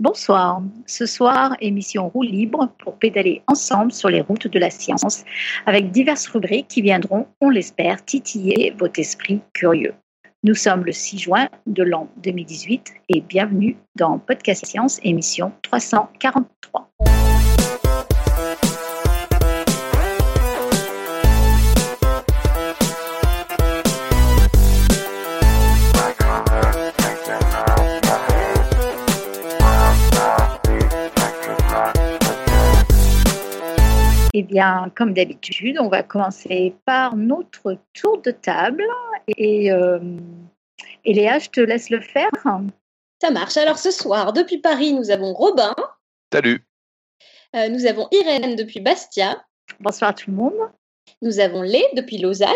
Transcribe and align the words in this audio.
Bonsoir. 0.00 0.62
Ce 0.86 1.06
soir, 1.06 1.56
émission 1.60 2.08
roue 2.08 2.22
libre 2.22 2.68
pour 2.78 2.96
pédaler 2.98 3.42
ensemble 3.48 3.90
sur 3.90 4.08
les 4.08 4.20
routes 4.20 4.46
de 4.46 4.58
la 4.60 4.70
science 4.70 5.24
avec 5.66 5.90
diverses 5.90 6.28
rubriques 6.28 6.68
qui 6.68 6.82
viendront, 6.82 7.26
on 7.40 7.50
l'espère, 7.50 8.04
titiller 8.04 8.72
votre 8.78 9.00
esprit 9.00 9.40
curieux. 9.52 9.94
Nous 10.44 10.54
sommes 10.54 10.84
le 10.84 10.92
6 10.92 11.18
juin 11.18 11.48
de 11.66 11.82
l'an 11.82 12.08
2018 12.18 12.92
et 13.08 13.20
bienvenue 13.22 13.76
dans 13.96 14.20
Podcast 14.20 14.64
Science, 14.66 15.00
émission 15.02 15.50
343. 15.62 16.88
Eh 34.40 34.44
bien, 34.44 34.92
comme 34.94 35.14
d'habitude, 35.14 35.78
on 35.80 35.88
va 35.88 36.04
commencer 36.04 36.72
par 36.84 37.16
notre 37.16 37.76
tour 37.92 38.22
de 38.22 38.30
table. 38.30 38.84
Et, 39.36 39.72
euh, 39.72 39.98
Léa, 41.04 41.40
je 41.40 41.48
te 41.48 41.60
laisse 41.60 41.90
le 41.90 42.00
faire. 42.00 42.30
Ça 43.20 43.32
marche. 43.32 43.56
Alors 43.56 43.78
ce 43.78 43.90
soir, 43.90 44.32
depuis 44.32 44.58
Paris, 44.58 44.92
nous 44.92 45.10
avons 45.10 45.32
Robin. 45.32 45.74
Salut. 46.32 46.64
Euh, 47.56 47.68
nous 47.68 47.84
avons 47.86 48.06
Irène 48.12 48.54
depuis 48.54 48.78
Bastia. 48.78 49.44
Bonsoir 49.80 50.14
tout 50.14 50.30
le 50.30 50.36
monde. 50.36 50.70
Nous 51.20 51.40
avons 51.40 51.62
Lé 51.62 51.84
depuis 51.96 52.18
Lausanne. 52.18 52.54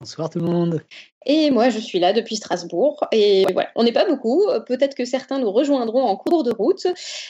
Bonsoir 0.00 0.30
tout 0.30 0.40
le 0.40 0.46
monde. 0.46 0.82
Et 1.26 1.50
moi, 1.50 1.70
je 1.70 1.78
suis 1.78 1.98
là 1.98 2.12
depuis 2.12 2.36
Strasbourg. 2.36 3.04
Et 3.12 3.46
voilà, 3.52 3.68
on 3.76 3.84
n'est 3.84 3.92
pas 3.92 4.04
beaucoup. 4.04 4.42
Peut-être 4.66 4.94
que 4.94 5.04
certains 5.04 5.38
nous 5.38 5.50
rejoindront 5.50 6.02
en 6.02 6.16
cours 6.16 6.44
de 6.44 6.52
route. 6.52 6.86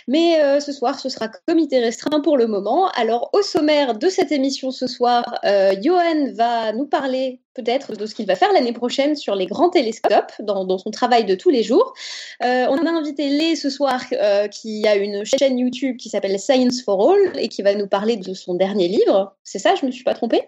Mais 0.08 0.42
euh, 0.42 0.60
ce 0.60 0.72
soir, 0.72 0.98
ce 0.98 1.08
sera 1.08 1.28
comité 1.46 1.78
restreint 1.78 2.20
pour 2.20 2.36
le 2.36 2.46
moment. 2.46 2.88
Alors, 2.90 3.30
au 3.32 3.42
sommaire 3.42 3.96
de 3.96 4.08
cette 4.08 4.32
émission 4.32 4.70
ce 4.70 4.86
soir, 4.86 5.38
euh, 5.44 5.74
Johan 5.82 6.32
va 6.32 6.72
nous 6.72 6.86
parler 6.86 7.40
peut-être 7.54 7.96
de 7.96 8.04
ce 8.06 8.16
qu'il 8.16 8.26
va 8.26 8.34
faire 8.34 8.52
l'année 8.52 8.72
prochaine 8.72 9.14
sur 9.14 9.36
les 9.36 9.46
grands 9.46 9.70
télescopes 9.70 10.32
dans, 10.40 10.76
son 10.76 10.90
travail 10.90 11.24
de 11.24 11.36
tous 11.36 11.50
les 11.50 11.62
jours. 11.62 11.94
Euh, 12.42 12.66
on 12.68 12.84
a 12.84 12.90
invité 12.90 13.28
Lé 13.28 13.54
ce 13.54 13.70
soir 13.70 14.02
qui 14.50 14.86
a 14.88 14.96
une 14.96 15.24
chaîne 15.24 15.58
YouTube 15.58 15.96
qui 15.96 16.08
s'appelle 16.08 16.38
Science 16.40 16.82
for 16.82 17.12
All 17.12 17.38
et 17.38 17.48
qui 17.48 17.62
va 17.62 17.74
nous 17.74 17.86
parler 17.86 18.16
de 18.16 18.34
son 18.34 18.54
dernier 18.54 18.88
livre. 18.88 19.36
C'est 19.44 19.60
ça, 19.60 19.76
je 19.76 19.82
ne 19.82 19.86
me 19.86 19.92
suis 19.92 20.02
pas 20.02 20.14
trompée? 20.14 20.42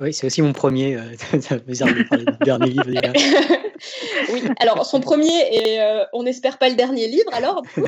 Oui, 0.00 0.12
c'est 0.12 0.26
aussi 0.26 0.40
mon 0.40 0.52
premier. 0.52 0.96
ça 1.40 1.58
bizarre 1.58 1.88
de 1.88 2.08
parler 2.08 2.24
du 2.26 2.44
dernier 2.44 2.70
livre. 2.70 2.91
oui, 4.32 4.42
alors 4.58 4.84
son 4.86 5.00
premier 5.00 5.48
et 5.50 5.80
euh, 5.80 6.04
on 6.12 6.22
n'espère 6.22 6.58
pas 6.58 6.68
le 6.68 6.74
dernier 6.74 7.08
livre 7.08 7.32
alors. 7.32 7.62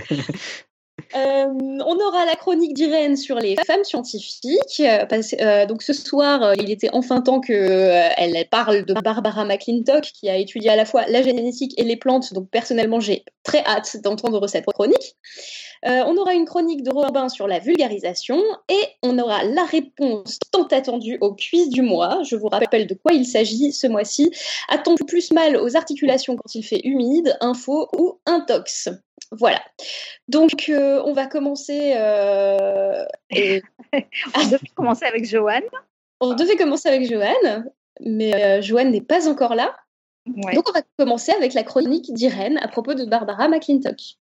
Euh, 1.15 1.47
on 1.87 1.97
aura 1.97 2.25
la 2.25 2.35
chronique 2.35 2.75
d'Irène 2.75 3.17
sur 3.17 3.37
les 3.37 3.57
femmes 3.67 3.85
scientifiques. 3.85 4.81
Euh, 4.81 5.67
donc 5.67 5.83
ce 5.83 5.93
soir, 5.93 6.55
il 6.57 6.71
était 6.71 6.89
enfin 6.93 7.21
temps 7.21 7.41
qu'elle 7.41 8.49
parle 8.51 8.85
de 8.85 8.95
Barbara 8.95 9.45
McClintock, 9.45 10.03
qui 10.03 10.29
a 10.29 10.37
étudié 10.37 10.71
à 10.71 10.77
la 10.77 10.85
fois 10.85 11.05
la 11.07 11.23
génétique 11.23 11.79
et 11.79 11.85
les 11.85 11.97
plantes. 11.97 12.33
Donc 12.33 12.49
personnellement, 12.51 12.99
j'ai 12.99 13.25
très 13.45 13.65
hâte 13.65 13.97
d'entendre 14.03 14.45
cette 14.49 14.67
chronique. 14.67 15.17
Euh, 15.87 16.03
on 16.07 16.17
aura 16.17 16.35
une 16.35 16.47
chronique 16.47 16.83
de 16.83 16.91
Robin 16.91 17.29
sur 17.29 17.47
la 17.47 17.59
vulgarisation 17.59 18.43
et 18.69 18.83
on 19.03 19.19
aura 19.19 19.45
la 19.45 19.65
réponse 19.65 20.39
tant 20.51 20.67
attendue 20.69 21.19
au 21.21 21.35
quiz 21.35 21.69
du 21.69 21.83
mois. 21.83 22.23
Je 22.23 22.37
vous 22.37 22.49
rappelle 22.49 22.87
de 22.87 22.95
quoi 22.95 23.13
il 23.13 23.27
s'agit 23.27 23.73
ce 23.73 23.87
mois-ci. 23.87 24.31
A-t-on 24.69 24.95
plus 24.95 25.33
mal 25.33 25.57
aux 25.57 25.77
articulations 25.77 26.37
quand 26.37 26.55
il 26.55 26.63
fait 26.63 26.81
humide, 26.85 27.37
info 27.41 27.89
ou 27.99 28.19
intox? 28.25 28.89
Voilà. 29.31 29.61
Donc, 30.29 30.69
euh, 30.69 31.03
on 31.05 31.13
va 31.13 31.27
commencer. 31.27 31.95
Euh, 31.97 33.05
on 33.33 34.45
devait 34.47 34.71
commencer 34.75 35.05
avec 35.05 35.27
Joanne. 35.27 35.63
On 36.21 36.35
devait 36.35 36.57
commencer 36.57 36.89
avec 36.89 37.07
Joanne, 37.07 37.71
mais 38.01 38.63
Joanne 38.63 38.91
n'est 38.91 39.03
pas 39.03 39.29
encore 39.29 39.55
là. 39.55 39.77
Donc, 40.27 40.67
on 40.69 40.73
va 40.73 40.81
commencer 40.99 41.33
avec 41.33 41.53
la 41.53 41.63
chronique 41.63 42.13
d'Irène 42.15 42.59
à 42.59 42.69
propos 42.69 42.95
de 42.95 43.05
Barbara 43.05 43.49
McClintock. 43.49 44.17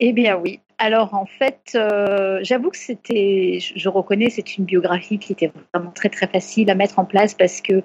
Eh 0.00 0.12
bien 0.12 0.36
oui. 0.36 0.60
Alors 0.80 1.12
en 1.14 1.26
fait, 1.26 1.72
euh, 1.74 2.38
j'avoue 2.42 2.70
que 2.70 2.76
c'était, 2.76 3.58
je, 3.60 3.88
reconnais, 3.88 4.30
c'est 4.30 4.56
une 4.56 4.64
biographie 4.64 5.18
qui 5.18 5.32
était 5.32 5.50
vraiment 5.74 5.90
très 5.90 6.08
très 6.08 6.28
facile 6.28 6.70
à 6.70 6.76
mettre 6.76 7.00
en 7.00 7.04
place 7.04 7.34
parce 7.34 7.60
que 7.60 7.82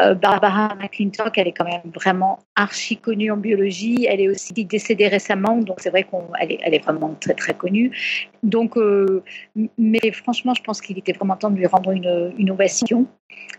euh, 0.00 0.14
Barbara 0.14 0.74
McClintock, 0.80 1.36
elle 1.36 1.48
est 1.48 1.52
quand 1.52 1.66
même 1.66 1.82
vraiment 1.94 2.38
archi 2.56 2.96
connue 2.96 3.30
en 3.30 3.36
biologie. 3.36 4.06
Elle 4.08 4.22
est 4.22 4.28
aussi 4.30 4.54
décédée 4.54 5.08
récemment, 5.08 5.58
donc 5.58 5.80
c'est 5.80 5.90
vrai 5.90 6.04
qu'elle 6.04 6.52
est, 6.52 6.58
elle 6.62 6.72
est 6.72 6.82
vraiment 6.82 7.14
très 7.20 7.34
très 7.34 7.52
connue. 7.52 7.90
Donc, 8.42 8.78
euh, 8.78 9.22
mais 9.76 10.10
franchement, 10.12 10.54
je 10.54 10.62
pense 10.62 10.80
qu'il 10.80 10.96
était 10.96 11.12
vraiment 11.12 11.36
temps 11.36 11.50
de 11.50 11.56
lui 11.56 11.66
rendre 11.66 11.90
une, 11.90 12.32
une 12.38 12.50
ovation. 12.50 13.06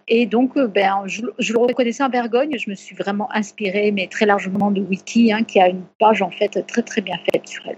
Et 0.07 0.25
donc, 0.25 0.57
ben, 0.57 1.03
je, 1.05 1.21
le 1.21 1.59
reconnaissais 1.59 2.03
en 2.03 2.09
Bergogne. 2.09 2.57
Je 2.57 2.67
me 2.67 2.75
suis 2.75 2.95
vraiment 2.95 3.31
inspirée, 3.31 3.91
mais 3.91 4.07
très 4.07 4.25
largement 4.25 4.71
de 4.71 4.81
Wiki, 4.81 5.31
hein, 5.31 5.43
qui 5.43 5.61
a 5.61 5.67
une 5.67 5.83
page 5.99 6.23
en 6.23 6.31
fait 6.31 6.65
très 6.65 6.81
très 6.81 7.01
bien 7.01 7.17
faite 7.31 7.47
sur 7.47 7.61
elle. 7.67 7.77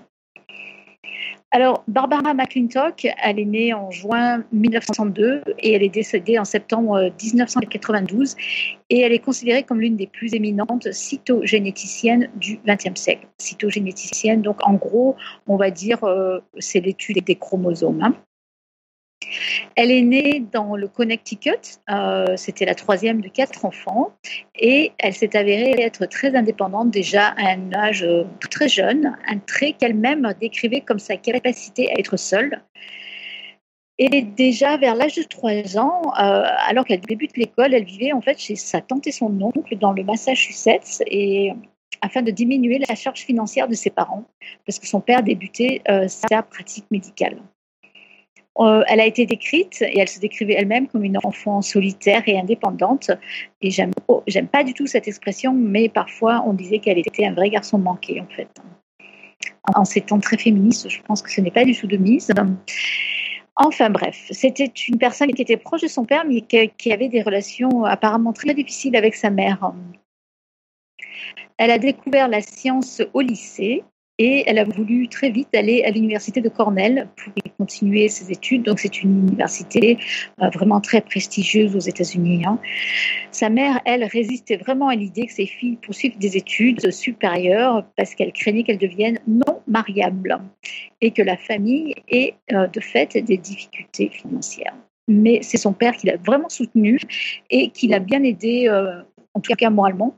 Alors, 1.56 1.84
Barbara 1.88 2.34
McClintock, 2.34 3.06
elle 3.22 3.40
est 3.40 3.46
née 3.46 3.75
en 3.75 3.91
juin 3.91 4.44
1902 4.53 5.44
et 5.59 5.74
elle 5.74 5.84
est 5.84 5.90
décédée 5.90 6.40
en 6.40 6.46
septembre 6.46 7.12
1992 7.22 8.36
et 8.90 9.02
elle 9.02 9.14
est 9.14 9.19
considérée 9.19 9.62
comme 9.62 9.80
l'une 9.80 9.96
des 9.96 10.08
plus 10.08 10.34
éminentes 10.34 10.91
cytogénéticiennes 10.91 12.31
du 12.38 12.59
XXe 12.68 13.00
siècle. 13.00 13.28
Cytogénéticienne, 13.38 14.41
donc 14.41 14.68
en 14.68 14.74
gros, 14.74 15.16
on 15.46 15.56
va 15.56 15.69
dire, 15.69 16.03
euh, 16.06 16.40
c'est 16.58 16.80
l'étude 16.80 17.24
des 17.24 17.36
chromosomes. 17.36 18.02
Hein. 18.02 18.16
Elle 19.75 19.91
est 19.91 20.01
née 20.01 20.44
dans 20.51 20.75
le 20.75 20.88
Connecticut, 20.88 21.79
euh, 21.89 22.35
c'était 22.38 22.66
la 22.66 22.75
troisième 22.75 23.22
de 23.22 23.29
quatre 23.29 23.66
enfants, 23.66 24.11
et 24.56 24.91
elle 25.00 25.13
s'est 25.13 25.35
avérée 25.35 25.81
être 25.81 26.06
très 26.06 26.35
indépendante 26.35 26.91
déjà 26.91 27.28
à 27.38 27.51
un 27.51 27.73
âge 27.73 28.03
euh, 28.03 28.23
très 28.50 28.69
jeune, 28.69 29.17
un 29.28 29.39
trait 29.39 29.73
qu'elle-même 29.73 30.34
décrivait 30.39 30.81
comme 30.81 31.00
sa 31.00 31.17
capacité 31.17 31.89
à 31.91 32.00
être 32.00 32.17
seule. 32.17 32.61
Et 34.00 34.23
déjà 34.23 34.78
vers 34.78 34.95
l'âge 34.95 35.16
de 35.16 35.23
3 35.23 35.78
ans, 35.78 36.01
euh, 36.19 36.44
alors 36.67 36.84
qu'elle 36.84 37.01
débute 37.01 37.38
l'école, 37.38 37.73
elle 37.73 37.85
vivait 37.85 38.11
en 38.11 38.22
fait 38.22 38.40
chez 38.40 38.55
sa 38.55 38.81
tante 38.81 39.05
et 39.05 39.11
son 39.11 39.40
oncle 39.41 39.78
dans 39.78 39.91
le 39.91 40.03
Massachusetts 40.03 41.03
et 41.05 41.53
afin 42.01 42.23
de 42.23 42.31
diminuer 42.31 42.79
la 42.79 42.95
charge 42.95 43.19
financière 43.19 43.67
de 43.67 43.75
ses 43.75 43.91
parents, 43.91 44.25
parce 44.66 44.79
que 44.79 44.88
son 44.88 45.00
père 45.00 45.22
débutait 45.22 45.81
sa 46.07 46.41
pratique 46.41 46.85
médicale. 46.91 47.38
Euh, 48.59 48.84
elle 48.88 49.00
a 49.00 49.06
été 49.06 49.25
décrite 49.25 49.81
et 49.81 50.00
elle 50.00 50.08
se 50.08 50.19
décrivait 50.19 50.53
elle-même 50.53 50.88
comme 50.88 51.03
une 51.03 51.18
enfant 51.24 51.62
solitaire 51.62 52.22
et 52.28 52.38
indépendante. 52.38 53.09
Et 53.62 53.72
j'aime, 53.72 53.91
pas 54.52 54.64
du 54.64 54.74
tout 54.74 54.86
cette 54.86 55.08
expression, 55.08 55.53
mais 55.53 55.90
parfois 55.90 56.44
on 56.46 56.53
disait 56.53 56.80
qu'elle 56.80 57.00
était 57.00 57.25
un 57.25 57.34
vrai 57.34 57.50
garçon 57.50 57.80
manqué 57.80 58.22
en 58.22 58.28
fait. 58.28 58.50
En 59.74 59.86
ces 59.86 60.02
temps 60.02 60.19
très 60.19 60.38
féministes, 60.38 60.90
je 60.90 61.02
pense 61.02 61.22
que 61.22 61.31
ce 61.31 61.41
n'est 61.41 61.52
pas 61.52 61.66
du 61.66 61.75
tout 61.75 61.88
de 61.88 61.97
mise. 61.97 62.31
Enfin 63.56 63.90
bref, 63.90 64.28
c'était 64.31 64.72
une 64.88 64.97
personne 64.97 65.31
qui 65.34 65.41
était 65.41 65.58
proche 65.58 65.81
de 65.81 65.88
son 65.88 66.06
père, 66.06 66.25
mais 66.25 66.41
qui 66.41 66.91
avait 66.91 67.09
des 67.09 67.22
relations 67.22 67.85
apparemment 67.85 68.34
très 68.34 68.53
difficiles 68.53 68.96
avec 68.96 69.16
sa 69.16 69.30
mère. 69.30 69.74
Elle 71.58 71.72
a 71.72 71.78
découvert 71.78 72.28
la 72.28 72.41
science 72.41 73.02
au 73.14 73.22
lycée 73.22 73.84
et 74.19 74.44
elle 74.46 74.59
a 74.59 74.63
voulu 74.63 75.07
très 75.07 75.31
vite 75.31 75.56
aller 75.56 75.84
à 75.84 75.90
l'université 75.90 76.40
de 76.40 76.50
Cornell 76.50 77.07
pour 77.16 77.34
y 77.35 77.50
continuer 77.50 78.07
ses 78.09 78.31
études. 78.31 78.63
Donc 78.63 78.79
c'est 78.79 79.01
une 79.01 79.28
université 79.28 79.97
euh, 80.41 80.50
vraiment 80.50 80.79
très 80.81 81.01
prestigieuse 81.01 81.75
aux 81.75 81.79
États-Unis. 81.79 82.44
Hein. 82.46 82.59
Sa 83.31 83.50
mère, 83.50 83.79
elle, 83.85 84.03
résistait 84.03 84.57
vraiment 84.57 84.90
à 84.90 84.96
l'idée 84.96 85.25
que 85.25 85.34
ses 85.34 85.47
filles 85.47 85.78
poursuivent 85.78 86.18
des 86.19 86.37
études 86.37 86.91
supérieures 86.91 87.85
parce 87.97 88.14
qu'elle 88.14 88.34
craignait 88.34 88.64
qu'elles 88.64 88.78
deviennent 88.78 89.20
non 89.28 89.61
mariables 89.67 90.40
et 91.02 91.11
que 91.11 91.23
la 91.23 91.37
famille 91.37 91.96
ait 92.08 92.35
euh, 92.52 92.67
de 92.67 92.79
fait 92.79 93.17
des 93.17 93.37
difficultés 93.37 94.09
financières. 94.09 94.76
Mais 95.08 95.40
c'est 95.41 95.58
son 95.58 95.73
père 95.73 95.93
qui 95.93 96.08
l'a 96.08 96.17
vraiment 96.17 96.49
soutenu 96.49 96.99
et 97.49 97.72
qui 97.72 97.87
l'a 97.87 97.99
bien 97.99 98.23
aidé, 98.23 98.67
euh, 98.70 99.02
en 99.34 99.41
tout 99.41 99.53
cas 99.53 99.70
moralement, 99.70 100.16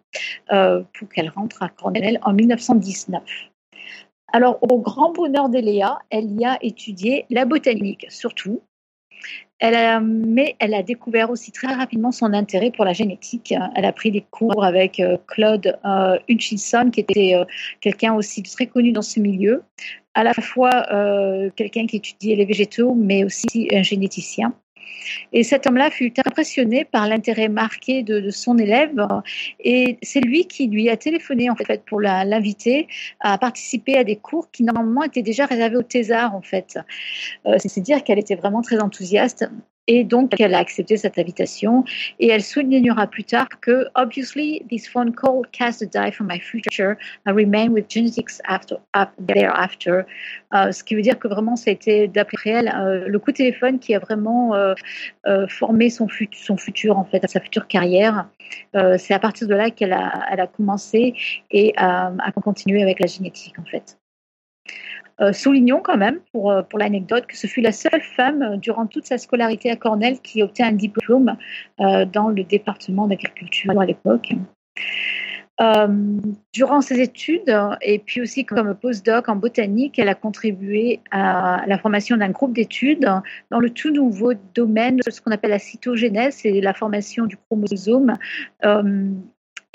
pour 0.47 1.09
qu'elle 1.09 1.29
rentre 1.29 1.63
à 1.63 1.69
Cornell 1.69 2.19
en 2.21 2.33
1919. 2.33 3.23
Alors, 4.27 4.57
au 4.61 4.79
grand 4.79 5.11
bonheur 5.11 5.49
d'Eléa, 5.49 5.99
elle 6.09 6.31
y 6.31 6.45
a 6.45 6.57
étudié 6.61 7.25
la 7.29 7.45
botanique, 7.45 8.05
surtout. 8.09 8.61
Elle 9.59 10.03
mais 10.03 10.55
elle 10.59 10.73
a 10.73 10.83
découvert 10.83 11.29
aussi 11.29 11.51
très 11.51 11.73
rapidement 11.73 12.11
son 12.11 12.33
intérêt 12.33 12.71
pour 12.71 12.83
la 12.83 12.93
génétique. 12.93 13.53
Elle 13.75 13.85
a 13.85 13.93
pris 13.93 14.11
des 14.11 14.21
cours 14.21 14.65
avec 14.65 14.99
euh, 14.99 15.17
Claude 15.27 15.79
euh, 15.85 16.19
Hutchinson, 16.27 16.89
qui 16.91 16.99
était 16.99 17.35
euh, 17.35 17.45
quelqu'un 17.79 18.13
aussi 18.15 18.43
très 18.43 18.67
connu 18.67 18.91
dans 18.91 19.01
ce 19.01 19.19
milieu, 19.19 19.63
à 20.13 20.23
la 20.23 20.33
fois 20.33 20.71
quelqu'un 21.55 21.87
qui 21.87 21.97
étudiait 21.97 22.35
les 22.35 22.45
végétaux, 22.45 22.93
mais 22.95 23.23
aussi 23.23 23.69
un 23.73 23.83
généticien. 23.83 24.53
Et 25.33 25.43
cet 25.43 25.67
homme-là 25.67 25.91
fut 25.91 26.13
impressionné 26.25 26.85
par 26.85 27.07
l'intérêt 27.07 27.47
marqué 27.47 28.03
de, 28.03 28.29
son 28.29 28.57
élève 28.57 29.07
et 29.59 29.97
c'est 30.01 30.19
lui 30.19 30.45
qui 30.47 30.67
lui 30.67 30.89
a 30.89 30.97
téléphoné 30.97 31.49
en 31.49 31.55
fait 31.55 31.83
pour 31.85 32.01
l'inviter 32.01 32.87
à 33.19 33.37
participer 33.37 33.97
à 33.97 34.03
des 34.03 34.15
cours 34.15 34.49
qui 34.51 34.63
normalement 34.63 35.03
étaient 35.03 35.21
déjà 35.21 35.45
réservés 35.45 35.77
au 35.77 35.83
thésard 35.83 36.35
en 36.35 36.41
fait. 36.41 36.77
Euh, 37.45 37.57
c'est 37.59 37.81
dire 37.81 38.03
qu'elle 38.03 38.19
était 38.19 38.35
vraiment 38.35 38.61
très 38.61 38.79
enthousiaste 38.79 39.45
et 39.87 40.03
donc, 40.03 40.39
elle 40.39 40.55
a 40.55 40.59
accepté 40.59 40.97
cette 40.97 41.19
invitation 41.19 41.83
et 42.19 42.29
elle 42.29 42.41
soulignera 42.41 43.05
plus 43.07 43.23
tard 43.23 43.47
que, 43.61 43.87
obviously, 43.93 44.63
this 44.69 44.87
phone 44.87 45.13
call 45.13 45.43
cast 45.51 45.81
a 45.83 45.85
die 45.85 46.11
for 46.11 46.25
my 46.25 46.39
future. 46.39 46.97
I 47.27 47.31
remain 47.31 47.69
with 47.69 47.87
genetics 47.87 48.41
after, 48.45 48.77
thereafter. 49.19 50.05
Euh, 50.53 50.71
ce 50.71 50.83
qui 50.83 50.95
veut 50.95 51.03
dire 51.03 51.19
que 51.19 51.27
vraiment, 51.27 51.55
été, 51.67 52.07
d'après 52.07 52.49
elle, 52.49 52.69
euh, 52.69 53.07
le 53.07 53.19
coup 53.19 53.31
de 53.31 53.37
téléphone 53.37 53.77
qui 53.77 53.93
a 53.93 53.99
vraiment 53.99 54.55
euh, 54.55 54.73
formé 55.47 55.89
son, 55.89 56.07
son 56.31 56.57
futur, 56.57 56.97
en 56.97 57.05
fait, 57.05 57.27
sa 57.29 57.39
future 57.39 57.67
carrière. 57.67 58.27
C'est 58.97 59.13
à 59.13 59.19
partir 59.19 59.47
de 59.47 59.55
là 59.55 59.69
qu'elle 59.69 59.93
a, 59.93 60.25
elle 60.31 60.39
a 60.39 60.47
commencé 60.47 61.15
et 61.51 61.73
a 61.77 62.11
continué 62.43 62.81
avec 62.81 62.99
la 62.99 63.07
génétique, 63.07 63.57
en 63.59 63.65
fait. 63.65 63.97
Euh, 65.21 65.31
soulignons 65.31 65.79
quand 65.81 65.97
même, 65.97 66.19
pour, 66.31 66.51
euh, 66.51 66.61
pour 66.61 66.77
l'anecdote, 66.77 67.25
que 67.25 67.37
ce 67.37 67.47
fut 67.47 67.61
la 67.61 67.71
seule 67.71 68.01
femme 68.01 68.41
euh, 68.41 68.57
durant 68.57 68.85
toute 68.85 69.05
sa 69.05 69.17
scolarité 69.17 69.71
à 69.71 69.77
Cornell 69.77 70.19
qui 70.19 70.43
obtint 70.43 70.67
un 70.67 70.73
diplôme 70.73 71.37
dans 71.77 72.29
le 72.29 72.43
département 72.43 73.07
d'agriculture 73.07 73.79
à 73.79 73.85
l'époque. 73.85 74.33
durant 76.53 76.81
ses 76.81 76.99
études 76.99 77.57
et 77.81 77.99
puis 77.99 78.21
aussi 78.21 78.43
comme 78.45 78.75
postdoc 78.75 79.29
en 79.29 79.35
botanique, 79.35 79.97
elle 79.99 80.09
a 80.09 80.15
contribué 80.15 80.99
à 81.11 81.63
la 81.65 81.77
formation 81.77 82.17
d'un 82.17 82.29
groupe 82.29 82.53
d'études 82.53 83.07
dans 83.51 83.59
le 83.59 83.69
tout 83.69 83.91
nouveau 83.91 84.33
domaine 84.53 84.97
de 84.97 85.11
ce 85.11 85.21
qu'on 85.21 85.31
appelle 85.31 85.51
la 85.51 85.59
cytogénèse 85.59 86.41
et 86.45 86.59
la 86.61 86.73
formation 86.73 87.25
du 87.25 87.37
chromosome 87.37 88.17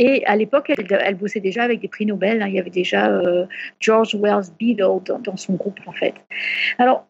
et 0.02 0.24
à 0.24 0.34
l'époque, 0.34 0.72
elle, 0.78 1.14
bossait 1.16 1.40
déjà 1.40 1.62
avec 1.62 1.80
des 1.80 1.88
prix 1.88 2.06
Nobel. 2.06 2.40
Hein. 2.40 2.48
Il 2.48 2.54
y 2.54 2.58
avait 2.58 2.70
déjà 2.70 3.10
euh, 3.10 3.44
George 3.80 4.14
Wells 4.14 4.46
Beadle 4.58 5.02
dans, 5.22 5.36
son 5.36 5.52
groupe, 5.56 5.78
en 5.84 5.92
fait. 5.92 6.14
Alors, 6.78 7.06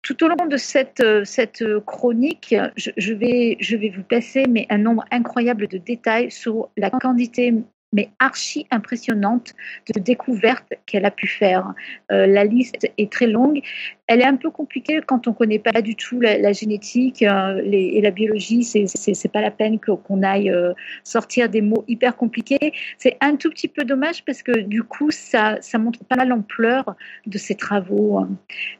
tout 0.00 0.24
au 0.24 0.28
long 0.28 0.46
de 0.46 0.56
cette, 0.56 1.00
euh, 1.00 1.24
cette 1.24 1.62
chronique, 1.84 2.54
je, 2.76 3.12
vais, 3.12 3.58
je 3.60 3.76
vais 3.76 3.90
vous 3.90 4.02
passer 4.02 4.46
mais 4.48 4.66
un 4.70 4.78
nombre 4.78 5.04
incroyable 5.10 5.68
de 5.68 5.76
détails 5.76 6.30
sur 6.30 6.70
la 6.78 6.88
quantité 6.88 7.52
mais 7.92 8.10
archi 8.18 8.66
impressionnante 8.70 9.54
de 9.94 10.00
découvertes 10.00 10.72
qu'elle 10.86 11.04
a 11.04 11.10
pu 11.10 11.26
faire. 11.26 11.74
Euh, 12.10 12.26
la 12.26 12.44
liste 12.44 12.90
est 12.98 13.12
très 13.12 13.26
longue. 13.26 13.60
Elle 14.06 14.20
est 14.20 14.26
un 14.26 14.36
peu 14.36 14.50
compliquée 14.50 15.00
quand 15.06 15.26
on 15.26 15.30
ne 15.30 15.36
connaît 15.36 15.58
pas 15.58 15.82
du 15.82 15.94
tout 15.94 16.20
la, 16.20 16.52
génétique 16.52 17.22
euh, 17.22 17.60
et 17.64 18.00
la 18.00 18.10
biologie. 18.10 18.64
C'est 18.64 18.84
n'est 19.06 19.30
pas 19.30 19.40
la 19.40 19.50
peine 19.50 19.78
qu'on 19.78 20.22
aille 20.22 20.50
euh, 20.50 20.72
sortir 21.04 21.48
des 21.48 21.60
mots 21.60 21.84
hyper 21.88 22.16
compliqués. 22.16 22.72
C'est 22.98 23.16
un 23.20 23.36
tout 23.36 23.50
petit 23.50 23.68
peu 23.68 23.84
dommage 23.84 24.24
parce 24.24 24.42
que 24.42 24.58
du 24.60 24.82
coup, 24.82 25.10
ça, 25.10 25.58
ça 25.60 25.78
montre 25.78 26.04
pas 26.04 26.24
l'ampleur 26.24 26.96
de 27.26 27.38
ces 27.38 27.54
travaux. 27.54 28.26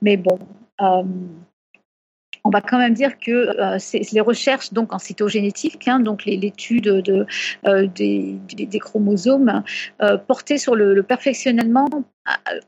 Mais 0.00 0.16
bon 0.16 0.38
on 2.44 2.50
va 2.50 2.60
quand 2.60 2.78
même 2.78 2.94
dire 2.94 3.18
que 3.18 3.30
euh, 3.30 3.78
les 4.12 4.20
recherches 4.20 4.72
donc 4.72 4.92
en 4.92 4.98
cytogénétique, 4.98 5.86
hein, 5.86 6.00
donc 6.00 6.24
l'étude 6.24 6.84
de, 6.84 7.26
euh, 7.66 7.86
des, 7.86 8.78
chromosomes, 8.80 9.62
euh, 10.02 10.16
portaient 10.16 10.58
sur 10.58 10.74
le, 10.74 11.02
perfectionnement 11.02 11.88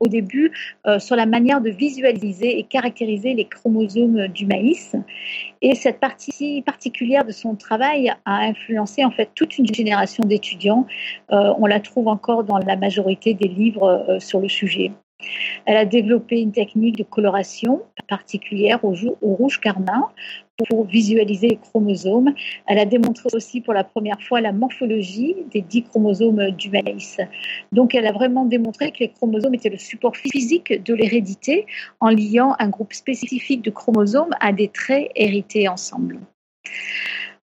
au 0.00 0.08
début 0.08 0.50
sur 0.98 1.14
la 1.14 1.26
manière 1.26 1.60
de 1.60 1.70
visualiser 1.70 2.58
et 2.58 2.64
caractériser 2.64 3.34
les 3.34 3.44
chromosomes 3.44 4.26
du 4.26 4.46
maïs. 4.46 4.96
Et 5.62 5.76
cette 5.76 6.00
partie 6.00 6.62
particulière 6.62 7.24
de 7.24 7.30
son 7.30 7.54
travail 7.54 8.12
a 8.24 8.40
influencé 8.40 9.04
en 9.04 9.12
fait 9.12 9.30
toute 9.36 9.56
une 9.56 9.72
génération 9.72 10.24
d'étudiants. 10.24 10.88
on 11.28 11.66
la 11.66 11.78
trouve 11.78 12.08
encore 12.08 12.42
dans 12.42 12.58
la 12.58 12.76
majorité 12.76 13.34
des 13.34 13.48
livres 13.48 14.16
sur 14.18 14.40
le 14.40 14.48
sujet. 14.48 14.90
Elle 15.64 15.76
a 15.76 15.84
développé 15.84 16.40
une 16.40 16.52
technique 16.52 16.96
de 16.96 17.04
coloration 17.04 17.82
particulière 18.08 18.84
au, 18.84 18.94
rouge 19.22 19.60
carmin 19.60 20.08
pour 20.68 20.86
visualiser 20.86 21.48
les 21.48 21.56
chromosomes. 21.56 22.34
Elle 22.66 22.78
a 22.78 22.84
démontré 22.84 23.28
aussi 23.32 23.60
pour 23.60 23.74
la 23.74 23.84
première 23.84 24.20
fois 24.20 24.40
la 24.40 24.52
morphologie 24.52 25.34
des 25.50 25.62
dix 25.62 25.82
chromosomes 25.82 26.50
du 26.50 26.70
maïs. 26.70 27.18
Donc 27.72 27.94
elle 27.94 28.06
a 28.06 28.12
vraiment 28.12 28.44
démontré 28.44 28.92
que 28.92 28.98
les 29.00 29.08
chromosomes 29.08 29.54
étaient 29.54 29.70
le 29.70 29.78
support 29.78 30.16
physique 30.16 30.82
de 30.84 30.94
l'hérédité 30.94 31.66
en 32.00 32.10
liant 32.10 32.54
un 32.58 32.68
groupe 32.68 32.92
spécifique 32.92 33.62
de 33.62 33.70
chromosomes 33.70 34.34
à 34.40 34.52
des 34.52 34.68
traits 34.68 35.10
hérités 35.16 35.68
ensemble. 35.68 36.20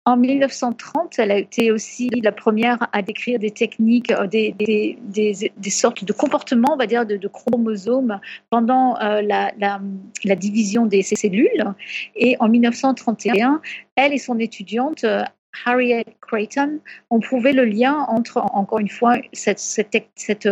En 0.08 0.18
1930, 0.18 1.18
elle 1.18 1.32
a 1.32 1.38
été 1.40 1.72
aussi 1.72 2.12
la 2.22 2.32
première 2.32 2.78
à 2.94 3.02
décrire 3.02 3.40
des 3.40 3.50
techniques, 3.50 4.12
euh, 4.12 4.28
des, 4.28 5.72
sortes 5.72 6.04
de 6.04 6.14
comportements, 6.14 6.74
on 6.74 6.78
va 6.78 6.86
dire, 6.86 7.08
de, 7.08 7.28
chromosomes 7.28 8.20
pendant 8.52 9.02
euh, 9.02 9.24
la, 9.24 9.52
la, 9.58 9.82
la, 10.24 10.36
division 10.36 10.86
des 10.86 11.02
cellules. 11.02 11.74
Et 12.16 12.38
en 12.40 12.50
1931, 12.50 13.62
elle 13.96 14.14
et 14.14 14.20
son 14.20 14.38
étudiante 14.38 15.04
euh, 15.06 15.24
Harriet 15.66 16.06
Creighton 16.22 16.82
ont 17.10 17.20
prouvé 17.20 17.52
le 17.52 17.66
lien 17.66 18.06
entre, 18.08 18.38
encore 18.54 18.78
une 18.78 18.90
fois, 18.90 19.18
cette 19.34 19.60
sorte 19.60 20.48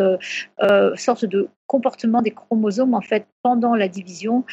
de 1.25 1.47
comportement 1.67 2.23
des 2.23 2.31
chromosomes 2.31 2.95
en 2.95 3.01
fait 3.01 3.27
pendant 3.43 3.75
la 3.75 3.89
division 3.89 4.45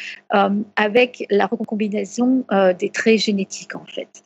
avec 0.75 1.25
la 1.29 1.45
recombinaison 1.45 2.43
des 2.77 2.89
traits 2.89 3.19
génétiques 3.19 3.75
en 3.75 3.85
fait. 3.85 4.23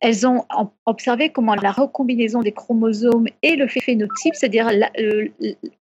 Elles 0.00 0.26
ont 0.26 0.44
observé 0.86 1.30
comment 1.30 1.54
la 1.54 1.72
recombinaison 1.72 2.40
des 2.40 2.52
chromosomes 2.52 3.26
et 3.42 3.56
le 3.56 3.66
phénotype, 3.66 4.34
c'est-à-dire 4.34 4.70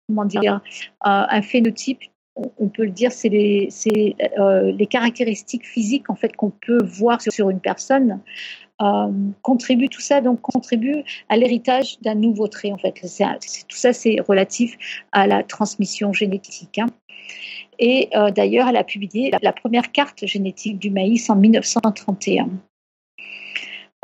comment 0.09 0.25
dire, 0.25 0.55
euh, 0.55 0.59
un 1.03 1.43
phénotype, 1.43 2.01
on 2.37 2.69
peut 2.69 2.85
le 2.85 2.91
dire, 2.91 3.13
c'est 3.13 3.31
les, 3.31 3.69
euh, 4.39 4.73
les, 4.73 4.87
caractéristiques 4.87 5.67
physiques 5.67 6.11
en 6.11 6.15
fait 6.15 6.37
qu'on 6.37 6.51
peut 6.51 6.85
voir 6.85 7.21
sur, 7.21 7.51
une 7.51 7.61
personne. 7.61 8.21
Euh, 8.83 9.11
contribue 9.41 9.89
tout 9.89 10.03
ça 10.03 10.21
donc 10.21 10.43
contribue 10.43 11.03
à 11.31 11.39
l'héritage 11.39 11.99
d'un 12.03 12.15
nouveau 12.15 12.47
trait 12.47 12.73
en 12.73 12.77
fait 12.77 12.93
tout 12.93 13.09
ça 13.79 13.95
c'est 13.95 14.19
relatif 14.21 14.77
à 15.13 15.27
la 15.27 15.43
transmission 15.43 16.13
génétique 16.13 16.77
hein. 16.77 16.89
et 17.79 18.11
d'ailleurs 18.35 18.69
elle 18.69 18.77
a 18.77 18.85
publié 18.85 19.33
la, 19.41 19.53
première 19.55 19.93
carte 19.93 20.27
génétique 20.27 20.79
du 20.79 20.91
maïs 20.91 21.31
en 21.31 21.37
1931 21.37 22.51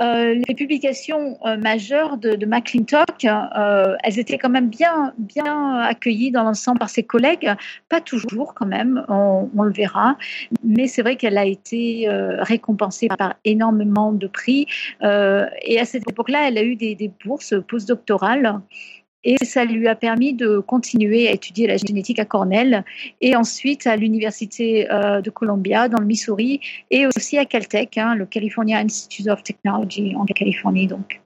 euh, 0.02 0.34
les 0.48 0.54
publications 0.54 1.38
euh, 1.46 1.56
majeures 1.56 2.16
de, 2.16 2.34
de 2.34 2.46
McClintock, 2.46 3.24
euh, 3.24 3.96
elles 4.02 4.18
étaient 4.18 4.38
quand 4.38 4.50
même 4.50 4.68
bien, 4.68 5.12
bien 5.18 5.78
accueillies 5.78 6.32
dans 6.32 6.42
l'ensemble 6.42 6.80
par 6.80 6.90
ses 6.90 7.04
collègues. 7.04 7.52
Pas 7.88 8.00
toujours, 8.00 8.54
quand 8.54 8.66
même, 8.66 9.04
on, 9.08 9.62
le 9.62 9.72
verra. 9.72 10.16
Mais 10.64 10.88
c'est 10.88 11.02
vrai 11.02 11.16
qu'elle 11.16 11.38
a 11.38 11.44
été 11.44 12.08
récompensée 12.38 13.08
par 13.08 13.34
énormément 13.44 14.12
de 14.12 14.26
prix. 14.26 14.66
et 15.02 15.80
à 15.80 15.84
cette 15.84 16.08
époque-là, 16.10 16.48
elle 16.48 16.58
a 16.58 16.62
eu 16.62 16.74
des, 16.74 16.94
des 16.94 17.10
bourses 17.24 17.54
postdoctorales 17.68 18.60
et 19.24 19.36
ça 19.44 19.64
lui 19.64 19.88
a 19.88 19.94
permis 19.94 20.34
de 20.34 20.58
continuer 20.58 21.28
à 21.28 21.32
étudier 21.32 21.66
la 21.66 21.76
génétique 21.76 22.18
à 22.18 22.24
Cornell 22.24 22.84
et 23.20 23.36
ensuite 23.36 23.86
à 23.86 23.96
l'université 23.96 24.90
euh, 24.90 25.20
de 25.20 25.30
Columbia 25.30 25.88
dans 25.88 26.00
le 26.00 26.06
Missouri 26.06 26.60
et 26.90 27.06
aussi 27.06 27.38
à 27.38 27.44
Caltech, 27.44 27.98
hein, 27.98 28.14
le 28.14 28.26
California 28.26 28.78
Institute 28.78 29.28
of 29.28 29.42
Technology 29.42 30.14
en 30.16 30.24
Californie 30.24 30.86
donc. 30.86 31.20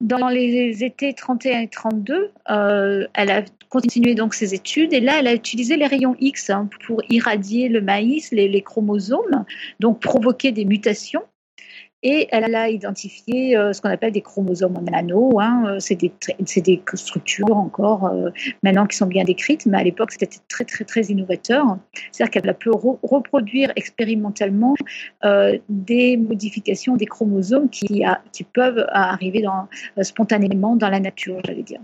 Dans 0.00 0.28
les 0.28 0.82
étés 0.82 1.12
31 1.12 1.60
et 1.60 1.68
32, 1.68 2.32
euh, 2.48 3.06
elle 3.12 3.30
a 3.30 3.42
continué 3.68 4.14
donc 4.14 4.32
ses 4.32 4.54
études 4.54 4.94
et 4.94 5.00
là, 5.00 5.18
elle 5.18 5.26
a 5.26 5.34
utilisé 5.34 5.76
les 5.76 5.86
rayons 5.86 6.16
X 6.20 6.48
hein, 6.48 6.70
pour 6.86 7.02
irradier 7.10 7.68
le 7.68 7.82
maïs, 7.82 8.32
les, 8.32 8.48
les, 8.48 8.62
chromosomes, 8.62 9.44
donc 9.78 10.00
provoquer 10.00 10.52
des 10.52 10.64
mutations 10.64 11.22
et 12.02 12.28
elle 12.30 12.54
a 12.54 12.68
identifié 12.68 13.56
euh, 13.56 13.72
ce 13.72 13.80
qu'on 13.80 13.90
appelle 13.90 14.12
des 14.12 14.22
chromosomes 14.22 14.76
en 14.76 14.92
anneaux. 14.92 15.38
Hein. 15.40 15.64
Euh, 15.66 15.76
c'est 15.80 15.96
des, 15.96 16.12
des, 16.56 16.82
structures 16.94 17.56
encore 17.56 18.06
euh, 18.06 18.30
maintenant 18.62 18.86
qui 18.86 18.96
sont 18.96 19.06
bien 19.06 19.24
décrites, 19.24 19.66
mais 19.66 19.78
à 19.78 19.84
l'époque 19.84 20.12
c'était 20.12 20.28
très 20.48 20.64
très 20.64 20.84
très 20.84 21.02
innovateur. 21.02 21.78
C'est-à-dire 22.12 22.30
qu'elle 22.30 22.48
a 22.48 22.54
pu 22.54 22.70
reproduire 22.70 23.72
expérimentalement 23.76 24.74
des 25.68 26.16
modifications 26.16 26.96
des 26.96 27.06
chromosomes 27.06 27.68
qui, 27.68 28.02
qui 28.32 28.44
peuvent 28.44 28.86
arriver 28.90 29.42
dans, 29.42 29.68
spontanément 30.02 30.76
dans 30.76 30.88
la 30.88 31.00
nature, 31.00 31.40
j'allais 31.44 31.62
dire. 31.62 31.80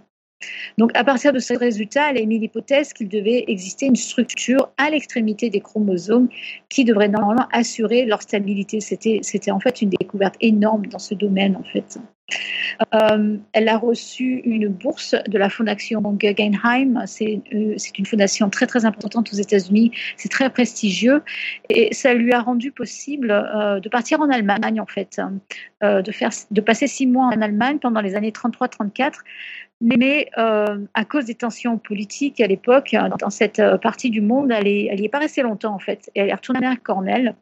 Donc, 0.79 0.91
à 0.95 1.05
partir 1.05 1.33
de 1.33 1.39
ce 1.39 1.55
résultat, 1.55 2.11
elle 2.11 2.19
a 2.19 2.21
émis 2.21 2.39
l'hypothèse 2.39 2.93
qu'il 2.93 3.09
devait 3.09 3.45
exister 3.49 3.87
une 3.87 3.97
structure 3.97 4.71
à 4.77 4.91
l'extrémité 4.91 5.51
des 5.51 5.61
chromosomes 5.61 6.29
qui 6.69 6.85
devrait 6.85 7.09
normalement 7.09 7.49
assurer 7.53 8.05
leur 8.05 8.23
stabilité. 8.23 8.81
C'était, 8.81 9.51
en 9.51 9.61
fait 9.61 9.83
une 9.83 9.91
découverte 9.91 10.37
énorme 10.41 10.87
dans 10.87 10.99
ce 10.99 11.15
domaine, 11.15 11.57
en 11.57 11.65
fait. 11.65 11.99
Euh, 12.93 13.37
elle 13.53 13.69
a 13.69 13.79
reçu 13.79 14.43
une 14.45 14.67
bourse 14.67 15.15
de 15.29 15.39
la 15.39 15.49
fondation 15.49 16.01
Guggenheim. 16.03 17.01
C'est 17.07 17.41
euh, 17.55 17.77
une 17.97 18.07
fondation 18.07 18.51
très 18.51 18.67
très 18.67 18.85
importante 18.85 19.33
aux 19.33 19.37
États-Unis. 19.37 19.93
C'est 20.17 20.29
très 20.29 20.51
prestigieux 20.51 21.23
et 21.69 21.95
ça 21.95 22.15
lui 22.15 22.33
a 22.33 22.41
rendu 22.41 22.73
possible 22.73 23.31
euh, 23.31 23.79
de 23.79 23.89
partir 23.89 24.21
en 24.21 24.29
Allemagne 24.29 24.81
en 24.81 24.87
fait, 24.87 25.21
de 25.83 26.03
de 26.51 26.61
passer 26.61 26.87
six 26.89 27.07
mois 27.07 27.27
en 27.27 27.41
Allemagne 27.41 27.79
pendant 27.79 28.01
les 28.01 28.17
années 28.17 28.33
33-34. 28.33 29.13
Mais 29.81 30.31
à 30.37 31.05
cause 31.05 31.27
des 31.27 31.35
tensions 31.35 31.77
politiques 31.79 32.41
à 32.41 32.47
l'époque, 32.47 32.97
dans 33.19 33.31
cette 33.31 33.61
partie 33.83 34.11
du 34.11 34.23
monde, 34.23 34.51
elle 34.51 34.65
n'y 34.65 34.87
est, 34.87 35.05
est, 35.05 35.09
pas 35.09 35.19
restée 35.19 35.43
longtemps 35.43 35.75
en 35.75 35.79
fait. 35.79 36.11
Et 36.15 36.21
elle 36.21 36.31
est 36.31 36.35
retournée 36.35 36.67
à 36.67 36.77
Cornell. 36.77 37.37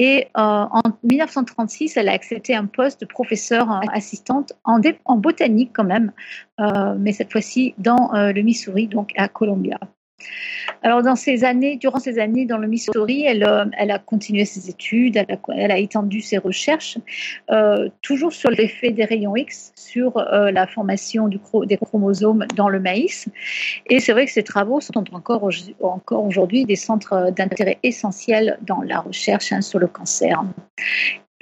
Et 0.00 0.28
euh, 0.36 0.40
en 0.40 0.82
1936, 1.02 1.96
elle 1.96 2.08
a 2.08 2.12
accepté 2.12 2.54
un 2.54 2.66
poste 2.66 3.00
de 3.00 3.06
professeur 3.06 3.70
euh, 3.70 3.80
assistante 3.92 4.52
en, 4.64 4.78
botanique 5.16 5.72
quand 5.74 5.84
même, 5.84 6.12
euh, 6.60 6.94
mais 6.96 7.12
cette 7.12 7.32
fois-ci 7.32 7.74
dans 7.78 8.12
le 8.14 8.40
Missouri, 8.42 8.86
donc 8.86 9.12
à 9.16 9.28
Columbia. 9.28 9.78
Alors, 10.82 11.02
dans 11.02 11.16
ces 11.16 11.44
années, 11.44 11.76
durant 11.76 11.98
ces 11.98 12.18
années 12.18 12.44
dans 12.44 12.58
le 12.58 12.68
Missouri, 12.68 13.24
elle, 13.24 13.44
euh, 13.44 13.64
elle 13.76 13.90
a 13.90 13.98
continué 13.98 14.44
ses 14.44 14.70
études, 14.70 15.16
elle 15.16 15.70
a, 15.70 15.78
étendu 15.78 16.20
ses 16.20 16.38
recherches, 16.38 16.98
euh, 17.50 17.88
toujours 18.02 18.32
sur 18.32 18.50
l'effet 18.50 18.90
des 18.90 19.04
rayons 19.04 19.34
X 19.34 19.72
sur 19.76 20.16
euh, 20.16 20.50
la 20.50 20.66
formation 20.66 21.28
des 21.28 21.76
chromosomes 21.76 22.46
dans 22.54 22.68
le 22.68 22.80
maïs. 22.80 23.28
Et 23.86 24.00
c'est 24.00 24.12
vrai 24.12 24.26
que 24.26 24.32
ces 24.32 24.44
travaux 24.44 24.80
sont 24.80 25.14
encore, 25.14 25.48
encore 25.80 26.24
aujourd'hui 26.24 26.64
des 26.64 26.76
centres 26.76 27.30
d'intérêt 27.32 27.78
essentiels 27.82 28.58
dans 28.62 28.82
la 28.82 29.00
recherche 29.00 29.52
hein, 29.52 29.60
sur 29.60 29.78
le 29.78 29.88
cancer. 29.88 30.44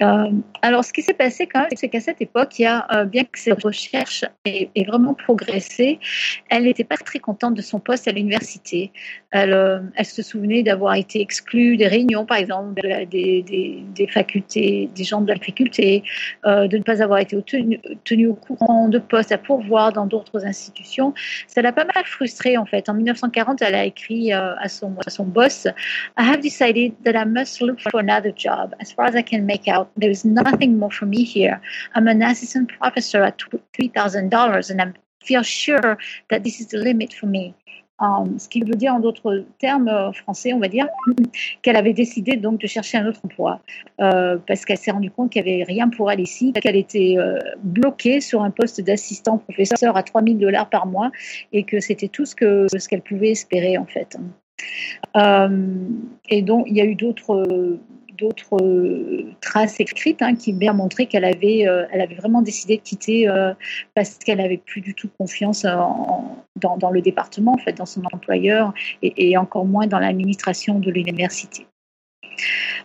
Euh, 0.03 0.31
alors, 0.61 0.85
ce 0.85 0.93
qui 0.93 1.01
s'est 1.01 1.13
passé 1.13 1.47
quand 1.47 1.61
même, 1.61 1.69
c'est 1.75 1.89
qu'à 1.89 1.99
cette 1.99 2.21
époque, 2.21 2.53
euh, 2.59 3.05
bien 3.05 3.23
que 3.23 3.39
cette 3.39 3.63
recherche 3.63 4.25
ait, 4.45 4.69
vraiment 4.87 5.15
progressé, 5.15 5.99
elle 6.49 6.63
n'était 6.63 6.83
pas 6.83 6.97
très 6.97 7.19
contente 7.19 7.55
de 7.55 7.61
son 7.63 7.79
poste 7.79 8.07
à 8.07 8.11
l'université. 8.11 8.91
Elle, 9.31 9.53
euh, 9.53 9.79
elle, 9.95 10.05
se 10.05 10.21
souvenait 10.21 10.61
d'avoir 10.61 10.93
été 10.93 11.19
exclue 11.19 11.77
des 11.77 11.87
réunions, 11.87 12.25
par 12.25 12.37
exemple, 12.37 12.79
des 13.09 14.09
facultés, 14.11 14.89
des 14.95 15.03
gens 15.03 15.21
de 15.21 15.31
la 15.31 15.39
faculté, 15.39 16.03
de 16.45 16.77
ne 16.77 16.83
pas 16.83 17.01
avoir 17.01 17.19
été 17.19 17.37
tenue 18.03 18.27
au 18.27 18.35
courant 18.35 18.89
de 18.89 18.99
postes 18.99 19.31
à 19.31 19.37
pourvoir 19.37 19.93
dans 19.93 20.05
d'autres 20.05 20.45
institutions. 20.45 21.13
Ça 21.47 21.61
l'a 21.61 21.71
pas 21.71 21.85
mal 21.85 22.05
frustrée, 22.05 22.57
en 22.57 22.65
fait. 22.65 22.87
En 22.87 22.93
1940, 22.93 23.61
elle 23.61 23.75
a 23.75 23.85
écrit 23.85 24.31
à, 24.31 24.67
son, 24.67 24.93
à 25.05 25.09
son 25.09 25.25
boss 25.25 25.67
I 26.17 26.23
have 26.23 26.41
decided 26.41 26.93
that 27.03 27.15
I 27.15 27.25
must 27.25 27.61
look 27.61 27.79
for 27.79 27.99
another 27.99 28.31
job 28.35 28.75
as 28.79 28.91
far 28.91 29.05
as 29.05 29.15
I 29.15 29.23
can 29.23 29.41
make 29.41 29.67
out 29.67 29.86
there 29.95 30.11
is 30.11 30.25
nothing 30.25 30.77
more 30.77 30.91
for 30.91 31.05
me 31.05 31.23
here. 31.23 31.61
I'm 31.95 32.07
an 32.07 32.21
assistant 32.21 32.71
professor 32.79 33.23
at 33.23 33.37
$3,000 33.39 34.69
and 34.69 34.81
I 34.81 34.93
feel 35.23 35.43
sure 35.43 35.97
that 36.29 36.43
this 36.43 36.59
is 36.59 36.67
the 36.67 36.77
limit 36.77 37.13
for 37.13 37.27
me. 37.27 37.55
Um, 37.99 38.37
ce 38.37 38.47
qui 38.47 38.61
veut 38.61 38.75
dire 38.75 38.93
en 38.93 38.99
d'autres 38.99 39.43
termes 39.57 39.87
euh, 39.87 40.11
français, 40.11 40.53
on 40.53 40.59
va 40.59 40.67
dire, 40.67 40.87
qu'elle 41.63 41.75
avait 41.75 41.93
décidé 41.93 42.35
donc 42.35 42.61
de 42.61 42.67
chercher 42.67 42.99
un 42.99 43.07
autre 43.07 43.21
emploi 43.25 43.59
euh, 44.01 44.37
parce 44.47 44.65
qu'elle 44.65 44.77
s'est 44.77 44.91
rendue 44.91 45.09
compte 45.09 45.31
qu'il 45.31 45.43
n'y 45.43 45.53
avait 45.53 45.63
rien 45.63 45.89
pour 45.89 46.11
elle 46.11 46.19
ici, 46.19 46.53
qu'elle 46.53 46.75
était 46.75 47.15
euh, 47.17 47.39
bloquée 47.63 48.21
sur 48.21 48.43
un 48.43 48.51
poste 48.51 48.81
d'assistant 48.81 49.39
professeur 49.39 49.97
à 49.97 50.03
3000 50.03 50.37
dollars 50.37 50.69
par 50.69 50.85
mois 50.85 51.11
et 51.51 51.63
que 51.63 51.79
c'était 51.79 52.07
tout 52.07 52.25
ce 52.25 52.35
que 52.35 52.67
ce 52.77 52.87
qu'elle 52.87 53.01
pouvait 53.01 53.31
espérer 53.31 53.79
en 53.79 53.87
fait. 53.87 54.15
Et 56.29 56.41
donc 56.43 56.67
il 56.69 56.75
y 56.75 56.81
a 56.81 56.85
eu 56.85 56.95
d'autres 56.95 57.79
d'autres 58.17 58.61
euh, 58.61 59.25
traces 59.41 59.79
écrites 59.79 60.21
hein, 60.21 60.35
qui 60.35 60.53
bien 60.53 60.73
montré 60.73 61.05
qu'elle 61.05 61.25
avait, 61.25 61.67
euh, 61.67 61.85
elle 61.91 62.01
avait 62.01 62.15
vraiment 62.15 62.41
décidé 62.41 62.77
de 62.77 62.81
quitter 62.81 63.29
euh, 63.29 63.53
parce 63.95 64.15
qu'elle 64.15 64.39
n'avait 64.39 64.57
plus 64.57 64.81
du 64.81 64.93
tout 64.93 65.09
confiance 65.17 65.63
dans, 65.63 66.77
dans, 66.77 66.91
le 66.91 67.01
département, 67.01 67.53
en 67.53 67.57
fait, 67.57 67.73
dans 67.73 67.85
son 67.85 68.03
employeur 68.11 68.73
et 69.01 69.37
encore 69.37 69.65
moins 69.65 69.87
dans 69.87 69.99
l'administration 69.99 70.79
de 70.79 70.91
l'université. 70.91 71.67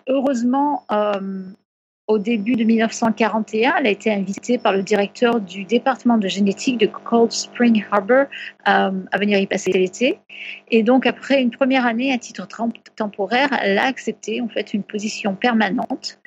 Heureusement, 0.09 0.85
au 2.13 2.19
début 2.19 2.57
de 2.57 2.65
1941, 2.65 3.75
elle 3.79 3.87
a 3.87 3.91
été 3.91 4.13
invitée 4.13 4.59
par 4.59 4.73
le 4.73 4.83
directeur 4.83 5.41
du 5.41 5.65
département 5.65 6.19
de 6.19 6.29
génétique 6.29 6.79
de 6.79 6.87
Cold 6.87 7.33
Spring 7.33 7.85
Harbor 7.91 8.27
euh, 8.69 8.91
à 9.11 9.19
venir 9.19 9.39
y 9.39 9.47
passer 9.47 9.73
l'été. 9.73 10.19
Et 10.71 10.83
donc, 10.83 11.07
après 11.07 11.41
une 11.41 11.51
première 11.51 11.87
année 11.87 12.13
à 12.13 12.19
titre 12.19 12.47
temporaire, 12.97 13.49
elle 13.63 13.79
a 13.79 13.87
accepté 13.87 14.41
en 14.41 14.49
fait 14.49 14.75
une 14.75 14.83
position 14.83 15.35
permanente. 15.35 16.19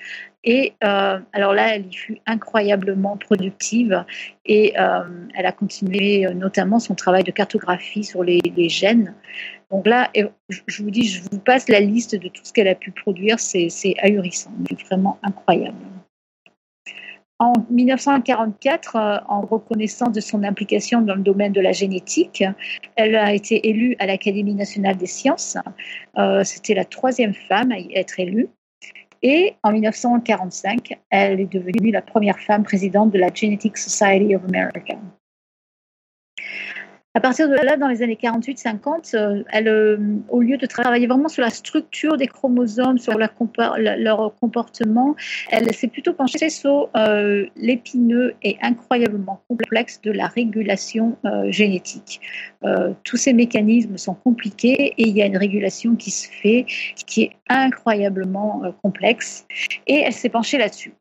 Et 0.45 0.73
euh, 0.83 1.19
alors 1.33 1.53
là, 1.53 1.75
elle 1.75 1.87
y 1.87 1.93
fut 1.93 2.19
incroyablement 2.25 3.17
productive 3.17 4.05
et 4.45 4.79
euh, 4.79 5.01
elle 5.33 5.45
a 5.45 5.51
continué 5.51 6.27
notamment 6.33 6.79
son 6.79 6.95
travail 6.95 7.23
de 7.23 7.31
cartographie 7.31 8.03
sur 8.03 8.23
les, 8.23 8.41
gènes. 8.69 9.15
Donc 9.71 9.87
là, 9.87 10.11
je 10.67 10.83
vous 10.83 10.91
dis, 10.91 11.05
je 11.07 11.23
vous 11.23 11.39
passe 11.39 11.67
la 11.67 11.79
liste 11.79 12.15
de 12.15 12.27
tout 12.27 12.43
ce 12.43 12.53
qu'elle 12.53 12.67
a 12.67 12.75
pu 12.75 12.91
produire, 12.91 13.39
c'est 13.39 13.95
ahurissant, 14.01 14.51
vraiment 14.87 15.17
incroyable. 15.23 15.77
En 17.37 17.53
1944, 17.69 18.95
euh, 18.95 19.17
en 19.27 19.41
reconnaissance 19.41 20.13
de 20.13 20.21
son 20.21 20.43
implication 20.43 21.01
dans 21.01 21.15
le 21.15 21.21
domaine 21.21 21.51
de 21.51 21.59
la 21.59 21.73
génétique, 21.73 22.45
elle 22.95 23.15
a 23.17 23.33
été 23.33 23.67
élue 23.67 23.97
à 23.99 24.05
l'Académie 24.05 24.55
nationale 24.55 24.95
des 24.95 25.05
sciences. 25.05 25.57
Euh, 26.17 26.45
c'était 26.45 26.73
la 26.73 26.85
troisième 26.85 27.33
femme 27.33 27.73
à 27.73 27.79
y 27.79 27.93
être 27.93 28.21
élue. 28.21 28.47
Et 29.21 29.55
en 29.63 29.71
1945, 29.71 30.99
elle 31.09 31.39
est 31.39 31.51
devenue 31.51 31.91
la 31.91 32.01
première 32.01 32.39
femme 32.39 32.63
présidente 32.63 33.11
de 33.11 33.17
la 33.17 33.33
Genetic 33.33 33.77
Society 33.77 34.35
of 34.35 34.43
America. 34.45 34.97
À 37.15 37.21
partir 37.21 37.47
de 37.47 37.55
là, 37.55 37.77
dans 37.77 37.87
les 37.87 38.01
années 38.01 38.19
48-50, 38.21 39.15
euh, 39.15 39.43
elle, 39.49 39.69
euh, 39.69 39.97
au 40.27 40.41
lieu 40.41 40.57
de 40.57 40.65
travailler 40.65 41.07
vraiment 41.07 41.29
sur 41.29 41.43
la 41.43 41.49
structure 41.49 42.17
des 42.17 42.27
chromosomes, 42.27 42.97
sur 42.97 43.17
leur 43.17 43.33
comportement, 44.35 45.15
elle 45.49 45.73
s'est 45.73 45.87
plutôt 45.87 46.11
penchée 46.11 46.49
sur 46.49 46.89
euh, 46.97 47.45
l'épineux 47.55 48.33
et 48.43 48.57
incroyablement 48.61 49.41
complexe 49.47 50.01
de 50.01 50.11
la 50.11 50.27
régulation 50.27 51.17
génétique. 51.47 52.19
tous 53.03 53.17
ces 53.17 53.31
mécanismes 53.31 53.97
sont 53.97 54.15
compliqués 54.15 54.93
et 54.97 55.07
il 55.07 55.15
y 55.15 55.21
a 55.21 55.25
une 55.25 55.37
régulation 55.37 55.95
qui 55.95 56.11
se 56.11 56.27
fait 56.27 56.65
qui 57.05 57.23
est 57.23 57.31
incroyablement 57.47 58.63
complexe 58.81 59.45
et 59.87 60.01
elle 60.05 60.13
s'est 60.13 60.29
penchée 60.29 60.57
là-dessus. 60.57 60.93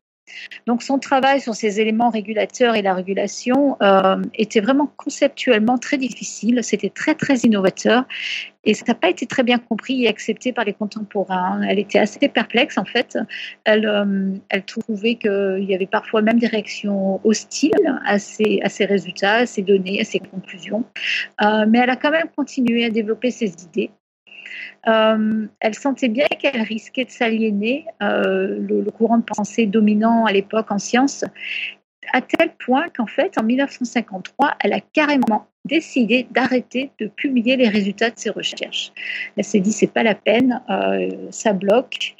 Donc 0.65 0.83
son 0.83 0.99
travail 0.99 1.41
sur 1.41 1.55
ces 1.55 1.79
éléments 1.79 2.09
régulateurs 2.09 2.75
et 2.75 2.81
la 2.81 2.93
régulation 2.93 3.77
euh, 3.81 4.21
était 4.33 4.61
vraiment 4.61 4.91
conceptuellement 4.97 5.77
très 5.77 5.97
difficile, 5.97 6.63
c'était 6.63 6.89
très 6.89 7.15
très 7.15 7.35
innovateur 7.37 8.05
et 8.63 8.73
ça 8.73 8.83
n'a 8.87 8.95
pas 8.95 9.09
été 9.09 9.27
très 9.27 9.43
bien 9.43 9.59
compris 9.59 10.03
et 10.03 10.07
accepté 10.07 10.51
par 10.51 10.65
les 10.65 10.73
contemporains. 10.73 11.61
Elle 11.61 11.79
était 11.79 11.99
assez 11.99 12.27
perplexe 12.27 12.77
en 12.77 12.85
fait, 12.85 13.17
elle, 13.63 13.85
euh, 13.85 14.59
trouvait 14.65 15.15
qu'il 15.15 15.65
y 15.67 15.75
avait 15.75 15.85
parfois 15.85 16.21
même 16.21 16.39
des 16.39 16.47
réactions 16.47 17.21
hostiles 17.23 17.99
à 18.05 18.17
ces 18.19 18.85
résultats, 18.85 19.35
à 19.35 19.45
ces 19.45 19.61
données, 19.61 20.01
à 20.01 20.03
ces 20.03 20.19
conclusions, 20.19 20.83
euh, 21.43 21.65
mais 21.67 21.79
elle 21.79 21.89
a 21.89 21.95
quand 21.95 22.11
même 22.11 22.29
continué 22.35 22.85
à 22.85 22.89
développer 22.89 23.31
ses 23.31 23.53
idées. 23.63 23.91
Euh, 24.87 25.47
elle 25.59 25.75
sentait 25.75 26.09
bien 26.09 26.27
qu'elle 26.39 26.61
risquait 26.61 27.05
de 27.05 27.09
s'aliéner 27.09 27.85
euh, 28.01 28.59
le, 28.59 28.89
courant 28.91 29.17
de 29.17 29.23
pensée 29.23 29.65
dominant 29.65 30.25
à 30.25 30.31
l'époque 30.31 30.71
en 30.71 30.77
sciences, 30.77 31.25
à 32.13 32.21
tel 32.21 32.51
point 32.63 32.87
qu'en 32.89 33.07
fait, 33.07 33.37
en 33.37 33.43
1953, 33.43 34.55
elle 34.59 34.73
a 34.73 34.79
carrément 34.79 35.47
décidé 35.65 36.27
d'arrêter 36.29 36.91
de 36.99 37.07
publier 37.07 37.57
les 37.57 37.67
résultats 37.67 38.11
de 38.11 38.19
ses 38.19 38.29
recherches. 38.29 38.91
Elle 39.35 39.43
s'est 39.43 39.59
dit 39.59 39.71
c'est 39.71 39.91
pas 39.91 40.03
la 40.03 40.13
peine, 40.13 40.61
euh, 40.69 41.09
ça 41.31 41.53
bloque. 41.53 42.15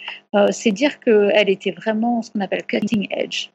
c'est 0.50 0.72
dire 0.72 1.00
qu'elle 1.00 1.50
était 1.50 1.72
vraiment 1.72 2.24
ce 2.24 2.32
qu'on 2.32 2.42
appelle 2.42 2.66
cutting 2.66 3.08
edge. 3.12 3.50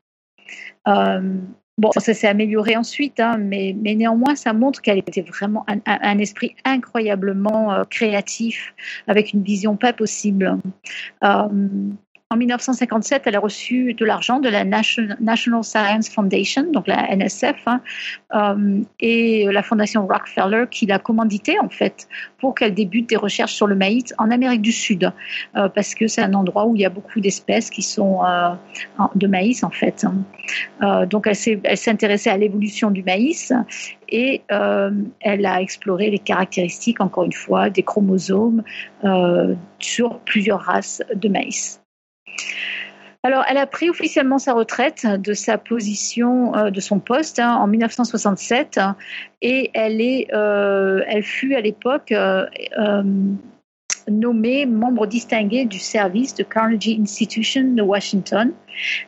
Bon, 1.81 1.91
ça 1.97 2.13
s'est 2.13 2.29
amélioré 2.29 2.77
ensuite, 2.77 3.21
hein, 3.21 3.39
mais, 3.39 3.75
mais, 3.81 3.95
néanmoins, 3.95 4.35
ça 4.37 4.53
montre 4.53 4.83
qu'elle 4.83 4.99
était 4.99 5.23
vraiment 5.23 5.65
un, 5.87 6.19
esprit 6.19 6.55
incroyablement 6.67 7.73
euh, 7.73 7.85
créatif, 7.85 8.75
avec 9.07 9.33
une 9.33 9.43
vision 9.43 9.77
pas 9.77 9.95
possible. 9.95 10.59
Euh, 11.25 11.49
en 12.33 12.37
1957, 12.37 13.23
elle 13.27 13.35
a 13.35 13.41
reçu 13.41 13.93
de 13.93 14.05
l'argent 14.05 14.39
de 14.39 14.49
la 14.49 14.63
National 14.65 15.65
Science 15.65 16.09
Foundation, 16.09 16.63
donc 16.71 16.87
la 16.87 17.13
NSF, 17.17 17.57
hein, 17.67 17.81
euh, 18.33 18.83
et 19.01 19.47
la 19.51 19.65
fondation 19.65 20.07
Rockefeller 20.07 20.67
qui 20.71 20.87
l'a 20.87 21.01
commandité 21.01 21.59
en 21.59 21.69
fait 21.69 22.07
pour 22.39 22.55
qu'elle 22.55 22.73
débute 22.73 23.09
des 23.09 23.17
recherches 23.17 23.55
sur 23.55 23.67
le 23.67 23.75
maïs 23.75 24.15
en 24.17 24.31
Amérique 24.31 24.63
du 24.63 24.71
Sud, 24.71 25.13
euh, 25.57 25.69
parce 25.71 25.97
que 25.97 26.07
c'est 26.07 26.23
un 26.23 26.33
endroit 26.35 26.67
où 26.67 26.77
il 26.77 26.83
y 26.83 26.85
a 26.85 26.89
beaucoup 26.89 27.19
d'espèces 27.19 27.69
qui 27.69 27.83
sont 27.83 28.25
euh, 28.25 28.51
de 29.17 29.27
maïs 29.27 29.65
en 29.65 29.71
fait. 29.71 30.05
Hein. 30.05 31.07
donc 31.07 31.27
elle 31.27 31.35
s'est 31.35 31.91
intéressée 31.91 32.31
à 32.31 32.37
l'évolution 32.37 32.93
du 32.93 33.03
maïs 33.03 33.53
et 34.09 34.43
elle 34.49 35.47
a 35.47 35.61
exploré 35.61 36.11
les 36.11 36.21
caractéristiques, 36.21 37.01
encore 37.01 37.25
une 37.25 37.33
fois, 37.33 37.71
des 37.71 37.83
chromosomes 37.83 38.63
sur 39.81 40.21
plusieurs 40.21 40.61
races 40.61 41.03
de 41.15 41.29
maïs. 41.29 41.80
Alors, 43.23 43.45
elle 43.51 43.59
a 43.59 43.67
pris 43.67 43.91
officiellement 43.91 44.39
sa 44.39 44.55
retraite 44.55 45.07
de 45.07 45.35
sa 45.35 45.59
position, 45.59 46.57
euh, 46.57 46.71
de 46.71 46.81
son 46.81 47.01
poste 47.01 47.39
hein, 47.39 47.55
en 47.55 47.67
1967, 47.67 48.81
et 49.43 49.71
euh, 49.77 51.03
elle 51.07 51.23
fut 51.23 51.55
à 51.55 51.61
l'époque 51.61 52.13
euh, 52.13 52.47
nommé 54.11 54.67
membre 54.67 55.07
distingué 55.07 55.65
du 55.65 55.79
service 55.79 56.35
de 56.35 56.43
Carnegie 56.43 56.99
Institution 57.01 57.63
de 57.75 57.83
Washington. 57.83 58.53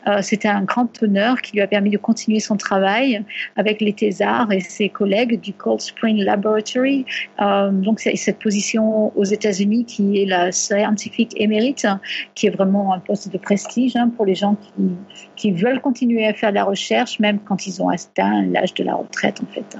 Euh, 0.06 0.22
C'était 0.22 0.48
un 0.48 0.62
grand 0.62 1.02
honneur 1.02 1.40
qui 1.40 1.52
lui 1.52 1.60
a 1.60 1.66
permis 1.66 1.90
de 1.90 1.98
continuer 1.98 2.40
son 2.40 2.56
travail 2.56 3.24
avec 3.56 3.80
les 3.80 3.92
thésards 3.92 4.52
et 4.52 4.60
ses 4.60 4.88
collègues 4.88 5.40
du 5.40 5.52
Cold 5.52 5.80
Spring 5.80 6.18
Laboratory. 6.18 7.04
Euh, 7.40 7.70
donc, 7.70 8.00
cette 8.00 8.38
position 8.38 9.16
aux 9.16 9.24
États-Unis 9.24 9.84
qui 9.84 10.22
est 10.22 10.26
la 10.26 10.52
scientifique 10.52 11.32
émérite, 11.36 11.86
qui 12.34 12.46
est 12.46 12.50
vraiment 12.50 12.94
un 12.94 13.00
poste 13.00 13.32
de 13.32 13.38
prestige 13.38 13.96
hein, 13.96 14.10
pour 14.16 14.26
les 14.26 14.34
gens 14.34 14.56
qui, 14.56 14.90
qui 15.36 15.52
veulent 15.52 15.80
continuer 15.80 16.26
à 16.26 16.34
faire 16.34 16.50
de 16.50 16.56
la 16.56 16.64
recherche, 16.64 17.18
même 17.18 17.38
quand 17.40 17.66
ils 17.66 17.82
ont 17.82 17.88
atteint 17.88 18.42
l'âge 18.42 18.74
de 18.74 18.84
la 18.84 18.94
retraite, 18.94 19.40
en 19.42 19.52
fait. 19.52 19.76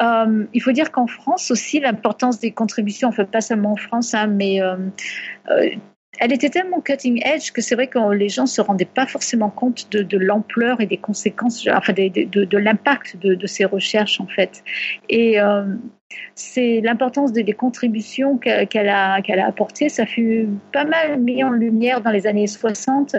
Euh, 0.00 0.44
il 0.52 0.62
faut 0.62 0.72
dire 0.72 0.92
qu'en 0.92 1.06
France 1.06 1.50
aussi, 1.50 1.80
l'importance 1.80 2.40
des 2.40 2.50
contributions, 2.50 3.12
fait 3.12 3.24
pas 3.24 3.40
seulement 3.40 3.72
en 3.72 3.76
France, 3.76 4.14
hein, 4.14 4.26
mais 4.26 4.60
euh, 4.60 4.76
euh, 5.50 5.70
elle 6.18 6.32
était 6.32 6.50
tellement 6.50 6.80
cutting 6.80 7.20
edge 7.24 7.52
que 7.52 7.60
c'est 7.60 7.74
vrai 7.74 7.88
que 7.88 7.98
les 8.14 8.28
gens 8.28 8.46
se 8.46 8.60
rendaient 8.60 8.84
pas 8.86 9.06
forcément 9.06 9.50
compte 9.50 9.90
de, 9.90 10.18
l'ampleur 10.18 10.80
et 10.80 10.86
des 10.86 10.96
conséquences, 10.96 11.66
enfin 11.68 11.92
de, 11.92 12.56
l'impact 12.56 13.16
de, 13.18 13.46
ces 13.46 13.64
recherches 13.64 14.20
en 14.20 14.26
fait. 14.26 14.64
C'est 16.36 16.80
l'importance 16.82 17.32
des, 17.32 17.44
contributions 17.52 18.38
qu'elle 18.38 18.88
a, 18.88 19.14
apportées. 19.44 19.88
Ça 19.88 20.06
fut 20.06 20.48
pas 20.72 20.84
mal 20.84 21.18
mis 21.18 21.42
en 21.42 21.50
lumière 21.50 22.00
dans 22.00 22.10
les 22.10 22.26
années 22.26 22.46
60 22.46 23.16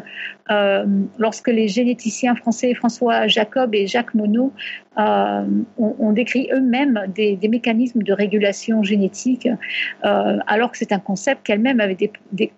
euh, 0.52 0.86
lorsque 1.18 1.48
les 1.48 1.68
généticiens 1.68 2.36
français 2.36 2.74
François 2.76 3.28
Jacob 3.28 3.74
et 3.76 3.88
Jacques 3.88 4.14
Monod 4.14 4.52
euh, 4.98 5.46
ont, 5.78 6.12
décrit 6.14 6.48
eux-mêmes 6.54 7.06
des, 7.14 7.40
mécanismes 7.50 8.04
de 8.04 8.14
régulation 8.14 8.84
génétique, 8.84 9.48
euh, 10.06 10.38
alors 10.48 10.72
que 10.72 10.78
c'est 10.78 10.92
un 10.92 11.00
concept 11.00 11.46
qu'elle-même 11.46 11.80
avait 11.80 11.98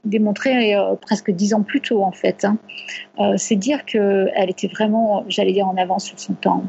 démontré 0.03 0.75
presque 1.01 1.31
dix 1.31 1.53
ans 1.53 1.63
plus 1.63 1.81
tôt 1.81 2.03
en 2.03 2.12
fait. 2.12 2.45
Hein. 2.45 2.57
c'est 3.38 3.55
dire 3.55 3.86
qu'elle 3.86 4.50
était 4.50 4.67
vraiment, 4.67 5.25
j'allais 5.27 5.53
dire, 5.53 5.67
en 5.67 5.77
avance 5.77 6.05
sur 6.05 6.19
son 6.19 6.33
temps. 6.33 6.63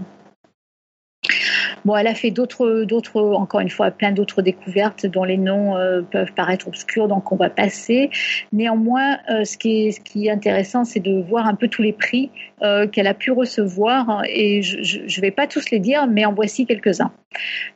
Bon, 1.84 1.96
elle 1.96 2.06
a 2.06 2.14
fait 2.14 2.30
d'autres, 2.30 2.84
d'autres, 2.84 3.20
encore 3.20 3.60
une 3.60 3.70
fois, 3.70 3.90
plein 3.90 4.12
d'autres 4.12 4.42
découvertes 4.42 5.06
dont 5.06 5.24
les 5.24 5.38
noms 5.38 5.76
euh, 5.76 6.02
peuvent 6.02 6.32
paraître 6.32 6.68
obscurs, 6.68 7.08
donc 7.08 7.32
on 7.32 7.36
va 7.36 7.48
passer. 7.48 8.10
Néanmoins, 8.52 9.18
euh, 9.30 9.44
ce, 9.44 9.56
qui 9.56 9.88
est, 10.26 10.30
intéressant, 10.30 10.84
c'est 10.84 11.00
de 11.00 11.22
voir 11.22 11.46
un 11.46 11.54
peu 11.54 11.68
tous 11.68 11.82
les 11.82 11.92
prix 11.92 12.30
euh, 12.62 12.86
qu'elle 12.86 13.06
a 13.06 13.14
pu 13.14 13.30
recevoir, 13.32 14.22
et 14.28 14.62
je 14.62 14.98
ne 14.98 15.20
vais 15.20 15.30
pas 15.30 15.46
tous 15.46 15.70
les 15.70 15.78
dire, 15.78 16.06
mais 16.06 16.24
en 16.24 16.34
voici 16.34 16.66
quelques-uns. 16.66 17.12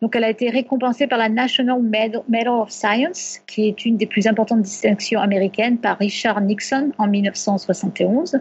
Donc, 0.02 0.16
elle 0.16 0.24
a 0.24 0.30
été 0.30 0.50
récompensée 0.50 1.06
par 1.06 1.18
la 1.18 1.28
National 1.28 1.80
Medal 1.80 2.48
of 2.48 2.70
Science, 2.70 3.40
qui 3.46 3.68
est 3.68 3.86
une 3.86 3.96
des 3.96 4.06
plus 4.06 4.26
importantes 4.26 4.62
distinctions 4.62 5.20
américaines, 5.20 5.78
par 5.78 5.98
Richard 5.98 6.40
Nixon 6.40 6.92
en 6.98 7.06
1971. 7.06 8.40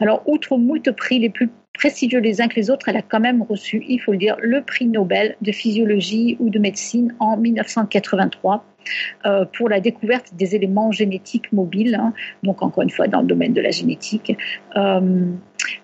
Alors, 0.00 0.22
outre 0.26 0.56
moult 0.56 0.90
prix 0.92 1.18
les 1.18 1.30
plus 1.30 1.50
prestigieux 1.78 2.18
les 2.18 2.42
uns 2.42 2.48
que 2.48 2.56
les 2.56 2.70
autres, 2.70 2.88
elle 2.88 2.96
a 2.96 3.02
quand 3.02 3.20
même 3.20 3.40
reçu, 3.42 3.84
il 3.88 4.00
faut 4.00 4.12
le 4.12 4.18
dire, 4.18 4.36
le 4.42 4.62
prix 4.62 4.86
Nobel 4.86 5.36
de 5.40 5.52
physiologie 5.52 6.36
ou 6.40 6.50
de 6.50 6.58
médecine 6.58 7.14
en 7.20 7.36
1983 7.36 8.64
euh, 9.26 9.44
pour 9.56 9.68
la 9.68 9.80
découverte 9.80 10.34
des 10.34 10.54
éléments 10.54 10.90
génétiques 10.90 11.52
mobiles, 11.52 11.94
hein. 11.94 12.12
donc 12.42 12.62
encore 12.62 12.82
une 12.82 12.90
fois 12.90 13.06
dans 13.06 13.20
le 13.20 13.26
domaine 13.26 13.52
de 13.52 13.60
la 13.60 13.70
génétique. 13.70 14.36
Euh, 14.76 15.26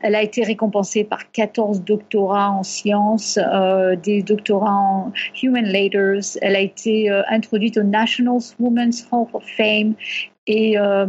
elle 0.03 0.15
a 0.15 0.23
été 0.23 0.43
récompensée 0.43 1.05
par 1.05 1.31
14 1.31 1.85
doctorats 1.85 2.51
en 2.51 2.63
sciences, 2.63 3.39
euh, 3.39 3.95
des 3.97 4.23
doctorats 4.23 4.71
en 4.71 5.13
Human 5.43 5.65
Leaders. 5.65 6.23
Elle 6.43 6.57
a 6.57 6.61
été 6.61 7.11
introduite 7.29 7.77
au 7.77 7.83
National 7.83 8.39
Women's 8.59 9.07
Hall 9.13 9.27
of 9.33 9.45
Fame 9.57 9.95
et 10.47 10.79
euh, 10.79 11.07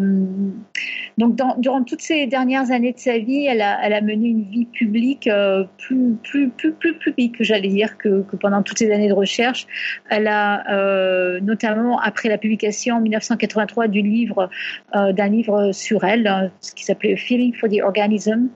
donc, 1.18 1.36
durant 1.60 1.84
toutes 1.84 2.02
ces 2.02 2.26
dernières 2.26 2.72
années 2.72 2.94
de 2.94 3.00
sa 3.00 3.18
vie, 3.18 3.46
elle 3.46 3.62
a, 3.62 3.80
elle 3.84 3.94
a 3.94 4.02
mené 4.02 4.28
une 4.28 4.44
vie 4.44 4.66
publique 4.66 5.28
euh, 5.28 5.66
plus, 5.78 6.16
plus, 6.24 6.50
plus, 6.50 6.74
plus 6.74 6.98
publique, 6.98 7.36
j'allais 7.40 7.70
dire, 7.70 7.98
que, 7.98 8.22
que, 8.24 8.36
pendant 8.38 8.64
toutes 8.64 8.80
ces 8.80 8.92
années 8.92 9.10
de 9.10 9.14
recherche. 9.14 9.68
Elle 10.10 10.28
a, 10.28 10.70
euh, 10.72 11.40
notamment 11.42 12.00
après 12.00 12.28
la 12.30 12.38
publication 12.38 12.98
en 12.98 13.02
1983 13.02 13.88
du 13.88 14.02
livre, 14.02 14.50
euh, 14.96 15.14
d'un 15.14 15.28
livre 15.28 15.72
sur 15.74 16.04
elle, 16.04 16.52
ce 16.62 16.74
qui 16.74 16.86
s'appelait 16.86 17.18
Feeling 17.18 17.54
for 17.54 17.70
the 17.70 17.82
Organism, 17.82 18.48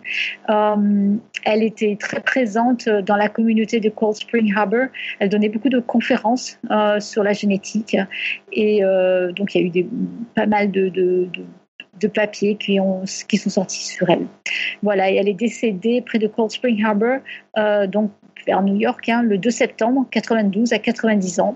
euh, 0.49 1.15
elle 1.45 1.63
était 1.63 1.97
très 1.99 2.21
présente 2.21 2.87
dans 2.89 3.15
la 3.15 3.29
communauté 3.29 3.79
de 3.79 3.89
Cold 3.89 4.15
Spring 4.15 4.53
Harbor. 4.55 4.87
Elle 5.19 5.29
donnait 5.29 5.49
beaucoup 5.49 5.69
de 5.69 5.79
conférences 5.79 6.59
sur 6.99 7.23
la 7.23 7.33
génétique. 7.33 7.97
Et 8.51 8.81
donc, 9.35 9.55
il 9.55 9.67
y 9.67 9.79
a 9.79 9.81
eu 9.81 9.87
pas 10.35 10.45
mal 10.45 10.71
de, 10.71 11.27
papiers 12.07 12.55
qui, 12.55 12.79
ont, 12.79 13.03
qui 13.27 13.37
sont 13.37 13.49
sortis 13.49 13.85
sur 13.85 14.09
elle. 14.09 14.27
Voilà, 14.81 15.11
et 15.11 15.15
elle 15.15 15.27
est 15.27 15.33
décédée 15.33 16.01
près 16.01 16.19
de 16.19 16.27
Cold 16.27 16.51
Spring 16.51 16.83
Harbor, 16.83 17.17
euh, 17.57 17.87
donc 17.87 18.11
vers 18.45 18.61
New 18.61 18.75
York, 18.75 19.07
hein, 19.09 19.21
le 19.23 19.37
2 19.37 19.49
septembre 19.49 20.07
92 20.11 20.71
à 20.73 20.79
90 20.79 21.39
ans. 21.39 21.55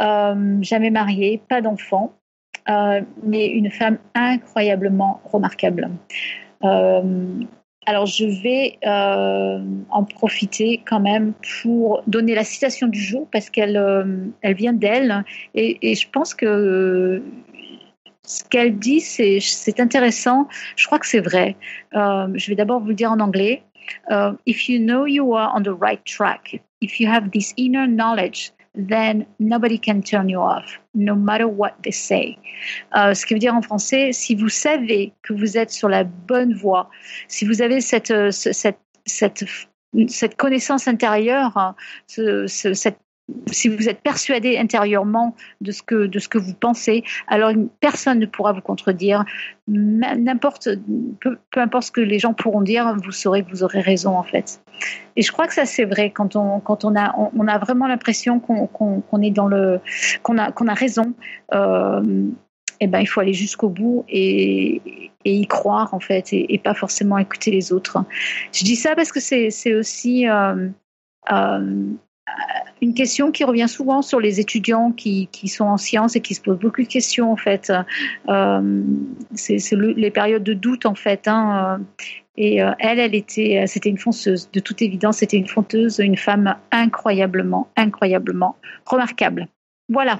Euh, 0.00 0.56
jamais 0.62 0.90
mariée, 0.90 1.40
pas 1.48 1.60
d'enfant, 1.60 2.12
euh, 2.68 3.02
mais 3.22 3.46
une 3.46 3.70
femme 3.70 3.98
incroyablement 4.14 5.20
remarquable. 5.24 5.90
Alors 7.86 8.06
je 8.06 8.24
vais 8.24 8.78
en 8.84 10.04
profiter 10.04 10.82
quand 10.86 11.00
même 11.00 11.32
pour 11.62 12.02
donner 12.06 12.34
la 12.34 12.44
citation 12.44 12.86
du 12.86 13.00
jour 13.00 13.28
parce 13.32 13.50
qu'elle 13.50 13.76
elle 14.42 14.54
vient 14.54 14.72
d'elle 14.72 15.24
et, 15.54 15.78
et, 15.82 15.94
je 15.94 16.08
pense 16.08 16.32
que 16.34 17.22
ce 18.24 18.44
qu'elle 18.44 18.78
dit, 18.78 19.00
c'est 19.00 19.80
intéressant. 19.80 20.48
Je 20.76 20.86
crois 20.86 20.98
que 20.98 21.06
c'est 21.06 21.20
vrai. 21.20 21.56
Euh, 21.94 22.28
je 22.34 22.48
vais 22.48 22.54
d'abord 22.54 22.80
vous 22.80 22.88
le 22.88 22.94
dire 22.94 23.10
en 23.10 23.20
anglais. 23.20 23.62
If 24.46 24.68
you 24.68 24.78
know 24.78 25.06
you 25.06 25.34
are 25.34 25.52
on 25.54 25.62
the 25.62 25.76
right 25.76 26.02
track, 26.04 26.60
if 26.80 27.00
you 27.00 27.08
have 27.08 27.30
this 27.30 27.52
inner 27.56 27.86
knowledge, 27.86 28.52
then 28.74 29.26
nobody 29.38 29.78
can 29.78 30.02
turn 30.02 30.28
you 30.28 30.40
off, 30.40 30.80
no 30.94 31.14
matter 31.14 31.46
what 31.46 31.74
they 31.82 31.92
say. 31.92 32.38
Euh, 32.96 33.14
ce 33.14 33.26
qui 33.26 33.34
veut 33.34 33.40
dire 33.40 33.54
en 33.54 33.62
français, 33.62 34.12
si 34.12 34.34
vous 34.34 34.48
savez 34.48 35.12
que 35.22 35.32
vous 35.32 35.58
êtes 35.58 35.70
sur 35.70 35.88
la 35.88 36.04
bonne 36.04 36.54
voie, 36.54 36.88
si 37.28 37.44
vous 37.44 37.60
avez 37.60 37.80
cette, 37.80 38.10
euh, 38.10 38.30
cette, 38.30 38.78
cette, 39.04 39.44
cette 40.08 40.36
connaissance 40.36 40.88
intérieure, 40.88 41.56
hein, 41.56 41.74
ce, 42.06 42.46
cette 42.46 42.98
si 43.50 43.68
vous 43.68 43.88
êtes 43.88 44.00
persuadé 44.00 44.58
intérieurement 44.58 45.34
de 45.60 45.72
ce 45.72 45.82
que 45.82 46.06
de 46.06 46.18
ce 46.18 46.28
que 46.28 46.38
vous 46.38 46.54
pensez, 46.54 47.04
alors 47.28 47.52
personne 47.80 48.18
ne 48.18 48.26
pourra 48.26 48.52
vous 48.52 48.60
contredire. 48.60 49.24
N'importe 49.68 50.68
peu, 51.20 51.38
importe 51.56 51.84
ce 51.84 51.92
que 51.92 52.00
les 52.00 52.18
gens 52.18 52.34
pourront 52.34 52.62
dire, 52.62 52.96
vous 53.02 53.12
saurez 53.12 53.44
que 53.44 53.50
vous 53.50 53.62
aurez 53.62 53.80
raison 53.80 54.16
en 54.16 54.24
fait. 54.24 54.60
Et 55.16 55.22
je 55.22 55.30
crois 55.30 55.46
que 55.46 55.54
ça 55.54 55.66
c'est 55.66 55.84
vrai 55.84 56.10
quand 56.10 56.36
on 56.36 56.60
quand 56.60 56.84
on 56.84 56.96
a 56.96 57.14
on, 57.16 57.46
a 57.46 57.58
vraiment 57.58 57.86
l'impression 57.86 58.40
qu'on 58.40 59.22
est 59.22 59.30
dans 59.30 59.46
le 59.46 59.80
qu'on 60.22 60.38
a 60.38 60.52
qu'on 60.52 60.68
a 60.68 60.74
raison. 60.74 61.14
Euh, 61.54 62.02
eh 62.84 62.88
ben, 62.88 62.98
il 62.98 63.06
faut 63.06 63.20
aller 63.20 63.32
jusqu'au 63.32 63.68
bout 63.68 64.04
et, 64.08 64.82
et, 65.24 65.36
y 65.36 65.46
croire 65.46 65.94
en 65.94 66.00
fait 66.00 66.32
et, 66.32 66.58
pas 66.58 66.74
forcément 66.74 67.16
écouter 67.16 67.52
les 67.52 67.72
autres. 67.72 67.98
Je 68.52 68.64
dis 68.64 68.74
ça 68.74 68.96
parce 68.96 69.12
que 69.12 69.20
c'est 69.20 69.74
aussi 69.74 70.28
euh, 70.28 70.68
euh, 71.30 71.84
une 72.80 72.94
question 72.94 73.30
qui 73.30 73.44
revient 73.44 73.68
souvent 73.68 74.02
sur 74.02 74.20
les 74.20 74.40
étudiants 74.40 74.90
qui, 74.90 75.28
qui, 75.28 75.48
sont 75.48 75.64
en 75.64 75.76
sciences 75.76 76.16
et 76.16 76.20
qui 76.20 76.34
se 76.34 76.40
posent 76.40 76.58
beaucoup 76.58 76.82
de 76.82 76.88
questions 76.88 77.30
en 77.30 77.36
fait. 77.36 77.72
Euh, 78.28 78.82
c'est 79.34 79.58
les 79.72 80.10
périodes 80.10 80.42
de 80.42 80.54
doute 80.54 80.84
en 80.84 80.94
fait. 80.94 81.28
Hein. 81.28 81.80
Et 82.36 82.62
euh, 82.62 82.72
elle, 82.78 82.98
elle 82.98 83.14
était, 83.14 83.64
c'était 83.66 83.90
une 83.90 83.98
fonceuse. 83.98 84.50
De 84.52 84.60
toute 84.60 84.82
évidence, 84.82 85.18
c'était 85.18 85.36
une 85.36 85.46
fonteuse, 85.46 85.98
une 85.98 86.16
femme 86.16 86.56
incroyablement, 86.72 87.68
incroyablement 87.76 88.56
remarquable. 88.86 89.48
Voilà. 89.88 90.18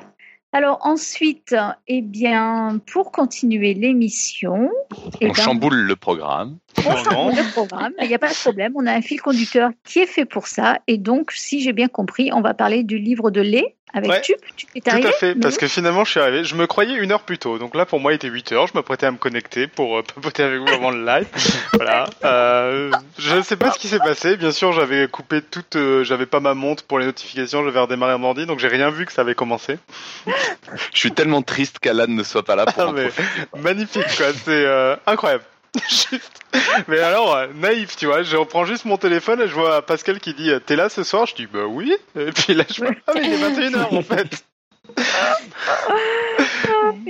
Alors 0.54 0.80
ensuite, 0.82 1.56
eh 1.88 2.02
bien, 2.02 2.78
pour 2.92 3.10
continuer 3.10 3.72
l'émission, 3.72 4.70
eh 5.20 5.30
on 5.30 5.34
chamboule 5.34 5.76
le 5.76 5.96
programme. 5.96 6.58
Le 6.90 7.52
programme, 7.52 7.92
il 8.00 8.08
n'y 8.08 8.14
a 8.14 8.18
pas 8.18 8.30
de 8.30 8.34
problème. 8.34 8.72
On 8.76 8.86
a 8.86 8.92
un 8.92 9.02
fil 9.02 9.20
conducteur 9.20 9.70
qui 9.84 10.00
est 10.00 10.06
fait 10.06 10.24
pour 10.24 10.46
ça, 10.46 10.78
et 10.86 10.98
donc, 10.98 11.32
si 11.32 11.60
j'ai 11.60 11.72
bien 11.72 11.88
compris, 11.88 12.30
on 12.32 12.40
va 12.40 12.54
parler 12.54 12.82
du 12.82 12.98
livre 12.98 13.30
de 13.30 13.40
lait 13.40 13.74
avec 13.94 14.22
Tup. 14.22 14.36
Tu 14.56 14.66
es 14.74 14.88
arrivé 14.88 15.08
Tout 15.08 15.08
à 15.08 15.12
fait, 15.12 15.34
parce 15.34 15.58
que 15.58 15.68
finalement, 15.68 16.04
je 16.04 16.12
suis 16.12 16.20
arrivé. 16.20 16.44
Je 16.44 16.54
me 16.54 16.66
croyais 16.66 16.94
une 16.96 17.12
heure 17.12 17.22
plus 17.22 17.38
tôt, 17.38 17.58
donc 17.58 17.74
là, 17.74 17.86
pour 17.86 18.00
moi, 18.00 18.12
il 18.12 18.16
était 18.16 18.28
8 18.28 18.52
heures. 18.52 18.66
Je 18.66 18.72
m'apprêtais 18.74 19.06
à 19.06 19.10
me 19.10 19.18
connecter 19.18 19.66
pour 19.66 19.98
euh, 19.98 20.02
papoter 20.14 20.42
avec 20.42 20.60
vous 20.60 20.68
avant 20.68 20.90
le 20.90 21.04
live. 21.04 21.26
voilà. 21.74 22.06
Euh, 22.24 22.90
je 23.18 23.36
ne 23.36 23.42
sais 23.42 23.56
pas 23.56 23.70
ce 23.70 23.78
qui 23.78 23.88
s'est 23.88 23.98
passé. 23.98 24.36
Bien 24.36 24.52
sûr, 24.52 24.72
j'avais 24.72 25.08
coupé 25.08 25.42
toute. 25.42 25.76
Euh, 25.76 26.04
j'avais 26.04 26.26
pas 26.26 26.40
ma 26.40 26.54
montre 26.54 26.84
pour 26.84 26.98
les 26.98 27.06
notifications. 27.06 27.64
J'avais 27.64 27.80
redémarré 27.80 28.16
mon 28.18 28.28
ordi, 28.28 28.46
donc 28.46 28.58
j'ai 28.58 28.68
rien 28.68 28.90
vu 28.90 29.06
que 29.06 29.12
ça 29.12 29.22
avait 29.22 29.34
commencé. 29.34 29.78
je 30.92 30.98
suis 30.98 31.12
tellement 31.12 31.42
triste 31.42 31.78
qu'Alan 31.78 32.06
ne 32.08 32.22
soit 32.22 32.44
pas 32.44 32.56
là 32.56 32.66
pour. 32.66 32.82
Ah, 32.82 33.58
magnifique, 33.58 34.06
quoi. 34.16 34.26
C'est 34.44 34.66
incroyable. 35.06 35.44
Mais 36.88 37.00
alors, 37.00 37.34
euh, 37.34 37.46
naïf, 37.54 37.96
tu 37.96 38.06
vois, 38.06 38.22
je 38.22 38.36
reprends 38.36 38.64
juste 38.64 38.84
mon 38.84 38.96
téléphone 38.96 39.40
et 39.40 39.48
je 39.48 39.54
vois 39.54 39.82
Pascal 39.82 40.20
qui 40.20 40.34
dit 40.34 40.50
T'es 40.66 40.76
là 40.76 40.88
ce 40.88 41.02
soir? 41.02 41.26
Je 41.26 41.34
dis 41.34 41.46
Bah 41.46 41.64
oui. 41.66 41.94
Et 42.18 42.32
puis 42.32 42.54
là, 42.54 42.64
je 42.68 42.84
vois 42.84 42.92
Ah, 43.06 43.12
mais 43.14 43.22
il 43.24 43.32
est 43.32 43.70
21h 43.70 43.96
en 43.96 44.02
fait. 44.02 44.44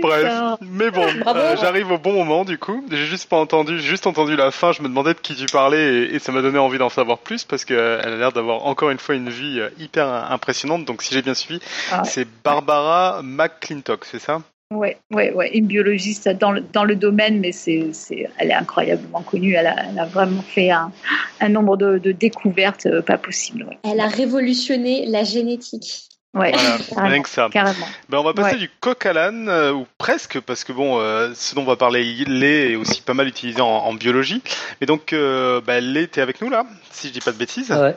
Bref, 0.00 0.58
mais 0.60 0.90
bon, 0.90 1.06
euh, 1.26 1.56
j'arrive 1.60 1.92
au 1.92 1.98
bon 1.98 2.12
moment 2.12 2.44
du 2.44 2.58
coup. 2.58 2.84
J'ai 2.90 3.06
juste 3.06 3.28
pas 3.28 3.36
entendu, 3.36 3.80
juste 3.80 4.06
entendu 4.06 4.36
la 4.36 4.50
fin. 4.50 4.72
Je 4.72 4.82
me 4.82 4.88
demandais 4.88 5.14
de 5.14 5.18
qui 5.18 5.34
tu 5.34 5.46
parlais 5.46 6.12
et, 6.12 6.18
ça 6.18 6.32
m'a 6.32 6.42
donné 6.42 6.58
envie 6.58 6.78
d'en 6.78 6.88
savoir 6.88 7.18
plus 7.18 7.44
parce 7.44 7.64
qu'elle 7.64 7.78
a 7.78 8.16
l'air 8.16 8.32
d'avoir 8.32 8.66
encore 8.66 8.90
une 8.90 8.98
fois 8.98 9.14
une 9.14 9.30
vie 9.30 9.60
euh, 9.60 9.70
hyper 9.78 10.06
impressionnante. 10.06 10.84
Donc 10.84 11.02
si 11.02 11.14
j'ai 11.14 11.22
bien 11.22 11.34
suivi, 11.34 11.60
ah 11.90 12.04
c'est 12.04 12.26
Barbara 12.44 13.20
McClintock, 13.22 14.04
c'est 14.04 14.18
ça? 14.18 14.42
Ouais, 14.74 14.96
ouais, 15.10 15.32
ouais, 15.32 15.50
une 15.56 15.66
biologiste 15.66 16.28
dans 16.28 16.52
le, 16.52 16.60
dans 16.60 16.84
le 16.84 16.96
domaine, 16.96 17.40
mais 17.40 17.52
c'est, 17.52 17.90
elle 18.38 18.50
est 18.50 18.54
incroyablement 18.54 19.22
connue. 19.22 19.54
Elle 19.54 19.66
a, 19.66 20.04
vraiment 20.06 20.42
fait 20.42 20.70
un, 20.70 20.92
un 21.40 21.48
nombre 21.48 21.76
de, 21.76 22.12
découvertes 22.12 22.86
euh, 22.86 23.02
pas 23.02 23.18
possibles. 23.18 23.66
Elle 23.84 24.00
a 24.00 24.08
révolutionné 24.08 25.06
la 25.06 25.24
génétique. 25.24 26.08
Ouais, 26.34 26.52
voilà, 26.52 26.78
rien 27.10 27.22
que 27.22 27.28
ça. 27.28 27.50
Carrément. 27.52 27.86
Ben, 28.08 28.18
on 28.18 28.22
va 28.22 28.32
passer 28.32 28.56
du 28.56 28.70
coq 28.80 29.04
à 29.04 29.12
l'âne, 29.12 29.50
euh, 29.50 29.72
ou 29.72 29.86
presque, 29.98 30.40
parce 30.40 30.64
que 30.64 30.72
bon, 30.72 30.98
euh, 30.98 31.32
ce 31.34 31.54
dont 31.54 31.60
on 31.62 31.66
va 31.66 31.76
parler, 31.76 32.02
lait 32.26 32.72
est 32.72 32.76
aussi 32.76 33.02
pas 33.02 33.12
mal 33.12 33.28
utilisé 33.28 33.60
en, 33.60 33.66
en 33.66 33.92
biologie. 33.92 34.42
Et 34.80 34.86
donc, 34.86 35.12
euh, 35.12 35.60
ben, 35.60 35.84
lait, 35.84 36.06
t'es 36.06 36.22
avec 36.22 36.40
nous 36.40 36.48
là, 36.48 36.64
si 36.90 37.08
je 37.08 37.12
dis 37.12 37.20
pas 37.20 37.32
de 37.32 37.36
bêtises. 37.36 37.70
Ouais, 37.70 37.96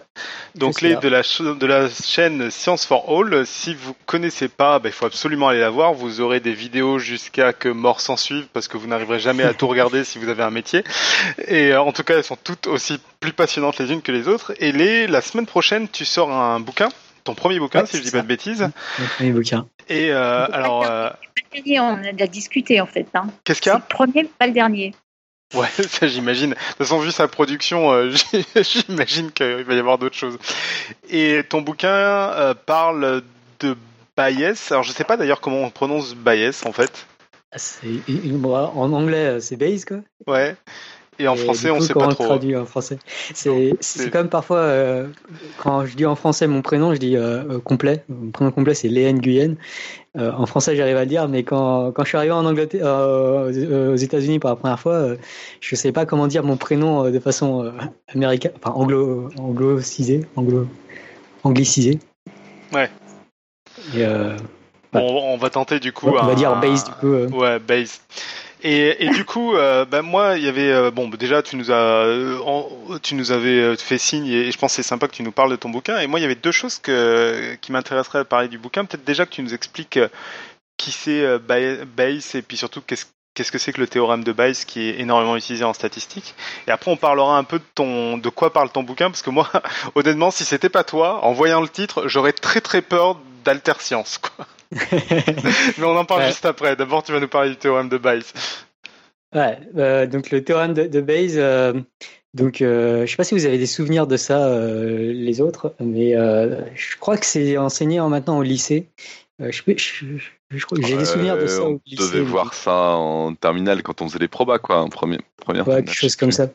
donc, 0.56 0.82
lait 0.82 0.98
de 0.98 1.08
la, 1.08 1.22
de 1.22 1.66
la 1.66 1.88
chaîne 1.90 2.52
Science 2.52 2.86
for 2.86 3.06
All. 3.10 3.46
Si 3.46 3.74
vous 3.74 3.96
connaissez 4.06 4.50
pas, 4.50 4.80
ben, 4.80 4.90
il 4.90 4.94
faut 4.94 5.06
absolument 5.06 5.48
aller 5.48 5.62
la 5.62 5.70
voir. 5.70 5.94
Vous 5.94 6.20
aurez 6.20 6.42
des 6.42 6.54
vidéos 6.54 7.00
jusqu'à 7.00 7.54
que 7.54 7.70
mort 7.70 8.02
s'en 8.02 8.18
suive, 8.18 8.48
parce 8.52 8.68
que 8.68 8.76
vous 8.76 8.88
n'arriverez 8.88 9.20
jamais 9.20 9.44
à 9.44 9.54
tout 9.54 9.68
regarder 9.68 10.04
si 10.04 10.20
vous 10.20 10.28
avez 10.28 10.44
un 10.44 10.52
métier. 10.52 10.84
Et 11.48 11.74
en 11.74 11.94
tout 11.94 12.04
cas, 12.04 12.18
elles 12.18 12.24
sont 12.26 12.38
toutes 12.42 12.68
aussi 12.68 13.00
plus 13.22 13.32
passionnantes 13.32 13.78
les 13.78 13.94
unes 13.94 14.02
que 14.02 14.12
les 14.12 14.28
autres. 14.28 14.54
Et 14.60 14.74
les, 14.74 15.08
la 15.08 15.22
semaine 15.22 15.46
prochaine, 15.46 15.88
tu 15.88 16.04
sors 16.04 16.32
un 16.34 16.60
bouquin 16.60 16.90
ton 17.26 17.34
premier 17.34 17.60
bouquin, 17.60 17.86
si 17.86 17.98
je 17.98 18.04
dis 18.04 18.12
pas 18.12 18.22
de 18.22 18.28
bêtises. 18.28 18.70
Mon 19.00 19.08
premier 19.08 19.32
bouquin. 19.32 19.68
Et 19.90 20.12
euh, 20.12 20.48
alors. 20.52 20.86
Euh... 20.90 21.10
On 21.58 22.04
a 22.04 22.28
discuté 22.28 22.80
en 22.80 22.86
fait. 22.86 23.08
Hein. 23.14 23.28
Qu'est-ce 23.44 23.62
qu'il 23.62 23.72
y 23.72 23.76
a 23.76 23.78
Le 23.78 23.84
premier, 23.88 24.26
pas 24.26 24.48
le 24.48 24.54
dernier. 24.54 24.94
Ouais, 25.54 25.68
ça 25.90 26.08
j'imagine. 26.08 26.52
De 26.52 26.56
toute 26.56 26.78
façon, 26.78 27.00
vu 27.00 27.12
sa 27.12 27.28
production, 27.28 27.92
euh, 27.92 28.12
j'imagine 28.56 29.32
qu'il 29.32 29.64
va 29.64 29.74
y 29.74 29.80
avoir 29.80 29.98
d'autres 29.98 30.16
choses. 30.16 30.38
Et 31.10 31.42
ton 31.50 31.62
bouquin 31.62 31.90
euh, 31.90 32.54
parle 32.54 33.24
de 33.60 33.76
Bayes. 34.16 34.54
Alors 34.70 34.84
je 34.84 34.92
sais 34.92 35.04
pas 35.04 35.18
d'ailleurs 35.18 35.42
comment 35.42 35.62
on 35.62 35.70
prononce 35.72 36.14
Bayes 36.14 36.64
en 36.66 36.72
fait. 36.72 37.08
en 38.76 38.94
anglais, 38.94 39.40
c'est 39.40 39.56
Bayes 39.56 39.84
quoi. 39.86 39.98
Ouais. 40.28 40.56
Et 41.18 41.28
en 41.28 41.36
français, 41.36 41.72
on 41.72 41.80
sait 41.80 41.94
pas 41.94 42.08
trop. 42.10 42.26
traduit 42.26 42.56
en 42.58 42.66
français. 42.66 42.98
C'est 43.34 44.12
comme 44.12 44.30
parfois, 44.30 44.60
euh, 44.60 45.08
quand 45.58 45.86
je 45.86 45.96
dis 45.96 46.06
en 46.06 46.16
français 46.16 46.48
mon 46.48 46.62
prénom, 46.62 46.94
je 46.94 47.00
dis 47.00 47.16
euh, 47.16 47.44
euh, 47.50 47.60
complet. 47.60 48.04
Mon 48.10 48.32
prénom 48.32 48.52
complet, 48.52 48.74
c'est 48.74 48.90
Léane 48.90 49.20
Guyenne. 49.20 49.56
en 50.18 50.46
français, 50.46 50.76
j'arrive 50.76 50.98
à 50.98 51.02
le 51.02 51.06
dire, 51.06 51.28
mais 51.30 51.44
quand, 51.44 51.92
quand 51.94 52.04
je 52.04 52.10
suis 52.10 52.18
arrivé 52.18 52.34
en 52.34 52.46
Angleterre, 52.46 52.86
aux 52.86 53.96
États-Unis 53.96 54.40
pour 54.40 54.50
la 54.50 54.56
première 54.58 54.80
fois, 54.80 55.16
je 55.62 55.76
ne 55.76 55.78
savais 55.78 55.94
pas 55.94 56.06
comment 56.06 56.28
dire 56.28 56.44
mon 56.44 56.58
prénom 56.58 57.10
de 57.10 57.20
façon 57.20 57.72
américaine, 58.14 58.52
enfin 58.58 58.76
anglo, 58.76 59.30
anglo-cisée, 59.40 60.26
anglo, 60.36 60.68
anglicisée. 61.44 62.00
Ouais. 62.74 62.90
Et, 63.96 64.06
bon, 64.92 65.34
on 65.34 65.38
va 65.38 65.50
tenter 65.50 65.80
du 65.80 65.94
coup. 65.94 66.08
On 66.08 66.26
va 66.26 66.36
dire 66.36 66.60
base 66.60 66.84
du 66.84 66.92
coup. 66.92 67.38
Ouais, 67.38 67.60
base. 67.60 68.02
Et, 68.68 69.10
du 69.10 69.26
coup, 69.26 69.56
euh, 69.56 69.86
ben 69.86 70.02
moi, 70.02 70.40
il 70.40 70.44
y 70.44 70.48
avait 70.48 70.72
euh, 70.72 70.90
bon, 70.90 71.08
déjà 71.08 71.44
tu 71.44 71.56
nous 71.56 71.70
as, 71.70 71.76
euh, 71.76 72.98
tu 73.04 73.14
nous 73.14 73.32
avais 73.32 73.78
fait 73.78 74.00
signe 74.00 74.26
et, 74.26 74.52
je 74.52 74.58
pense 74.58 74.72
que 74.72 74.78
c'est 74.78 74.88
sympa 74.88 75.08
que 75.08 75.14
tu 75.14 75.22
nous 75.22 75.32
parles 75.32 75.52
de 75.52 75.56
ton 75.56 75.70
bouquin. 75.70 76.00
Et 76.00 76.08
moi, 76.08 76.20
il 76.20 76.24
y 76.24 76.26
avait 76.26 76.34
deux 76.34 76.52
choses 76.52 76.80
que, 76.80 77.54
qui 77.62 77.72
m'intéresseraient 77.72 78.20
à 78.20 78.26
parler 78.26 78.48
du 78.48 78.58
bouquin. 78.58 78.84
Peut-être 78.84 79.06
déjà 79.06 79.28
que 79.28 79.32
tu 79.32 79.44
nous 79.44 79.54
expliques 79.54 80.00
qui 80.78 80.92
c'est 80.92 81.38
Bayes 81.38 82.24
et 82.34 82.42
puis 82.42 82.58
surtout 82.58 82.82
qu'est-ce 82.82 83.06
qu'est-ce 83.36 83.52
que 83.52 83.60
c'est 83.60 83.74
que 83.74 83.82
le 83.82 83.88
théorème 83.88 84.24
de 84.24 84.32
Bayes 84.32 84.66
qui 84.66 84.90
est 84.90 85.00
énormément 85.00 85.36
utilisé 85.36 85.64
en 85.64 85.74
statistique. 85.74 86.34
Et 86.68 86.72
après, 86.72 86.90
on 86.90 86.98
parlera 86.98 87.38
un 87.38 87.44
peu 87.44 87.60
de 87.60 87.66
ton, 87.76 88.18
de 88.18 88.30
quoi 88.30 88.52
parle 88.52 88.72
ton 88.72 88.82
bouquin, 88.82 89.12
parce 89.12 89.22
que 89.22 89.30
moi, 89.30 89.52
honnêtement, 89.96 90.32
si 90.32 90.46
c'était 90.46 90.70
pas 90.70 90.86
toi, 90.86 91.24
en 91.24 91.34
voyant 91.34 91.62
le 91.62 91.68
titre, 91.70 92.08
j'aurais 92.08 92.32
très 92.32 92.62
très 92.62 92.82
peur 92.82 93.20
d'alterscience, 93.44 94.18
quoi. 94.18 94.48
Mais 95.78 95.84
on 95.84 95.98
en 95.98 96.06
parle 96.06 96.26
juste 96.28 96.46
après. 96.46 96.76
D'abord, 96.76 97.04
tu 97.04 97.12
vas 97.12 97.20
nous 97.20 97.28
parler 97.28 97.50
du 97.52 97.58
théorème 97.58 97.90
de 97.90 97.98
Bayes. 97.98 98.26
Ouais, 99.34 99.60
euh, 99.76 100.08
donc 100.08 100.32
le 100.32 100.44
théorème 100.44 100.74
de, 100.74 100.84
de 100.88 101.02
Bayes, 101.02 101.38
euh, 101.38 101.74
donc 102.34 102.62
euh, 102.62 103.06
je 103.06 103.12
sais 103.12 103.18
pas 103.18 103.24
si 103.24 103.34
vous 103.34 103.46
avez 103.46 103.58
des 103.58 103.66
souvenirs 103.66 104.08
de 104.08 104.18
ça, 104.18 104.48
euh, 104.48 105.14
les 105.14 105.42
autres, 105.42 105.74
mais 105.80 106.16
euh, 106.16 106.62
je 106.76 106.98
crois 106.98 107.18
que 107.18 107.26
c'est 107.26 107.58
enseigné 107.58 108.00
en, 108.00 108.10
maintenant 108.10 108.38
au 108.38 108.44
lycée. 108.44 108.90
je, 109.40 109.62
je, 109.78 110.06
je 110.52 110.66
crois 110.66 110.78
que 110.78 110.86
j'ai 110.86 110.98
des 110.98 111.06
souvenirs 111.06 111.38
de 111.38 111.48
ça 111.48 111.64
au 111.64 111.80
lycée. 111.86 112.04
On 112.04 112.08
devait 112.08 112.22
voir 112.22 112.54
ça 112.54 112.96
en 112.96 113.34
terminale 113.36 113.84
quand 113.84 114.02
on 114.02 114.08
faisait 114.08 114.20
les 114.20 114.28
probas, 114.28 114.60
quoi, 114.60 114.82
en 114.82 114.90
premier, 114.90 115.18
première. 115.38 115.68
Ouais, 115.68 115.84
quelque 115.84 115.94
chose 115.94 116.16
comme 116.16 116.32
ça. 116.32 116.48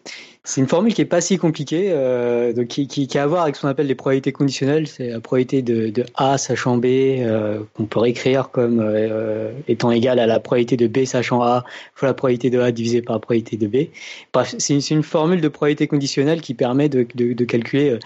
C'est 0.42 0.62
une 0.62 0.68
formule 0.68 0.94
qui 0.94 1.03
est 1.03 1.07
pas 1.07 1.20
si 1.20 1.37
compliquée, 1.37 1.90
euh, 1.90 2.55
donc 2.55 2.68
qui, 2.68 2.87
qui, 2.88 3.07
qui, 3.07 3.18
a 3.18 3.24
à 3.24 3.26
voir 3.26 3.42
avec 3.42 3.57
ce 3.57 3.61
qu'on 3.61 3.68
appelle 3.68 3.87
les 3.87 3.94
probabilités 3.94 4.33
conditionnelles. 4.33 4.87
C'est 4.87 5.09
la 5.09 5.20
probabilité 5.20 5.61
de, 5.61 5.90
de 5.90 6.05
A 6.14 6.38
sachant 6.38 6.79
B, 6.79 6.87
euh, 6.87 7.61
qu'on 7.74 7.85
peut 7.85 8.00
réécrire 8.00 8.50
comme 8.50 8.81
euh, 8.81 9.53
étant 9.68 9.90
égale 9.90 10.18
à 10.18 10.26
la 10.26 10.40
probabilité 10.40 10.79
de 10.79 10.87
B 10.87 11.05
sachant 11.05 11.42
A 11.42 11.64
fois 11.94 12.09
la 12.09 12.14
probabilité 12.14 12.48
de 12.48 12.59
A 12.59 12.72
divisée 12.72 13.03
par 13.03 13.16
la 13.16 13.20
probabilité 13.20 13.59
de 13.59 13.66
B. 13.66 13.90
Bref, 14.33 14.55
c'est 14.57 14.90
une, 14.90 15.03
formule 15.03 15.42
de 15.42 15.48
probabilité 15.48 15.87
conditionnelle 15.87 16.40
qui 16.40 16.55
permet 16.55 16.88
de, 16.88 17.03
calculer 17.44 17.98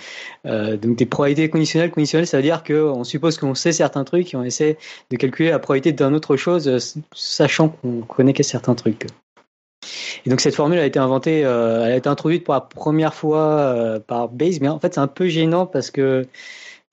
donc 0.44 0.96
des 0.96 1.06
probabilités 1.06 1.48
conditionnelles. 1.48 1.92
Conditionnelles, 1.92 2.26
ça 2.26 2.38
veut 2.38 2.42
dire 2.42 2.64
qu'on 2.64 3.04
suppose 3.04 3.38
qu'on 3.38 3.54
sait 3.54 3.72
certains 3.72 4.04
trucs 4.04 4.34
et 4.34 4.36
on 4.36 4.42
essaie 4.42 4.76
de 5.10 5.16
calculer 5.16 5.50
la 5.50 5.60
probabilité 5.60 5.92
d'un 5.92 6.12
autre 6.14 6.36
chose, 6.36 6.96
sachant 7.14 7.68
qu'on 7.68 8.00
connaît 8.00 8.34
certains 8.42 8.74
trucs. 8.74 9.06
Et 10.26 10.30
donc 10.30 10.40
cette 10.40 10.54
formule 10.54 10.78
a 10.78 10.86
été 10.86 10.98
inventée, 10.98 11.44
euh, 11.44 11.84
elle 11.84 11.92
a 11.92 11.96
été 11.96 12.08
introduite 12.08 12.44
pour 12.44 12.54
la 12.54 12.60
première 12.60 13.14
fois 13.14 13.58
euh, 13.58 14.00
par 14.00 14.28
Bayes, 14.28 14.58
mais 14.60 14.68
en 14.68 14.78
fait 14.78 14.94
c'est 14.94 15.00
un 15.00 15.06
peu 15.06 15.26
gênant 15.28 15.66
parce 15.66 15.90
que 15.90 16.26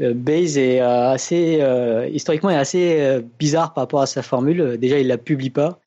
euh, 0.01 0.13
Bayes 0.13 0.57
est 0.57 0.79
assez 0.79 1.63
historiquement 2.11 2.49
est 2.49 2.57
assez 2.57 3.21
bizarre 3.39 3.73
par 3.73 3.83
rapport 3.83 4.01
à 4.01 4.05
sa 4.05 4.21
formule. 4.21 4.77
Déjà 4.77 4.99
il 4.99 5.07
la 5.07 5.17
publie 5.17 5.49
pas. 5.49 5.79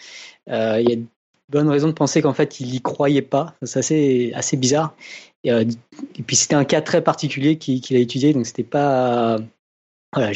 il 0.49 0.89
y 0.89 0.93
a 0.93 0.97
de 0.97 1.05
bonnes 1.51 1.69
raisons 1.69 1.89
de 1.89 1.93
penser 1.93 2.23
qu'en 2.23 2.33
fait 2.33 2.61
il 2.61 2.75
y 2.75 2.81
croyait 2.81 3.23
pas. 3.23 3.55
C'est 3.63 3.79
assez 3.79 4.33
assez 4.35 4.57
bizarre. 4.57 4.95
Et 5.45 5.67
puis 6.27 6.37
c'était 6.37 6.55
un 6.55 6.65
cas 6.65 6.81
très 6.81 7.03
particulier 7.03 7.59
qu'il 7.59 7.97
a 7.97 8.01
étudié, 8.01 8.33
donc 8.33 8.47
c'était 8.47 8.63
pas 8.63 9.39
voilà, 10.15 10.33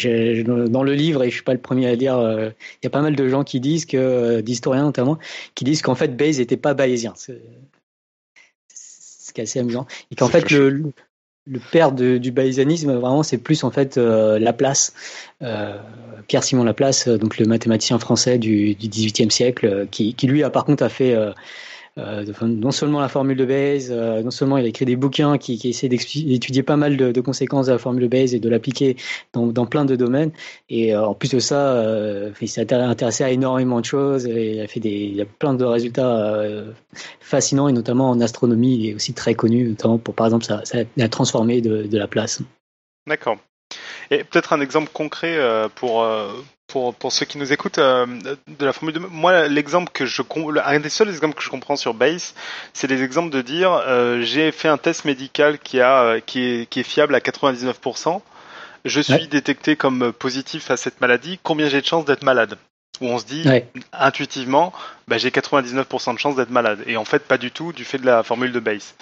dans 0.69 0.83
le 0.83 0.95
livre, 0.95 1.23
et 1.23 1.31
je 1.31 1.35
suis 1.35 1.45
pas 1.45 1.53
le 1.53 1.61
premier 1.61 1.89
à 1.89 1.97
dire, 1.97 2.19
euh, 2.19 2.51
il 2.75 2.85
y 2.85 2.87
a 2.87 2.91
pas 2.91 3.01
mal 3.01 3.17
de 3.17 3.29
gens 3.29 3.45
qui 3.45 3.61
disent 3.61 3.87
que, 3.87 3.97
euh, 3.97 4.43
d'historiens 4.43 4.85
notamment, 4.85 5.19
qui 5.55 5.65
disent 5.65 5.83
qu'en 5.83 5.95
fait 5.95 6.17
Bayes 6.17 6.39
n'était 6.39 6.57
pas 6.57 6.75
bayésien. 6.75 7.13
C'est 7.17 7.41
ce 8.69 9.33
qui 9.33 9.41
est 9.41 9.45
assez 9.45 9.59
amusant. 9.59 9.87
Et 10.11 10.17
qu'en 10.17 10.29
fait 10.29 10.51
le, 10.51 10.93
le 11.47 11.61
père 11.71 11.93
de, 11.93 12.19
du 12.19 12.31
bayésianisme, 12.33 12.93
vraiment, 12.93 13.23
c'est 13.23 13.39
plus 13.39 13.63
en 13.65 13.71
fait 13.71 13.99
euh, 13.99 14.39
Laplace, 14.39 14.95
euh, 15.43 15.79
Pierre 16.27 16.45
Simon 16.45 16.65
Laplace, 16.65 17.09
donc 17.09 17.39
le 17.39 17.47
mathématicien 17.47 17.99
français 17.99 18.39
du, 18.39 18.75
du 18.75 18.89
XVIIIe 18.89 19.31
siècle, 19.31 19.87
qui, 19.91 20.15
qui, 20.15 20.27
lui 20.27 20.43
a 20.43 20.51
par 20.51 20.65
contre 20.65 20.83
a 20.83 20.89
fait 20.89 21.15
euh, 21.99 22.25
non 22.43 22.71
seulement 22.71 23.01
la 23.01 23.09
formule 23.09 23.37
de 23.37 23.45
Bayes, 23.45 23.89
euh, 23.91 24.23
non 24.23 24.31
seulement 24.31 24.57
il 24.57 24.65
a 24.65 24.69
écrit 24.69 24.85
des 24.85 24.95
bouquins 24.95 25.37
qui, 25.37 25.59
qui 25.59 25.71
essaient 25.71 25.89
d'étudier 25.89 26.63
pas 26.63 26.77
mal 26.77 26.97
de, 26.97 27.21
conséquences 27.21 27.67
de 27.67 27.73
la 27.73 27.79
formule 27.79 28.03
de 28.03 28.09
Bayes 28.09 28.35
et 28.35 28.39
de 28.39 28.49
l'appliquer 28.49 28.97
dans, 29.33 29.67
plein 29.67 29.85
de 29.85 29.97
domaines. 29.97 30.31
Et 30.69 30.95
euh, 30.95 31.05
en 31.05 31.15
plus 31.15 31.31
de 31.31 31.41
ça, 31.41 31.85
il 32.41 32.49
s'est 32.49 32.73
intéressé 32.73 33.25
à 33.25 33.31
énormément 33.31 33.81
de 33.81 33.85
choses. 33.85 34.27
Et 34.27 34.55
il 34.55 34.61
a 34.61 34.69
fait 34.69 34.81
des, 34.81 34.91
il 34.91 35.21
a 35.21 35.25
plein 35.25 35.55
de 35.55 35.65
résultats 35.65 36.41
fascinants 37.21 37.69
et 37.69 37.73
notamment 37.73 38.11
en 38.11 38.21
astronomie, 38.21 38.77
il 38.77 38.91
est 38.91 38.95
aussi 38.95 39.13
très 39.13 39.35
connu, 39.35 39.65
notamment 39.65 39.99
pour 39.99 40.15
par 40.15 40.27
exemple 40.27 40.45
ça, 40.45 40.61
ça 40.65 40.79
a 40.99 41.09
transformé 41.09 41.61
de 41.61 41.99
la 41.99 42.07
place. 42.07 42.41
D'accord. 43.07 43.39
Et 44.11 44.25
peut-être 44.25 44.53
un 44.53 44.61
exemple 44.61 44.91
concret 44.93 45.39
pour, 45.75 46.07
pour, 46.69 46.95
pour 46.95 47.13
ceux 47.13 47.27
qui 47.27 47.39
nous 47.39 47.53
écoutent 47.53 47.79
euh, 47.79 48.07
de 48.47 48.65
la 48.65 48.73
formule 48.73 48.95
de 48.95 49.01
moi 49.01 49.49
l'exemple 49.49 49.91
que 49.93 50.07
je 50.07 50.23
un 50.65 50.81
des 50.81 50.89
seuls 50.91 51.09
exemples 51.09 51.35
que 51.35 51.43
je 51.43 51.49
comprends 51.49 51.77
sur 51.77 51.95
Base 51.95 52.35
c'est 52.75 52.87
les 52.87 53.03
exemples 53.03 53.31
de 53.31 53.43
dire 53.43 53.73
euh, 53.73 54.21
j'ai 54.23 54.53
fait 54.53 54.69
un 54.69 54.77
test 54.77 55.05
médical 55.05 55.59
qui 55.59 55.81
a 55.81 56.03
euh, 56.03 56.21
qui 56.21 56.41
est 56.45 56.67
qui 56.69 56.81
est 56.81 56.85
fiable 56.85 57.15
à 57.15 57.21
99% 57.21 58.21
je 58.85 59.01
suis 59.01 59.13
ouais. 59.13 59.27
détecté 59.27 59.77
comme 59.77 60.13
positif 60.13 60.71
à 60.71 60.77
cette 60.77 61.01
maladie. 61.01 61.39
Combien 61.43 61.69
j'ai 61.69 61.81
de 61.81 61.87
chances 61.87 62.05
d'être 62.05 62.23
malade? 62.23 62.57
Où 63.01 63.07
on 63.07 63.19
se 63.19 63.25
dit 63.25 63.43
ouais. 63.47 63.69
intuitivement 63.93 64.73
bah, 65.09 65.19
j'ai 65.19 65.31
99% 65.31 66.15
de 66.15 66.19
chances 66.19 66.37
d'être 66.37 66.51
malade. 66.51 66.83
Et 66.87 66.97
en 66.97 67.05
fait 67.05 67.25
pas 67.25 67.39
du 67.39 67.51
tout 67.51 67.73
du 67.73 67.85
fait 67.85 67.99
de 67.99 68.07
la 68.07 68.23
formule 68.23 68.53
de 68.53 68.61
Base 68.61 68.95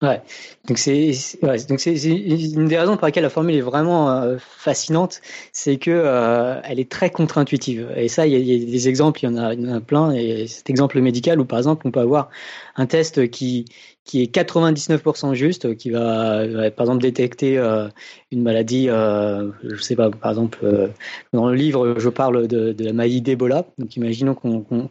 Ouais, 0.00 0.22
donc 0.68 0.78
c'est 0.78 1.10
ouais, 1.42 1.56
donc 1.64 1.80
c'est 1.80 1.96
une 2.04 2.68
des 2.68 2.78
raisons 2.78 2.96
pour 2.96 3.06
lesquelles 3.06 3.24
la 3.24 3.30
formule 3.30 3.56
est 3.56 3.60
vraiment 3.60 4.08
euh, 4.12 4.36
fascinante, 4.38 5.20
c'est 5.52 5.76
que 5.76 5.90
euh, 5.90 6.60
elle 6.62 6.78
est 6.78 6.88
très 6.88 7.10
contre-intuitive. 7.10 7.92
Et 7.96 8.06
ça, 8.06 8.24
il 8.24 8.32
y, 8.46 8.54
a, 8.54 8.64
des 8.64 8.88
exemples, 8.88 9.18
il 9.24 9.28
y 9.28 9.34
y 9.34 9.36
en 9.36 9.74
a 9.74 9.80
plein. 9.80 10.12
Et 10.12 10.46
cet 10.46 10.70
exemple 10.70 11.00
médical 11.00 11.40
où 11.40 11.44
par 11.44 11.58
exemple 11.58 11.84
on 11.88 11.90
peut 11.90 11.98
avoir 11.98 12.30
un 12.76 12.86
test 12.86 13.28
qui 13.30 13.64
qui 14.08 14.22
est 14.22 14.34
99% 14.34 15.34
juste, 15.34 15.76
qui 15.76 15.90
va, 15.90 16.42
par 16.70 16.86
exemple 16.86 17.02
détecter 17.02 17.58
euh, 17.58 17.88
une 18.32 18.42
maladie, 18.42 18.88
euh, 18.88 19.50
je 19.62 19.76
sais 19.82 19.96
pas, 19.96 20.10
par 20.10 20.30
exemple 20.30 20.60
euh, 20.62 20.88
dans 21.34 21.50
le 21.50 21.54
livre 21.54 21.96
je 21.98 22.08
parle 22.08 22.48
de, 22.48 22.72
de 22.72 22.84
la 22.84 22.94
maladie 22.94 23.20
d'Ebola. 23.20 23.66
Donc 23.76 23.94
imaginons 23.96 24.34
qu'on 24.34 24.88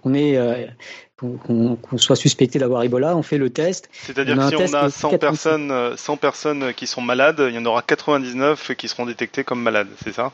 qu 1.18 1.98
soit 1.98 2.16
suspecté 2.16 2.60
d'avoir 2.60 2.84
Ebola, 2.84 3.18
on 3.18 3.24
fait 3.24 3.40
le 3.40 3.50
test. 3.50 3.90
C'est-à-dire 3.92 4.36
que 4.36 4.50
si 4.50 4.56
on 4.56 4.74
a 4.76 4.90
100 4.92 5.18
personnes, 5.18 5.98
100 5.98 6.18
personnes 6.18 6.74
qui 6.76 6.86
sont 6.86 7.02
malades, 7.02 7.44
il 7.50 7.56
y 7.56 7.58
en 7.58 7.66
aura 7.66 7.82
99 7.82 8.76
qui 8.78 8.88
seront 8.88 9.08
détectées 9.08 9.44
comme 9.44 9.64
malades, 9.64 9.90
c'est 10.04 10.14
ça? 10.14 10.32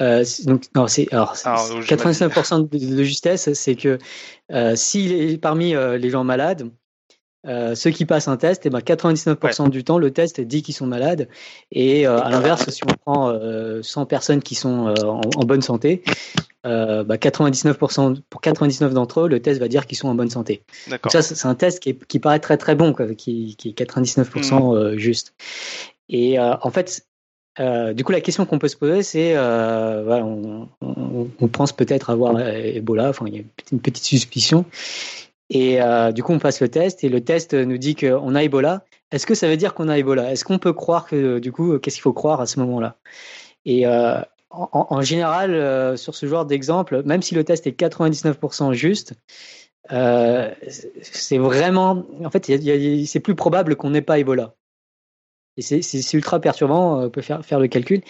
Euh, 0.00 0.24
donc, 0.44 0.64
non, 0.74 0.88
c'est 0.88 1.12
alors, 1.12 1.34
alors 1.44 1.80
99% 1.80 2.68
de, 2.68 2.96
de, 2.96 3.02
justesse, 3.04 3.52
c'est 3.52 3.76
que 3.76 3.98
euh, 4.50 4.74
si 4.74 5.38
parmi 5.40 5.74
euh, 5.74 5.96
les 5.96 6.10
gens 6.10 6.24
malades, 6.24 6.68
euh, 7.46 7.74
ceux 7.74 7.90
qui 7.90 8.04
passent 8.04 8.28
un 8.28 8.36
test, 8.36 8.66
et 8.66 8.70
ben 8.70 8.78
99% 8.78 9.62
ouais. 9.62 9.68
du 9.70 9.84
temps, 9.84 9.98
le 9.98 10.10
test 10.10 10.40
dit 10.40 10.62
qu'ils 10.62 10.74
sont 10.74 10.86
malades. 10.86 11.28
Et 11.72 12.06
euh, 12.06 12.20
à 12.20 12.30
l'inverse, 12.30 12.68
si 12.70 12.82
on 12.84 12.94
prend 13.04 13.30
euh, 13.30 13.82
100 13.82 14.06
personnes 14.06 14.42
qui 14.42 14.54
sont 14.54 14.88
euh, 14.88 14.94
en, 15.04 15.20
en, 15.36 15.44
bonne 15.44 15.62
santé, 15.62 16.02
bah 16.64 17.04
99% 17.04 18.20
pour 18.30 18.40
99 18.40 18.94
d'entre 18.94 19.20
eux, 19.20 19.28
le 19.28 19.40
test 19.40 19.60
va 19.60 19.68
dire 19.68 19.86
qu'ils 19.86 19.98
sont 19.98 20.08
en 20.08 20.14
bonne 20.14 20.30
santé. 20.30 20.62
Donc 20.90 21.00
ça, 21.10 21.20
c'est 21.20 21.46
un 21.46 21.54
test 21.54 21.80
qui, 21.80 21.90
est, 21.90 22.06
qui, 22.06 22.18
paraît 22.18 22.38
très 22.38 22.56
très 22.56 22.74
bon, 22.74 22.94
quoi, 22.94 23.06
qui, 23.14 23.56
qui, 23.56 23.68
est 23.68 23.78
99% 23.78 24.94
mmh. 24.94 24.96
juste. 24.96 25.34
Et 26.08 26.38
en 26.38 26.70
fait, 26.70 27.04
euh, 27.60 27.92
du 27.92 28.02
coup, 28.02 28.12
la 28.12 28.20
question 28.20 28.46
qu'on 28.46 28.58
peut 28.58 28.68
se 28.68 28.76
poser, 28.76 29.02
c'est, 29.02 29.36
euh, 29.36 30.02
voilà, 30.04 30.24
on, 30.24 30.68
on, 30.80 31.28
on 31.40 31.48
pense 31.48 31.72
peut-être 31.72 32.10
avoir 32.10 32.40
Ebola, 32.40 33.08
enfin, 33.08 33.26
il 33.28 33.34
y 33.34 33.38
a 33.38 33.42
une 33.70 33.80
petite 33.80 34.04
suspicion. 34.04 34.64
Et 35.50 35.80
euh, 35.80 36.12
du 36.12 36.22
coup, 36.22 36.32
on 36.32 36.38
passe 36.38 36.60
le 36.60 36.68
test 36.68 37.04
et 37.04 37.08
le 37.08 37.22
test 37.22 37.54
nous 37.54 37.78
dit 37.78 37.94
qu'on 37.94 38.34
a 38.34 38.42
Ebola. 38.42 38.84
Est-ce 39.10 39.26
que 39.26 39.34
ça 39.34 39.48
veut 39.48 39.56
dire 39.56 39.74
qu'on 39.74 39.88
a 39.88 39.98
Ebola? 39.98 40.32
Est-ce 40.32 40.44
qu'on 40.44 40.58
peut 40.58 40.72
croire 40.72 41.06
que, 41.06 41.38
du 41.38 41.52
coup, 41.52 41.78
qu'est-ce 41.78 41.96
qu'il 41.96 42.02
faut 42.02 42.12
croire 42.12 42.40
à 42.40 42.46
ce 42.46 42.58
moment-là? 42.60 42.96
Et 43.64 43.86
euh, 43.86 44.20
en, 44.50 45.02
général, 45.02 45.54
euh, 45.54 45.96
sur 45.96 46.14
ce 46.14 46.26
genre 46.26 46.46
d'exemple, 46.46 47.02
même 47.04 47.22
si 47.22 47.34
le 47.34 47.44
test 47.44 47.66
est 47.66 47.78
99% 47.78 48.72
juste, 48.72 49.14
euh, 49.92 50.50
c'est 51.02 51.38
vraiment, 51.38 52.04
en 52.24 52.30
fait, 52.30 52.46
c'est 53.06 53.20
plus 53.20 53.34
probable 53.34 53.76
qu'on 53.76 53.90
n'ait 53.90 54.02
pas 54.02 54.18
Ebola. 54.18 54.54
Et 55.56 55.62
c'est 55.62 56.14
ultra 56.14 56.40
perturbant, 56.40 57.04
on 57.04 57.10
peut 57.10 57.22
faire, 57.22 57.44
faire 57.44 57.60
le 57.60 57.68
calcul. 57.68 58.02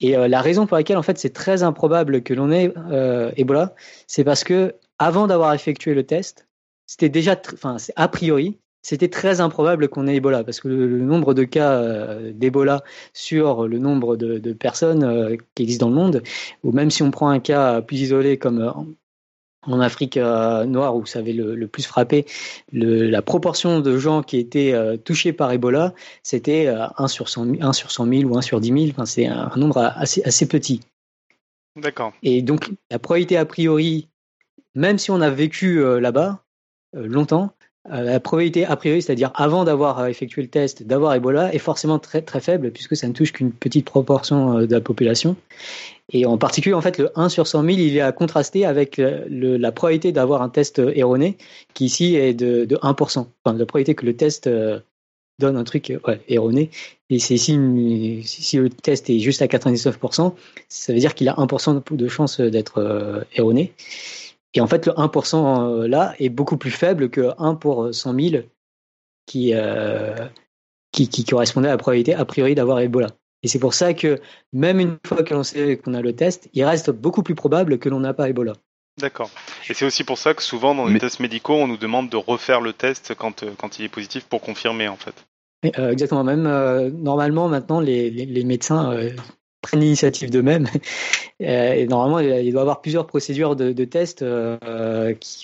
Et 0.00 0.16
euh, 0.16 0.28
la 0.28 0.40
raison 0.40 0.66
pour 0.66 0.76
laquelle 0.76 0.98
en 0.98 1.02
fait 1.02 1.18
c'est 1.18 1.32
très 1.32 1.62
improbable 1.62 2.22
que 2.22 2.34
l'on 2.34 2.50
ait 2.50 2.72
euh, 2.90 3.32
Ebola, 3.36 3.74
c'est 4.06 4.24
parce 4.24 4.44
que 4.44 4.74
avant 4.98 5.26
d'avoir 5.26 5.54
effectué 5.54 5.94
le 5.94 6.04
test, 6.04 6.46
c'était 6.86 7.08
déjà, 7.08 7.40
enfin 7.52 7.76
a 7.96 8.08
priori, 8.08 8.58
c'était 8.86 9.08
très 9.08 9.40
improbable 9.40 9.88
qu'on 9.88 10.06
ait 10.06 10.14
Ebola 10.14 10.44
parce 10.44 10.60
que 10.60 10.68
le, 10.68 10.86
le 10.86 11.00
nombre 11.00 11.34
de 11.34 11.42
cas 11.42 11.72
euh, 11.72 12.30
d'Ebola 12.32 12.84
sur 13.14 13.66
le 13.66 13.80
nombre 13.80 14.16
de, 14.16 14.38
de 14.38 14.52
personnes 14.52 15.02
euh, 15.02 15.36
qui 15.56 15.64
existent 15.64 15.86
dans 15.86 15.90
le 15.90 15.96
monde, 15.96 16.22
ou 16.62 16.70
même 16.70 16.92
si 16.92 17.02
on 17.02 17.10
prend 17.10 17.28
un 17.28 17.40
cas 17.40 17.82
plus 17.82 18.00
isolé 18.00 18.38
comme 18.38 18.60
euh, 18.60 18.70
en 19.62 19.80
Afrique 19.80 20.16
noire 20.16 20.94
où 20.94 21.04
ça 21.04 21.18
avait 21.18 21.32
le, 21.32 21.56
le 21.56 21.66
plus 21.66 21.84
frappé, 21.84 22.26
le, 22.70 23.08
la 23.08 23.22
proportion 23.22 23.80
de 23.80 23.98
gens 23.98 24.22
qui 24.22 24.38
étaient 24.38 24.72
touchés 25.04 25.32
par 25.32 25.50
Ebola, 25.50 25.92
c'était 26.22 26.68
euh, 26.68 26.86
1 26.96 27.08
sur 27.08 27.28
100 27.28 27.60
1 27.60 27.72
sur 27.72 27.90
100 27.90 28.06
000 28.06 28.30
ou 28.30 28.38
1 28.38 28.42
sur 28.42 28.60
10 28.60 28.68
000. 28.68 28.84
Enfin, 28.90 29.06
c'est 29.06 29.26
un, 29.26 29.50
un, 29.52 29.58
nombre 29.58 29.78
assez, 29.78 30.22
assez 30.22 30.46
petit. 30.46 30.82
D'accord. 31.74 32.12
Et 32.22 32.42
donc, 32.42 32.70
la 32.92 33.00
probabilité 33.00 33.36
a 33.36 33.44
priori, 33.44 34.06
même 34.76 34.98
si 34.98 35.10
on 35.10 35.20
a 35.20 35.30
vécu 35.30 35.82
là-bas 35.98 36.45
longtemps, 36.96 37.52
euh, 37.92 38.02
la 38.02 38.20
probabilité 38.20 38.64
a 38.64 38.74
priori, 38.76 39.00
c'est-à-dire 39.02 39.30
avant 39.34 39.64
d'avoir 39.64 40.00
euh, 40.00 40.06
effectué 40.06 40.42
le 40.42 40.48
test, 40.48 40.82
d'avoir 40.82 41.14
Ebola, 41.14 41.54
est 41.54 41.58
forcément 41.58 41.98
très 41.98 42.22
très 42.22 42.40
faible 42.40 42.72
puisque 42.72 42.96
ça 42.96 43.06
ne 43.06 43.12
touche 43.12 43.32
qu'une 43.32 43.52
petite 43.52 43.84
proportion 43.84 44.58
euh, 44.58 44.66
de 44.66 44.72
la 44.72 44.80
population. 44.80 45.36
Et 46.12 46.26
en 46.26 46.38
particulier, 46.38 46.74
en 46.74 46.80
fait, 46.80 46.98
le 46.98 47.10
1 47.16 47.28
sur 47.28 47.46
100 47.46 47.62
000, 47.62 47.78
il 47.78 47.96
est 47.96 48.00
à 48.00 48.12
contraster 48.12 48.64
avec 48.64 48.98
la 48.98 49.72
probabilité 49.72 50.12
d'avoir 50.12 50.40
un 50.40 50.48
test 50.48 50.78
erroné, 50.78 51.36
qui 51.74 51.86
ici 51.86 52.14
est 52.14 52.32
de, 52.32 52.64
de 52.64 52.76
1%. 52.76 53.26
Enfin, 53.44 53.58
la 53.58 53.66
probabilité 53.66 53.96
que 53.96 54.06
le 54.06 54.14
test 54.14 54.48
donne 55.40 55.56
un 55.56 55.64
truc 55.64 55.92
erroné. 56.28 56.70
Et 57.10 57.18
c'est 57.18 57.48
une, 57.48 58.22
si 58.22 58.56
le 58.56 58.70
test 58.70 59.10
est 59.10 59.18
juste 59.18 59.42
à 59.42 59.46
99%, 59.46 60.32
ça 60.68 60.92
veut 60.92 61.00
dire 61.00 61.12
qu'il 61.16 61.28
a 61.28 61.34
1% 61.34 61.96
de 61.96 62.08
chance 62.08 62.40
d'être 62.40 63.26
erroné. 63.34 63.72
Et 64.54 64.60
en 64.60 64.66
fait, 64.66 64.86
le 64.86 64.92
1% 64.92 65.86
là 65.86 66.14
est 66.18 66.28
beaucoup 66.28 66.56
plus 66.56 66.70
faible 66.70 67.10
que 67.10 67.32
1 67.38 67.56
pour 67.56 67.94
100 67.94 68.18
000 68.18 68.42
qui, 69.26 69.52
euh, 69.54 70.14
qui, 70.92 71.08
qui, 71.08 71.24
correspondait 71.24 71.68
à 71.68 71.72
la 71.72 71.76
probabilité 71.76 72.14
a 72.14 72.24
priori 72.24 72.54
d'avoir 72.54 72.80
Ebola. 72.80 73.08
Et 73.42 73.48
c'est 73.48 73.58
pour 73.58 73.74
ça 73.74 73.92
que 73.92 74.20
même 74.52 74.80
une 74.80 74.98
fois 75.06 75.22
que 75.22 75.34
l'on 75.34 75.42
sait 75.42 75.76
qu'on 75.76 75.94
a 75.94 76.00
le 76.00 76.14
test, 76.14 76.48
il 76.54 76.64
reste 76.64 76.90
beaucoup 76.90 77.22
plus 77.22 77.34
probable 77.34 77.78
que 77.78 77.88
l'on 77.88 78.00
n'a 78.00 78.14
pas 78.14 78.28
Ebola. 78.28 78.54
D'accord. 78.98 79.30
Et 79.68 79.74
c'est 79.74 79.84
aussi 79.84 80.04
pour 80.04 80.16
ça 80.16 80.32
que 80.32 80.42
souvent 80.42 80.74
dans 80.74 80.86
les 80.86 80.94
Mais... 80.94 80.98
tests 80.98 81.20
médicaux, 81.20 81.54
on 81.54 81.66
nous 81.66 81.76
demande 81.76 82.08
de 82.08 82.16
refaire 82.16 82.62
le 82.62 82.72
test 82.72 83.14
quand, 83.14 83.42
euh, 83.42 83.50
quand 83.58 83.78
il 83.78 83.84
est 83.84 83.90
positif 83.90 84.24
pour 84.24 84.40
confirmer 84.40 84.88
en 84.88 84.96
fait. 84.96 85.26
Euh, 85.78 85.90
exactement. 85.90 86.24
Même 86.24 86.46
euh, 86.46 86.90
normalement 86.90 87.48
maintenant, 87.48 87.80
les, 87.80 88.10
les, 88.10 88.24
les 88.24 88.44
médecins 88.44 88.92
euh, 88.92 89.10
prennent 89.66 89.80
l'initiative 89.80 90.30
d'eux-mêmes. 90.30 90.68
Euh, 91.42 91.74
et 91.74 91.86
normalement, 91.86 92.18
il 92.18 92.50
doit 92.50 92.60
y 92.60 92.62
avoir 92.62 92.80
plusieurs 92.80 93.06
procédures 93.06 93.56
de, 93.56 93.72
de 93.72 93.84
tests. 93.84 94.22
Euh, 94.22 94.56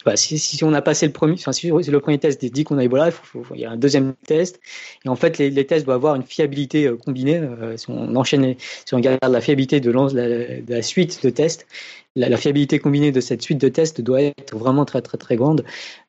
bah, 0.06 0.16
si, 0.16 0.64
on 0.64 0.72
a 0.72 0.80
passé 0.80 1.04
le 1.04 1.12
premier, 1.12 1.34
enfin, 1.34 1.52
si 1.52 1.68
le 1.68 2.00
premier 2.00 2.18
test 2.18 2.42
dit 2.42 2.64
qu'on 2.64 2.78
a 2.78 2.84
Ebola, 2.84 3.10
il, 3.54 3.60
y 3.60 3.66
a 3.66 3.70
un 3.70 3.76
deuxième 3.76 4.14
test. 4.26 4.58
Et 5.04 5.10
en 5.10 5.16
fait, 5.16 5.36
les, 5.36 5.66
tests 5.66 5.84
doivent 5.84 5.96
avoir 5.96 6.14
une 6.14 6.22
fiabilité 6.22 6.86
euh, 6.86 6.96
combinée. 6.96 7.36
Euh, 7.36 7.76
si 7.76 7.90
on 7.90 8.16
enchaîne, 8.16 8.54
si 8.58 8.94
on 8.94 8.96
regarde 8.96 9.18
la 9.22 9.40
fiabilité 9.42 9.80
de, 9.80 9.90
la, 9.90 10.82
suite 10.82 11.22
de 11.22 11.28
tests, 11.28 11.66
la, 12.16 12.38
fiabilité 12.38 12.78
combinée 12.78 13.12
de 13.12 13.20
cette 13.20 13.42
suite 13.42 13.60
de 13.60 13.68
tests 13.68 14.00
doit 14.00 14.22
être 14.22 14.56
vraiment 14.56 14.86
très 14.86 15.02
très 15.02 15.18
très 15.18 15.36
grande. 15.36 15.62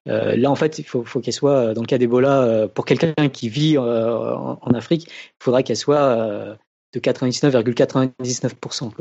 Euh, 0.07 0.37
là, 0.37 0.49
en 0.49 0.55
fait, 0.55 0.79
il 0.79 0.85
faut, 0.85 1.03
qu'elle 1.03 1.33
soit, 1.33 1.73
dans 1.73 1.81
le 1.81 1.87
cas 1.87 1.97
d'Ebola, 1.97 2.69
pour 2.73 2.85
quelqu'un 2.85 3.27
qui 3.27 3.49
vit 3.49 3.77
en, 3.77 4.73
Afrique, 4.73 5.07
il 5.09 5.43
faudra 5.43 5.61
qu'elle 5.61 5.75
soit 5.75 6.57
de 6.93 6.99
99,99%. 6.99 8.91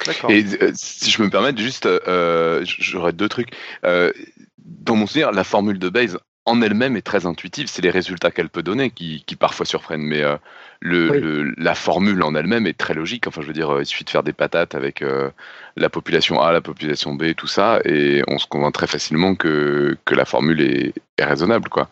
,99%, 0.00 0.30
Et 0.30 0.44
euh, 0.62 0.72
si 0.74 1.10
je 1.10 1.22
me 1.22 1.30
permets, 1.30 1.56
juste, 1.56 1.86
euh, 1.86 2.64
j'aurais 2.64 3.12
deux 3.12 3.28
trucs. 3.28 3.50
Euh, 3.84 4.12
dans 4.58 4.96
mon 4.96 5.06
souvenir, 5.06 5.32
la 5.32 5.44
formule 5.44 5.78
de 5.78 5.88
Bayes 5.88 6.16
en 6.48 6.62
elle-même 6.62 6.96
est 6.96 7.02
très 7.02 7.26
intuitive. 7.26 7.68
C'est 7.68 7.82
les 7.82 7.90
résultats 7.90 8.30
qu'elle 8.30 8.48
peut 8.48 8.62
donner 8.62 8.90
qui, 8.90 9.22
qui, 9.26 9.36
parfois 9.36 9.66
surprennent. 9.66 10.02
Mais 10.02 10.22
euh, 10.22 10.36
le, 10.80 11.10
oui. 11.10 11.20
le, 11.20 11.54
la 11.56 11.74
formule 11.74 12.22
en 12.22 12.34
elle-même 12.34 12.66
est 12.66 12.78
très 12.78 12.94
logique. 12.94 13.26
Enfin, 13.26 13.42
je 13.42 13.46
veux 13.46 13.52
dire, 13.52 13.78
il 13.78 13.86
suffit 13.86 14.04
de 14.04 14.10
faire 14.10 14.22
des 14.22 14.32
patates 14.32 14.74
avec 14.74 15.02
euh, 15.02 15.30
la 15.76 15.90
population 15.90 16.40
A, 16.40 16.52
la 16.52 16.60
population 16.60 17.14
B, 17.14 17.34
tout 17.36 17.46
ça, 17.46 17.80
et 17.84 18.22
on 18.28 18.38
se 18.38 18.46
convainc 18.46 18.72
très 18.72 18.86
facilement 18.86 19.34
que, 19.34 19.96
que 20.04 20.14
la 20.14 20.24
formule 20.24 20.60
est, 20.62 20.94
est 21.18 21.24
raisonnable, 21.24 21.68
quoi. 21.68 21.88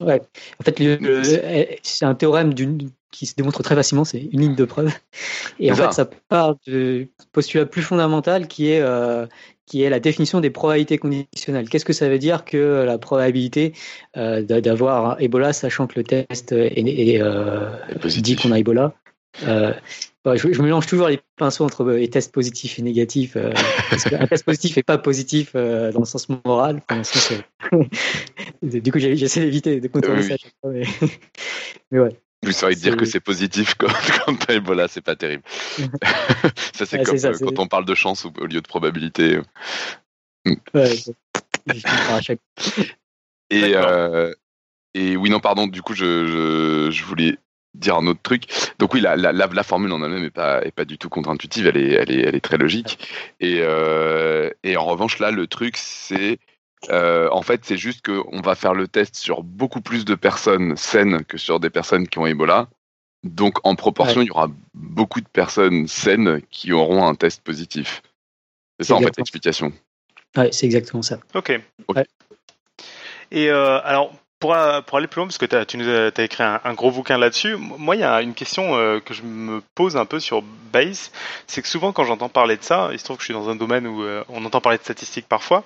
Ouais. 0.00 0.20
En 0.60 0.64
fait, 0.64 1.78
c'est 1.82 2.04
un 2.04 2.14
théorème 2.14 2.52
d'une 2.52 2.90
qui 3.14 3.26
se 3.26 3.34
démontre 3.36 3.62
très 3.62 3.76
facilement, 3.76 4.04
c'est 4.04 4.18
une 4.32 4.40
ligne 4.40 4.54
de 4.56 4.64
preuve. 4.64 4.92
Et 5.60 5.70
en 5.70 5.76
ça. 5.76 5.88
fait, 5.88 5.94
ça 5.94 6.10
part 6.28 6.56
du 6.66 7.10
postulat 7.32 7.64
plus 7.64 7.82
fondamental 7.82 8.48
qui 8.48 8.70
est, 8.70 8.80
euh, 8.80 9.26
qui 9.66 9.82
est 9.82 9.88
la 9.88 10.00
définition 10.00 10.40
des 10.40 10.50
probabilités 10.50 10.98
conditionnelles. 10.98 11.68
Qu'est-ce 11.68 11.84
que 11.84 11.92
ça 11.92 12.08
veut 12.08 12.18
dire 12.18 12.44
que 12.44 12.82
la 12.84 12.98
probabilité 12.98 13.72
euh, 14.16 14.42
d'avoir 14.42 15.20
Ebola, 15.20 15.52
sachant 15.52 15.86
que 15.86 15.94
le 15.96 16.04
test 16.04 16.50
est, 16.50 16.76
est, 16.76 17.22
euh, 17.22 17.70
dit 18.04 18.34
qu'on 18.34 18.50
a 18.50 18.58
Ebola 18.58 18.94
je, 20.26 20.52
je, 20.52 20.62
mélange 20.62 20.86
toujours 20.86 21.08
les 21.08 21.20
pinceaux 21.36 21.64
entre 21.64 21.84
les 21.84 22.08
tests 22.08 22.32
positifs 22.32 22.78
et 22.78 22.82
négatifs. 22.82 23.36
Parce 23.90 24.04
qu'un 24.04 24.26
test 24.26 24.44
positif 24.44 24.76
n'est 24.76 24.82
pas 24.82 24.98
positif 24.98 25.52
dans 25.54 25.98
le 25.98 26.04
sens 26.04 26.28
moral. 26.28 26.80
Enfin, 26.88 26.98
le 26.98 27.04
sens, 27.04 27.32
du 28.62 28.90
coup, 28.90 28.98
j'essaie 28.98 29.40
d'éviter 29.40 29.80
de 29.80 29.88
contourner 29.88 30.22
ça. 30.22 30.34
Mais, 30.64 30.84
mais 31.90 32.00
ouais. 32.00 32.16
Vous 32.44 32.52
sauriez 32.52 32.76
dire 32.76 32.96
que 32.96 33.04
c'est 33.04 33.20
positif 33.20 33.74
quand, 33.74 33.88
quand 34.26 34.34
t'as 34.36 34.54
Ebola, 34.54 34.88
c'est 34.88 35.00
pas 35.00 35.16
terrible. 35.16 35.42
ça, 36.74 36.86
c'est 36.86 36.98
ouais, 36.98 37.04
comme 37.04 37.18
ça, 37.18 37.28
euh, 37.28 37.38
quand 37.40 37.58
on 37.58 37.66
parle 37.66 37.84
de 37.84 37.94
chance 37.94 38.24
au, 38.24 38.32
au 38.40 38.46
lieu 38.46 38.60
de 38.60 38.68
probabilité. 38.68 39.38
Ouais, 40.74 40.94
et, 43.50 43.72
euh, 43.74 44.32
et 44.94 45.16
oui, 45.16 45.30
non, 45.30 45.40
pardon, 45.40 45.66
du 45.66 45.82
coup, 45.82 45.94
je, 45.94 46.26
je, 46.26 46.90
je, 46.90 47.04
voulais 47.04 47.38
dire 47.74 47.96
un 47.96 48.06
autre 48.06 48.22
truc. 48.22 48.44
Donc 48.78 48.94
oui, 48.94 49.00
la, 49.00 49.16
la, 49.16 49.32
la 49.32 49.62
formule 49.62 49.92
en 49.92 50.02
elle-même 50.02 50.24
est 50.24 50.30
pas, 50.30 50.62
est 50.64 50.70
pas 50.70 50.84
du 50.84 50.98
tout 50.98 51.08
contre-intuitive, 51.08 51.66
elle 51.66 51.76
est, 51.76 51.92
elle, 51.92 52.10
est, 52.10 52.20
elle 52.20 52.34
est 52.34 52.44
très 52.44 52.58
logique. 52.58 52.98
Et, 53.40 53.58
euh, 53.60 54.50
et 54.62 54.76
en 54.76 54.84
revanche, 54.84 55.18
là, 55.18 55.30
le 55.30 55.46
truc, 55.46 55.76
c'est 55.76 56.38
en 56.90 57.42
fait, 57.42 57.64
c'est 57.64 57.76
juste 57.76 58.04
qu'on 58.04 58.40
va 58.40 58.54
faire 58.54 58.74
le 58.74 58.88
test 58.88 59.16
sur 59.16 59.42
beaucoup 59.42 59.80
plus 59.80 60.04
de 60.04 60.14
personnes 60.14 60.76
saines 60.76 61.24
que 61.24 61.38
sur 61.38 61.60
des 61.60 61.70
personnes 61.70 62.08
qui 62.08 62.18
ont 62.18 62.26
Ebola. 62.26 62.68
Donc, 63.24 63.58
en 63.64 63.74
proportion, 63.74 64.20
il 64.20 64.26
y 64.26 64.30
aura 64.30 64.48
beaucoup 64.74 65.20
de 65.20 65.28
personnes 65.28 65.88
saines 65.88 66.42
qui 66.50 66.72
auront 66.72 67.06
un 67.06 67.14
test 67.14 67.42
positif. 67.42 68.02
C'est 68.78 68.86
ça, 68.86 68.94
en 68.94 69.00
fait, 69.00 69.16
l'explication. 69.16 69.72
Ouais, 70.36 70.50
c'est 70.52 70.66
exactement 70.66 71.02
ça. 71.02 71.18
Ok. 71.34 71.58
Et 73.30 73.48
euh, 73.48 73.80
alors, 73.82 74.12
pour, 74.40 74.54
pour, 74.86 74.98
aller 74.98 75.06
plus 75.06 75.20
loin, 75.20 75.26
parce 75.26 75.38
que 75.38 75.56
as, 75.56 75.64
tu 75.64 75.78
nous 75.78 75.88
as, 75.88 76.10
écrit 76.22 76.42
un, 76.42 76.74
gros 76.74 76.90
bouquin 76.90 77.16
là-dessus, 77.16 77.56
moi, 77.56 77.96
il 77.96 78.00
y 78.00 78.04
a 78.04 78.20
une 78.20 78.34
question 78.34 78.76
euh, 78.76 79.00
que 79.00 79.14
je 79.14 79.22
me 79.22 79.62
pose 79.74 79.96
un 79.96 80.04
peu 80.04 80.20
sur 80.20 80.42
Base, 80.72 81.12
c'est 81.46 81.62
que 81.62 81.68
souvent, 81.68 81.92
quand 81.92 82.04
j'entends 82.04 82.28
parler 82.28 82.56
de 82.56 82.62
ça, 82.62 82.90
il 82.92 82.98
se 82.98 83.04
trouve 83.04 83.16
que 83.16 83.22
je 83.22 83.26
suis 83.26 83.34
dans 83.34 83.48
un 83.48 83.56
domaine 83.56 83.86
où 83.86 84.02
euh, 84.02 84.22
on 84.28 84.44
entend 84.44 84.60
parler 84.60 84.78
de 84.78 84.82
statistiques 84.82 85.28
parfois, 85.28 85.64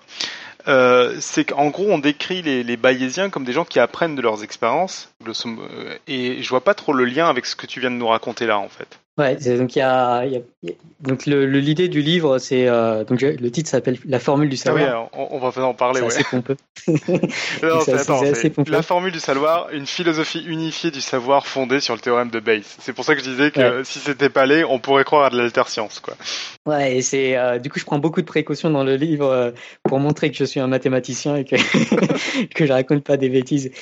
c'est 0.66 1.44
qu'en 1.44 1.68
gros, 1.68 1.86
on 1.90 1.98
décrit 1.98 2.42
les, 2.42 2.62
les, 2.62 2.76
Bayésiens 2.76 3.30
comme 3.30 3.44
des 3.44 3.52
gens 3.52 3.64
qui 3.64 3.80
apprennent 3.80 4.16
de 4.16 4.22
leurs 4.22 4.42
expériences, 4.42 5.12
et 6.06 6.42
je 6.42 6.48
vois 6.48 6.64
pas 6.64 6.74
trop 6.74 6.92
le 6.92 7.04
lien 7.04 7.28
avec 7.28 7.46
ce 7.46 7.56
que 7.56 7.66
tu 7.66 7.80
viens 7.80 7.90
de 7.90 7.96
nous 7.96 8.08
raconter 8.08 8.46
là, 8.46 8.58
en 8.58 8.68
fait. 8.68 8.98
Ouais, 9.18 9.34
donc 9.34 9.74
il 9.74 9.80
y 9.80 9.82
a, 9.82 10.24
donc 11.00 11.26
le 11.26 11.44
l'idée 11.44 11.88
du 11.88 12.02
livre, 12.02 12.38
c'est 12.38 12.68
euh, 12.68 13.02
donc 13.02 13.20
le 13.20 13.50
titre 13.50 13.68
s'appelle 13.68 13.98
La 14.06 14.20
formule 14.20 14.48
du 14.48 14.54
ah 14.60 14.64
savoir. 14.64 15.10
oui, 15.12 15.26
on, 15.32 15.38
va 15.40 15.64
en 15.64 15.74
parler. 15.74 15.98
C'est 15.98 16.06
ouais. 16.06 16.12
assez 16.12 16.24
pompeux. 16.24 16.56
non, 16.88 17.80
c'est 17.80 17.94
assez, 17.94 18.50
pompeux. 18.50 18.70
La 18.70 18.82
formule 18.82 19.10
du 19.10 19.18
savoir, 19.18 19.70
une 19.72 19.86
philosophie 19.86 20.44
unifiée 20.46 20.92
du 20.92 21.00
savoir 21.00 21.48
fondée 21.48 21.80
sur 21.80 21.94
le 21.94 22.00
théorème 22.00 22.30
de 22.30 22.38
Bayes. 22.38 22.62
C'est 22.78 22.92
pour 22.92 23.04
ça 23.04 23.16
que 23.16 23.20
je 23.20 23.28
disais 23.28 23.50
que 23.50 23.82
si 23.82 23.98
c'était 23.98 24.30
pas 24.30 24.46
laid, 24.46 24.62
on 24.62 24.78
pourrait 24.78 25.02
croire 25.02 25.24
à 25.24 25.30
de 25.30 25.36
l'alterscience, 25.36 25.98
quoi. 25.98 26.14
Ouais, 26.64 26.98
et 26.98 27.02
c'est 27.02 27.36
euh, 27.36 27.58
du 27.58 27.70
coup 27.70 27.80
je 27.80 27.84
prends 27.84 27.98
beaucoup 27.98 28.20
de 28.20 28.26
précautions 28.26 28.70
dans 28.70 28.84
le 28.84 28.94
livre 28.94 29.26
euh, 29.26 29.50
pour 29.82 29.98
montrer 29.98 30.30
que 30.30 30.36
je 30.36 30.44
suis 30.44 30.60
un 30.60 30.68
mathématicien 30.68 31.34
et 31.34 31.44
que 31.44 31.56
que 32.54 32.66
je 32.66 32.72
raconte 32.72 33.02
pas 33.02 33.16
des 33.16 33.30
bêtises. 33.30 33.72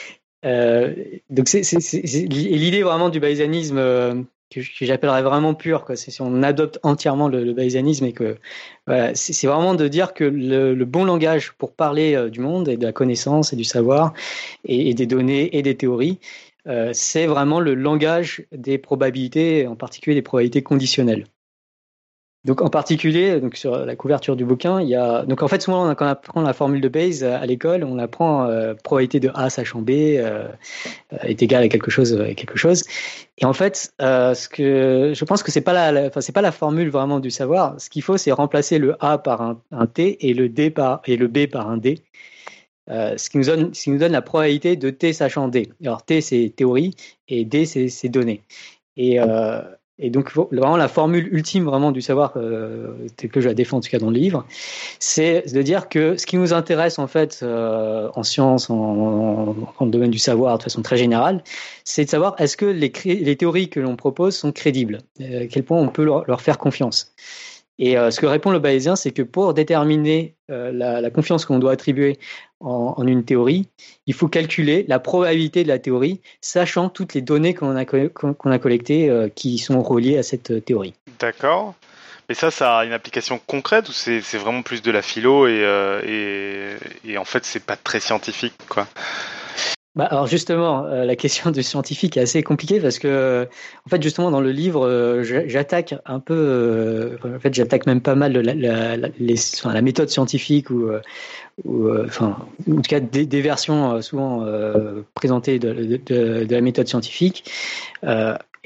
donc 0.42 1.48
c'est 1.48 1.62
l'idée 2.02 2.82
vraiment 2.82 3.10
du 3.10 3.20
bayésianisme 3.20 4.24
que, 4.50 4.60
j'appellerais 4.60 5.22
vraiment 5.22 5.54
pur. 5.54 5.84
C'est 5.94 6.10
si 6.10 6.22
on 6.22 6.42
adopte 6.42 6.78
entièrement 6.82 7.28
le, 7.28 7.44
le 7.44 7.60
et 7.60 8.12
que 8.12 8.36
voilà, 8.86 9.14
c'est 9.14 9.46
vraiment 9.46 9.74
de 9.74 9.88
dire 9.88 10.14
que 10.14 10.24
le, 10.24 10.84
bon 10.84 11.04
langage 11.04 11.52
pour 11.52 11.74
parler 11.74 12.14
euh, 12.14 12.30
du 12.30 12.40
monde 12.40 12.68
et 12.68 12.76
de 12.76 12.84
la 12.84 12.92
connaissance 12.92 13.52
et 13.52 13.56
du 13.56 13.64
savoir 13.64 14.12
et, 14.64 14.94
des 14.94 15.06
données 15.06 15.56
et 15.56 15.62
des 15.62 15.76
théories, 15.76 16.18
euh, 16.66 16.90
c'est 16.92 17.26
vraiment 17.26 17.60
le 17.60 17.74
langage 17.74 18.44
des 18.52 18.78
probabilités, 18.78 19.66
en 19.66 19.76
particulier 19.76 20.14
des 20.14 20.22
probabilités 20.22 20.62
conditionnelles. 20.62 21.24
Donc 22.46 22.62
en 22.62 22.70
particulier, 22.70 23.40
donc 23.40 23.56
sur 23.56 23.84
la 23.84 23.96
couverture 23.96 24.36
du 24.36 24.44
bouquin, 24.44 24.80
il 24.80 24.88
y 24.88 24.94
a 24.94 25.24
donc 25.24 25.42
en 25.42 25.48
fait 25.48 25.60
souvent 25.60 25.92
quand 25.96 26.04
on 26.04 26.08
apprend 26.08 26.42
la 26.42 26.52
formule 26.52 26.80
de 26.80 26.88
Bayes 26.88 27.24
à 27.24 27.44
l'école, 27.44 27.82
on 27.82 27.98
apprend 27.98 28.44
euh, 28.44 28.72
probabilité 28.84 29.18
de 29.18 29.32
A 29.34 29.50
sachant 29.50 29.82
B 29.82 29.90
euh, 29.90 30.46
est 31.22 31.42
égal 31.42 31.64
à 31.64 31.68
quelque 31.68 31.90
chose 31.90 32.14
à 32.20 32.34
quelque 32.34 32.56
chose. 32.56 32.84
Et 33.38 33.44
en 33.44 33.52
fait, 33.52 33.92
euh, 34.00 34.32
ce 34.34 34.48
que 34.48 35.12
je 35.12 35.24
pense 35.24 35.42
que 35.42 35.50
c'est 35.50 35.60
pas 35.60 35.90
la, 35.90 36.06
enfin 36.06 36.20
c'est 36.20 36.32
pas 36.32 36.40
la 36.40 36.52
formule 36.52 36.88
vraiment 36.88 37.18
du 37.18 37.32
savoir. 37.32 37.80
Ce 37.80 37.90
qu'il 37.90 38.02
faut, 38.02 38.16
c'est 38.16 38.30
remplacer 38.30 38.78
le 38.78 38.94
A 39.04 39.18
par 39.18 39.42
un, 39.42 39.60
un, 39.72 39.86
T 39.88 40.28
et 40.28 40.32
le 40.32 40.48
D 40.48 40.70
par 40.70 41.02
et 41.04 41.16
le 41.16 41.26
B 41.26 41.46
par 41.46 41.68
un 41.68 41.78
D. 41.78 42.04
Euh, 42.88 43.16
ce 43.18 43.28
qui 43.28 43.38
nous 43.38 43.46
donne, 43.46 43.74
ce 43.74 43.82
qui 43.82 43.90
nous 43.90 43.98
donne 43.98 44.12
la 44.12 44.22
probabilité 44.22 44.76
de 44.76 44.90
T 44.90 45.12
sachant 45.12 45.48
D. 45.48 45.68
Alors 45.82 46.04
T 46.04 46.20
c'est 46.20 46.52
théorie 46.54 46.94
et 47.26 47.44
D 47.44 47.66
c'est 47.66 48.08
données. 48.08 48.44
Et 48.96 49.20
euh, 49.20 49.62
et 49.98 50.10
donc 50.10 50.32
vraiment 50.34 50.76
la 50.76 50.88
formule 50.88 51.28
ultime 51.32 51.64
vraiment 51.64 51.90
du 51.90 52.02
savoir 52.02 52.34
euh, 52.36 53.06
que 53.16 53.40
je 53.40 53.48
la 53.48 53.54
défends 53.54 53.78
en 53.78 53.80
tout 53.80 53.88
cas 53.88 53.98
dans 53.98 54.10
le 54.10 54.18
livre, 54.18 54.44
c'est 54.98 55.52
de 55.52 55.62
dire 55.62 55.88
que 55.88 56.16
ce 56.18 56.26
qui 56.26 56.36
nous 56.36 56.52
intéresse 56.52 56.98
en 56.98 57.06
fait 57.06 57.40
euh, 57.42 58.10
en 58.14 58.22
science, 58.22 58.68
en, 58.68 59.54
en, 59.78 59.84
le 59.84 59.90
domaine 59.90 60.10
du 60.10 60.18
savoir 60.18 60.58
de 60.58 60.62
façon 60.64 60.82
très 60.82 60.98
générale, 60.98 61.42
c'est 61.84 62.04
de 62.04 62.10
savoir 62.10 62.34
est-ce 62.38 62.58
que 62.58 62.66
les, 62.66 62.92
les, 63.04 63.36
théories 63.36 63.70
que 63.70 63.80
l'on 63.80 63.96
propose 63.96 64.36
sont 64.36 64.52
crédibles, 64.52 64.98
euh, 65.22 65.44
à 65.44 65.46
quel 65.46 65.64
point 65.64 65.78
on 65.78 65.88
peut 65.88 66.04
leur, 66.04 66.40
faire 66.42 66.58
confiance. 66.58 67.14
Et 67.78 67.96
euh, 67.96 68.10
ce 68.10 68.20
que 68.20 68.26
répond 68.26 68.50
le 68.50 68.58
bayésien, 68.58 68.96
c'est 68.96 69.12
que 69.12 69.22
pour 69.22 69.54
déterminer 69.54 70.34
la, 70.48 71.00
la, 71.00 71.10
confiance 71.10 71.44
qu'on 71.44 71.58
doit 71.58 71.72
attribuer 71.72 72.18
en, 72.60 73.06
une 73.06 73.24
théorie, 73.24 73.68
il 74.06 74.14
faut 74.14 74.28
calculer 74.28 74.84
la 74.88 74.98
probabilité 74.98 75.62
de 75.62 75.68
la 75.68 75.78
théorie, 75.78 76.20
sachant 76.40 76.88
toutes 76.88 77.14
les 77.14 77.22
données 77.22 77.54
qu'on 77.54 77.76
a, 77.76 77.82
a 77.82 78.58
collectées 78.58 79.10
euh, 79.10 79.28
qui 79.28 79.58
sont 79.58 79.82
reliées 79.82 80.18
à 80.18 80.22
cette 80.22 80.64
théorie. 80.64 80.94
D'accord. 81.18 81.74
Mais 82.28 82.34
ça, 82.34 82.50
ça 82.50 82.78
a 82.78 82.84
une 82.84 82.92
application 82.92 83.40
concrète 83.46 83.88
ou 83.88 83.92
c'est 83.92 84.20
vraiment 84.36 84.62
plus 84.62 84.82
de 84.82 84.90
la 84.90 85.00
philo 85.00 85.46
et, 85.46 85.62
et, 86.04 87.10
et 87.12 87.18
en 87.18 87.24
fait, 87.24 87.44
c'est 87.44 87.64
pas 87.64 87.76
très 87.76 88.00
scientifique, 88.00 88.54
quoi? 88.68 88.88
Bah 89.96 90.04
alors 90.04 90.26
justement, 90.26 90.84
euh, 90.84 91.06
la 91.06 91.16
question 91.16 91.50
du 91.50 91.62
scientifique 91.62 92.18
est 92.18 92.20
assez 92.20 92.42
compliquée 92.42 92.80
parce 92.80 92.98
que, 92.98 93.48
en 93.86 93.88
fait, 93.88 94.02
justement 94.02 94.30
dans 94.30 94.42
le 94.42 94.52
livre, 94.52 94.86
euh, 94.86 95.22
j'attaque 95.22 95.94
un 96.04 96.20
peu, 96.20 96.34
euh, 96.36 97.16
en 97.24 97.40
fait, 97.40 97.54
j'attaque 97.54 97.86
même 97.86 98.02
pas 98.02 98.14
mal 98.14 98.34
la, 98.34 99.80
méthode 99.80 100.10
scientifique 100.10 100.68
ou, 100.68 100.90
enfin, 102.04 102.36
en 102.70 102.76
tout 102.76 102.82
cas 102.82 103.00
des, 103.00 103.40
versions 103.40 104.02
souvent 104.02 104.46
présentées 105.14 105.58
de, 105.58 106.44
la 106.50 106.60
méthode 106.60 106.88
scientifique. 106.88 107.50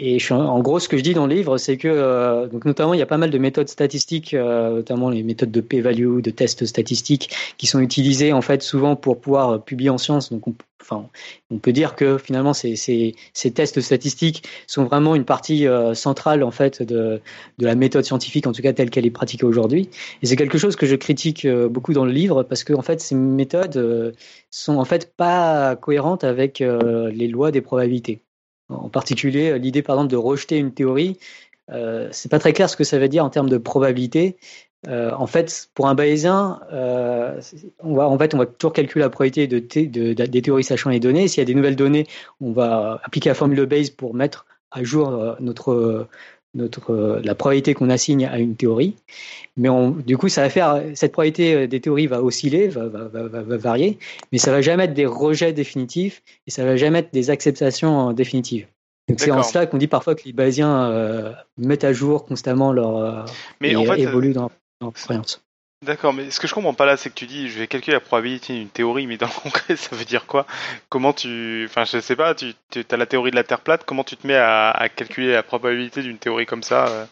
Et 0.03 0.17
en 0.31 0.61
gros, 0.61 0.79
ce 0.79 0.89
que 0.89 0.97
je 0.97 1.03
dis 1.03 1.13
dans 1.13 1.27
le 1.27 1.35
livre, 1.35 1.59
c'est 1.59 1.77
que, 1.77 1.87
euh, 1.87 2.47
donc 2.47 2.65
notamment, 2.65 2.95
il 2.95 2.99
y 2.99 3.03
a 3.03 3.07
pas 3.07 3.19
mal 3.19 3.29
de 3.29 3.37
méthodes 3.37 3.69
statistiques, 3.69 4.33
euh, 4.33 4.77
notamment 4.77 5.11
les 5.11 5.23
méthodes 5.23 5.51
de 5.51 5.61
p-value, 5.61 6.23
de 6.23 6.31
tests 6.31 6.65
statistiques, 6.65 7.37
qui 7.59 7.67
sont 7.67 7.81
utilisées 7.81 8.33
en 8.33 8.41
fait 8.41 8.63
souvent 8.63 8.97
pour 8.97 9.21
pouvoir 9.21 9.51
euh, 9.51 9.59
publier 9.59 9.91
en 9.91 9.99
sciences. 9.99 10.33
Donc, 10.33 10.49
on, 10.49 10.55
enfin, 10.81 11.07
on 11.51 11.59
peut 11.59 11.73
dire 11.73 11.97
que 11.97 12.17
finalement, 12.17 12.55
ces, 12.55 13.15
tests 13.55 13.83
statistiques 13.83 14.45
sont 14.67 14.85
vraiment 14.85 15.15
une 15.15 15.27
partie 15.27 15.67
centrale 15.93 16.45
en 16.45 16.51
fait 16.51 16.83
de, 16.83 17.21
de 17.59 17.67
la 17.67 17.75
méthode 17.75 18.07
scientifique, 18.07 18.47
en 18.47 18.53
tout 18.53 18.63
cas 18.63 18.73
telle 18.73 18.89
qu'elle 18.89 19.05
est 19.05 19.11
pratiquée 19.11 19.45
aujourd'hui. 19.45 19.91
Et 20.23 20.27
c'est 20.27 20.37
quelque 20.37 20.57
chose 20.57 20.77
que 20.77 20.87
je 20.87 20.97
critique 20.97 21.47
beaucoup 21.47 21.93
dans 21.93 22.07
le 22.07 22.13
livre 22.13 22.43
parce 22.43 22.65
que 22.65 22.73
en 22.73 22.83
fait, 22.83 23.03
ces 23.03 23.15
méthodes 23.15 24.15
sont 24.51 24.79
en 24.79 24.85
fait 24.87 25.13
pas 25.15 25.77
cohérentes 25.77 26.25
avec 26.25 26.61
les 26.61 27.29
lois 27.29 27.51
des 27.51 27.61
probabilités. 27.61 28.23
En 28.71 28.89
particulier, 28.89 29.59
l'idée 29.59 29.83
par 29.83 29.97
exemple 29.97 30.11
de 30.11 30.17
rejeter 30.17 30.59
une 30.59 30.73
théorie, 30.73 31.19
euh, 31.71 32.09
c'est 32.13 32.31
pas 32.31 32.39
très 32.39 32.53
clair 32.53 32.69
ce 32.69 32.77
que 32.77 32.85
ça 32.85 32.99
veut 32.99 33.09
dire 33.09 33.25
en 33.25 33.31
termes 33.31 33.49
de 33.49 33.59
probabilité. 33.59 34.37
Euh, 34.89 35.11
en 35.13 35.27
fait, 35.27 35.69
pour 35.75 35.89
un 35.89 35.95
bayésien, 35.95 36.61
euh, 36.73 37.41
on 37.81 37.95
va 37.95 38.09
en 38.09 38.19
fait 38.19 38.35
on 38.35 38.39
va 38.39 38.47
toujours 38.47 38.73
calculer 38.73 39.03
la 39.03 39.11
probabilité 39.11 39.47
de, 39.47 39.59
de, 39.59 40.15
de 40.15 40.27
des 40.27 40.43
théories 40.43 40.65
sachant 40.65 40.91
les 40.91 41.01
données. 41.01 41.29
S'il 41.29 41.41
y 41.41 41.43
a 41.43 41.45
des 41.45 41.55
nouvelles 41.55 41.77
données, 41.77 42.07
on 42.41 42.53
va 42.53 43.01
appliquer 43.05 43.29
la 43.29 43.35
formule 43.35 43.59
de 43.59 43.65
Bayes 43.67 43.91
pour 43.91 44.15
mettre 44.15 44.47
à 44.71 44.83
jour 44.83 45.11
euh, 45.11 45.35
notre 45.41 46.09
notre 46.55 46.93
euh, 46.93 47.21
la 47.23 47.35
probabilité 47.35 47.75
qu'on 47.75 47.91
assigne 47.91 48.27
à 48.27 48.39
une 48.39 48.57
théorie. 48.57 48.97
Mais 49.57 49.69
on, 49.69 49.91
du 49.91 50.17
coup, 50.17 50.29
ça 50.29 50.43
va 50.43 50.51
faire 50.51 50.83
cette 50.95 51.13
probabilité 51.13 51.55
euh, 51.55 51.67
des 51.67 51.81
théories 51.81 52.07
va 52.07 52.23
osciller, 52.23 52.69
va, 52.69 52.89
va, 52.89 53.09
va, 53.09 53.29
va, 53.29 53.57
varier, 53.57 53.99
mais 54.33 54.39
ça 54.39 54.51
va 54.51 54.61
jamais 54.61 54.85
être 54.85 54.95
des 54.95 55.07
rejets 55.07 55.53
définitifs 55.53 56.23
et 56.47 56.51
ça 56.51 56.65
va 56.65 56.77
jamais 56.77 57.01
être 57.01 57.13
des 57.13 57.31
acceptations 57.31 58.13
définitives. 58.13 58.67
Donc 59.11 59.19
c'est 59.19 59.31
en 59.33 59.43
cela 59.43 59.67
qu'on 59.67 59.79
dit 59.79 59.89
parfois 59.89 60.15
que 60.15 60.23
les 60.25 60.33
Bayésiens 60.33 60.89
euh, 60.91 61.33
mettent 61.59 61.83
à 61.83 61.93
jour 61.93 62.25
constamment 62.25 62.73
leur 62.73 62.97
euh, 62.97 63.25
mais 63.61 63.73
et 63.73 63.77
en 63.77 63.85
fait, 63.85 64.01
évoluent 64.01 64.33
dans 64.33 64.51
leur 64.81 64.93
croyance. 64.93 65.43
D'accord, 65.83 66.13
mais 66.13 66.31
ce 66.31 66.41
que 66.41 66.47
je 66.47 66.53
comprends 66.53 66.75
pas 66.75 66.85
là, 66.85 66.99
c'est 66.99 67.09
que 67.09 67.15
tu 67.15 67.27
dis, 67.27 67.49
je 67.49 67.59
vais 67.59 67.67
calculer 67.67 67.95
la 67.95 68.01
probabilité 68.01 68.53
d'une 68.53 68.69
théorie, 68.69 69.07
mais 69.07 69.17
dans 69.17 69.29
le 69.29 69.41
concret, 69.41 69.77
ça 69.77 69.97
veut 69.97 70.05
dire 70.05 70.27
quoi? 70.27 70.47
Comment 70.91 71.15
tu, 71.15 71.65
enfin, 71.71 71.87
je 71.87 72.01
sais 72.01 72.17
pas, 72.17 72.35
tu, 72.35 72.53
tu 72.71 72.85
as 72.91 72.97
la 72.99 73.07
théorie 73.07 73.31
de 73.31 73.37
la 73.37 73.45
Terre 73.45 73.61
plate, 73.61 73.85
comment 73.85 74.05
tu 74.05 74.17
te 74.19 74.27
mets 74.27 74.37
à, 74.37 74.71
à 74.71 74.91
calculer 74.91 75.33
la 75.33 75.43
probabilité 75.43 76.03
d'une 76.03 76.19
théorie 76.19 76.45
comme 76.45 76.63
ça, 76.63 76.87
euh, 76.89 77.07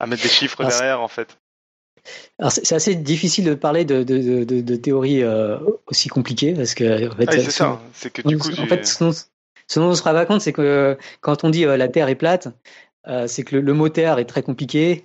à 0.00 0.06
mettre 0.06 0.24
des 0.24 0.28
chiffres 0.28 0.64
derrière, 0.64 1.00
en 1.00 1.08
fait? 1.08 1.38
Alors 2.38 2.50
c'est 2.50 2.74
assez 2.74 2.94
difficile 2.94 3.44
de 3.44 3.54
parler 3.54 3.84
de, 3.84 4.02
de, 4.02 4.42
de, 4.44 4.60
de 4.60 4.76
théories 4.76 5.22
euh, 5.22 5.58
aussi 5.86 6.08
compliquées 6.08 6.54
parce 6.54 6.74
que 6.74 7.08
en 7.12 7.16
fait, 7.16 7.26
ah, 7.28 7.32
c'est 7.32 7.50
ça, 7.50 7.80
c'est 7.92 8.10
que 8.12 8.22
du 8.22 8.38
coup, 8.38 8.48
en 8.58 8.66
fait, 8.66 8.86
ce 8.86 9.04
dont, 9.04 9.12
ce 9.12 9.78
dont 9.78 9.86
on 9.86 9.94
se 9.94 10.02
rend 10.02 10.12
pas 10.12 10.26
compte, 10.26 10.40
c'est 10.40 10.52
que 10.52 10.98
quand 11.20 11.44
on 11.44 11.50
dit 11.50 11.64
euh, 11.64 11.76
la 11.76 11.88
Terre 11.88 12.08
est 12.08 12.14
plate, 12.16 12.48
euh, 13.08 13.26
c'est 13.26 13.42
que 13.42 13.56
le, 13.56 13.62
le, 13.62 13.72
mot 13.72 13.88
terre 13.88 14.18
est 14.18 14.24
très 14.24 14.42
compliqué, 14.42 15.04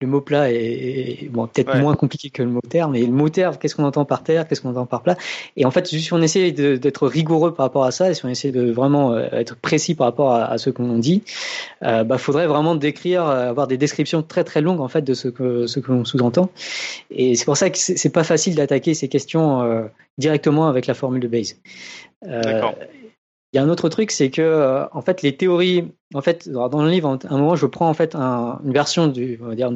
le 0.00 0.06
mot 0.06 0.20
plat 0.20 0.50
est, 0.50 1.28
bon, 1.30 1.46
peut-être 1.46 1.76
moins 1.78 1.94
compliqué 1.94 2.30
que 2.30 2.42
le 2.42 2.50
mot 2.50 2.60
terre, 2.60 2.88
mais 2.88 3.00
le 3.00 3.12
mot 3.12 3.28
terre, 3.28 3.58
qu'est-ce 3.58 3.74
qu'on 3.74 3.84
entend 3.84 4.04
par 4.04 4.22
terre, 4.22 4.46
qu'est-ce 4.46 4.60
qu'on 4.60 4.70
entend 4.70 4.86
par 4.86 5.02
plat? 5.02 5.16
Et 5.56 5.64
en 5.64 5.70
fait, 5.70 5.86
si 5.86 6.12
on 6.12 6.20
essaie 6.20 6.52
d'être 6.52 7.06
rigoureux 7.06 7.54
par 7.54 7.66
rapport 7.66 7.84
à 7.84 7.90
ça, 7.90 8.10
et 8.10 8.14
si 8.14 8.24
on 8.24 8.28
essaie 8.28 8.52
de 8.52 8.70
vraiment 8.70 9.12
euh, 9.12 9.28
être 9.32 9.56
précis 9.56 9.94
par 9.94 10.06
rapport 10.06 10.32
à, 10.32 10.44
à 10.44 10.58
ce 10.58 10.70
qu'on 10.70 10.98
dit, 10.98 11.22
euh, 11.82 12.04
bah, 12.04 12.18
faudrait 12.18 12.46
vraiment 12.46 12.74
décrire, 12.74 13.26
euh, 13.26 13.48
avoir 13.48 13.66
des 13.66 13.78
descriptions 13.78 14.22
très 14.22 14.44
très 14.44 14.60
longues 14.60 14.80
en 14.80 14.88
fait 14.88 15.02
de 15.02 15.14
ce 15.14 15.28
que 15.28 15.66
ce 15.66 15.80
que 15.80 15.90
l'on 15.92 16.04
sous-entend. 16.04 16.50
Et 17.10 17.36
c'est 17.36 17.46
pour 17.46 17.56
ça 17.56 17.70
que 17.70 17.78
c'est 17.78 18.12
pas 18.12 18.24
facile 18.24 18.54
d'attaquer 18.54 18.92
ces 18.92 19.08
questions 19.08 19.62
euh, 19.62 19.84
directement 20.18 20.68
avec 20.68 20.86
la 20.86 20.94
formule 20.94 21.20
de 21.20 21.28
Bayes. 21.28 21.56
D'accord. 22.22 22.74
Il 23.52 23.56
y 23.56 23.58
a 23.58 23.64
un 23.64 23.68
autre 23.68 23.88
truc, 23.88 24.12
c'est 24.12 24.30
que 24.30 24.42
euh, 24.42 24.86
en 24.92 25.02
fait 25.02 25.22
les 25.22 25.36
théories, 25.36 25.88
en 26.14 26.22
fait 26.22 26.48
dans 26.48 26.82
le 26.82 26.90
livre, 26.90 27.18
à 27.28 27.34
un 27.34 27.38
moment 27.38 27.56
je 27.56 27.66
prends 27.66 27.88
en 27.88 27.94
fait 27.94 28.14
une 28.14 28.72
version 28.72 29.08
du, 29.08 29.40
on 29.42 29.48
va 29.48 29.54
dire 29.56 29.72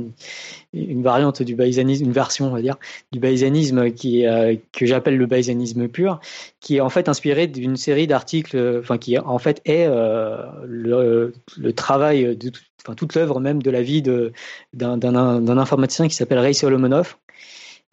une, 0.73 1.03
variante 1.03 1.43
du 1.43 1.57
bayésianisme, 1.57 2.05
une 2.05 2.13
version 2.13 2.47
on 2.47 2.51
va 2.51 2.63
dire 2.63 2.77
du 3.11 3.19
bayésianisme 3.19 3.91
qui 3.91 4.27
euh, 4.27 4.55
que 4.73 4.87
j'appelle 4.87 5.17
le 5.17 5.27
bayésianisme 5.27 5.89
pur, 5.89 6.21
qui 6.61 6.77
est 6.77 6.81
en 6.81 6.89
fait 6.89 7.09
inspiré 7.09 7.49
d'une 7.49 7.77
série 7.77 8.07
d'articles, 8.07 8.79
enfin 8.81 8.97
qui 8.97 9.19
en 9.19 9.39
fait 9.39 9.61
est 9.65 9.87
euh, 9.89 10.47
le, 10.65 11.35
le, 11.57 11.73
travail 11.73 12.37
de 12.37 12.53
enfin 12.85 12.95
toute 12.95 13.15
l'œuvre 13.17 13.41
même 13.41 13.61
de 13.61 13.71
la 13.73 13.83
vie 13.83 14.03
d'un 14.03 15.59
informaticien 15.59 16.07
qui 16.07 16.15
s'appelle 16.15 16.39
Ray 16.39 16.55
Solomonov 16.55 17.17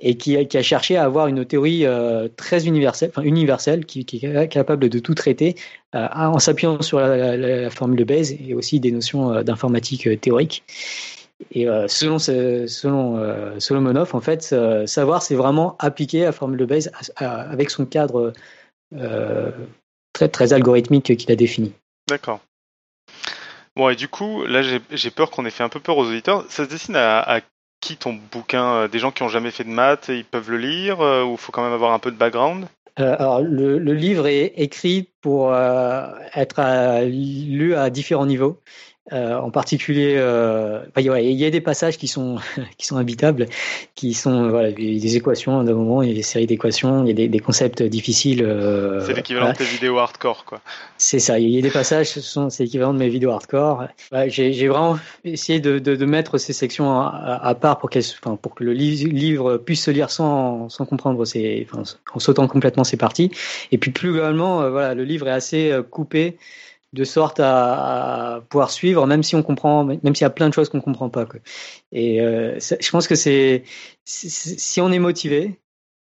et 0.01 0.17
qui, 0.17 0.35
a 0.35 0.63
cherché 0.63 0.97
à 0.97 1.03
avoir 1.03 1.27
une 1.27 1.45
théorie 1.45 1.85
euh, 1.85 2.27
très 2.35 2.65
universelle, 2.65 3.11
enfin 3.13 3.21
universelle, 3.21 3.85
qui, 3.85 3.99
est 4.21 4.47
capable 4.47 4.89
de 4.89 4.99
tout 4.99 5.13
traiter 5.13 5.55
euh, 5.95 6.07
en 6.13 6.39
s'appuyant 6.39 6.81
sur 6.81 6.99
la, 6.99 7.69
formule 7.69 7.99
de 7.99 8.03
Bayes 8.03 8.37
et 8.47 8.55
aussi 8.55 8.79
des 8.79 8.91
notions 8.91 9.31
euh, 9.31 9.43
d'informatique 9.43 10.19
théorique. 10.19 10.63
Et 11.53 11.65
selon, 11.87 12.19
selon 12.19 13.59
Solomonov, 13.59 14.13
en 14.13 14.21
fait, 14.21 14.55
savoir, 14.85 15.23
c'est 15.23 15.33
vraiment 15.33 15.75
appliquer 15.79 16.21
la 16.21 16.33
formule 16.33 16.59
de 16.59 16.65
Bayes 16.65 16.91
avec 17.15 17.71
son 17.71 17.87
cadre 17.87 18.31
très, 20.13 20.29
très 20.29 20.53
algorithmique 20.53 21.17
qu'il 21.17 21.31
a 21.31 21.35
défini. 21.35 21.73
D'accord. 22.07 22.41
Bon, 23.75 23.89
et 23.89 23.95
du 23.95 24.07
coup, 24.07 24.45
là, 24.45 24.61
j'ai 24.61 25.09
peur 25.09 25.31
qu'on 25.31 25.47
ait 25.47 25.49
fait 25.49 25.63
un 25.63 25.69
peu 25.69 25.79
peur 25.79 25.97
aux 25.97 26.05
auditeurs. 26.05 26.45
Ça 26.49 26.65
se 26.65 26.69
dessine 26.69 26.95
à 26.95 27.41
qui 27.81 27.97
ton 27.97 28.17
bouquin 28.31 28.73
euh, 28.73 28.87
Des 28.87 28.99
gens 28.99 29.11
qui 29.11 29.23
ont 29.23 29.27
jamais 29.27 29.51
fait 29.51 29.63
de 29.63 29.69
maths, 29.69 30.09
ils 30.09 30.23
peuvent 30.23 30.49
le 30.49 30.57
lire 30.57 31.01
euh, 31.01 31.23
ou 31.23 31.35
faut 31.35 31.51
quand 31.51 31.63
même 31.63 31.73
avoir 31.73 31.91
un 31.91 31.99
peu 31.99 32.11
de 32.11 32.15
background? 32.15 32.67
Euh, 32.99 33.15
alors, 33.17 33.41
le, 33.41 33.77
livre 33.93 34.27
est 34.27 34.53
écrit 34.57 35.09
pour 35.21 35.53
être 35.53 37.05
lu 37.05 37.75
à 37.75 37.89
différents 37.89 38.25
niveaux. 38.25 38.61
Euh, 39.11 39.35
en 39.35 39.49
particulier, 39.49 40.13
euh, 40.17 40.83
il 40.95 41.31
y 41.31 41.45
a 41.45 41.49
des 41.49 41.59
passages 41.59 41.97
qui 41.97 42.07
sont 42.07 42.37
qui 42.77 42.85
sont 42.85 42.97
habitables, 42.97 43.47
qui 43.95 44.13
sont 44.13 44.49
voilà, 44.49 44.71
des 44.71 45.15
équations 45.15 45.63
d'un 45.63 45.73
moment, 45.73 46.03
il 46.03 46.09
y 46.09 46.11
a 46.11 46.15
des 46.15 46.21
séries 46.21 46.45
d'équations, 46.45 47.03
il 47.03 47.07
y 47.07 47.11
a 47.11 47.15
des, 47.15 47.27
des 47.27 47.39
concepts 47.39 47.81
difficiles. 47.81 48.43
Euh, 48.43 49.03
c'est 49.03 49.13
l'équivalent 49.13 49.53
de 49.53 49.57
tes 49.57 49.63
vidéos 49.63 49.97
hardcore, 49.97 50.45
quoi. 50.45 50.61
C'est 50.99 51.17
ça. 51.17 51.39
Il 51.39 51.49
y 51.49 51.57
a 51.57 51.61
des 51.61 51.71
passages, 51.71 52.09
c'est 52.09 52.63
l'équivalent 52.63 52.93
de 52.93 52.99
mes 52.99 53.09
vidéos 53.09 53.31
hardcore. 53.31 53.87
J'ai 54.27 54.67
vraiment 54.67 54.99
essayé 55.25 55.59
de, 55.59 55.79
de, 55.79 55.95
de, 55.95 56.05
mettre 56.05 56.37
ces 56.37 56.53
sections 56.53 56.91
à, 56.91 57.39
à 57.41 57.55
part 57.55 57.79
pour, 57.79 57.89
enfin, 57.95 58.35
pour 58.35 58.53
que 58.53 58.63
le 58.63 58.73
livre 58.73 59.57
puisse 59.57 59.83
se 59.83 59.91
lire 59.91 60.11
sans, 60.11 60.69
sans 60.69 60.85
comprendre 60.85 61.25
ses, 61.25 61.67
enfin, 61.67 61.81
en 62.13 62.19
sautant 62.19 62.47
complètement 62.47 62.83
ses 62.83 62.97
parties. 62.97 63.31
Et 63.71 63.79
puis 63.79 63.89
plus 63.89 64.11
globalement, 64.11 64.69
voilà, 64.69 64.93
le 64.93 65.03
livre 65.05 65.27
est 65.27 65.31
assez 65.31 65.75
coupé 65.89 66.37
de 66.93 67.03
sorte 67.03 67.39
à, 67.39 68.43
pouvoir 68.49 68.69
suivre, 68.71 69.07
même 69.07 69.23
si 69.23 69.35
on 69.35 69.43
comprend, 69.43 69.85
même 69.85 70.15
s'il 70.15 70.21
y 70.21 70.25
a 70.25 70.29
plein 70.29 70.49
de 70.49 70.53
choses 70.53 70.69
qu'on 70.69 70.81
comprend 70.81 71.09
pas. 71.09 71.25
Quoi. 71.25 71.39
Et 71.91 72.21
euh, 72.21 72.59
je 72.59 72.89
pense 72.91 73.07
que 73.07 73.15
c'est 73.15 73.63
si 74.03 74.81
on 74.81 74.91
est 74.91 74.99
motivé, 74.99 75.59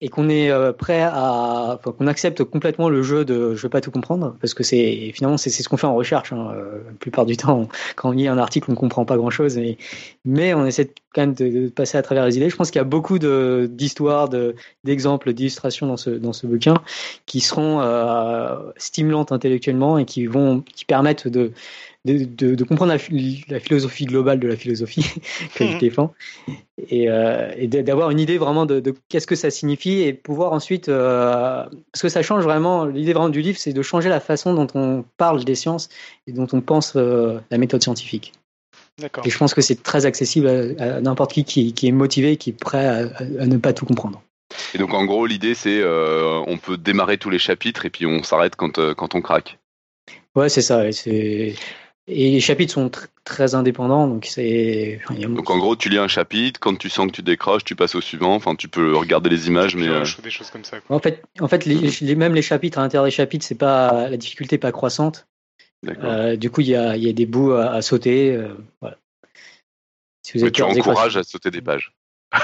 et 0.02 0.10
qu'on 0.10 0.30
est 0.30 0.50
euh, 0.50 0.74
prêt 0.74 1.02
à, 1.04 1.78
enfin, 1.80 1.92
qu'on 1.92 2.08
accepte 2.08 2.44
complètement 2.44 2.90
le 2.90 3.04
jeu 3.04 3.24
de 3.24 3.54
je 3.56 3.62
veux 3.62 3.70
pas 3.70 3.82
tout 3.82 3.92
comprendre, 3.92 4.36
parce 4.42 4.56
que 4.56 4.64
c'est 4.64 5.12
finalement 5.14 5.38
c'est 5.38 5.52
ce 5.52 5.70
qu'on 5.70 5.78
fait 5.78 5.88
en 5.88 5.94
recherche. 5.94 6.34
Hein. 6.34 6.52
Euh, 6.56 6.80
la 6.86 6.94
plupart 7.00 7.28
du 7.28 7.38
temps, 7.38 7.70
quand 7.96 8.10
on 8.10 8.12
lit 8.12 8.28
un 8.28 8.40
article, 8.40 8.72
on 8.72 8.76
comprend 8.76 9.06
pas 9.06 9.16
grand 9.18 9.30
chose, 9.30 9.58
et, 9.60 9.78
mais 10.26 10.56
on 10.56 10.66
essaie 10.66 10.92
quand 11.14 11.22
même 11.22 11.34
de, 11.34 11.70
passer 11.70 11.98
à 11.98 12.02
travers 12.02 12.26
les 12.26 12.38
idées. 12.38 12.50
Je 12.50 12.56
pense 12.56 12.72
qu'il 12.72 12.80
y 12.80 12.82
a 12.82 12.86
beaucoup 12.86 13.20
de 13.20 13.70
d'histoires, 13.72 14.28
de, 14.28 14.56
d'exemples, 14.84 15.34
d'illustrations 15.34 15.86
dans 15.86 15.98
ce 15.98 16.10
dans 16.10 16.34
ce 16.34 16.48
bouquin 16.48 16.76
qui 17.28 17.40
seront 17.40 17.82
euh, 17.82 18.72
stimulantes 18.78 19.32
intellectuellement 19.32 20.00
et 20.00 20.06
qui 20.06 20.26
vont 20.26 20.64
qui 20.74 20.86
permettent 20.86 21.28
de 21.28 21.52
de, 22.06 22.56
de, 22.56 22.64
comprendre 22.64 22.92
la, 22.92 23.60
philosophie 23.60 24.06
globale 24.06 24.40
de 24.40 24.48
la 24.48 24.56
philosophie 24.56 25.06
que 25.56 25.66
je 25.66 25.74
mhm. 25.74 25.80
défends 25.80 26.14
et, 26.90 27.10
euh, 27.10 27.54
et 27.56 27.68
d'avoir 27.68 28.10
une 28.10 28.20
idée 28.20 28.40
vraiment 28.40 28.66
de, 28.66 28.80
de 28.80 28.94
qu'est-ce 29.08 29.28
que 29.28 29.36
ça 29.36 29.52
signifie 29.52 30.02
et 30.02 30.14
pouvoir 30.14 30.52
ensuite 30.54 30.90
euh, 30.90 31.64
parce 31.92 32.02
que 32.02 32.10
ça 32.10 32.24
change 32.24 32.44
vraiment 32.44 32.86
l'idée 32.86 33.14
vraiment 33.14 33.30
du 33.30 33.42
livre 33.42 33.60
c'est 33.60 33.74
de 33.74 33.82
changer 33.84 34.10
la 34.10 34.20
façon 34.20 34.56
dont 34.56 34.68
on 34.74 35.06
parle 35.18 35.44
des 35.44 35.54
sciences 35.54 35.90
et 36.26 36.32
dont 36.32 36.48
on 36.54 36.62
pense 36.62 36.94
euh, 36.96 37.40
la 37.52 37.60
méthode 37.60 37.84
scientifique 37.84 38.34
et 39.24 39.30
je 39.30 39.38
pense 39.38 39.54
que 39.54 39.62
c'est 39.62 39.84
très 39.84 40.06
accessible 40.06 40.76
à, 40.80 41.02
n'importe 41.02 41.34
qui, 41.34 41.44
qui, 41.44 41.74
qui 41.74 41.88
est 41.88 41.92
motivé 41.92 42.36
qui 42.38 42.50
est 42.50 42.60
prêt 42.60 42.86
à, 42.86 43.10
à, 43.40 43.46
ne 43.46 43.58
pas 43.58 43.74
tout 43.74 43.86
comprendre 43.86 44.24
et 44.74 44.80
donc 44.80 44.96
en 44.96 45.06
gros 45.06 45.28
l'idée 45.28 45.54
c'est 45.54 45.80
euh, 45.82 46.42
on 46.48 46.58
peut 46.58 46.78
démarrer 46.78 47.20
tous 47.20 47.30
les 47.30 47.40
chapitres 47.40 47.86
et 47.86 47.92
puis 47.92 48.08
on 48.08 48.24
s'arrête 48.24 48.56
quand, 48.56 48.80
euh, 48.80 48.96
quand 48.96 49.14
on 49.14 49.22
craque 49.22 49.60
Ouais, 50.36 50.48
c'est 50.48 50.62
ça. 50.62 50.90
C'est 50.92 51.56
et 52.12 52.32
les 52.32 52.40
chapitres 52.42 52.74
sont 52.74 52.92
très 53.24 53.56
indépendants, 53.56 54.08
donc 54.08 54.26
c'est. 54.26 55.00
donc 55.10 55.50
en 55.50 55.58
gros, 55.58 55.76
tu 55.76 55.90
lis 55.90 55.98
un 55.98 56.08
chapitre, 56.08 56.60
quand 56.60 56.78
tu 56.78 56.90
sens 56.90 57.08
que 57.08 57.12
tu 57.14 57.22
décroches, 57.22 57.64
tu 57.64 57.76
passes 57.76 57.96
au 57.96 58.02
suivant. 58.02 58.36
Enfin, 58.36 58.56
tu 58.56 58.68
peux 58.68 58.96
regarder 58.96 59.30
les 59.30 59.48
images, 59.48 59.76
mais. 59.76 59.88
Euh, 59.88 60.04
des 60.22 60.30
choses 60.30 60.52
comme 60.52 60.64
ça. 60.64 60.78
En 60.90 61.00
fait, 61.00 61.24
en 61.40 61.48
fait, 61.48 61.66
les, 61.66 62.16
même 62.16 62.36
les 62.36 62.42
chapitres 62.42 62.80
à 62.80 62.82
l'intérieur 62.82 63.06
des 63.06 63.12
chapitres, 63.12 63.46
c'est 63.46 63.56
pas 63.56 64.10
la 64.10 64.18
difficulté 64.18 64.58
pas 64.58 64.72
croissante. 64.72 65.28
Euh, 65.88 66.36
du 66.36 66.50
coup, 66.50 66.62
il 66.62 66.68
y 66.68 66.76
a, 66.76 66.96
y 66.98 67.10
a, 67.10 67.14
des 67.14 67.26
bouts 67.26 67.54
à, 67.54 67.82
sauter. 67.82 68.36
Euh, 68.36 68.54
voilà. 68.82 68.98
Si 70.24 70.38
vous 70.38 70.46
êtes 70.46 70.54
tu 70.54 70.64
encourages 70.64 71.18
à 71.18 71.24
sauter 71.24 71.50
des 71.50 71.62
pages. 71.62 71.94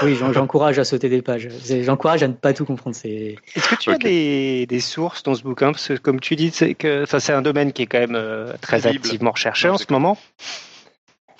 Oui, 0.02 0.16
j'encourage 0.16 0.78
à 0.78 0.84
sauter 0.84 1.08
des 1.08 1.22
pages. 1.22 1.48
J'encourage 1.82 2.22
à 2.22 2.28
ne 2.28 2.34
pas 2.34 2.52
tout 2.52 2.66
comprendre. 2.66 2.94
Est-ce 2.96 3.68
que 3.68 3.76
tu 3.76 3.90
as 3.90 3.96
des, 3.96 4.66
des, 4.66 4.80
sources 4.80 5.22
dans 5.22 5.34
ce 5.34 5.42
bouquin 5.42 5.72
Parce 5.72 5.88
que 5.88 5.94
comme 5.94 6.20
tu 6.20 6.36
dis, 6.36 6.50
c'est 6.52 6.74
que 6.74 7.04
c'est 7.06 7.32
un 7.32 7.42
domaine 7.42 7.72
qui 7.72 7.82
est 7.82 7.86
quand 7.86 7.98
même 7.98 8.14
euh, 8.14 8.52
très 8.60 8.86
activement 8.86 9.30
recherché 9.30 9.68
en 9.68 9.78
ce 9.78 9.86
moment. 9.90 10.18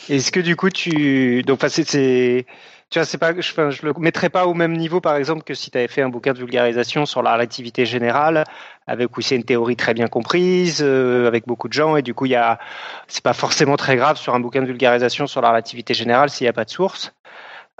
Est-ce 0.08 0.32
que 0.32 0.40
du 0.40 0.56
coup 0.56 0.70
tu 0.70 1.42
donc 1.42 1.60
c'est 1.68 2.46
tu 2.90 2.98
vois 2.98 3.04
c'est 3.04 3.18
pas 3.18 3.38
je, 3.38 3.70
je 3.70 3.86
le 3.86 3.92
mettrais 3.98 4.30
pas 4.30 4.46
au 4.46 4.54
même 4.54 4.74
niveau 4.74 5.02
par 5.02 5.16
exemple 5.16 5.42
que 5.42 5.52
si 5.52 5.70
tu 5.70 5.76
avais 5.76 5.88
fait 5.88 6.00
un 6.00 6.08
bouquin 6.08 6.32
de 6.32 6.38
vulgarisation 6.38 7.04
sur 7.04 7.22
la 7.22 7.34
relativité 7.34 7.84
générale 7.84 8.44
avec 8.86 9.14
où 9.18 9.20
c'est 9.20 9.36
une 9.36 9.44
théorie 9.44 9.76
très 9.76 9.92
bien 9.92 10.06
comprise 10.06 10.78
euh, 10.80 11.26
avec 11.26 11.46
beaucoup 11.46 11.68
de 11.68 11.74
gens 11.74 11.96
et 11.96 12.02
du 12.02 12.14
coup 12.14 12.24
il 12.24 12.32
y 12.32 12.36
a 12.36 12.58
c'est 13.06 13.22
pas 13.22 13.34
forcément 13.34 13.76
très 13.76 13.96
grave 13.96 14.16
sur 14.16 14.34
un 14.34 14.40
bouquin 14.40 14.62
de 14.62 14.66
vulgarisation 14.66 15.26
sur 15.26 15.42
la 15.42 15.50
relativité 15.50 15.92
générale 15.92 16.30
s'il 16.30 16.46
n'y 16.46 16.48
a 16.48 16.54
pas 16.54 16.64
de 16.64 16.70
source. 16.70 17.12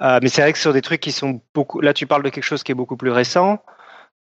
Euh, 0.01 0.19
mais 0.23 0.29
c'est 0.29 0.43
vrai 0.43 0.53
que 0.53 0.59
sur 0.59 0.73
des 0.73 0.83
trucs 0.83 1.01
qui 1.01 1.13
sont 1.13 1.41
beaucoup. 1.55 1.81
Là, 1.81 1.93
tu 1.93 2.07
parles 2.07 2.23
de 2.23 2.29
quelque 2.29 2.45
chose 2.45 2.63
qui 2.63 2.73
est 2.73 2.75
beaucoup 2.75 2.97
plus 2.97 3.11
récent. 3.11 3.63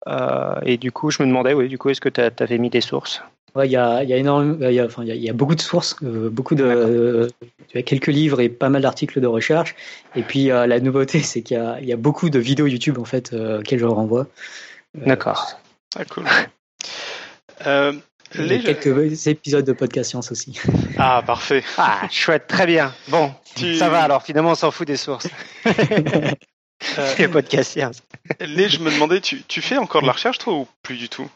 Euh, 0.06 0.54
et 0.64 0.76
du 0.76 0.92
coup, 0.92 1.10
je 1.10 1.22
me 1.22 1.28
demandais, 1.28 1.54
oui, 1.54 1.68
du 1.68 1.78
coup, 1.78 1.88
est-ce 1.90 2.00
que 2.00 2.08
tu 2.08 2.20
avais 2.20 2.58
mis 2.58 2.70
des 2.70 2.80
sources? 2.80 3.22
Ouais, 3.54 3.68
il 3.68 3.70
y 3.70 3.76
a, 3.76 4.02
y 4.02 4.12
a 4.12 4.16
énormément, 4.16 4.56
il 4.68 4.74
y 4.74 4.80
a, 4.80 4.84
enfin, 4.84 5.04
il 5.04 5.14
y, 5.14 5.30
a 5.30 5.32
beaucoup 5.32 5.54
de 5.54 5.60
sources, 5.60 5.94
euh, 6.02 6.28
beaucoup 6.28 6.56
de, 6.56 7.30
tu 7.68 7.78
as 7.78 7.82
quelques 7.82 8.08
livres 8.08 8.40
et 8.40 8.48
pas 8.48 8.68
mal 8.68 8.82
d'articles 8.82 9.20
de 9.20 9.28
recherche. 9.28 9.76
Et 10.16 10.22
puis 10.22 10.46
la 10.46 10.80
nouveauté, 10.80 11.20
c'est 11.20 11.42
qu'il 11.42 11.56
y 11.56 11.60
a, 11.60 11.78
il 11.80 11.86
y 11.86 11.92
a 11.92 11.96
beaucoup 11.96 12.30
de 12.30 12.40
vidéos 12.40 12.66
YouTube 12.66 12.98
en 12.98 13.04
fait 13.04 13.32
auxquelles 13.32 13.78
je 13.78 13.84
renvoie. 13.84 14.26
D'accord. 14.94 15.60
Ah, 15.96 16.04
cool. 16.04 16.24
Les... 18.34 18.60
quelques 18.60 19.26
épisodes 19.26 19.64
de 19.64 19.72
podcast 19.72 20.10
science 20.10 20.32
aussi. 20.32 20.58
Ah, 20.96 21.22
parfait. 21.26 21.64
Ah, 21.76 22.02
chouette, 22.10 22.46
très 22.46 22.66
bien. 22.66 22.94
Bon, 23.08 23.34
ça 23.78 23.88
va 23.88 24.02
alors, 24.02 24.22
finalement, 24.22 24.52
on 24.52 24.54
s'en 24.54 24.70
fout 24.70 24.86
des 24.86 24.96
sources. 24.96 25.26
Les 27.18 27.28
podcasts 27.28 27.72
science. 27.72 28.02
Les, 28.40 28.68
je 28.68 28.78
me 28.80 28.92
demandais, 28.92 29.20
tu, 29.20 29.42
tu 29.42 29.60
fais 29.60 29.76
encore 29.76 30.02
de 30.02 30.06
la 30.06 30.12
recherche, 30.12 30.38
toi, 30.38 30.54
ou 30.54 30.68
plus 30.82 30.96
du 30.96 31.08
tout? 31.08 31.28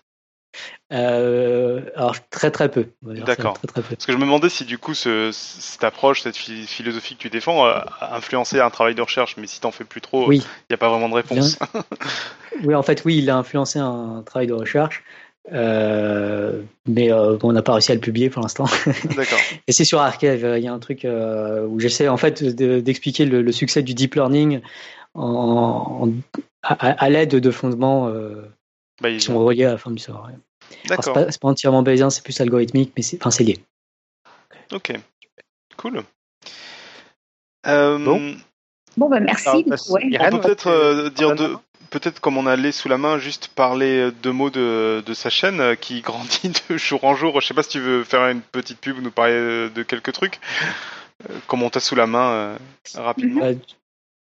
Euh, 0.92 1.82
alors 1.94 2.16
très 2.30 2.50
très 2.50 2.70
peu. 2.70 2.88
D'accord. 3.02 3.58
Parce 3.74 4.06
que 4.06 4.12
je 4.12 4.16
me 4.16 4.22
demandais 4.22 4.48
si 4.48 4.64
du 4.64 4.78
coup 4.78 4.94
ce, 4.94 5.30
cette 5.32 5.84
approche, 5.84 6.22
cette 6.22 6.36
philosophie 6.36 7.14
que 7.14 7.20
tu 7.20 7.30
défends 7.30 7.66
a 7.66 8.16
influencé 8.16 8.58
un 8.58 8.70
travail 8.70 8.94
de 8.94 9.02
recherche, 9.02 9.36
mais 9.36 9.46
si 9.46 9.60
t'en 9.60 9.70
fais 9.70 9.84
plus 9.84 10.00
trop, 10.00 10.32
il 10.32 10.38
n'y 10.38 10.74
a 10.74 10.78
pas 10.78 10.88
vraiment 10.88 11.08
de 11.08 11.14
réponse. 11.14 11.58
oui, 12.64 12.74
en 12.74 12.82
fait, 12.82 13.04
oui, 13.04 13.18
il 13.18 13.28
a 13.28 13.36
influencé 13.36 13.78
un 13.78 14.22
travail 14.24 14.46
de 14.46 14.54
recherche. 14.54 15.04
Euh, 15.52 16.62
mais 16.86 17.12
euh, 17.12 17.38
on 17.42 17.52
n'a 17.52 17.62
pas 17.62 17.72
réussi 17.72 17.92
à 17.92 17.94
le 17.94 18.00
publier 18.00 18.30
pour 18.30 18.42
l'instant. 18.42 18.66
D'accord. 19.16 19.38
Et 19.66 19.72
c'est 19.72 19.84
sur 19.84 20.00
Archive, 20.00 20.54
il 20.56 20.62
y 20.62 20.68
a 20.68 20.72
un 20.72 20.78
truc 20.78 21.04
euh, 21.04 21.66
où 21.66 21.80
j'essaie 21.80 22.08
en 22.08 22.16
fait 22.16 22.42
d'expliquer 22.42 23.24
le, 23.24 23.52
succès 23.52 23.82
du 23.82 23.94
deep 23.94 24.14
learning 24.14 24.60
en, 25.14 26.10
à, 26.62 27.10
l'aide 27.10 27.30
de 27.30 27.50
fondements 27.50 28.12
qui 29.02 29.20
sont 29.20 29.38
reliés 29.38 29.64
à 29.64 29.72
la 29.72 29.78
forme 29.78 29.96
du 29.96 30.02
savoir. 30.02 30.30
C'est 30.70 30.88
pas, 30.88 31.24
pas, 31.24 31.28
entièrement 31.42 31.82
bayésien, 31.82 32.10
c'est 32.10 32.22
plus 32.22 32.38
algorithmique, 32.40 32.92
mais 32.96 33.02
c'est 33.02 33.24
enfin, 33.24 33.42
lié. 33.42 33.58
Ok, 34.72 34.92
cool. 35.76 36.02
bon. 37.64 38.36
Bon, 38.96 39.08
bah 39.08 39.20
merci. 39.20 39.48
on 39.48 39.62
peut 39.62 40.40
peut-être 40.40 41.08
dire 41.10 41.36
deux, 41.36 41.56
peut-être 41.90 42.20
comme 42.20 42.36
on 42.36 42.46
a 42.46 42.56
les 42.56 42.72
sous 42.72 42.88
la 42.88 42.98
main, 42.98 43.18
juste 43.18 43.48
parler 43.48 44.10
deux 44.22 44.32
mots 44.32 44.50
de, 44.50 45.02
sa 45.14 45.30
chaîne 45.30 45.60
euh, 45.60 45.74
qui 45.74 46.00
grandit 46.02 46.52
de 46.68 46.76
jour 46.76 47.04
en 47.04 47.14
jour. 47.14 47.40
Je 47.40 47.46
sais 47.46 47.54
pas 47.54 47.62
si 47.62 47.70
tu 47.70 47.80
veux 47.80 48.04
faire 48.04 48.28
une 48.28 48.40
petite 48.40 48.80
pub 48.80 48.98
ou 48.98 49.00
nous 49.00 49.10
parler 49.10 49.68
de 49.70 49.82
quelques 49.82 50.12
trucs. 50.12 50.40
Euh, 51.28 51.34
comme 51.46 51.62
on 51.62 51.70
t'a 51.70 51.80
sous 51.80 51.96
la 51.96 52.06
main 52.06 52.30
euh, 52.30 52.58
rapidement? 52.94 53.50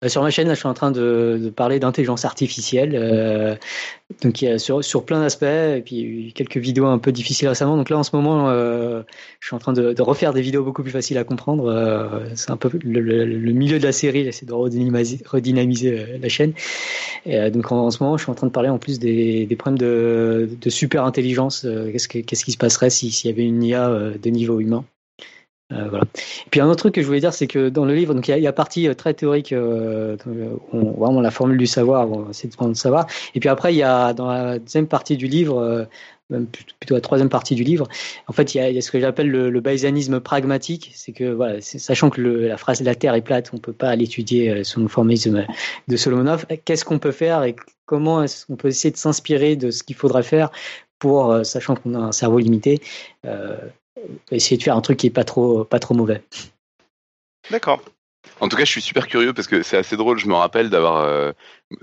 Euh, 0.02 0.08
sur 0.08 0.22
ma 0.22 0.30
chaîne, 0.30 0.48
là, 0.48 0.54
je 0.54 0.58
suis 0.58 0.68
en 0.68 0.74
train 0.74 0.90
de, 0.90 1.52
parler 1.54 1.78
d'intelligence 1.78 2.24
artificielle, 2.24 2.92
euh, 2.94 3.54
donc 4.22 4.44
sur, 4.58 4.84
sur 4.84 5.04
plein 5.04 5.20
d'aspects, 5.20 5.44
et 5.44 5.82
puis 5.84 6.32
quelques 6.34 6.56
vidéos 6.56 6.86
un 6.86 6.98
peu 6.98 7.12
difficiles 7.12 7.48
récemment. 7.48 7.76
Donc 7.76 7.88
là, 7.88 7.98
en 7.98 8.02
ce 8.02 8.14
moment, 8.14 8.50
euh, 8.50 9.02
je 9.40 9.46
suis 9.46 9.54
en 9.54 9.58
train 9.58 9.72
de, 9.72 10.00
refaire 10.02 10.32
des 10.32 10.42
vidéos 10.42 10.64
beaucoup 10.64 10.82
plus 10.82 10.90
faciles 10.90 11.18
à 11.18 11.24
comprendre. 11.24 12.22
c'est 12.34 12.50
un 12.50 12.56
peu 12.56 12.70
le, 12.82 13.52
milieu 13.52 13.78
de 13.78 13.84
la 13.84 13.92
série, 13.92 14.32
c'est 14.32 14.46
de 14.46 14.52
redynamiser, 14.52 16.18
la 16.20 16.28
chaîne. 16.28 16.52
Donc 17.26 17.70
en, 17.70 17.90
ce 17.90 18.02
moment, 18.02 18.16
je 18.16 18.24
suis 18.24 18.32
en 18.32 18.34
train 18.34 18.48
de 18.48 18.52
parler 18.52 18.68
en 18.68 18.78
plus 18.78 18.98
des, 18.98 19.46
problèmes 19.58 19.78
de, 19.78 20.48
super 20.68 21.04
intelligence. 21.04 21.66
qu'est-ce, 21.92 22.08
qu'est-ce 22.08 22.44
qui 22.44 22.52
se 22.52 22.58
passerait 22.58 22.90
s'il 22.90 23.30
y 23.30 23.32
avait 23.32 23.44
une 23.44 23.62
IA 23.62 23.88
de 23.88 24.30
niveau 24.30 24.58
humain 24.60 24.84
euh. 25.72 26.00
Et 26.46 26.50
puis 26.50 26.60
un 26.60 26.66
autre 26.66 26.76
truc 26.76 26.94
que 26.94 27.02
je 27.02 27.06
voulais 27.06 27.20
dire, 27.20 27.32
c'est 27.32 27.46
que 27.46 27.68
dans 27.68 27.84
le 27.84 27.94
livre, 27.94 28.14
donc 28.14 28.28
il 28.28 28.38
y, 28.38 28.46
a, 28.46 28.52
partie 28.52 28.88
euh, 28.88 28.94
très 28.94 29.14
théorique, 29.14 29.52
euh, 29.52 30.16
on, 30.72 30.92
vraiment 30.92 31.20
la 31.20 31.30
formule 31.30 31.58
du 31.58 31.66
savoir, 31.66 32.10
on 32.10 32.30
essaie 32.30 32.48
de 32.48 32.54
prendre 32.54 32.70
le 32.70 32.76
savoir. 32.76 33.06
Et 33.34 33.40
puis 33.40 33.48
après, 33.48 33.72
il 33.72 33.78
y 33.78 33.82
a 33.82 34.12
dans 34.12 34.28
la 34.28 34.58
deuxième 34.58 34.86
partie 34.86 35.16
du 35.16 35.26
livre, 35.26 35.86
même 36.30 36.46
plutôt 36.46 36.94
la 36.94 37.00
troisième 37.00 37.28
partie 37.28 37.54
du 37.54 37.64
livre, 37.64 37.88
en 38.26 38.32
fait, 38.32 38.54
il 38.54 38.58
y 38.58 38.78
a, 38.78 38.80
ce 38.80 38.90
que 38.90 39.00
j'appelle 39.00 39.30
le, 39.30 39.50
le 39.50 40.20
pragmatique, 40.20 40.92
c'est 40.94 41.12
que 41.12 41.32
voilà, 41.32 41.60
sachant 41.60 42.10
que 42.10 42.20
la 42.20 42.56
phrase 42.56 42.82
la 42.82 42.94
Terre 42.94 43.14
est 43.14 43.22
plate, 43.22 43.50
on 43.52 43.58
peut 43.58 43.72
pas 43.72 43.94
l'étudier 43.96 44.64
selon 44.64 44.84
le 44.84 44.88
formalisme 44.88 45.46
de 45.88 45.96
Solomonov. 45.96 46.46
Qu'est-ce 46.64 46.84
qu'on 46.84 46.98
peut 46.98 47.12
faire 47.12 47.44
et 47.44 47.56
comment 47.86 48.22
est-ce 48.22 48.46
qu'on 48.46 48.56
peut 48.56 48.68
essayer 48.68 48.90
de 48.90 48.96
s'inspirer 48.96 49.56
de 49.56 49.70
ce 49.70 49.82
qu'il 49.82 49.96
faudrait 49.96 50.22
faire 50.22 50.50
pour, 50.98 51.44
sachant 51.44 51.74
qu'on 51.74 51.94
a 51.94 51.98
un 51.98 52.12
cerveau 52.12 52.38
limité, 52.38 52.80
euh, 53.26 53.56
essayer 54.30 54.56
de 54.56 54.62
faire 54.62 54.76
un 54.76 54.80
truc 54.80 54.98
qui 54.98 55.06
est 55.06 55.10
pas 55.10 55.24
trop, 55.24 55.64
pas 55.64 55.78
trop 55.78 55.94
mauvais. 55.94 56.22
D'accord. 57.50 57.82
En 58.40 58.48
tout 58.48 58.56
cas, 58.56 58.64
je 58.64 58.70
suis 58.70 58.82
super 58.82 59.08
curieux 59.08 59.32
parce 59.32 59.48
que 59.48 59.62
c'est 59.62 59.76
assez 59.76 59.96
drôle. 59.96 60.18
Je 60.18 60.26
me 60.26 60.34
rappelle 60.34 60.70
d'avoir, 60.70 61.02
euh, 61.02 61.32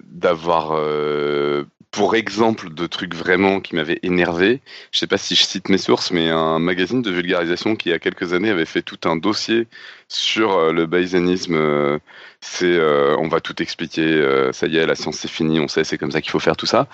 d'avoir, 0.04 0.72
euh, 0.74 1.66
pour 1.92 2.16
exemple, 2.16 2.74
de 2.74 2.88
trucs 2.88 3.14
vraiment 3.14 3.60
qui 3.60 3.76
m'avaient 3.76 4.00
énervé. 4.04 4.62
Je 4.92 5.00
sais 5.00 5.08
pas 5.08 5.18
si 5.18 5.36
je 5.36 5.44
cite 5.44 5.70
mes 5.70 5.78
sources, 5.78 6.12
mais 6.12 6.30
un 6.30 6.60
magazine 6.60 7.02
de 7.02 7.12
vulgarisation 7.12 7.76
qui, 7.76 7.90
il 7.90 7.92
y 7.92 7.96
a 7.96 8.00
quelques 8.00 8.34
années, 8.34 8.50
avait 8.50 8.66
fait 8.66 8.82
tout 8.82 9.00
un 9.06 9.16
dossier 9.16 9.68
sur 10.08 10.54
euh, 10.54 10.72
le 10.72 10.86
bayésianisme. 10.86 12.00
c'est, 12.42 12.80
on 13.18 13.28
va 13.28 13.42
tout 13.42 13.62
expliquer. 13.62 14.50
ça 14.54 14.68
y 14.68 14.78
est, 14.78 14.86
la 14.86 14.96
science 14.96 15.18
c'est 15.18 15.30
fini. 15.30 15.60
On 15.60 15.68
sait, 15.68 15.84
c'est 15.84 15.98
comme 15.98 16.12
ça 16.12 16.22
qu'il 16.22 16.32
faut 16.32 16.40
faire 16.40 16.58
tout 16.58 16.66
ça. 16.66 16.88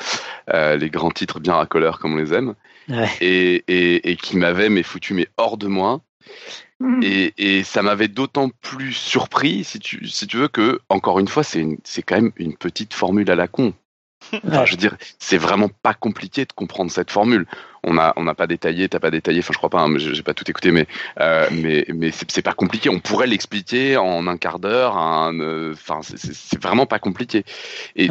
les 0.51 0.89
grands 0.89 1.11
titres 1.11 1.39
bien 1.39 1.53
racoleurs 1.53 1.99
comme 1.99 2.13
on 2.13 2.17
les 2.17 2.33
aime. 2.33 2.55
Et, 3.21 3.63
et, 3.67 4.11
et, 4.11 4.15
qui 4.15 4.37
m'avait 4.37 4.69
mais 4.69 4.83
foutu 4.83 5.13
mais 5.13 5.27
hors 5.37 5.57
de 5.57 5.67
moi. 5.67 6.01
Mm. 6.79 7.01
Et, 7.03 7.33
et, 7.37 7.63
ça 7.63 7.81
m'avait 7.81 8.07
d'autant 8.07 8.49
plus 8.49 8.93
surpris, 8.93 9.63
si 9.63 9.79
tu, 9.79 10.07
si 10.07 10.27
tu 10.27 10.37
veux, 10.37 10.47
que, 10.47 10.79
encore 10.89 11.19
une 11.19 11.27
fois, 11.27 11.43
c'est 11.43 12.01
quand 12.03 12.15
même 12.15 12.31
une 12.35 12.55
petite 12.55 12.93
formule 12.93 13.29
à 13.31 13.35
la 13.35 13.47
con. 13.47 13.73
Enfin, 14.47 14.65
je 14.65 14.71
veux 14.71 14.77
dire, 14.77 14.97
c'est 15.19 15.37
vraiment 15.37 15.69
pas 15.69 15.93
compliqué 15.93 16.45
de 16.45 16.53
comprendre 16.53 16.91
cette 16.91 17.11
formule 17.11 17.45
on 17.85 17.93
n'a 17.93 18.13
on 18.15 18.27
a 18.27 18.33
pas 18.33 18.47
détaillé, 18.47 18.89
t'as 18.89 18.99
pas 18.99 19.11
détaillé, 19.11 19.39
enfin 19.39 19.53
je 19.53 19.57
crois 19.57 19.69
pas, 19.69 19.81
hein, 19.81 19.97
j'ai 19.97 20.23
pas 20.23 20.33
tout 20.33 20.49
écouté, 20.49 20.71
mais 20.71 20.87
euh, 21.19 21.47
mais 21.51 21.85
mais 21.93 22.11
c'est 22.11 22.41
pas 22.41 22.53
compliqué. 22.53 22.89
On 22.89 22.99
pourrait 22.99 23.27
l'expliquer 23.27 23.97
en 23.97 24.27
un 24.27 24.37
quart 24.37 24.59
d'heure. 24.59 24.97
Euh, 24.97 25.73
enfin 25.73 25.99
c'est 26.03 26.61
vraiment 26.61 26.85
pas 26.85 26.99
compliqué. 26.99 27.45
Et, 27.95 28.07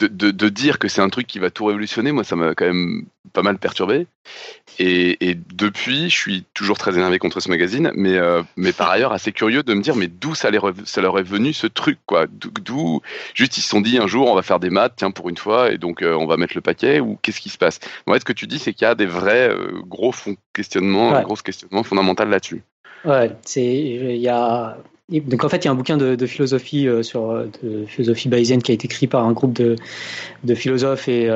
de, 0.00 0.30
de, 0.30 0.48
dire 0.48 0.78
que 0.78 0.88
c'est 0.88 1.02
un 1.02 1.10
truc 1.10 1.26
qui 1.26 1.38
va 1.38 1.50
tout 1.50 1.66
révolutionner, 1.66 2.12
moi 2.12 2.24
ça 2.24 2.36
m'a 2.36 2.54
quand 2.54 2.64
même 2.66 3.04
pas 3.32 3.42
mal 3.42 3.58
perturbé. 3.58 4.06
Et, 4.78 5.28
et, 5.28 5.34
depuis, 5.34 6.08
je 6.08 6.16
suis 6.16 6.44
toujours 6.54 6.78
très 6.78 6.94
énervé 6.94 7.18
contre 7.18 7.40
ce 7.40 7.50
magazine, 7.50 7.92
mais 7.94 8.16
euh, 8.16 8.42
mais 8.56 8.72
par 8.72 8.88
ailleurs 8.88 9.12
assez 9.12 9.30
curieux 9.30 9.62
de 9.62 9.74
me 9.74 9.82
dire 9.82 9.94
mais 9.94 10.06
d'où 10.06 10.34
ça, 10.34 10.48
ça 10.84 11.00
leur 11.02 11.18
est 11.18 11.22
venu 11.22 11.52
ce 11.52 11.66
truc 11.66 11.98
quoi? 12.06 12.26
D'où 12.30 13.02
juste 13.34 13.58
ils 13.58 13.60
se 13.60 13.68
sont 13.68 13.82
dit 13.82 13.98
un 13.98 14.06
jour 14.06 14.30
on 14.30 14.34
va 14.34 14.42
faire 14.42 14.60
des 14.60 14.70
maths, 14.70 14.94
tiens 14.96 15.10
pour 15.10 15.28
une 15.28 15.36
fois, 15.36 15.70
et 15.70 15.76
donc 15.76 16.02
on 16.02 16.26
va 16.26 16.36
mettre 16.38 16.54
le 16.54 16.62
paquet 16.62 17.00
ou 17.00 17.18
qu'est-ce 17.20 17.40
qui 17.40 17.50
se 17.50 17.58
passe? 17.58 17.80
Moi, 18.06 18.18
ce 18.18 18.24
que 18.24 18.32
tu 18.32 18.46
dis 18.46 18.58
c'est 18.58 18.72
qu'il 18.72 18.86
y 18.86 18.90
a 18.90 18.94
des 18.94 19.06
vrais 19.06 19.50
euh, 19.50 19.82
gros 19.86 20.14
questionnements, 20.54 21.12
ouais. 21.12 21.22
gros 21.24 21.36
questionnements 21.36 21.82
fondamentaux 21.82 22.24
là-dessus. 22.24 22.62
Ouais, 23.04 23.30
c'est 23.44 23.64
il 23.64 24.16
y 24.16 24.28
a 24.28 24.78
donc 25.10 25.44
en 25.44 25.48
fait 25.48 25.58
il 25.58 25.64
y 25.66 25.68
a 25.68 25.72
un 25.72 25.74
bouquin 25.74 25.96
de, 25.96 26.26
philosophie 26.26 26.86
euh, 26.86 27.02
sur 27.02 27.30
euh, 27.30 27.46
de 27.62 27.84
philosophie 27.86 28.28
bayésienne 28.28 28.62
qui 28.62 28.70
a 28.70 28.74
été 28.74 28.86
écrit 28.86 29.06
par 29.06 29.24
un 29.24 29.32
groupe 29.32 29.52
de, 29.52 29.76
de 30.44 30.54
philosophes 30.54 31.08
et 31.08 31.28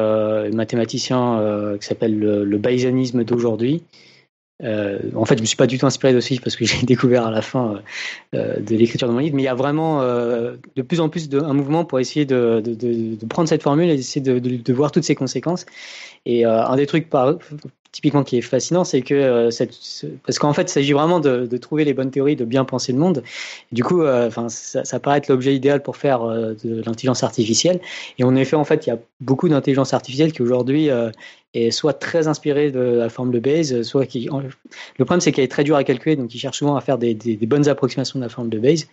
mathématiciens 0.52 1.76
qui 1.80 1.86
s'appelle 1.86 2.18
le, 2.18 2.44
le 2.44 2.58
bayésianisme 2.58 3.24
d'aujourd'hui. 3.24 3.82
en 4.62 5.24
fait, 5.24 5.36
je 5.36 5.40
me 5.40 5.46
suis 5.46 5.56
pas 5.56 5.66
du 5.66 5.78
tout 5.78 5.86
inspiré 5.86 6.12
de 6.12 6.20
ce 6.20 6.30
livre 6.30 6.42
parce 6.42 6.56
que 6.56 6.64
j'ai 6.70 6.86
découvert 6.86 7.26
à 7.26 7.30
la 7.30 7.42
fin 7.42 7.80
de 8.32 8.76
l'écriture 8.76 9.08
de 9.08 9.12
mon 9.12 9.18
livre, 9.18 9.36
mais 9.36 9.42
il 9.42 9.46
y 9.46 9.48
a 9.48 9.54
vraiment 9.54 10.00
de 10.02 10.82
plus 10.82 11.00
en 11.00 11.08
plus 11.08 11.28
de, 11.28 11.40
un 11.40 11.52
mouvement 11.52 11.84
pour 11.84 12.00
essayer 12.00 12.24
de, 12.24 12.62
de, 12.64 12.74
de 12.74 13.26
prendre 13.26 13.48
cette 13.48 13.62
formule 13.62 13.90
et 13.90 13.96
d'essayer 13.96 14.20
de, 14.22 14.72
voir 14.72 14.92
toutes 14.92 15.04
ses 15.04 15.14
conséquences. 15.14 15.66
Et 16.26 16.46
euh, 16.46 16.64
un 16.64 16.76
des 16.76 16.86
trucs 16.86 17.10
par, 17.10 17.36
typiquement 17.94 18.24
qui 18.24 18.36
est 18.36 18.42
fascinant, 18.42 18.82
c'est 18.82 19.02
que 19.02 19.14
euh, 19.14 19.50
parce 20.26 20.38
qu'en 20.40 20.52
fait, 20.52 20.62
il 20.62 20.68
s'agit 20.68 20.92
vraiment 20.92 21.20
de, 21.20 21.46
de, 21.46 21.56
trouver 21.56 21.84
les 21.84 21.94
bonnes 21.94 22.10
théories, 22.10 22.34
de 22.34 22.44
bien 22.44 22.64
penser 22.64 22.92
le 22.92 22.98
monde. 22.98 23.22
du 23.70 23.84
coup, 23.84 24.02
euh, 24.02 24.26
enfin, 24.26 24.48
ça, 24.48 24.84
ça, 24.84 24.98
paraît 24.98 25.18
être 25.18 25.28
l'objet 25.28 25.54
idéal 25.54 25.80
pour 25.80 25.96
faire 25.96 26.26
de 26.26 26.82
l'intelligence 26.84 27.22
artificielle. 27.22 27.80
Et 28.18 28.24
en 28.24 28.34
effet, 28.34 28.56
en 28.56 28.64
fait, 28.64 28.84
il 28.86 28.90
y 28.90 28.92
a 28.92 28.98
beaucoup 29.20 29.48
d'intelligence 29.48 29.94
artificielle 29.94 30.32
qui 30.32 30.42
aujourd'hui 30.42 30.90
soit 31.70 31.92
très 31.92 32.28
inspirée 32.28 32.70
de 32.70 32.80
la 32.80 33.08
forme 33.08 33.30
de 33.30 33.38
Bayes, 33.38 33.84
soit 33.84 34.06
qui. 34.06 34.28
Le 34.98 35.04
problème, 35.04 35.20
c'est 35.20 35.32
qu'elle 35.32 35.44
est 35.44 35.48
très 35.48 35.64
dure 35.64 35.76
à 35.76 35.84
calculer, 35.84 36.16
donc 36.16 36.34
il 36.34 36.38
cherche 36.38 36.58
souvent 36.58 36.76
à 36.76 36.80
faire 36.80 36.98
des, 36.98 37.14
bonnes 37.42 37.68
approximations 37.68 38.18
de 38.18 38.24
la 38.24 38.28
forme 38.28 38.48
de 38.48 38.58
Bayes 38.58 38.86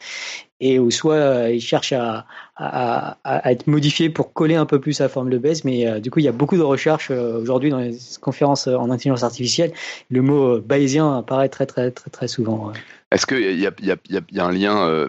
et 0.63 0.77
ou 0.77 0.91
soit 0.91 1.15
euh, 1.15 1.51
il 1.51 1.59
cherche 1.59 1.91
à, 1.91 2.27
à, 2.55 3.51
être 3.51 3.65
modifié 3.65 4.09
pour 4.09 4.31
coller 4.31 4.55
un 4.55 4.67
peu 4.67 4.79
plus 4.79 5.01
à 5.01 5.05
la 5.05 5.09
forme 5.09 5.29
de 5.31 5.39
Bayes. 5.39 5.61
Mais 5.63 5.87
euh, 5.87 5.99
du 5.99 6.11
coup, 6.11 6.19
il 6.19 6.25
y 6.25 6.27
a 6.27 6.31
beaucoup 6.31 6.57
de 6.57 6.61
recherches 6.61 7.09
euh, 7.09 7.41
aujourd'hui 7.41 7.71
dans 7.71 7.79
les 7.79 7.97
conférences 8.21 8.67
en 8.67 8.91
intelligence 8.91 9.23
artificielle. 9.23 9.71
Le 10.11 10.21
mot 10.21 10.59
bayésien 10.59 11.17
apparaît 11.17 11.49
très 11.49 11.65
très 11.65 11.89
très 11.89 12.11
très 12.11 12.27
souvent. 12.27 12.71
Est-ce 13.11 13.25
qu'il 13.25 13.59
y 13.59 13.63
y 13.63 14.39
a, 14.39 14.45
un 14.45 14.51
lien 14.51 15.07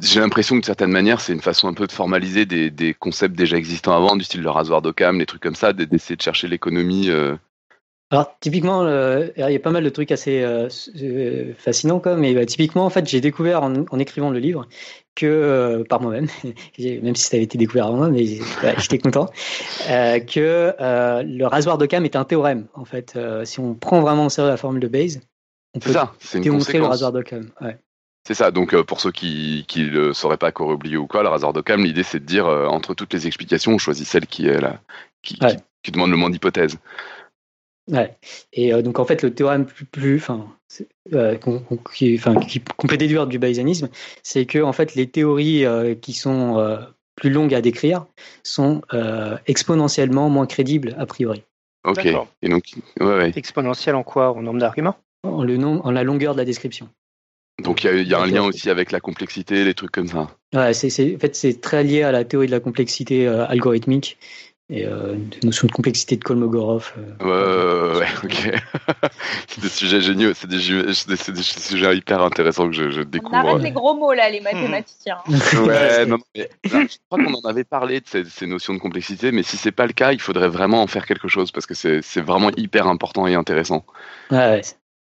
j'ai 0.00 0.20
l'impression 0.20 0.56
que 0.56 0.60
de 0.60 0.66
certaine 0.66 0.90
manière, 0.90 1.20
c'est 1.20 1.32
une 1.32 1.40
façon 1.40 1.68
un 1.68 1.74
peu 1.74 1.86
de 1.86 1.92
formaliser 1.92 2.46
des, 2.46 2.70
des, 2.70 2.94
concepts 2.94 3.36
déjà 3.36 3.56
existants 3.56 3.96
avant, 3.96 4.16
du 4.16 4.24
style 4.24 4.42
le 4.42 4.50
rasoir 4.50 4.82
d'Occam, 4.82 5.18
les 5.18 5.26
trucs 5.26 5.42
comme 5.42 5.54
ça, 5.54 5.72
d'essayer 5.72 6.16
de 6.16 6.22
chercher 6.22 6.48
l'économie 6.48 7.10
alors 8.14 8.36
typiquement, 8.38 8.86
il 8.86 9.32
y 9.36 9.56
a 9.56 9.58
pas 9.58 9.72
mal 9.72 9.82
de 9.82 9.88
trucs 9.88 10.12
assez 10.12 10.42
euh, 10.42 10.68
euh, 11.02 11.52
fascinants, 11.58 11.98
quoi, 11.98 12.16
mais 12.16 12.32
bah, 12.32 12.46
typiquement, 12.46 12.84
en 12.84 12.90
fait, 12.90 13.08
j'ai 13.08 13.20
découvert 13.20 13.64
en, 13.64 13.98
écrivant 13.98 14.30
le 14.30 14.38
livre 14.38 14.68
que 15.16 15.26
euh, 15.26 15.82
par 15.82 16.00
moi-même, 16.00 16.28
même 16.78 17.16
si 17.16 17.24
ça 17.24 17.36
avait 17.36 17.44
été 17.44 17.58
découvert 17.58 17.86
avant 17.86 17.96
moi, 17.96 18.10
mais 18.10 18.24
j'étais 18.78 18.98
content, 18.98 19.26
que 19.88 20.74
le 20.78 21.44
rasoir 21.44 21.76
de 21.76 21.86
Cam 21.86 22.04
est 22.04 22.14
un 22.14 22.24
théorème. 22.24 22.66
En 22.74 22.84
fait, 22.84 23.18
si 23.44 23.58
on 23.58 23.74
prend 23.74 24.00
vraiment 24.00 24.26
au 24.26 24.30
sérieux 24.30 24.50
la 24.50 24.56
formule 24.56 24.80
de 24.80 24.88
Bayes, 24.88 25.20
on 25.74 25.80
peut 25.80 25.92
ça, 25.92 26.12
démontrer 26.34 26.78
le 26.78 26.84
rasoir 26.84 27.10
d'Occam. 27.10 27.50
Ouais. 27.60 27.78
C'est 28.26 28.34
ça. 28.34 28.50
Donc 28.50 28.74
pour 28.82 29.00
ceux 29.00 29.12
qui 29.12 29.64
qui 29.68 29.84
le 29.84 30.12
sauraient 30.12 30.38
pas, 30.38 30.52
qu'aurait 30.52 30.74
oublié 30.74 30.96
ou 30.96 31.06
quoi, 31.06 31.22
le 31.22 31.28
rasoir 31.28 31.52
d'Occam, 31.52 31.82
l'idée 31.82 32.02
c'est 32.02 32.20
de 32.20 32.24
dire 32.24 32.46
entre 32.46 32.94
toutes 32.94 33.12
les 33.12 33.26
explications, 33.26 33.72
on 33.72 33.78
choisit 33.78 34.06
celle 34.06 34.26
qui 34.26 34.48
est 34.48 34.60
qui, 35.22 35.38
qui 35.82 35.90
demande 35.92 36.10
le 36.10 36.16
moins 36.16 36.30
d'hypothèses. 36.30 36.78
Ouais. 37.90 38.16
Et 38.52 38.72
euh, 38.72 38.82
donc 38.82 38.98
en 38.98 39.04
fait, 39.04 39.22
le 39.22 39.34
théorème 39.34 39.66
plus, 39.66 39.84
plus 39.84 40.16
enfin, 40.16 40.48
euh, 41.12 41.36
qui, 41.92 42.14
enfin, 42.18 42.34
qui 42.36 42.60
qu'on 42.60 42.86
peut 42.86 42.96
déduire 42.96 43.26
du 43.26 43.38
bayésianisme, 43.38 43.90
c'est 44.22 44.46
que 44.46 44.58
en 44.58 44.72
fait 44.72 44.94
les 44.94 45.06
théories 45.06 45.66
euh, 45.66 45.94
qui 45.94 46.14
sont 46.14 46.58
euh, 46.58 46.78
plus 47.14 47.30
longues 47.30 47.54
à 47.54 47.60
décrire 47.60 48.06
sont 48.42 48.80
euh, 48.94 49.36
exponentiellement 49.46 50.30
moins 50.30 50.46
crédibles 50.46 50.94
a 50.98 51.04
priori. 51.04 51.42
Ok. 51.84 52.06
Et 52.40 52.48
donc, 52.48 52.72
ouais, 53.00 53.06
ouais. 53.06 53.32
exponentielle 53.36 53.94
en 53.94 54.02
quoi? 54.02 54.32
En 54.32 54.40
nombre 54.40 54.60
d'arguments? 54.60 54.96
En, 55.22 55.44
le 55.44 55.58
nom, 55.58 55.84
en 55.84 55.90
la 55.90 56.02
longueur 56.02 56.32
de 56.32 56.38
la 56.38 56.46
description. 56.46 56.88
Donc 57.62 57.84
il 57.84 57.86
y 57.86 57.90
a, 57.90 58.02
y 58.02 58.14
a 58.14 58.20
un 58.20 58.26
lien 58.26 58.42
aussi 58.42 58.68
avec 58.70 58.90
la 58.90 59.00
complexité, 59.00 59.64
les 59.64 59.74
trucs 59.74 59.92
comme 59.92 60.08
ça. 60.08 60.28
Ouais, 60.54 60.74
c'est, 60.74 61.14
en 61.14 61.18
fait, 61.18 61.36
c'est 61.36 61.60
très 61.60 61.84
lié 61.84 62.02
à 62.02 62.12
la 62.12 62.24
théorie 62.24 62.46
de 62.46 62.52
la 62.52 62.60
complexité 62.60 63.26
algorithmique 63.26 64.18
et 64.70 64.86
euh, 64.86 65.14
une 65.14 65.30
notion 65.42 65.66
de 65.66 65.72
complexité 65.72 66.16
de 66.16 66.24
Kolmogorov. 66.24 66.94
Euh. 67.20 67.94
Ouais, 67.94 68.00
ouais, 68.00 68.08
ok. 68.24 68.60
c'est 69.48 69.60
des 69.60 69.68
sujets 69.68 70.00
géniaux, 70.00 70.32
c'est 70.34 70.46
des, 70.46 70.56
des, 70.56 71.32
des, 71.32 71.42
sujets 71.42 71.96
hyper 71.96 72.22
intéressants 72.22 72.68
que 72.68 72.74
je, 72.74 72.90
je 72.90 73.02
découvre. 73.02 73.34
On 73.34 73.48
arrête 73.48 73.62
les 73.62 73.72
gros 73.72 73.94
mots 73.94 74.14
là, 74.14 74.30
les 74.30 74.40
mathématiciens. 74.40 75.18
ouais, 75.28 76.06
non, 76.06 76.16
mais, 76.34 76.48
je 76.64 76.96
crois 77.10 77.22
qu'on 77.22 77.34
en 77.34 77.48
avait 77.48 77.64
parlé 77.64 78.00
de 78.00 78.06
ces, 78.06 78.24
ces, 78.24 78.46
notions 78.46 78.72
de 78.72 78.78
complexité, 78.78 79.32
mais 79.32 79.42
si 79.42 79.58
c'est 79.58 79.72
pas 79.72 79.86
le 79.86 79.92
cas, 79.92 80.12
il 80.12 80.20
faudrait 80.20 80.48
vraiment 80.48 80.82
en 80.82 80.86
faire 80.86 81.04
quelque 81.04 81.28
chose 81.28 81.52
parce 81.52 81.66
que 81.66 81.74
c'est 81.74 82.20
vraiment 82.22 82.50
hyper 82.56 82.86
important 82.86 83.26
et 83.26 83.34
intéressant. 83.34 83.84
Ouais, 84.30 84.38
ouais. 84.38 84.62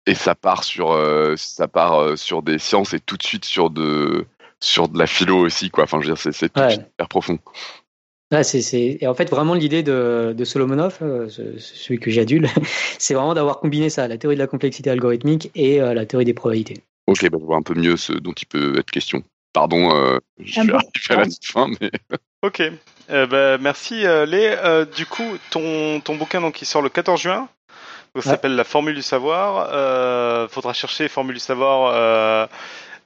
Et 0.07 0.15
ça 0.15 0.35
part 0.35 0.63
sur, 0.63 0.93
euh, 0.93 1.35
ça 1.35 1.67
part 1.67 2.01
euh, 2.01 2.15
sur 2.15 2.41
des 2.41 2.59
sciences 2.59 2.93
et 2.93 2.99
tout 2.99 3.17
de 3.17 3.23
suite 3.23 3.43
sur 3.43 3.69
de, 3.69 4.25
sur 4.61 4.87
de 4.87 4.97
la 4.97 5.05
philo 5.05 5.37
aussi, 5.39 5.69
quoi. 5.69 5.83
Enfin, 5.83 5.99
je 6.01 6.07
veux 6.07 6.13
dire, 6.13 6.33
c'est 6.33 6.57
ouais. 6.57 6.75
hyper 6.75 7.09
profond. 7.09 7.37
Ah, 8.31 8.43
c'est. 8.43 8.97
Et 9.01 9.05
en 9.07 9.13
fait, 9.13 9.29
vraiment, 9.29 9.53
l'idée 9.53 9.83
de, 9.83 10.33
de 10.35 10.45
Solomonov, 10.45 10.99
euh, 11.01 11.27
celui 11.29 11.99
que 11.99 12.09
j'adule, 12.09 12.47
c'est 12.99 13.13
vraiment 13.13 13.33
d'avoir 13.33 13.59
combiné 13.59 13.89
ça, 13.89 14.07
la 14.07 14.17
théorie 14.17 14.37
de 14.37 14.41
la 14.41 14.47
complexité 14.47 14.89
algorithmique 14.89 15.51
et 15.55 15.81
euh, 15.81 15.93
la 15.93 16.05
théorie 16.05 16.25
des 16.25 16.33
probabilités. 16.33 16.81
Ok, 17.07 17.29
bah, 17.29 17.37
je 17.39 17.45
vois 17.45 17.57
un 17.57 17.61
peu 17.61 17.73
mieux 17.73 17.97
ce 17.97 18.13
dont 18.13 18.33
il 18.33 18.45
peut 18.45 18.79
être 18.79 18.91
question. 18.91 19.23
Pardon, 19.51 20.19
je 20.39 20.51
suis 20.51 20.59
arrivé 20.61 20.77
à 21.09 21.15
la 21.15 21.25
fin, 21.41 21.67
mais. 21.81 21.91
Ok. 22.43 22.61
bah, 23.09 23.57
merci, 23.57 24.03
Lé. 24.03 24.85
du 24.95 25.05
coup, 25.07 25.37
ton, 25.49 25.99
ton 26.01 26.15
bouquin 26.15 26.39
donc, 26.39 26.53
qui 26.53 26.65
sort 26.65 26.83
le 26.83 26.89
14 26.89 27.19
juin. 27.19 27.49
Ça 28.21 28.31
s'appelle 28.31 28.55
La 28.55 28.63
Formule 28.63 28.95
du 28.95 29.01
Savoir. 29.01 29.69
Euh, 29.71 30.47
faudra 30.47 30.73
chercher 30.73 31.07
Formule 31.07 31.35
du 31.35 31.39
Savoir. 31.39 31.91
Euh, 31.93 32.47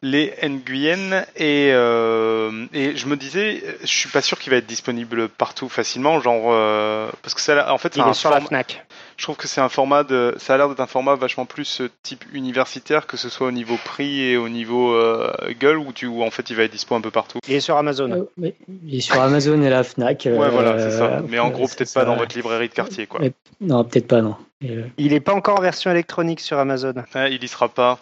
les 0.01 0.34
Nguyen. 0.43 1.26
Et 1.36 1.72
euh, 1.74 2.66
et 2.74 2.95
je 2.95 3.07
me 3.07 3.16
disais 3.16 3.64
je 3.82 3.88
suis 3.88 4.09
pas 4.09 4.22
sûr 4.22 4.39
qu'il 4.39 4.51
va 4.51 4.57
être 4.57 4.66
disponible 4.66 5.30
partout 5.30 5.70
facilement 5.70 6.20
genre 6.20 6.45
euh, 6.47 7.09
parce 7.22 7.34
que 7.34 7.41
ça 7.41 7.72
en 7.74 7.78
fait 7.78 7.95
il 7.95 8.07
est 8.07 8.14
sur 8.14 8.32
la 8.32 8.41
Fnac. 8.41 8.86
je 9.18 9.24
trouve 9.24 9.36
que 9.38 9.47
c'est 9.47 9.62
un 9.62 9.70
format 9.70 10.03
de 10.03 10.34
ça 10.38 10.55
a 10.55 10.57
l'air 10.57 10.70
d'être 10.70 10.80
un 10.80 10.88
format 10.88 11.16
vachement 11.16 11.45
plus 11.45 11.82
euh, 11.82 11.89
type 12.03 12.26
universitaire 12.34 13.05
que 13.05 13.18
ce 13.18 13.30
soit 13.30 13.47
au 13.47 13.51
niveau 13.51 13.78
prix 13.84 14.22
et 14.22 14.38
au 14.38 14.49
niveau 14.49 14.93
euh, 14.93 15.32
gueule 15.59 15.78
où 15.78 15.93
tu 15.93 16.07
où 16.07 16.24
en 16.24 16.32
fait 16.32 16.49
il 16.49 16.55
va 16.55 16.64
être 16.64 16.72
dispo 16.72 16.95
un 16.95 17.01
peu 17.01 17.12
partout. 17.12 17.39
Il 17.47 17.55
est 17.55 17.59
sur 17.59 17.78
Amazon. 17.78 18.28
Il 18.38 18.95
est 18.95 19.01
sur 19.01 19.22
Amazon 19.22 19.62
et 19.62 19.70
la 19.70 19.84
Fnac 19.84 20.26
ouais 20.26 20.49
voilà 20.49 20.80
c'est 20.80 20.97
ça. 20.97 21.22
Mais 21.28 21.39
en 21.39 21.49
gros 21.49 21.68
peut-être 21.68 21.93
pas 21.93 22.05
dans 22.05 22.16
votre 22.16 22.36
librairie 22.36 22.70
de 22.70 22.74
quartier 22.74 23.05
quoi. 23.05 23.22
Non 23.59 23.84
peut-être 23.84 24.07
pas 24.07 24.22
non 24.22 24.36
il 24.62 25.14
est 25.14 25.20
pas 25.20 25.34
encore 25.34 25.59
en 25.59 25.62
version 25.62 25.91
électronique 25.91 26.39
sur 26.39 26.57
Amazon 26.59 26.93
il 27.16 27.43
y 27.43 27.47
sera 27.47 27.70
pas 27.70 27.99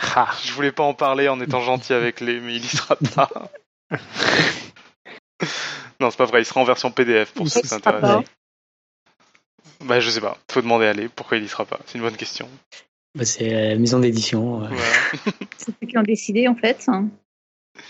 ah, 0.00 0.30
je 0.44 0.52
voulais 0.52 0.72
pas 0.72 0.82
en 0.82 0.94
parler 0.94 1.28
en 1.28 1.40
étant 1.40 1.60
gentil 1.60 1.92
avec 1.92 2.20
les, 2.20 2.40
mais 2.40 2.56
il 2.56 2.64
y 2.64 2.68
sera 2.68 2.96
pas. 2.96 3.30
non, 6.00 6.10
c'est 6.10 6.16
pas 6.16 6.24
vrai, 6.24 6.42
il 6.42 6.44
sera 6.44 6.60
en 6.60 6.64
version 6.64 6.90
PDF 6.90 7.32
pour 7.32 7.48
ceux 7.48 7.60
qui 7.60 7.68
s'intéressent. 7.68 8.24
Bah, 9.84 10.00
je 10.00 10.10
sais 10.10 10.20
pas, 10.20 10.38
faut 10.50 10.62
demander 10.62 10.86
à 10.86 10.90
aller 10.90 11.08
pourquoi 11.08 11.36
il 11.36 11.44
y 11.44 11.48
sera 11.48 11.64
pas. 11.64 11.78
C'est 11.86 11.98
une 11.98 12.04
bonne 12.04 12.16
question. 12.16 12.48
Bah, 13.14 13.24
c'est 13.24 13.50
la 13.50 13.76
maison 13.76 13.98
d'édition. 13.98 14.68
c'est 15.56 15.72
ceux 15.80 15.86
qui 15.86 15.98
ont 15.98 16.02
décidé 16.02 16.48
en 16.48 16.54
fait. 16.54 16.86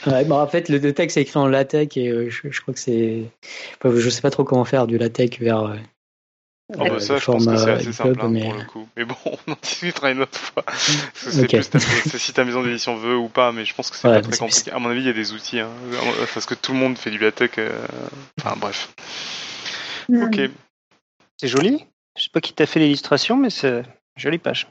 Ouais, 0.06 0.24
bah, 0.24 0.36
en 0.36 0.46
fait, 0.46 0.68
le, 0.68 0.92
texte 0.92 1.16
est 1.16 1.22
écrit 1.22 1.38
en 1.38 1.46
LaTeX 1.46 1.96
et 1.96 2.08
euh, 2.08 2.28
je, 2.28 2.60
crois 2.60 2.74
que 2.74 2.80
c'est. 2.80 3.24
je 3.84 4.10
sais 4.10 4.20
pas 4.20 4.30
trop 4.30 4.44
comment 4.44 4.64
faire 4.64 4.86
du 4.86 4.98
LaTeX 4.98 5.38
vers. 5.38 5.62
Euh, 5.62 5.76
Oh 6.78 6.84
bah 6.84 7.00
ça, 7.00 7.18
je 7.18 7.24
pense 7.24 7.46
que 7.46 7.56
c'est 7.56 7.70
assez 7.70 7.92
simple 7.92 8.20
hein, 8.20 8.28
mais... 8.28 8.42
pour 8.42 8.54
le 8.54 8.64
coup. 8.64 8.88
Mais 8.96 9.04
bon, 9.04 9.16
on 9.24 9.52
en 9.52 9.56
discutera 9.60 10.10
une 10.10 10.22
autre 10.22 10.38
fois. 10.38 10.64
C'est 11.14 11.46
plus 11.46 12.18
si 12.18 12.32
ta 12.32 12.44
maison 12.44 12.62
d'édition 12.62 12.96
veut 12.96 13.16
ou 13.16 13.28
pas, 13.28 13.52
mais 13.52 13.64
je 13.64 13.74
pense 13.74 13.90
que 13.90 13.96
c'est 13.96 14.08
pas 14.08 14.20
très 14.20 14.36
compliqué. 14.36 14.70
À 14.70 14.78
mon 14.78 14.90
avis, 14.90 15.00
il 15.00 15.06
y 15.06 15.10
a 15.10 15.14
des 15.14 15.32
outils, 15.32 15.60
hein, 15.60 15.70
parce 16.34 16.46
que 16.46 16.54
tout 16.54 16.72
le 16.72 16.78
monde 16.78 16.96
fait 16.96 17.10
du 17.10 17.18
LaTeX. 17.18 17.58
Euh... 17.58 17.86
Enfin 18.40 18.56
bref. 18.58 18.92
Ok. 20.08 20.40
C'est 21.36 21.48
joli. 21.48 21.84
Je 22.16 22.24
sais 22.24 22.30
pas 22.32 22.40
qui 22.40 22.52
t'a 22.52 22.66
fait 22.66 22.80
l'illustration, 22.80 23.36
mais 23.36 23.50
c'est 23.50 23.82
jolie 24.16 24.38
page. 24.38 24.66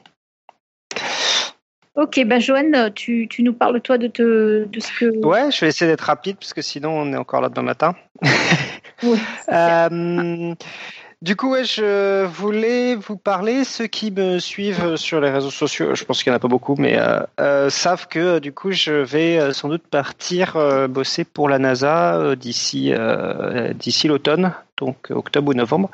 Ok, 1.96 2.22
ben 2.24 2.40
Joanne, 2.40 2.92
tu, 2.94 3.26
tu, 3.28 3.42
nous 3.42 3.52
parles 3.52 3.80
toi 3.80 3.98
de, 3.98 4.06
te, 4.06 4.64
de 4.64 4.80
ce 4.80 4.92
que. 4.92 5.26
Ouais, 5.26 5.50
je 5.50 5.60
vais 5.60 5.68
essayer 5.68 5.90
d'être 5.90 6.02
rapide 6.02 6.36
parce 6.36 6.54
que 6.54 6.62
sinon 6.62 6.90
on 6.90 7.12
est 7.12 7.16
encore 7.16 7.40
là 7.40 7.48
demain 7.48 7.62
matin. 7.62 7.94
oui, 9.02 9.18
euh, 9.52 10.54
du 11.22 11.36
coup, 11.36 11.50
ouais, 11.50 11.64
je 11.64 12.24
voulais 12.24 12.94
vous 12.94 13.18
parler. 13.18 13.64
Ceux 13.64 13.86
qui 13.86 14.10
me 14.10 14.38
suivent 14.38 14.96
sur 14.96 15.20
les 15.20 15.28
réseaux 15.28 15.50
sociaux, 15.50 15.94
je 15.94 16.04
pense 16.04 16.22
qu'il 16.22 16.30
n'y 16.30 16.34
en 16.34 16.38
a 16.38 16.40
pas 16.40 16.48
beaucoup, 16.48 16.76
mais 16.78 16.98
euh, 16.98 17.20
euh, 17.40 17.68
savent 17.68 18.08
que 18.08 18.38
du 18.38 18.52
coup, 18.52 18.72
je 18.72 18.92
vais 18.92 19.38
euh, 19.38 19.52
sans 19.52 19.68
doute 19.68 19.82
partir 19.82 20.56
bosser 20.88 21.24
pour 21.24 21.50
la 21.50 21.58
NASA 21.58 22.34
d'ici 22.36 22.94
d'ici 23.74 24.08
l'automne, 24.08 24.54
donc 24.78 25.10
octobre 25.10 25.50
ou 25.50 25.54
novembre. 25.54 25.90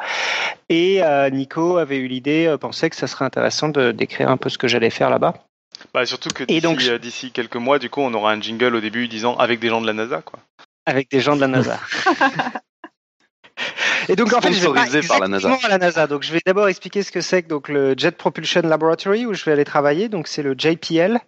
Et 0.69 1.01
Nico 1.33 1.79
avait 1.79 1.99
eu 1.99 2.07
l'idée, 2.07 2.55
pensait 2.61 2.89
que 2.89 2.97
ça 2.97 3.09
serait 3.09 3.25
intéressant 3.25 3.69
de 3.69 3.91
décrire 3.91 4.31
un 4.31 4.37
peu 4.37 4.49
ce 4.49 4.59
que 4.59 4.69
j'allais 4.69 4.91
faire 4.91 5.11
là-bas. 5.11 5.35
Bah, 5.93 6.07
surtout 6.07 6.31
que 6.31 6.45
d'ici 6.99 7.33
quelques 7.33 7.57
mois, 7.57 7.81
du 7.81 7.91
coup, 7.91 8.01
on 8.01 8.15
aura 8.15 8.31
un 8.31 8.41
jingle 8.41 8.77
au 8.77 8.81
début 8.81 9.09
disant 9.09 9.37
avec 9.37 9.59
des 9.59 9.69
gens 9.71 9.81
de 9.81 9.87
la 9.87 9.93
NASA, 9.93 10.23
quoi. 10.23 10.39
Avec 10.87 11.11
des 11.11 11.19
gens 11.19 11.35
de 11.35 11.41
la 11.41 11.49
NASA. 11.49 11.81
Et 14.09 14.17
donc 14.17 14.33
en 14.33 14.41
fait, 14.41 14.53
je 14.53 14.69
vais 14.69 15.07
par 15.07 15.21
la 15.21 15.29
NASA. 15.29 15.57
À 15.63 15.69
la 15.69 15.79
NASA. 15.79 16.07
Donc 16.07 16.23
je 16.23 16.33
vais 16.33 16.41
d'abord 16.45 16.69
expliquer 16.69 17.03
ce 17.03 17.13
que 17.13 17.21
c'est 17.21 17.43
que 17.43 17.49
donc 17.49 17.69
le 17.69 17.95
Jet 17.97 18.17
Propulsion 18.17 18.63
Laboratory 18.63 19.27
où 19.27 19.35
je 19.35 19.45
vais 19.45 19.53
aller 19.53 19.65
travailler. 19.65 20.09
Donc 20.09 20.29
c'est 20.29 20.43
le 20.43 20.55
JPL. 20.57 21.19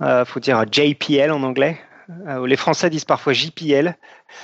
Euh, 0.00 0.24
faut 0.24 0.40
dire 0.40 0.64
JPL 0.70 1.30
en 1.30 1.42
anglais. 1.42 1.78
Euh, 2.26 2.46
les 2.46 2.56
Français 2.56 2.90
disent 2.90 3.04
parfois 3.04 3.32
JPL, 3.32 3.96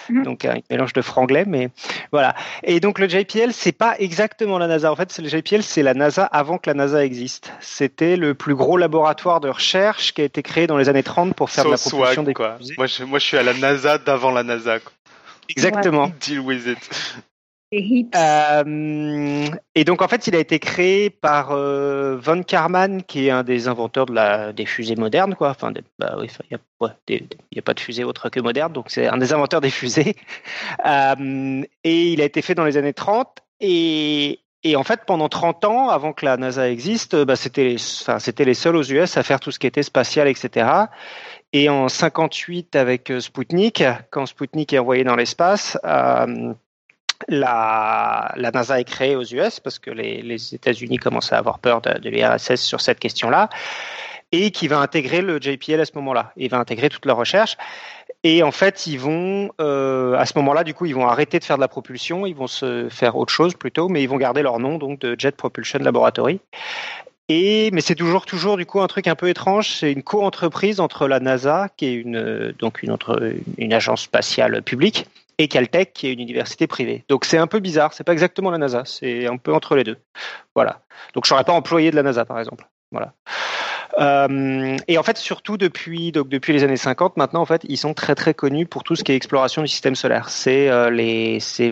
mhm. 0.08 0.22
donc 0.22 0.44
un 0.44 0.58
mélange 0.70 0.92
de 0.92 1.02
franglais, 1.02 1.44
mais 1.46 1.70
voilà. 2.12 2.34
Et 2.62 2.80
donc 2.80 2.98
le 2.98 3.08
JPL, 3.08 3.52
c'est 3.52 3.72
pas 3.72 3.96
exactement 3.98 4.58
la 4.58 4.68
NASA. 4.68 4.92
En 4.92 4.96
fait, 4.96 5.18
le 5.18 5.28
JPL, 5.28 5.62
c'est 5.62 5.82
la 5.82 5.94
NASA 5.94 6.24
avant 6.24 6.58
que 6.58 6.70
la 6.70 6.74
NASA 6.74 7.04
existe. 7.04 7.52
C'était 7.60 8.16
le 8.16 8.34
plus 8.34 8.54
gros 8.54 8.76
laboratoire 8.76 9.40
de 9.40 9.48
recherche 9.48 10.14
qui 10.14 10.22
a 10.22 10.24
été 10.24 10.42
créé 10.42 10.66
dans 10.66 10.76
les 10.76 10.88
années 10.88 11.02
30 11.02 11.34
pour 11.34 11.50
faire 11.50 11.64
de 11.64 11.70
la 11.70 11.76
propulsion 11.76 12.22
des 12.22 12.34
quoi. 12.34 12.58
Moi 12.78 12.86
je, 12.86 13.04
moi, 13.04 13.18
je 13.18 13.24
suis 13.24 13.36
à 13.36 13.42
la 13.42 13.54
NASA 13.54 13.98
d'avant 13.98 14.30
la 14.30 14.44
NASA. 14.44 14.78
Quoi. 14.78 14.92
Exactement. 15.48 16.12
Deal 16.20 16.40
with 16.40 16.66
it. 16.66 16.78
Euh, 17.74 19.46
et 19.74 19.84
donc 19.84 20.02
en 20.02 20.08
fait, 20.08 20.26
il 20.26 20.36
a 20.36 20.38
été 20.38 20.58
créé 20.58 21.10
par 21.10 21.50
euh, 21.50 22.16
von 22.16 22.42
Karman, 22.42 23.02
qui 23.02 23.26
est 23.26 23.30
un 23.30 23.42
des 23.42 23.66
inventeurs 23.66 24.06
de 24.06 24.14
la, 24.14 24.52
des 24.52 24.66
fusées 24.66 24.94
modernes, 24.94 25.34
quoi. 25.34 25.50
Enfin, 25.50 25.72
bah 25.98 26.16
oui, 26.18 26.28
il 26.48 26.58
n'y 27.52 27.58
a, 27.58 27.62
pas 27.62 27.74
de 27.74 27.80
fusée 27.80 28.04
autre 28.04 28.28
que 28.28 28.38
moderne, 28.40 28.72
donc 28.72 28.86
c'est 28.88 29.08
un 29.08 29.16
des 29.16 29.32
inventeurs 29.32 29.60
des 29.60 29.70
fusées. 29.70 30.16
Euh, 30.86 31.62
et 31.84 32.12
il 32.12 32.20
a 32.20 32.24
été 32.24 32.42
fait 32.42 32.54
dans 32.54 32.64
les 32.64 32.76
années 32.76 32.92
30 32.92 33.38
et, 33.60 34.40
et 34.62 34.76
en 34.76 34.84
fait, 34.84 35.00
pendant 35.06 35.28
30 35.28 35.64
ans, 35.64 35.88
avant 35.88 36.12
que 36.12 36.24
la 36.24 36.36
NASA 36.36 36.70
existe, 36.70 37.16
bah, 37.24 37.34
c'était 37.34 37.76
enfin, 37.78 38.18
les 38.38 38.54
seuls 38.54 38.76
aux 38.76 38.82
US 38.82 39.16
à 39.16 39.22
faire 39.22 39.40
tout 39.40 39.50
ce 39.50 39.58
qui 39.58 39.66
était 39.66 39.82
spatial, 39.82 40.28
etc. 40.28 40.68
Et 41.52 41.68
en 41.68 41.88
58, 41.88 42.76
avec 42.76 43.12
Sputnik, 43.20 43.82
quand 44.10 44.26
Sputnik 44.26 44.72
est 44.72 44.78
envoyé 44.78 45.02
dans 45.02 45.16
l'espace, 45.16 45.78
la, 47.28 48.32
la, 48.36 48.50
NASA 48.50 48.80
est 48.80 48.84
créée 48.84 49.16
aux 49.16 49.24
US 49.24 49.60
parce 49.60 49.78
que 49.78 49.90
les, 49.90 50.22
les 50.22 50.54
États-Unis 50.54 50.98
commencent 50.98 51.32
à 51.32 51.38
avoir 51.38 51.58
peur 51.58 51.80
de, 51.80 51.98
de 51.98 52.10
l'IRSS 52.10 52.56
sur 52.56 52.80
cette 52.80 52.98
question-là 52.98 53.48
et 54.32 54.50
qui 54.50 54.68
va 54.68 54.78
intégrer 54.78 55.22
le 55.22 55.40
JPL 55.40 55.80
à 55.80 55.84
ce 55.84 55.92
moment-là. 55.96 56.32
Il 56.36 56.50
va 56.50 56.58
intégrer 56.58 56.88
toute 56.88 57.06
leur 57.06 57.16
recherche. 57.16 57.56
Et 58.24 58.42
en 58.42 58.50
fait, 58.50 58.86
ils 58.86 58.98
vont, 58.98 59.50
euh, 59.60 60.16
à 60.16 60.26
ce 60.26 60.32
moment-là, 60.36 60.64
du 60.64 60.74
coup, 60.74 60.86
ils 60.86 60.94
vont 60.94 61.06
arrêter 61.06 61.38
de 61.38 61.44
faire 61.44 61.56
de 61.56 61.60
la 61.60 61.68
propulsion, 61.68 62.26
ils 62.26 62.34
vont 62.34 62.48
se 62.48 62.88
faire 62.88 63.16
autre 63.16 63.32
chose 63.32 63.54
plutôt, 63.54 63.88
mais 63.88 64.02
ils 64.02 64.08
vont 64.08 64.16
garder 64.16 64.42
leur 64.42 64.58
nom, 64.58 64.78
donc 64.78 64.98
de 64.98 65.14
Jet 65.18 65.36
Propulsion 65.36 65.78
Laboratory. 65.78 66.40
Et 67.28 67.70
mais 67.72 67.80
c'est 67.80 67.96
toujours 67.96 68.24
toujours 68.24 68.56
du 68.56 68.66
coup 68.66 68.80
un 68.80 68.86
truc 68.86 69.08
un 69.08 69.16
peu 69.16 69.28
étrange. 69.28 69.70
C'est 69.70 69.90
une 69.92 70.04
co-entreprise 70.04 70.78
entre 70.78 71.08
la 71.08 71.18
NASA, 71.18 71.68
qui 71.76 71.86
est 71.86 71.94
une 71.94 72.52
donc 72.58 72.82
une, 72.82 72.92
autre, 72.92 73.32
une 73.58 73.72
agence 73.72 74.02
spatiale 74.02 74.62
publique, 74.62 75.06
et 75.38 75.48
Caltech, 75.48 75.92
qui 75.92 76.06
est 76.06 76.12
une 76.12 76.20
université 76.20 76.66
privée. 76.66 77.04
Donc 77.08 77.24
c'est 77.24 77.38
un 77.38 77.46
peu 77.46 77.60
bizarre, 77.60 77.92
c'est 77.92 78.04
pas 78.04 78.12
exactement 78.12 78.50
la 78.50 78.58
NASA, 78.58 78.84
c'est 78.84 79.26
un 79.26 79.36
peu 79.36 79.52
entre 79.52 79.76
les 79.76 79.84
deux. 79.84 79.98
Voilà. 80.54 80.80
Donc 81.14 81.24
je 81.24 81.30
serais 81.30 81.44
pas 81.44 81.52
employé 81.52 81.90
de 81.90 81.96
la 81.96 82.02
NASA, 82.02 82.24
par 82.24 82.38
exemple. 82.38 82.66
Voilà. 82.90 83.12
Euh, 83.98 84.76
et 84.88 84.98
en 84.98 85.02
fait, 85.02 85.16
surtout 85.16 85.56
depuis 85.56 86.12
donc 86.12 86.28
depuis 86.28 86.52
les 86.52 86.64
années 86.64 86.76
50, 86.76 87.16
maintenant 87.16 87.40
en 87.40 87.46
fait, 87.46 87.62
ils 87.68 87.78
sont 87.78 87.94
très 87.94 88.14
très 88.14 88.34
connus 88.34 88.66
pour 88.66 88.84
tout 88.84 88.94
ce 88.94 89.02
qui 89.02 89.12
est 89.12 89.16
exploration 89.16 89.62
du 89.62 89.68
système 89.68 89.94
solaire. 89.94 90.28
C'est 90.28 90.68
euh, 90.68 90.90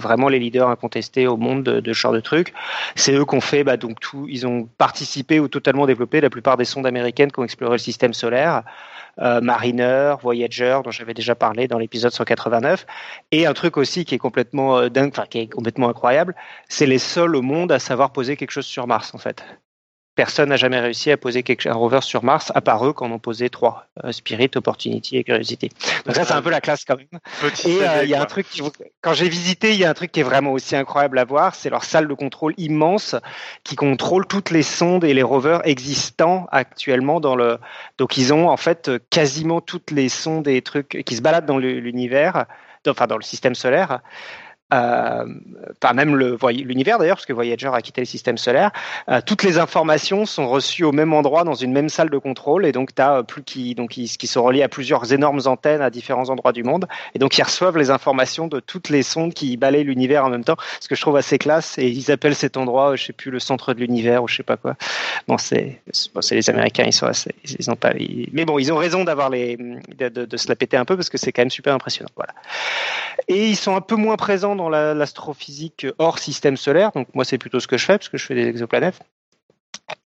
vraiment 0.01 0.29
les 0.29 0.39
leaders 0.39 0.69
incontestés 0.69 1.27
au 1.27 1.37
monde 1.37 1.63
de, 1.65 1.93
ce 1.93 1.99
genre 1.99 2.13
de 2.13 2.21
trucs. 2.21 2.55
C'est 2.95 3.15
eux 3.15 3.25
qui 3.25 3.35
ont 3.35 3.41
fait 3.41 3.63
bah, 3.65 3.77
donc 3.77 4.01
tout, 4.01 4.27
ils 4.29 4.47
ont 4.47 4.69
participé 4.79 5.39
ou 5.39 5.49
totalement 5.49 5.87
développé 5.87 6.21
la 6.21 6.31
plupart 6.31 6.57
des 6.57 6.65
sondes 6.65 6.87
américaines 6.87 7.31
qui 7.31 7.41
ont 7.41 7.45
exploré 7.45 7.73
le 7.73 7.79
système 7.79 8.15
solaire. 8.15 8.63
Euh, 9.21 9.41
Mariner, 9.41 10.15
Voyager, 10.21 10.81
dont 10.85 10.91
j'avais 10.91 11.15
déjà 11.15 11.35
parlé 11.35 11.69
dans 11.69 11.79
l'épisode 11.79 12.13
189. 12.13 12.87
Et 13.33 13.47
un 13.47 13.55
truc 13.55 13.77
aussi 13.77 14.05
qui 14.05 14.15
est 14.15 14.19
complètement 14.19 14.79
euh, 14.79 14.89
dingue, 14.89 15.11
enfin 15.11 15.27
qui 15.27 15.39
est 15.39 15.49
complètement 15.49 15.89
incroyable, 15.89 16.35
c'est 16.69 16.87
les 16.87 16.99
seuls 16.99 17.37
au 17.37 17.43
monde 17.43 17.73
à 17.73 17.79
savoir 17.79 18.13
poser 18.13 18.37
quelque 18.37 18.51
chose 18.51 18.67
sur 18.67 18.87
Mars 18.87 19.15
en 19.15 19.19
fait 19.19 19.45
personne 20.15 20.51
n'a 20.51 20.57
jamais 20.57 20.81
réussi 20.81 21.11
à 21.11 21.17
poser 21.17 21.43
quelque, 21.43 21.69
un 21.69 21.75
rover 21.75 22.01
sur 22.03 22.23
Mars, 22.25 22.53
à 22.55 22.61
part 22.61 22.87
eux 22.87 22.93
qui 22.93 23.03
en 23.03 23.11
ont 23.11 23.19
posé 23.19 23.51
trois 23.51 23.87
euh, 24.05 24.13
Spirit, 24.13 24.51
Opportunity 24.55 25.17
et 25.17 25.25
Curiosity. 25.25 25.71
Donc 26.07 26.15
ça, 26.15 26.25
c'est 26.25 26.33
un 26.33 26.43
peu 26.43 26.51
la 26.51 26.61
classe 26.61 26.85
quand 26.85 26.97
même. 26.97 27.21
et 27.65 27.83
euh, 27.83 28.05
il 28.05 28.11
y 28.11 28.15
a 28.15 28.23
un 28.23 28.27
truc, 28.27 28.47
quand 29.01 29.15
j'ai 29.15 29.29
visité, 29.29 29.73
il 29.73 29.79
y 29.79 29.85
a 29.85 29.91
un 29.91 29.95
truc 29.95 30.13
qui 30.13 30.21
est 30.21 30.25
vraiment 30.25 30.53
aussi 30.53 30.77
incroyable 30.77 31.19
à 31.19 31.25
voir, 31.25 31.55
c'est 31.55 31.71
leur 31.71 31.85
salle 31.85 32.09
de 32.09 32.15
contrôle 32.15 32.55
immense 32.59 33.17
qui 33.65 33.77
contrôle 33.77 34.27
toutes 34.27 34.51
les 34.51 34.63
sondes 34.63 35.05
et 35.05 35.15
les 35.15 35.23
rovers 35.23 35.67
existants 35.67 36.47
actuellement 36.53 37.21
dans 37.21 37.37
le. 37.37 37.59
Donc 37.99 38.17
ils 38.17 38.33
ont 38.33 38.49
en 38.49 38.57
fait 38.57 38.91
quasiment 39.11 39.61
toutes 39.61 39.91
les 39.91 40.09
sondes 40.09 40.49
et 40.49 40.63
trucs 40.63 41.03
qui 41.05 41.17
se 41.17 41.23
baladent 41.23 41.47
dans 41.47 41.59
l'univers, 41.59 42.47
enfin 42.87 43.07
dans 43.07 43.17
le 43.17 43.23
système 43.23 43.55
solaire. 43.55 44.01
Euh, 44.75 45.25
même 45.95 46.17
l'univers 46.17 46.99
d'ailleurs, 46.99 47.17
parce 47.17 47.27
que 47.27 47.33
Voyager 47.33 47.71
a 47.73 47.81
quitté 47.81 48.01
le 48.01 48.07
système 48.07 48.39
solaire, 48.39 48.71
euh, 49.09 49.21
toutes 49.25 49.43
les 49.43 49.59
informations 49.59 50.27
sont 50.27 50.49
reçues 50.49 50.85
au 50.85 50.93
même 50.93 51.13
endroit 51.13 51.45
dans 51.45 51.55
une 51.55 51.73
même 51.73 51.89
salle 51.89 52.11
de 52.11 52.19
contrôle, 52.19 52.67
et 52.67 52.73
donc 52.73 52.95
tu 52.95 53.03
as 53.03 53.23
plus 53.23 53.43
qui, 53.43 53.75
donc, 53.75 53.91
qui, 53.91 54.27
sont 54.27 54.43
reliés 54.43 54.63
à 54.63 54.69
plusieurs 54.69 55.13
énormes 55.13 55.43
antennes 55.47 55.83
à 55.83 55.91
différents 55.91 56.31
endroits 56.31 56.53
du 56.53 56.65
monde, 56.65 56.87
et 57.15 57.19
donc 57.19 57.39
ils 57.39 57.43
reçoivent 57.43 57.77
les 57.77 57.91
informations 57.91 58.49
de 58.49 58.61
toutes 58.61 58.89
les 58.89 59.03
sondes 59.03 59.35
qui 59.35 59.57
balayent 59.57 59.85
l'univers 59.85 60.25
en 60.25 60.31
même 60.31 60.45
temps, 60.45 60.57
ce 60.81 60.89
que 60.89 60.95
je 60.95 61.01
trouve 61.01 61.17
assez 61.17 61.39
classe, 61.39 61.79
et 61.79 61.89
ils 61.89 62.11
appellent 62.11 62.35
cet 62.35 62.57
endroit, 62.57 62.97
je 62.97 63.05
sais 63.05 63.13
plus, 63.13 63.31
le 63.31 63.39
centre 63.39 63.75
de 63.75 63.81
l'univers, 63.81 64.23
ou 64.23 64.29
je 64.29 64.37
sais 64.37 64.43
pas 64.43 64.57
quoi. 64.57 64.75
Bon, 65.29 65.39
c'est 65.39 65.81
bon, 66.15 66.21
les 66.31 66.51
Américains, 66.51 66.85
ils 66.87 66.93
sont 66.93 67.11
ils 67.59 67.71
ont 67.71 67.77
pas, 67.77 67.93
mais 68.33 68.45
bon, 68.45 68.59
ils 68.59 68.73
ont 68.73 68.77
raison 68.77 69.05
d'avoir 69.05 69.31
les, 69.31 69.57
de, 69.57 70.37
se 70.37 70.49
la 70.49 70.57
péter 70.57 70.77
un 70.77 70.85
peu, 70.85 70.97
parce 70.97 71.11
que 71.11 71.19
c'est 71.19 71.33
quand 71.33 71.43
même 71.43 71.51
super 71.51 71.75
impressionnant, 71.75 72.11
voilà. 72.17 72.33
Et 73.29 73.49
ils 73.49 73.57
sont 73.57 73.77
un 73.77 73.81
peu 73.81 73.97
moins 73.97 74.17
présents 74.17 74.57
dans 74.57 74.64
l'astrophysique 74.69 75.87
hors 75.99 76.19
système 76.19 76.57
solaire. 76.57 76.93
Donc 76.93 77.09
moi, 77.15 77.25
c'est 77.25 77.39
plutôt 77.39 77.61
ce 77.61 77.67
que 77.67 77.77
je 77.77 77.85
fais 77.85 77.99
parce 77.99 78.09
que 78.09 78.19
je 78.19 78.27
fais 78.27 78.35
des 78.35 78.47
exoplanètes. 78.47 79.01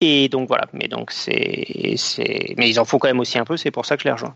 Et 0.01 0.27
donc 0.29 0.47
voilà, 0.47 0.65
mais 0.73 0.87
donc 0.87 1.11
c'est, 1.11 2.55
mais 2.57 2.69
ils 2.69 2.79
en 2.79 2.85
font 2.85 2.97
quand 2.97 3.07
même 3.07 3.19
aussi 3.19 3.37
un 3.37 3.45
peu, 3.45 3.57
c'est 3.57 3.71
pour 3.71 3.85
ça 3.85 3.95
que 3.95 4.03
je 4.03 4.07
les 4.07 4.11
rejoins. 4.11 4.35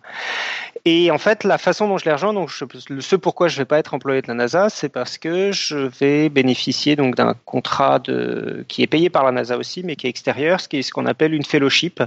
Et 0.86 1.09
en 1.09 1.17
fait, 1.17 1.43
la 1.43 1.57
façon 1.57 1.88
dont 1.88 1.97
je 1.97 2.05
les 2.05 2.11
rejoins, 2.11 2.34
donc 2.34 2.49
je, 2.49 2.65
ce 2.99 3.15
pourquoi 3.15 3.47
je 3.47 3.57
vais 3.57 3.65
pas 3.65 3.80
être 3.80 3.93
employé 3.93 4.22
de 4.22 4.28
la 4.28 4.34
NASA, 4.36 4.69
c'est 4.69 4.89
parce 4.89 5.17
que 5.17 5.51
je 5.51 5.78
vais 5.78 6.30
bénéficier 6.30 6.95
donc 6.95 7.15
d'un 7.15 7.36
contrat 7.45 7.99
de, 7.99 8.65
qui 8.67 8.84
est 8.84 8.88
payé 8.88 9.09
par 9.09 9.24
la 9.24 9.32
NASA 9.32 9.57
aussi, 9.57 9.84
mais 9.84 9.95
qui 9.95 10.07
est 10.07 10.09
extérieur, 10.09 10.59
ce 10.61 10.67
qui 10.67 10.78
est 10.78 10.82
ce 10.84 10.91
qu'on 10.91 11.05
appelle 11.05 11.34
une 11.34 11.45
fellowship. 11.45 12.03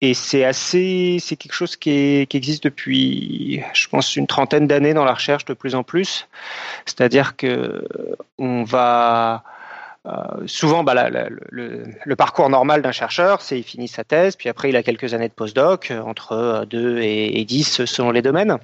Et 0.00 0.14
c'est 0.14 0.44
assez, 0.44 1.18
c'est 1.20 1.36
quelque 1.36 1.54
chose 1.54 1.76
qui, 1.76 2.26
qui, 2.28 2.36
existe 2.36 2.62
depuis, 2.64 3.62
je 3.74 3.88
pense, 3.88 4.14
une 4.14 4.28
trentaine 4.28 4.68
d'années 4.68 4.94
dans 4.94 5.04
la 5.04 5.14
recherche 5.14 5.44
de 5.44 5.54
plus 5.54 5.74
en 5.74 5.82
plus. 5.82 6.28
C'est-à-dire 6.86 7.36
que 7.36 7.84
on 8.38 8.62
va 8.62 9.42
euh, 10.06 10.46
souvent, 10.46 10.84
bah, 10.84 11.10
le, 11.10 11.84
le, 12.04 12.16
parcours 12.16 12.48
normal 12.48 12.80
d'un 12.82 12.92
chercheur, 12.92 13.42
c'est 13.42 13.58
il 13.58 13.64
finit 13.64 13.88
sa 13.88 14.04
thèse, 14.04 14.36
puis 14.36 14.48
après 14.48 14.70
il 14.70 14.76
a 14.76 14.82
quelques 14.82 15.12
années 15.12 15.28
de 15.28 15.34
postdoc, 15.34 15.90
euh, 15.90 16.00
entre 16.00 16.64
2 16.70 16.98
et, 17.00 17.40
et 17.40 17.44
10 17.44 17.84
selon 17.84 18.10
les 18.10 18.22
domaines. 18.22 18.58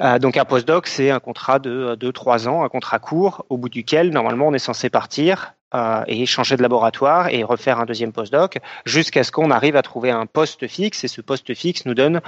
Euh, 0.00 0.18
donc 0.18 0.36
un 0.36 0.44
postdoc, 0.44 0.86
c'est 0.86 1.10
un 1.10 1.20
contrat 1.20 1.58
de 1.58 1.96
2-3 1.96 2.48
ans, 2.48 2.62
un 2.62 2.68
contrat 2.68 2.98
court, 2.98 3.46
au 3.48 3.56
bout 3.56 3.68
duquel 3.68 4.10
normalement 4.10 4.48
on 4.48 4.54
est 4.54 4.58
censé 4.58 4.90
partir 4.90 5.53
euh, 5.74 6.04
et 6.06 6.24
changer 6.26 6.56
de 6.56 6.62
laboratoire 6.62 7.28
et 7.28 7.42
refaire 7.42 7.80
un 7.80 7.84
deuxième 7.84 8.12
postdoc 8.12 8.58
jusqu'à 8.84 9.24
ce 9.24 9.32
qu'on 9.32 9.50
arrive 9.50 9.76
à 9.76 9.82
trouver 9.82 10.10
un 10.10 10.26
poste 10.26 10.66
fixe. 10.68 11.04
Et 11.04 11.08
ce 11.08 11.20
poste 11.20 11.54
fixe 11.54 11.84
nous 11.84 11.94
donne 11.94 12.20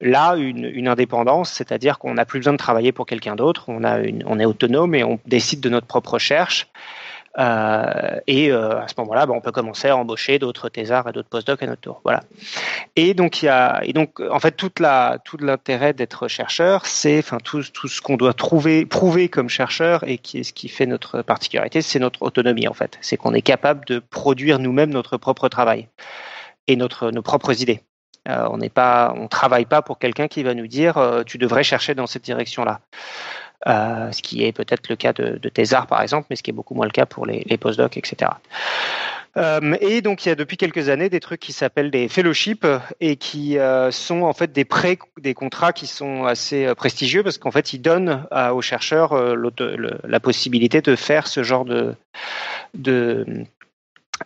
là 0.00 0.34
une, 0.36 0.88
indépendance, 0.88 1.50
c'est-à-dire 1.52 1.98
qu'on 1.98 2.14
n'a 2.14 2.24
plus 2.24 2.40
besoin 2.40 2.52
de 2.52 2.58
travailler 2.58 2.92
pour 2.92 3.06
quelqu'un 3.06 3.36
d'autre, 3.36 3.64
on, 3.68 3.82
on 3.82 4.38
est 4.38 4.44
autonome 4.44 4.94
et 4.94 5.04
on 5.04 5.20
décide 5.26 5.60
de 5.60 5.68
notre 5.68 5.86
propre 5.86 6.14
recherche 6.14 6.68
euh, 7.38 8.20
et 8.26 8.52
euh, 8.52 8.82
à 8.82 8.88
ce 8.88 8.94
moment-là, 8.98 9.24
bah, 9.26 9.32
on 9.34 9.40
peut 9.40 9.52
commencer 9.52 9.88
à 9.88 9.96
embaucher 9.96 10.38
d'autres 10.38 10.68
thésards 10.68 11.08
et 11.08 11.12
d'autres 11.12 11.28
postdocs 11.28 11.62
à 11.62 11.66
notre 11.66 11.80
tour. 11.80 12.00
Voilà. 12.04 12.22
Et 12.96 13.14
donc 13.14 13.42
y 13.42 13.48
a, 13.48 13.80
et 13.84 13.92
donc 13.92 14.20
en 14.20 14.38
fait 14.38 14.52
tout 14.52 14.70
l'intérêt 15.40 15.94
d'être 15.94 16.28
chercheur, 16.28 16.84
c'est 16.86 17.24
tout, 17.42 17.62
ce 17.62 18.00
qu'on 18.00 18.16
doit 18.16 18.34
prouver 18.34 19.28
comme 19.28 19.48
chercheur 19.48 20.06
et 20.06 20.18
qui 20.18 20.38
est 20.40 20.42
ce 20.42 20.52
qui 20.52 20.68
fait 20.68 20.86
notre 20.86 21.22
particularité, 21.22 21.80
c'est 21.80 21.98
notre 21.98 22.22
autonomie 22.22 22.68
en 22.68 22.74
fait. 22.74 22.98
C'est 23.00 23.16
qu'on 23.16 23.32
est 23.32 23.42
capable 23.42 23.84
de 23.86 23.98
produire 23.98 24.58
nous-mêmes 24.58 24.90
notre 24.90 25.16
propre 25.16 25.48
travail 25.48 25.88
et 26.66 26.76
notre 26.76 27.10
nos 27.10 27.22
propres 27.22 27.62
idées. 27.62 27.80
Euh, 28.28 28.46
on 28.50 28.58
n'est 28.58 28.68
pas, 28.68 29.14
on 29.16 29.26
travaille 29.26 29.64
pas 29.64 29.82
pour 29.82 29.98
quelqu'un 29.98 30.28
qui 30.28 30.42
va 30.42 30.54
nous 30.54 30.66
dire 30.66 31.22
tu 31.26 31.38
devrais 31.38 31.64
chercher 31.64 31.94
dans 31.94 32.06
cette 32.06 32.24
direction-là. 32.24 32.80
Euh, 33.68 34.10
ce 34.10 34.22
qui 34.22 34.44
est 34.44 34.52
peut-être 34.52 34.88
le 34.88 34.96
cas 34.96 35.12
de, 35.12 35.38
de 35.38 35.48
Thésard 35.48 35.86
par 35.86 36.02
exemple, 36.02 36.26
mais 36.30 36.36
ce 36.36 36.42
qui 36.42 36.50
est 36.50 36.54
beaucoup 36.54 36.74
moins 36.74 36.86
le 36.86 36.90
cas 36.90 37.06
pour 37.06 37.26
les, 37.26 37.44
les 37.48 37.56
postdocs, 37.56 37.96
etc. 37.96 38.32
Euh, 39.36 39.76
et 39.80 40.02
donc 40.02 40.26
il 40.26 40.28
y 40.28 40.32
a 40.32 40.34
depuis 40.34 40.56
quelques 40.56 40.90
années 40.90 41.08
des 41.08 41.20
trucs 41.20 41.40
qui 41.40 41.52
s'appellent 41.52 41.90
des 41.90 42.08
fellowships 42.08 42.66
et 43.00 43.16
qui 43.16 43.58
euh, 43.58 43.90
sont 43.90 44.22
en 44.22 44.34
fait 44.34 44.52
des 44.52 44.66
prêts, 44.66 44.98
des 45.18 45.32
contrats 45.32 45.72
qui 45.72 45.86
sont 45.86 46.24
assez 46.26 46.66
euh, 46.66 46.74
prestigieux 46.74 47.22
parce 47.22 47.38
qu'en 47.38 47.50
fait 47.50 47.72
ils 47.72 47.80
donnent 47.80 48.26
aux 48.52 48.62
chercheurs 48.62 49.14
la 49.14 50.20
possibilité 50.20 50.82
de 50.82 50.96
faire 50.96 51.26
ce 51.26 51.42
genre 51.42 51.64
de, 51.64 51.94
de 52.74 53.24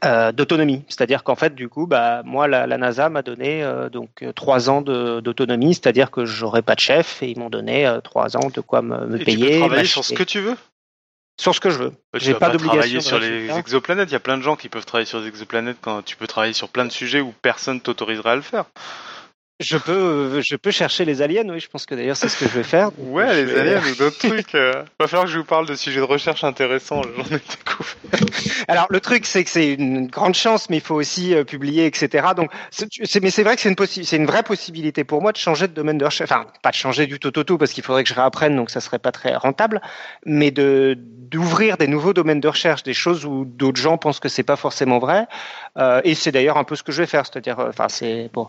euh, 0.04 0.32
d'autonomie. 0.32 0.84
C'est-à-dire 0.88 1.24
qu'en 1.24 1.36
fait, 1.36 1.54
du 1.54 1.68
coup, 1.68 1.86
bah, 1.86 2.22
moi, 2.24 2.48
la, 2.48 2.66
la 2.66 2.78
NASA 2.78 3.08
m'a 3.08 3.22
donné 3.22 3.62
euh, 3.62 3.88
donc 3.88 4.22
euh, 4.22 4.32
trois 4.32 4.68
ans 4.70 4.82
d'autonomie, 4.82 5.74
c'est-à-dire 5.74 6.10
que 6.10 6.24
j'aurais 6.24 6.62
pas 6.62 6.74
de 6.74 6.80
chef 6.80 7.22
et 7.22 7.30
ils 7.30 7.38
m'ont 7.38 7.50
donné 7.50 7.90
trois 8.04 8.36
ans 8.36 8.50
de 8.52 8.60
quoi 8.60 8.82
me, 8.82 9.06
me 9.06 9.20
et 9.20 9.24
payer. 9.24 9.46
Tu 9.46 9.52
peux 9.52 9.58
travailler 9.58 9.84
sur 9.84 10.04
ce 10.04 10.14
que 10.14 10.22
tu 10.22 10.40
veux? 10.40 10.56
Sur 11.38 11.54
ce 11.54 11.60
que 11.60 11.68
je 11.68 11.76
veux. 11.78 11.92
J'ai 12.14 12.32
pas, 12.32 12.46
pas 12.46 12.52
d'obligation. 12.52 13.00
Travailler 13.00 13.00
sur 13.00 13.18
les 13.18 13.58
exoplanètes. 13.58 14.08
Il 14.08 14.12
y 14.12 14.16
a 14.16 14.20
plein 14.20 14.38
de 14.38 14.42
gens 14.42 14.56
qui 14.56 14.70
peuvent 14.70 14.86
travailler 14.86 15.06
sur 15.06 15.20
les 15.20 15.28
exoplanètes 15.28 15.76
quand 15.82 16.02
tu 16.02 16.16
peux 16.16 16.26
travailler 16.26 16.54
sur 16.54 16.70
plein 16.70 16.86
de 16.86 16.92
sujets 16.92 17.20
où 17.20 17.34
personne 17.42 17.80
t'autoriserait 17.80 18.30
à 18.30 18.36
le 18.36 18.42
faire. 18.42 18.64
Je 19.58 19.78
peux, 19.78 19.92
euh, 19.92 20.42
je 20.42 20.54
peux 20.54 20.70
chercher 20.70 21.06
les 21.06 21.22
aliens, 21.22 21.48
oui, 21.48 21.60
je 21.60 21.68
pense 21.68 21.86
que 21.86 21.94
d'ailleurs 21.94 22.16
c'est 22.16 22.28
ce 22.28 22.38
que 22.38 22.44
je 22.46 22.54
vais 22.54 22.62
faire. 22.62 22.90
Ouais, 22.98 23.42
les 23.42 23.58
aliens 23.58 23.80
ou 23.80 23.94
d'autres 23.94 24.18
trucs. 24.28 24.54
Euh. 24.54 24.84
Va 25.00 25.06
falloir 25.06 25.24
que 25.24 25.32
je 25.32 25.38
vous 25.38 25.44
parle 25.44 25.66
de 25.66 25.74
sujets 25.74 26.00
de 26.00 26.04
recherche 26.04 26.44
intéressants, 26.44 27.00
j'en 27.16 27.36
ai 27.36 27.40
Alors 28.68 28.86
le 28.90 29.00
truc 29.00 29.24
c'est 29.24 29.44
que 29.44 29.48
c'est 29.50 29.72
une 29.72 30.08
grande 30.08 30.34
chance, 30.34 30.68
mais 30.68 30.76
il 30.76 30.82
faut 30.82 30.94
aussi 30.94 31.34
euh, 31.34 31.44
publier, 31.44 31.86
etc. 31.86 32.28
Donc, 32.36 32.50
c'est, 32.70 32.88
mais 33.22 33.30
c'est 33.30 33.44
vrai 33.44 33.56
que 33.56 33.62
c'est 33.62 33.70
une, 33.70 34.04
c'est 34.04 34.16
une 34.16 34.26
vraie 34.26 34.42
possibilité 34.42 35.04
pour 35.04 35.22
moi 35.22 35.32
de 35.32 35.38
changer 35.38 35.68
de 35.68 35.72
domaine 35.72 35.96
de 35.96 36.04
recherche. 36.04 36.30
Enfin, 36.30 36.46
pas 36.60 36.70
de 36.70 36.76
changer 36.76 37.06
du 37.06 37.18
tout 37.18 37.38
au 37.38 37.42
tout, 37.42 37.56
parce 37.56 37.72
qu'il 37.72 37.82
faudrait 37.82 38.02
que 38.02 38.10
je 38.10 38.14
réapprenne, 38.14 38.56
donc 38.56 38.68
ça 38.68 38.80
serait 38.80 38.98
pas 38.98 39.12
très 39.12 39.36
rentable, 39.36 39.80
mais 40.26 40.50
de 40.50 40.98
d'ouvrir 41.26 41.76
des 41.76 41.88
nouveaux 41.88 42.12
domaines 42.12 42.40
de 42.40 42.48
recherche, 42.48 42.82
des 42.82 42.94
choses 42.94 43.24
où 43.24 43.44
d'autres 43.44 43.80
gens 43.80 43.98
pensent 43.98 44.20
que 44.20 44.28
c'est 44.28 44.42
pas 44.42 44.56
forcément 44.56 44.98
vrai. 44.98 45.26
Euh, 45.78 46.00
et 46.04 46.14
c'est 46.14 46.32
d'ailleurs 46.32 46.56
un 46.56 46.64
peu 46.64 46.74
ce 46.74 46.82
que 46.82 46.92
je 46.92 47.02
vais 47.02 47.06
faire, 47.06 47.26
c'est-à-dire, 47.26 47.58
enfin, 47.58 47.88
c'est 47.88 48.30
bon. 48.32 48.48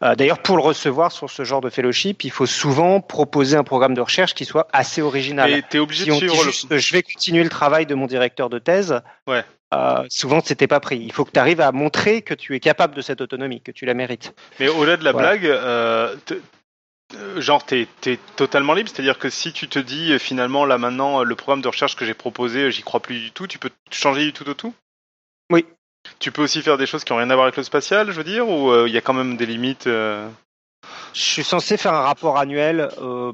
d'ailleurs 0.00 0.16
D'ailleurs, 0.16 0.42
pour 0.42 0.56
le 0.56 0.62
recevoir 0.62 1.10
sur 1.10 1.30
ce 1.30 1.44
genre 1.44 1.60
de 1.60 1.70
fellowship, 1.70 2.24
il 2.24 2.30
faut 2.30 2.46
souvent 2.46 3.00
proposer 3.00 3.56
un 3.56 3.64
programme 3.64 3.94
de 3.94 4.00
recherche 4.00 4.34
qui 4.34 4.44
soit 4.44 4.68
assez 4.72 5.02
original. 5.02 5.50
Et 5.50 5.64
es 5.72 5.78
obligé 5.78 6.04
de 6.04 6.12
suivre 6.12 6.44
juste, 6.44 6.76
Je 6.76 6.92
vais 6.92 7.02
continuer 7.02 7.42
le 7.42 7.48
travail 7.48 7.86
de 7.86 7.94
mon 7.94 8.06
directeur 8.06 8.50
de 8.50 8.58
thèse. 8.58 9.00
Ouais. 9.26 9.44
Euh, 9.72 10.04
souvent, 10.08 10.40
c'était 10.44 10.66
pas 10.66 10.80
pris. 10.80 10.98
Il 10.98 11.12
faut 11.12 11.24
que 11.24 11.30
tu 11.30 11.38
arrives 11.38 11.60
à 11.60 11.72
montrer 11.72 12.22
que 12.22 12.34
tu 12.34 12.54
es 12.54 12.60
capable 12.60 12.94
de 12.94 13.00
cette 13.00 13.20
autonomie, 13.20 13.60
que 13.60 13.70
tu 13.70 13.86
la 13.86 13.94
mérites. 13.94 14.34
Mais 14.58 14.68
au-delà 14.68 14.96
de 14.96 15.04
la 15.04 15.12
voilà. 15.12 15.36
blague, 15.36 15.46
euh, 15.46 16.16
euh 17.14 17.40
genre, 17.40 17.64
t'es 17.64 17.88
es 18.06 18.18
totalement 18.36 18.74
libre, 18.74 18.88
c'est-à-dire 18.92 19.18
que 19.18 19.30
si 19.30 19.52
tu 19.52 19.68
te 19.68 19.78
dis 19.78 20.16
finalement 20.18 20.64
là 20.64 20.78
maintenant 20.78 21.24
le 21.24 21.34
programme 21.34 21.60
de 21.60 21.68
recherche 21.68 21.96
que 21.96 22.04
j'ai 22.04 22.14
proposé, 22.14 22.70
j'y 22.70 22.82
crois 22.82 23.00
plus 23.00 23.18
du 23.18 23.32
tout, 23.32 23.48
tu 23.48 23.58
peux 23.58 23.70
changer 23.90 24.24
du 24.24 24.32
tout 24.32 24.48
au 24.48 24.54
tout? 24.54 24.72
Oui, 25.50 25.64
tu 26.18 26.32
peux 26.32 26.42
aussi 26.42 26.62
faire 26.62 26.78
des 26.78 26.86
choses 26.86 27.04
qui 27.04 27.12
n'ont 27.12 27.18
rien 27.18 27.30
à 27.30 27.34
voir 27.34 27.46
avec 27.46 27.56
le 27.56 27.62
spatial, 27.62 28.10
je 28.10 28.16
veux 28.16 28.24
dire, 28.24 28.48
ou 28.48 28.72
il 28.72 28.78
euh, 28.78 28.88
y 28.88 28.96
a 28.96 29.00
quand 29.00 29.14
même 29.14 29.36
des 29.36 29.46
limites 29.46 29.86
euh... 29.86 30.28
Je 31.12 31.20
suis 31.20 31.44
censé 31.44 31.76
faire 31.76 31.94
un 31.94 32.02
rapport 32.02 32.38
annuel. 32.38 32.88
Euh, 33.00 33.32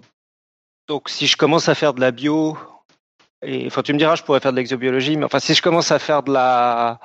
donc, 0.89 1.09
si 1.09 1.27
je 1.27 1.37
commence 1.37 1.69
à 1.69 1.75
faire 1.75 1.95
de 1.95 2.01
la 2.01 2.11
bio, 2.11 2.57
et 3.43 3.67
enfin, 3.67 3.83
tu 3.83 3.93
me 3.93 3.99
diras, 3.99 4.17
je 4.17 4.23
pourrais 4.23 4.41
faire 4.41 4.53
de 4.53 4.57
l'exobiologie, 4.57 5.17
mais 5.17 5.25
enfin, 5.25 5.39
si 5.39 5.55
je 5.55 5.63
commence 5.63 5.93
à 5.93 5.99
faire 5.99 6.23
de 6.23 6.33
la 6.33 6.99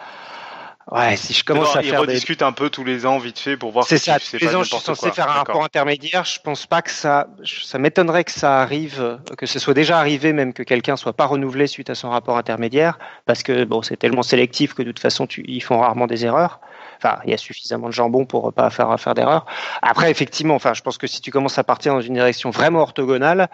Ouais, 0.91 1.15
si 1.15 1.33
je 1.33 1.45
commence 1.45 1.73
à 1.77 1.81
ils 1.81 1.89
faire 1.89 2.01
rediscutent 2.01 2.39
des... 2.39 2.45
un 2.45 2.51
peu 2.51 2.69
tous 2.69 2.83
les 2.83 3.05
ans 3.05 3.17
vite 3.17 3.39
fait 3.39 3.55
pour 3.55 3.71
voir 3.71 3.85
c'est 3.85 3.97
si 3.97 4.11
ça, 4.11 4.19
tu 4.19 4.25
sais 4.25 4.37
tous 4.37 4.45
les 4.45 4.55
ans 4.55 4.63
je 4.63 4.69
suis 4.69 4.83
censé 4.83 4.99
quoi. 4.99 5.11
faire 5.13 5.29
un 5.29 5.33
rapport 5.33 5.63
intermédiaire. 5.63 6.25
Je 6.25 6.41
pense 6.41 6.65
pas 6.65 6.81
que 6.81 6.91
ça 6.91 7.27
ça 7.45 7.79
m'étonnerait 7.79 8.25
que 8.25 8.31
ça 8.31 8.61
arrive 8.61 9.19
que 9.37 9.45
ce 9.45 9.57
soit 9.57 9.73
déjà 9.73 9.99
arrivé 9.99 10.33
même 10.33 10.51
que 10.51 10.63
quelqu'un 10.63 10.97
soit 10.97 11.13
pas 11.13 11.27
renouvelé 11.27 11.67
suite 11.67 11.89
à 11.89 11.95
son 11.95 12.09
rapport 12.09 12.37
intermédiaire 12.37 12.99
parce 13.25 13.41
que 13.41 13.63
bon 13.63 13.81
c'est 13.81 13.95
tellement 13.95 14.21
sélectif 14.21 14.73
que 14.73 14.83
de 14.83 14.91
toute 14.91 14.99
façon 14.99 15.27
tu, 15.27 15.45
ils 15.47 15.63
font 15.63 15.79
rarement 15.79 16.07
des 16.07 16.25
erreurs 16.25 16.59
enfin 17.01 17.19
il 17.25 17.31
y 17.31 17.33
a 17.33 17.37
suffisamment 17.37 17.87
de 17.87 17.93
jambon 17.93 18.25
pour 18.25 18.53
pas 18.53 18.69
faire 18.69 18.99
faire 18.99 19.13
d'erreurs 19.13 19.45
après 19.81 20.11
effectivement 20.11 20.55
enfin 20.55 20.73
je 20.73 20.81
pense 20.81 20.97
que 20.97 21.07
si 21.07 21.21
tu 21.21 21.31
commences 21.31 21.57
à 21.57 21.63
partir 21.63 21.93
dans 21.93 22.01
une 22.01 22.13
direction 22.13 22.49
vraiment 22.49 22.81
orthogonale 22.81 23.49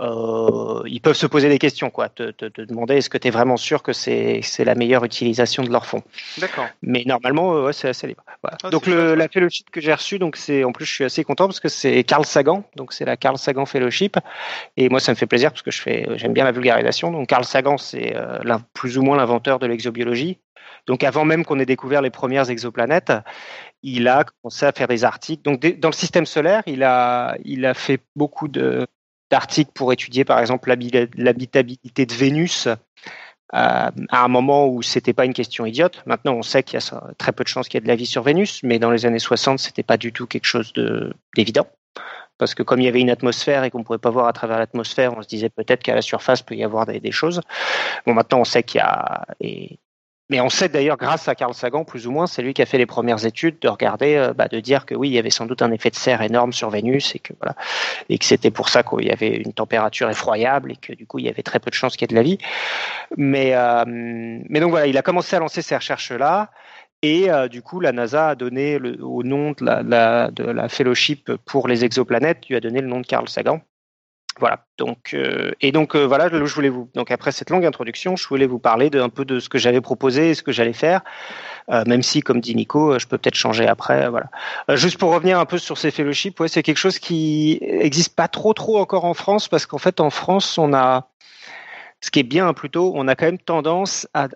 euh, 0.00 0.82
ils 0.86 1.00
peuvent 1.00 1.16
se 1.16 1.26
poser 1.26 1.48
des 1.48 1.58
questions, 1.58 1.90
quoi, 1.90 2.08
te, 2.08 2.30
te, 2.30 2.46
te 2.46 2.62
demander 2.62 2.96
est-ce 2.96 3.10
que 3.10 3.18
tu 3.18 3.28
es 3.28 3.30
vraiment 3.30 3.58
sûr 3.58 3.82
que 3.82 3.92
c'est 3.92 4.42
la 4.58 4.74
meilleure 4.74 5.04
utilisation 5.04 5.62
de 5.62 5.70
leur 5.70 5.84
fonds. 5.84 6.02
D'accord. 6.38 6.66
Mais 6.82 7.02
normalement, 7.04 7.54
euh, 7.54 7.66
ouais, 7.66 7.72
c'est 7.74 7.88
assez 7.88 8.06
libre. 8.06 8.24
Voilà. 8.42 8.56
Ah, 8.62 8.70
donc 8.70 8.86
le, 8.86 9.14
la 9.14 9.28
fellowship 9.28 9.70
que 9.70 9.80
j'ai 9.80 9.92
reçue, 9.92 10.18
donc 10.18 10.36
c'est 10.36 10.64
en 10.64 10.72
plus 10.72 10.86
je 10.86 10.92
suis 10.92 11.04
assez 11.04 11.22
content 11.22 11.46
parce 11.46 11.60
que 11.60 11.68
c'est 11.68 12.02
Carl 12.04 12.24
Sagan, 12.24 12.64
donc 12.76 12.94
c'est 12.94 13.04
la 13.04 13.18
Carl 13.18 13.36
Sagan 13.36 13.66
Fellowship, 13.66 14.16
et 14.78 14.88
moi 14.88 15.00
ça 15.00 15.12
me 15.12 15.16
fait 15.16 15.26
plaisir 15.26 15.50
parce 15.50 15.62
que 15.62 15.70
je 15.70 15.82
fais, 15.82 16.06
j'aime 16.16 16.32
bien 16.32 16.44
la 16.44 16.52
vulgarisation. 16.52 17.10
Donc 17.10 17.28
Carl 17.28 17.44
Sagan, 17.44 17.76
c'est 17.76 18.16
euh, 18.16 18.38
plus 18.72 18.96
ou 18.96 19.02
moins 19.02 19.18
l'inventeur 19.18 19.58
de 19.58 19.66
l'exobiologie. 19.66 20.38
Donc 20.90 21.04
avant 21.04 21.24
même 21.24 21.44
qu'on 21.44 21.60
ait 21.60 21.66
découvert 21.66 22.02
les 22.02 22.10
premières 22.10 22.50
exoplanètes, 22.50 23.12
il 23.84 24.08
a 24.08 24.24
commencé 24.24 24.66
à 24.66 24.72
faire 24.72 24.88
des 24.88 25.04
articles. 25.04 25.40
Donc 25.44 25.60
dans 25.78 25.88
le 25.88 25.94
système 25.94 26.26
solaire, 26.26 26.64
il 26.66 26.82
a, 26.82 27.36
il 27.44 27.64
a 27.64 27.74
fait 27.74 28.00
beaucoup 28.16 28.48
d'articles 28.48 29.70
pour 29.72 29.92
étudier 29.92 30.24
par 30.24 30.40
exemple 30.40 30.68
l'habitabilité 30.68 32.06
de 32.06 32.12
Vénus 32.12 32.66
euh, 32.66 32.74
à 33.52 33.92
un 34.10 34.26
moment 34.26 34.66
où 34.66 34.82
c'était 34.82 35.12
pas 35.12 35.24
une 35.24 35.32
question 35.32 35.64
idiote. 35.64 36.02
Maintenant, 36.06 36.34
on 36.34 36.42
sait 36.42 36.64
qu'il 36.64 36.80
y 36.80 36.82
a 36.82 37.02
très 37.18 37.30
peu 37.30 37.44
de 37.44 37.48
chances 37.48 37.68
qu'il 37.68 37.78
y 37.78 37.78
ait 37.78 37.84
de 37.84 37.88
la 37.88 37.94
vie 37.94 38.04
sur 38.04 38.24
Vénus, 38.24 38.64
mais 38.64 38.80
dans 38.80 38.90
les 38.90 39.06
années 39.06 39.20
60, 39.20 39.60
c'était 39.60 39.84
pas 39.84 39.96
du 39.96 40.12
tout 40.12 40.26
quelque 40.26 40.46
chose 40.46 40.72
d'évident. 41.36 41.68
parce 42.36 42.56
que 42.56 42.64
comme 42.64 42.80
il 42.80 42.86
y 42.86 42.88
avait 42.88 43.00
une 43.00 43.10
atmosphère 43.10 43.62
et 43.62 43.70
qu'on 43.70 43.84
pouvait 43.84 43.98
pas 43.98 44.10
voir 44.10 44.26
à 44.26 44.32
travers 44.32 44.58
l'atmosphère, 44.58 45.16
on 45.16 45.22
se 45.22 45.28
disait 45.28 45.50
peut-être 45.50 45.84
qu'à 45.84 45.94
la 45.94 46.02
surface 46.02 46.42
peut 46.42 46.56
y 46.56 46.64
avoir 46.64 46.84
des, 46.86 47.12
choses. 47.12 47.42
Bon, 48.06 48.12
maintenant 48.12 48.40
on 48.40 48.44
sait 48.44 48.64
qu'il 48.64 48.78
y 48.78 48.82
a 48.82 49.24
mais 50.30 50.40
on 50.40 50.48
sait 50.48 50.68
d'ailleurs, 50.68 50.96
grâce 50.96 51.26
à 51.26 51.34
Carl 51.34 51.52
Sagan, 51.52 51.84
plus 51.84 52.06
ou 52.06 52.12
moins, 52.12 52.28
c'est 52.28 52.40
lui 52.40 52.54
qui 52.54 52.62
a 52.62 52.66
fait 52.66 52.78
les 52.78 52.86
premières 52.86 53.26
études 53.26 53.58
de 53.58 53.68
regarder, 53.68 54.14
euh, 54.14 54.32
bah, 54.32 54.46
de 54.46 54.60
dire 54.60 54.86
que 54.86 54.94
oui, 54.94 55.08
il 55.08 55.14
y 55.14 55.18
avait 55.18 55.30
sans 55.30 55.44
doute 55.44 55.60
un 55.60 55.72
effet 55.72 55.90
de 55.90 55.96
serre 55.96 56.22
énorme 56.22 56.52
sur 56.52 56.70
Vénus 56.70 57.16
et 57.16 57.18
que 57.18 57.32
voilà, 57.40 57.56
et 58.08 58.16
que 58.16 58.24
c'était 58.24 58.52
pour 58.52 58.68
ça 58.68 58.84
qu'il 58.84 59.06
y 59.06 59.10
avait 59.10 59.36
une 59.36 59.52
température 59.52 60.08
effroyable 60.08 60.70
et 60.70 60.76
que 60.76 60.92
du 60.92 61.04
coup 61.04 61.18
il 61.18 61.24
y 61.24 61.28
avait 61.28 61.42
très 61.42 61.58
peu 61.58 61.68
de 61.68 61.74
chances 61.74 61.96
qu'il 61.96 62.02
y 62.02 62.04
ait 62.04 62.14
de 62.14 62.14
la 62.14 62.22
vie. 62.22 62.38
Mais 63.16 63.54
euh, 63.54 63.84
mais 63.86 64.60
donc 64.60 64.70
voilà, 64.70 64.86
il 64.86 64.96
a 64.96 65.02
commencé 65.02 65.34
à 65.34 65.40
lancer 65.40 65.62
ces 65.62 65.74
recherches 65.74 66.12
là. 66.12 66.50
Et 67.02 67.30
euh, 67.30 67.48
du 67.48 67.62
coup, 67.62 67.80
la 67.80 67.92
NASA 67.92 68.28
a 68.28 68.34
donné 68.34 68.78
le, 68.78 69.02
au 69.02 69.22
nom 69.22 69.52
de 69.52 69.64
la, 69.64 69.82
la, 69.82 70.30
de 70.30 70.44
la 70.44 70.68
fellowship 70.68 71.32
pour 71.46 71.66
les 71.66 71.82
exoplanètes, 71.82 72.46
lui 72.48 72.56
a 72.56 72.60
donné 72.60 72.82
le 72.82 72.88
nom 72.88 73.00
de 73.00 73.06
Carl 73.06 73.26
Sagan. 73.28 73.62
Voilà. 74.40 74.64
Donc 74.78 75.10
euh, 75.12 75.52
et 75.60 75.70
donc 75.70 75.94
euh, 75.94 76.06
voilà, 76.06 76.28
je 76.30 76.54
voulais 76.54 76.70
vous 76.70 76.88
donc 76.94 77.10
après 77.10 77.30
cette 77.30 77.50
longue 77.50 77.66
introduction, 77.66 78.16
je 78.16 78.26
voulais 78.26 78.46
vous 78.46 78.58
parler 78.58 78.88
de 78.88 78.98
un 78.98 79.10
peu 79.10 79.26
de 79.26 79.38
ce 79.38 79.50
que 79.50 79.58
j'avais 79.58 79.82
proposé 79.82 80.30
et 80.30 80.34
ce 80.34 80.42
que 80.42 80.52
j'allais 80.52 80.72
faire, 80.72 81.02
euh, 81.70 81.84
même 81.86 82.02
si 82.02 82.22
comme 82.22 82.40
dit 82.40 82.56
Nico, 82.56 82.98
je 82.98 83.06
peux 83.06 83.18
peut-être 83.18 83.34
changer 83.34 83.68
après. 83.68 84.08
Voilà. 84.08 84.30
juste 84.76 84.98
pour 84.98 85.12
revenir 85.12 85.38
un 85.38 85.44
peu 85.44 85.58
sur 85.58 85.76
ces 85.76 85.90
fellowships, 85.90 86.40
ouais, 86.40 86.48
c'est 86.48 86.62
quelque 86.62 86.78
chose 86.78 86.98
qui 86.98 87.58
existe 87.60 88.16
pas 88.16 88.28
trop 88.28 88.54
trop 88.54 88.78
encore 88.78 89.04
en 89.04 89.14
France 89.14 89.48
parce 89.48 89.66
qu'en 89.66 89.78
fait 89.78 90.00
en 90.00 90.10
France 90.10 90.56
on 90.56 90.72
a 90.72 91.08
ce 92.00 92.10
qui 92.10 92.20
est 92.20 92.24
bien 92.24 92.52
plutôt, 92.54 92.92
on 92.94 93.08
a 93.08 93.14
quand 93.14 93.26
même 93.26 93.38
tendance 93.38 94.08
à, 94.14 94.28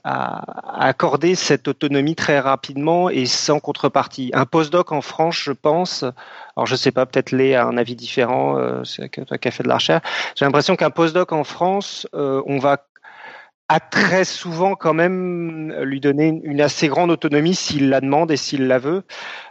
accorder 0.80 1.34
cette 1.34 1.66
autonomie 1.66 2.14
très 2.14 2.38
rapidement 2.38 3.08
et 3.08 3.26
sans 3.26 3.58
contrepartie. 3.58 4.30
Un 4.34 4.44
postdoc 4.44 4.92
en 4.92 5.00
France, 5.00 5.36
je 5.36 5.52
pense, 5.52 6.04
alors 6.56 6.66
je 6.66 6.76
sais 6.76 6.92
pas, 6.92 7.06
peut-être 7.06 7.32
Lé 7.32 7.54
a 7.54 7.64
un 7.64 7.76
avis 7.76 7.96
différent, 7.96 8.58
euh, 8.58 8.84
c'est 8.84 9.08
toi 9.08 9.38
qui 9.38 9.48
as 9.48 9.50
fait 9.50 9.62
de 9.62 9.68
la 9.68 9.76
recherche. 9.76 10.02
J'ai 10.36 10.44
l'impression 10.44 10.76
qu'un 10.76 10.90
postdoc 10.90 11.32
en 11.32 11.44
France, 11.44 12.06
euh, 12.14 12.42
on 12.46 12.58
va 12.58 12.84
a 13.68 13.80
très 13.80 14.24
souvent 14.24 14.74
quand 14.74 14.92
même 14.92 15.72
lui 15.82 15.98
donner 15.98 16.40
une 16.44 16.60
assez 16.60 16.88
grande 16.88 17.10
autonomie 17.10 17.54
s'il 17.54 17.88
la 17.88 18.00
demande 18.00 18.30
et 18.30 18.36
s'il 18.36 18.66
la 18.66 18.78
veut. 18.78 19.04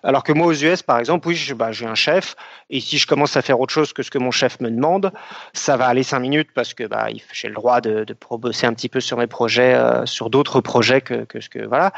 Alors 0.04 0.24
que 0.24 0.32
moi 0.32 0.48
aux 0.48 0.54
US 0.54 0.84
par 0.84 1.00
exemple, 1.00 1.28
oui, 1.28 1.52
bah, 1.56 1.72
j'ai 1.72 1.88
un 1.88 1.96
chef 1.96 2.36
et 2.70 2.80
si 2.80 2.98
je 3.00 3.08
commence 3.08 3.36
à 3.38 3.42
faire 3.42 3.60
autre 3.60 3.74
chose 3.74 3.92
que 3.92 4.04
ce 4.04 4.12
que 4.12 4.20
mon 4.20 4.32
chef 4.32 4.60
me 4.60 4.70
demande, 4.70 5.12
ça 5.54 5.78
va 5.78 5.88
aller 5.88 6.04
cinq 6.04 6.20
minutes 6.20 6.50
parce 6.54 6.74
que 6.74 6.84
bah, 6.84 7.08
j'ai 7.34 7.48
le 7.48 7.56
droit 7.56 7.82
de, 7.82 8.04
de 8.04 8.16
bosser 8.38 8.68
un 8.68 8.74
petit 8.74 8.90
peu 8.90 9.00
sur 9.00 9.18
mes 9.18 9.28
projets, 9.28 9.74
euh, 9.74 10.06
sur 10.06 10.30
d'autres 10.30 10.62
projets 10.62 11.02
que, 11.02 11.26
que 11.26 11.40
ce 11.40 11.50
que 11.50 11.66
voilà. 11.66 11.92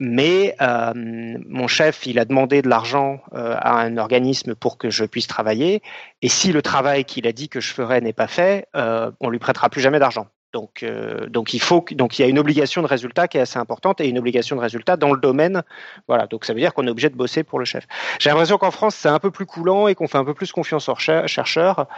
Mais 0.00 0.56
euh, 0.60 0.92
mon 0.94 1.68
chef, 1.68 2.06
il 2.06 2.18
a 2.18 2.24
demandé 2.24 2.62
de 2.62 2.68
l'argent 2.68 3.20
euh, 3.32 3.54
à 3.58 3.80
un 3.80 3.96
organisme 3.96 4.54
pour 4.56 4.76
que 4.76 4.90
je 4.90 5.04
puisse 5.04 5.28
travailler. 5.28 5.82
Et 6.20 6.28
si 6.28 6.52
le 6.52 6.62
travail 6.62 7.04
qu'il 7.04 7.26
a 7.28 7.32
dit 7.32 7.48
que 7.48 7.60
je 7.60 7.72
ferais 7.72 8.00
n'est 8.00 8.12
pas 8.12 8.26
fait, 8.26 8.66
euh, 8.74 9.12
on 9.20 9.30
lui 9.30 9.38
prêtera 9.38 9.70
plus 9.70 9.80
jamais 9.80 10.00
d'argent. 10.00 10.26
Donc, 10.54 10.84
euh, 10.84 11.26
donc 11.26 11.52
il 11.52 11.60
faut, 11.60 11.84
donc 11.90 12.16
il 12.16 12.22
y 12.22 12.24
a 12.24 12.28
une 12.28 12.38
obligation 12.38 12.80
de 12.80 12.86
résultat 12.86 13.26
qui 13.26 13.38
est 13.38 13.40
assez 13.40 13.58
importante 13.58 14.00
et 14.00 14.06
une 14.08 14.20
obligation 14.20 14.54
de 14.54 14.60
résultat 14.60 14.96
dans 14.96 15.12
le 15.12 15.18
domaine. 15.20 15.64
Voilà, 16.06 16.28
donc 16.28 16.44
ça 16.44 16.54
veut 16.54 16.60
dire 16.60 16.72
qu'on 16.72 16.86
est 16.86 16.90
obligé 16.90 17.10
de 17.10 17.16
bosser 17.16 17.42
pour 17.42 17.58
le 17.58 17.64
chef. 17.64 17.88
J'ai 18.20 18.30
l'impression 18.30 18.56
qu'en 18.56 18.70
France 18.70 18.94
c'est 18.94 19.08
un 19.08 19.18
peu 19.18 19.32
plus 19.32 19.46
coulant 19.46 19.88
et 19.88 19.96
qu'on 19.96 20.06
fait 20.06 20.16
un 20.16 20.24
peu 20.24 20.32
plus 20.32 20.52
confiance 20.52 20.88
aux 20.88 20.94
chercheurs. 20.94 21.88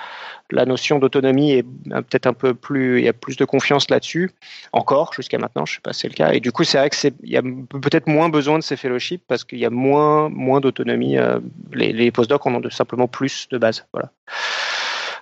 La 0.50 0.64
notion 0.64 0.98
d'autonomie 0.98 1.52
est 1.52 1.64
peut-être 1.64 2.26
un 2.26 2.32
peu 2.32 2.54
plus, 2.54 3.00
il 3.00 3.04
y 3.04 3.08
a 3.08 3.12
plus 3.12 3.36
de 3.36 3.44
confiance 3.44 3.90
là-dessus. 3.90 4.30
Encore 4.72 5.12
jusqu'à 5.12 5.36
maintenant, 5.36 5.66
je 5.66 5.74
sais 5.74 5.80
pas 5.82 5.92
si 5.92 6.00
c'est 6.00 6.08
le 6.08 6.14
cas. 6.14 6.32
Et 6.32 6.40
du 6.40 6.50
coup, 6.50 6.64
c'est 6.64 6.78
vrai 6.78 6.88
que 6.88 6.96
c'est, 6.96 7.12
il 7.22 7.30
y 7.30 7.36
a 7.36 7.42
peut-être 7.42 8.06
moins 8.06 8.30
besoin 8.30 8.58
de 8.58 8.64
ces 8.64 8.78
fellowships 8.78 9.22
parce 9.28 9.44
qu'il 9.44 9.58
y 9.58 9.66
a 9.66 9.70
moins, 9.70 10.30
moins 10.30 10.60
d'autonomie. 10.60 11.18
Euh, 11.18 11.40
les, 11.74 11.92
les 11.92 12.10
postdocs 12.10 12.46
en 12.46 12.54
ont 12.54 12.60
de, 12.60 12.70
simplement 12.70 13.06
plus 13.06 13.48
de 13.50 13.58
base. 13.58 13.86
Voilà. 13.92 14.12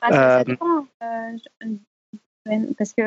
Ah, 0.03 0.13
ça, 0.13 0.45
euh. 1.03 1.77
Parce 2.77 2.93
que 2.93 3.01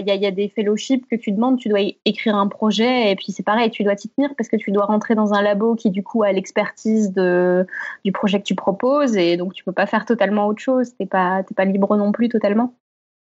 il 0.00 0.10
euh, 0.10 0.14
y, 0.14 0.26
a 0.26 0.30
des 0.30 0.48
fellowships 0.48 1.08
que 1.10 1.16
tu 1.16 1.32
demandes, 1.32 1.58
tu 1.58 1.68
dois 1.68 1.80
écrire 2.04 2.36
un 2.36 2.46
projet 2.46 3.10
et 3.10 3.16
puis 3.16 3.32
c'est 3.32 3.42
pareil, 3.42 3.70
tu 3.70 3.82
dois 3.82 3.96
t'y 3.96 4.08
tenir 4.08 4.30
parce 4.36 4.48
que 4.48 4.56
tu 4.56 4.70
dois 4.70 4.84
rentrer 4.84 5.16
dans 5.16 5.34
un 5.34 5.42
labo 5.42 5.74
qui 5.74 5.90
du 5.90 6.04
coup 6.04 6.22
a 6.22 6.30
l'expertise 6.30 7.12
du 7.12 8.12
projet 8.12 8.38
que 8.38 8.44
tu 8.44 8.54
proposes 8.54 9.16
et 9.16 9.36
donc 9.36 9.52
tu 9.52 9.64
peux 9.64 9.72
pas 9.72 9.86
faire 9.86 10.04
totalement 10.04 10.46
autre 10.46 10.62
chose. 10.62 10.94
T'es 10.96 11.06
pas 11.06 11.42
pas 11.56 11.64
libre 11.64 11.96
non 11.96 12.12
plus 12.12 12.28
totalement. 12.28 12.74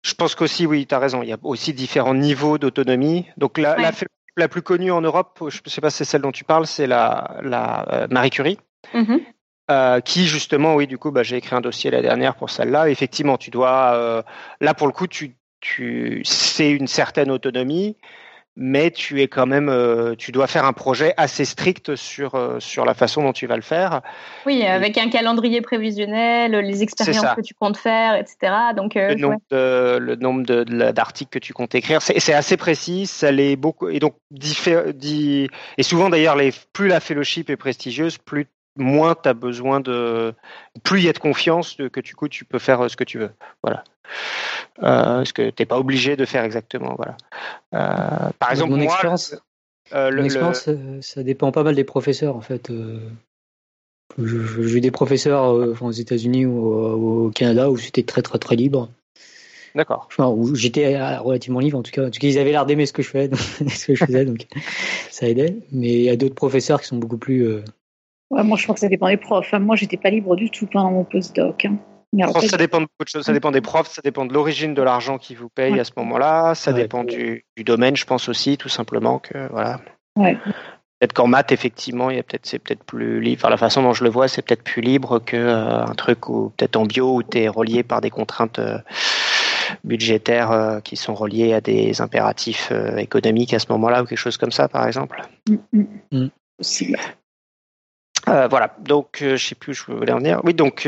Je 0.03 0.13
pense 0.15 0.33
qu'aussi 0.33 0.65
oui, 0.65 0.87
tu 0.87 0.95
as 0.95 0.99
raison. 0.99 1.21
Il 1.21 1.29
y 1.29 1.33
a 1.33 1.37
aussi 1.43 1.73
différents 1.73 2.15
niveaux 2.15 2.57
d'autonomie. 2.57 3.27
Donc 3.37 3.59
la, 3.59 3.75
la, 4.37 4.47
plus 4.47 4.61
connue 4.63 4.91
en 4.91 5.01
Europe, 5.01 5.37
je 5.49 5.59
ne 5.63 5.69
sais 5.69 5.81
pas 5.81 5.91
si 5.91 5.97
c'est 5.97 6.05
celle 6.05 6.21
dont 6.21 6.31
tu 6.31 6.45
parles, 6.45 6.65
c'est 6.65 6.87
la, 6.87 7.37
la 7.43 7.85
euh, 7.93 8.07
Marie 8.09 8.29
Curie. 8.31 8.57
Mm-hmm. 8.93 9.19
Euh, 9.69 9.99
qui 9.99 10.25
justement, 10.25 10.73
oui, 10.73 10.87
du 10.87 10.97
coup, 10.97 11.11
bah, 11.11 11.21
j'ai 11.21 11.37
écrit 11.37 11.55
un 11.55 11.61
dossier 11.61 11.91
la 11.91 12.01
dernière 12.01 12.35
pour 12.35 12.49
celle-là. 12.49 12.89
Effectivement, 12.89 13.37
tu 13.37 13.51
dois, 13.51 14.23
là 14.61 14.73
pour 14.73 14.87
le 14.87 14.93
coup, 14.93 15.05
tu 15.05 15.35
tu 15.61 16.21
c'est 16.25 16.71
une 16.71 16.87
certaine 16.87 17.31
autonomie, 17.31 17.95
mais 18.61 18.91
tu 18.91 19.21
es 19.21 19.29
quand 19.29 19.45
même, 19.45 19.69
euh, 19.69 20.15
tu 20.17 20.33
dois 20.33 20.45
faire 20.45 20.65
un 20.65 20.73
projet 20.73 21.13
assez 21.15 21.45
strict 21.45 21.95
sur 21.95 22.35
euh, 22.35 22.59
sur 22.59 22.83
la 22.83 22.93
façon 22.93 23.23
dont 23.23 23.31
tu 23.31 23.47
vas 23.47 23.55
le 23.55 23.61
faire. 23.61 24.01
Oui, 24.45 24.63
avec 24.63 24.97
un 24.97 25.09
calendrier 25.09 25.61
prévisionnel, 25.61 26.51
les 26.51 26.83
expériences 26.83 27.35
que 27.35 27.41
tu 27.41 27.53
comptes 27.53 27.77
faire, 27.77 28.15
etc. 28.15 28.51
Donc 28.75 28.97
euh, 28.97 29.09
le 29.09 29.15
nombre 29.15 29.41
de, 29.49 29.97
le 29.97 30.15
nombre 30.15 30.43
d'articles 30.91 31.31
que 31.31 31.39
tu 31.39 31.53
comptes 31.53 31.73
écrire, 31.73 32.01
c'est 32.01 32.33
assez 32.33 32.57
précis, 32.57 33.07
ça 33.07 33.31
l'est 33.31 33.55
beaucoup 33.55 33.87
et 33.87 33.99
donc 33.99 34.15
dit, 34.29 35.49
et 35.77 35.83
souvent 35.83 36.09
d'ailleurs 36.09 36.35
les 36.35 36.51
plus 36.73 36.89
la 36.89 36.99
fellowship 36.99 37.49
est 37.49 37.57
prestigieuse, 37.57 38.17
plus 38.17 38.47
moins 38.75 39.15
tu 39.15 39.29
as 39.29 39.33
besoin 39.33 39.79
de 39.79 40.33
plus 40.83 40.99
il 40.99 41.05
y 41.05 41.09
a 41.09 41.13
de 41.13 41.19
confiance 41.19 41.77
que 41.91 41.99
du 42.01 42.13
coup 42.13 42.27
tu 42.27 42.43
peux 42.43 42.59
faire 42.59 42.89
ce 42.89 42.97
que 42.97 43.05
tu 43.05 43.19
veux. 43.19 43.31
Voilà. 43.63 43.83
Euh, 44.79 45.17
parce 45.17 45.33
que 45.33 45.49
tu 45.49 45.61
n'es 45.61 45.65
pas 45.65 45.77
obligé 45.77 46.15
de 46.15 46.25
faire 46.25 46.43
exactement. 46.43 46.95
Voilà. 46.95 47.17
Euh, 47.73 48.29
par 48.39 48.51
exemple, 48.51 48.71
mon 48.71 48.79
expérience, 48.79 49.35
euh, 49.93 51.01
ça 51.01 51.23
dépend 51.23 51.51
pas 51.51 51.63
mal 51.63 51.75
des 51.75 51.83
professeurs 51.83 52.35
en 52.35 52.41
fait. 52.41 52.71
J'ai 54.17 54.25
vu 54.25 54.81
des 54.81 54.91
professeurs 54.91 55.53
aux 55.81 55.91
États-Unis 55.91 56.45
ou 56.45 57.25
au, 57.25 57.31
Canada 57.31 57.69
où 57.69 57.77
c'était 57.77 58.03
très 58.03 58.21
très 58.21 58.39
très 58.39 58.55
libre. 58.55 58.89
D'accord. 59.75 60.09
où 60.17 60.55
j'étais 60.55 60.97
relativement 61.19 61.59
libre 61.59 61.77
en 61.77 61.83
tout 61.83 61.91
cas. 61.91 62.07
En 62.07 62.09
tout 62.09 62.19
cas, 62.19 62.27
ils 62.27 62.39
avaient 62.39 62.51
l'air 62.51 62.65
d'aimer 62.65 62.85
ce 62.85 62.93
que 62.93 63.03
je 63.03 63.09
faisais, 63.09 63.29
ce 63.35 63.85
que 63.85 63.95
je 63.95 64.05
faisais, 64.05 64.25
donc 64.25 64.47
ça 65.11 65.27
aidait. 65.27 65.57
Mais 65.71 65.93
il 65.93 66.01
y 66.01 66.09
a 66.09 66.15
d'autres 66.15 66.35
professeurs 66.35 66.81
qui 66.81 66.87
sont 66.87 66.97
beaucoup 66.97 67.17
plus. 67.17 67.61
moi, 68.31 68.57
je 68.57 68.63
crois 68.63 68.73
que 68.73 68.81
ça 68.81 68.89
dépend 68.89 69.09
des 69.09 69.17
profs. 69.17 69.53
Moi, 69.53 69.75
j'étais 69.75 69.97
pas 69.97 70.09
libre 70.09 70.35
du 70.35 70.49
tout 70.49 70.65
pendant 70.65 70.91
mon 70.91 71.03
postdoc. 71.03 71.65
Hein 71.65 71.77
ça 72.47 72.57
dépend 72.57 72.79
de 72.79 72.85
beaucoup 72.85 73.03
de 73.03 73.09
choses. 73.09 73.25
Ça 73.25 73.33
dépend 73.33 73.51
des 73.51 73.61
profs, 73.61 73.89
ça 73.89 74.01
dépend 74.03 74.25
de 74.25 74.33
l'origine 74.33 74.73
de 74.73 74.81
l'argent 74.81 75.17
qu'ils 75.17 75.37
vous 75.37 75.49
payent 75.49 75.79
à 75.79 75.83
ce 75.83 75.91
moment-là. 75.97 76.55
Ça 76.55 76.73
dépend 76.73 77.03
du, 77.03 77.45
domaine, 77.57 77.95
je 77.95 78.05
pense 78.05 78.29
aussi, 78.29 78.57
tout 78.57 78.69
simplement 78.69 79.19
que 79.19 79.49
voilà. 79.51 79.79
Peut-être 80.99 81.13
qu'en 81.13 81.27
maths, 81.27 81.53
effectivement, 81.53 82.09
il 82.09 82.17
y 82.17 82.19
a 82.19 82.23
peut-être 82.23 82.45
c'est 82.45 82.59
peut-être 82.59 82.83
plus 82.83 83.21
libre. 83.21 83.39
Enfin, 83.39 83.49
la 83.49 83.55
façon 83.55 83.81
dont 83.81 83.93
je 83.93 84.03
le 84.03 84.09
vois, 84.09 84.27
c'est 84.27 84.41
peut-être 84.41 84.63
plus 84.63 84.81
libre 84.81 85.19
que 85.19 85.37
euh, 85.37 85.85
un 85.85 85.95
truc 85.95 86.27
ou 86.27 86.51
peut-être 86.57 86.75
en 86.75 86.85
bio 86.85 87.15
où 87.15 87.23
tu 87.23 87.39
es 87.39 87.47
relié 87.47 87.83
par 87.83 88.01
des 88.01 88.09
contraintes 88.09 88.59
euh, 88.59 88.79
budgétaires 89.85 90.51
euh, 90.51 90.81
qui 90.81 90.97
sont 90.97 91.15
reliées 91.15 91.53
à 91.53 91.61
des 91.61 92.01
impératifs 92.01 92.73
économiques 92.97 93.53
à 93.53 93.59
ce 93.59 93.67
moment-là 93.69 94.03
ou 94.03 94.05
quelque 94.05 94.17
chose 94.17 94.35
comme 94.35 94.51
ça, 94.51 94.67
par 94.67 94.85
exemple. 94.87 95.21
Mm, 95.49 95.85
mm. 96.11 96.29
Mm. 96.51 96.95
Voilà, 98.25 98.75
donc 98.81 99.19
je 99.21 99.37
sais 99.37 99.55
plus 99.55 99.71
où 99.71 99.73
je 99.73 99.91
voulais 99.91 100.11
en 100.11 100.17
venir. 100.17 100.41
Oui, 100.43 100.53
donc 100.53 100.85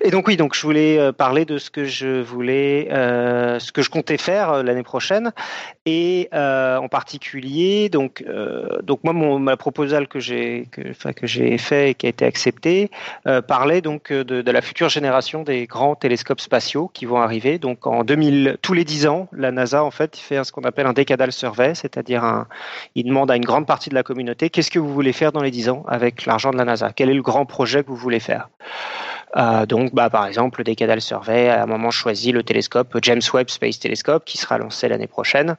et 0.00 0.10
donc 0.10 0.28
oui, 0.28 0.36
donc 0.36 0.54
je 0.54 0.62
voulais 0.62 0.98
euh, 0.98 1.12
parler 1.12 1.44
de 1.44 1.58
ce 1.58 1.70
que 1.70 1.84
je 1.84 2.20
voulais, 2.20 2.88
euh, 2.92 3.58
ce 3.58 3.72
que 3.72 3.82
je 3.82 3.90
comptais 3.90 4.18
faire 4.18 4.50
euh, 4.50 4.62
l'année 4.62 4.82
prochaine, 4.82 5.32
et 5.86 6.28
en 6.32 6.88
particulier, 6.88 7.88
donc 7.88 8.24
donc 8.82 9.00
moi 9.04 9.12
ma 9.38 9.56
proposal 9.56 10.06
que 10.08 10.20
j'ai 10.20 10.68
que, 10.70 11.26
j'ai 11.26 11.58
fait 11.58 11.90
et 11.90 11.94
qui 11.94 12.06
a 12.06 12.08
été 12.08 12.24
accepté 12.24 12.90
parlait 13.46 13.80
donc 13.80 14.12
de, 14.12 14.50
la 14.50 14.62
future 14.62 14.88
génération 14.88 15.42
des 15.42 15.66
grands 15.66 15.94
télescopes 15.94 16.40
spatiaux 16.40 16.90
qui 16.92 17.04
vont 17.04 17.20
arriver. 17.20 17.58
Donc 17.58 17.86
en 17.86 18.04
2000, 18.04 18.58
tous 18.62 18.74
les 18.74 18.84
10 18.84 19.06
ans, 19.06 19.28
la 19.32 19.50
NASA 19.50 19.82
en 19.82 19.90
fait 19.90 20.16
fait 20.16 20.42
ce 20.44 20.52
qu'on 20.52 20.62
appelle 20.62 20.86
un 20.86 20.92
décadal 20.92 21.32
survey, 21.32 21.74
c'est-à-dire 21.74 22.24
un, 22.24 22.46
il 22.94 23.04
demande 23.04 23.30
à 23.30 23.36
une 23.36 23.44
grande 23.44 23.66
partie 23.66 23.90
de 23.90 23.94
la 23.94 24.02
communauté 24.02 24.50
qu'est-ce 24.50 24.70
que 24.70 24.78
vous 24.78 24.92
voulez 24.92 25.12
faire 25.12 25.32
dans 25.32 25.42
les 25.42 25.50
10 25.50 25.68
ans 25.68 25.84
avec 25.88 26.26
l'argent 26.26 26.50
de 26.50 26.56
la 26.56 26.64
NASA, 26.64 26.92
quel 26.94 27.10
est 27.10 27.14
le 27.14 27.22
grand 27.22 27.46
projet 27.46 27.82
que 27.82 27.88
vous 27.88 27.96
voulez 27.96 28.20
faire? 28.20 28.48
Euh, 29.36 29.66
donc, 29.66 29.94
bah, 29.94 30.10
par 30.10 30.26
exemple, 30.26 30.60
le 30.60 30.64
Decadal 30.64 31.00
Survey 31.00 31.48
a 31.48 31.62
un 31.62 31.66
moment 31.66 31.90
choisi 31.90 32.32
le 32.32 32.42
télescope 32.42 32.96
James 33.02 33.22
Webb 33.32 33.48
Space 33.48 33.78
Telescope 33.78 34.24
qui 34.24 34.38
sera 34.38 34.58
lancé 34.58 34.88
l'année 34.88 35.06
prochaine. 35.06 35.56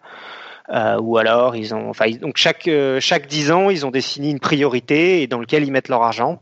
Euh, 0.70 0.98
ou 1.02 1.18
alors 1.18 1.58
ils 1.58 1.76
ont, 1.76 1.92
donc 2.22 2.38
chaque 2.38 2.70
euh, 2.70 3.02
chaque 3.02 3.28
dix 3.28 3.52
ans, 3.52 3.70
ils 3.70 3.86
ont 3.86 3.92
défini 3.92 4.32
une 4.32 4.40
priorité 4.40 5.22
et 5.22 5.28
dans 5.28 5.40
lequel 5.40 5.66
ils 5.66 5.72
mettent 5.72 5.90
leur 5.90 6.04
argent. 6.04 6.42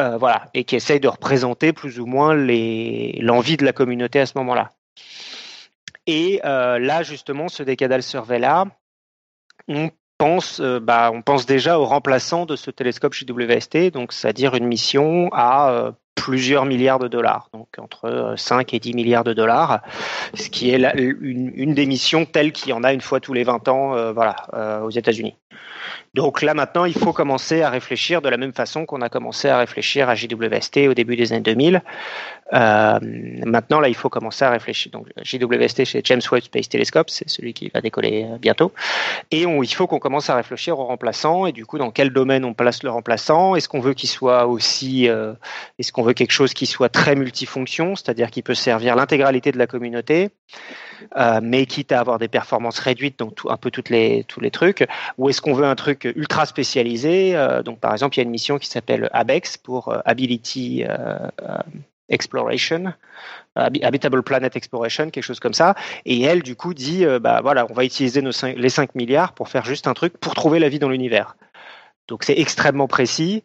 Euh, 0.00 0.16
voilà, 0.16 0.48
et 0.54 0.64
qui 0.64 0.74
essayent 0.74 1.00
de 1.00 1.08
représenter 1.08 1.72
plus 1.72 2.00
ou 2.00 2.06
moins 2.06 2.34
l'envie 2.34 3.56
de 3.56 3.64
la 3.64 3.72
communauté 3.72 4.18
à 4.18 4.26
ce 4.26 4.36
moment-là. 4.38 4.72
Et 6.06 6.40
là, 6.42 7.02
justement, 7.04 7.48
ce 7.48 7.62
Decadal 7.62 8.02
Survey 8.02 8.40
là, 8.40 8.64
on 9.68 9.90
pense, 10.18 10.60
bah, 10.60 11.12
on 11.14 11.22
pense 11.22 11.46
déjà 11.46 11.78
au 11.78 11.84
remplaçant 11.84 12.44
de 12.44 12.56
ce 12.56 12.72
télescope 12.72 13.12
chez 13.12 13.24
WST, 13.24 13.92
donc 13.92 14.12
c'est-à-dire 14.12 14.56
une 14.56 14.66
mission 14.66 15.30
à 15.32 15.94
plusieurs 16.14 16.64
milliards 16.64 16.98
de 16.98 17.08
dollars, 17.08 17.48
donc 17.52 17.68
entre 17.78 18.34
5 18.36 18.72
et 18.74 18.78
10 18.78 18.94
milliards 18.94 19.24
de 19.24 19.32
dollars, 19.32 19.82
ce 20.34 20.48
qui 20.48 20.70
est 20.70 20.76
une, 20.96 21.52
une, 21.54 21.74
des 21.74 21.86
missions 21.86 22.24
telles 22.24 22.52
qu'il 22.52 22.70
y 22.70 22.72
en 22.72 22.84
a 22.84 22.92
une 22.92 23.00
fois 23.00 23.20
tous 23.20 23.32
les 23.32 23.44
20 23.44 23.68
ans 23.68 24.12
voilà, 24.12 24.36
aux 24.84 24.90
États-Unis. 24.90 25.34
Donc 26.14 26.42
là 26.42 26.54
maintenant, 26.54 26.84
il 26.84 26.94
faut 26.94 27.12
commencer 27.12 27.62
à 27.62 27.70
réfléchir 27.70 28.22
de 28.22 28.28
la 28.28 28.36
même 28.36 28.52
façon 28.52 28.86
qu'on 28.86 29.02
a 29.02 29.08
commencé 29.08 29.48
à 29.48 29.58
réfléchir 29.58 30.08
à 30.08 30.14
JWST 30.14 30.88
au 30.88 30.94
début 30.94 31.16
des 31.16 31.32
années 31.32 31.42
2000. 31.42 31.82
Euh, 32.52 32.98
maintenant, 33.46 33.80
là, 33.80 33.88
il 33.88 33.94
faut 33.94 34.08
commencer 34.08 34.44
à 34.44 34.50
réfléchir. 34.50 34.92
Donc 34.92 35.08
JWST 35.22 35.84
chez 35.84 36.00
James 36.04 36.20
Webb 36.30 36.42
Space 36.44 36.68
Telescope, 36.68 37.10
c'est 37.10 37.28
celui 37.28 37.54
qui 37.54 37.70
va 37.72 37.80
décoller 37.80 38.24
euh, 38.24 38.38
bientôt. 38.38 38.72
Et 39.30 39.42
il 39.42 39.74
faut 39.74 39.86
qu'on 39.86 39.98
commence 39.98 40.28
à 40.30 40.36
réfléchir 40.36 40.78
au 40.78 40.84
remplaçant 40.84 41.46
et 41.46 41.52
du 41.52 41.64
coup, 41.64 41.78
dans 41.78 41.90
quel 41.90 42.10
domaine 42.10 42.44
on 42.44 42.54
place 42.54 42.82
le 42.82 42.90
remplaçant? 42.90 43.54
Est-ce 43.54 43.68
qu'on 43.68 43.80
veut 43.80 43.94
qu'il 43.94 44.08
soit 44.08 44.46
aussi, 44.46 45.08
euh, 45.08 45.32
est-ce 45.78 45.92
qu'on 45.92 46.02
veut 46.02 46.12
quelque 46.12 46.32
chose 46.32 46.52
qui 46.54 46.66
soit 46.66 46.88
très 46.88 47.14
multifonction, 47.14 47.96
c'est-à-dire 47.96 48.30
qui 48.30 48.42
peut 48.42 48.54
servir 48.54 48.96
l'intégralité 48.96 49.52
de 49.52 49.58
la 49.58 49.66
communauté 49.66 50.30
mais 51.42 51.66
quitte 51.66 51.92
à 51.92 52.00
avoir 52.00 52.18
des 52.18 52.28
performances 52.28 52.78
réduites, 52.78 53.18
donc 53.18 53.38
un 53.46 53.58
peu 53.58 53.70
toutes 53.70 53.90
les, 53.90 54.24
tous 54.24 54.40
les 54.40 54.50
trucs, 54.50 54.86
ou 55.18 55.28
est-ce 55.28 55.42
qu'on 55.42 55.52
veut 55.52 55.66
un 55.66 55.74
truc 55.74 56.10
ultra 56.16 56.46
spécialisé? 56.46 57.34
Donc 57.64 57.78
par 57.78 57.92
exemple, 57.92 58.16
il 58.16 58.20
y 58.20 58.22
a 58.22 58.24
une 58.24 58.30
mission 58.30 58.58
qui 58.58 58.68
s'appelle 58.68 59.10
ABEX 59.12 59.58
pour 59.58 59.94
Ability 60.06 60.84
Exploration, 62.08 62.92
Habitable 63.56 64.22
Planet 64.22 64.54
Exploration, 64.56 65.10
quelque 65.10 65.24
chose 65.24 65.40
comme 65.40 65.54
ça. 65.54 65.74
Et 66.04 66.22
elle, 66.22 66.42
du 66.42 66.56
coup, 66.56 66.74
dit, 66.74 67.04
bah 67.20 67.40
voilà, 67.42 67.66
on 67.70 67.74
va 67.74 67.84
utiliser 67.84 68.22
nos 68.22 68.32
les 68.56 68.68
5 68.68 68.94
milliards 68.94 69.32
pour 69.32 69.48
faire 69.48 69.64
juste 69.64 69.86
un 69.86 69.94
truc 69.94 70.18
pour 70.18 70.34
trouver 70.34 70.58
la 70.58 70.68
vie 70.68 70.78
dans 70.78 70.88
l'univers. 70.90 71.36
Donc 72.08 72.24
c'est 72.24 72.38
extrêmement 72.38 72.88
précis 72.88 73.44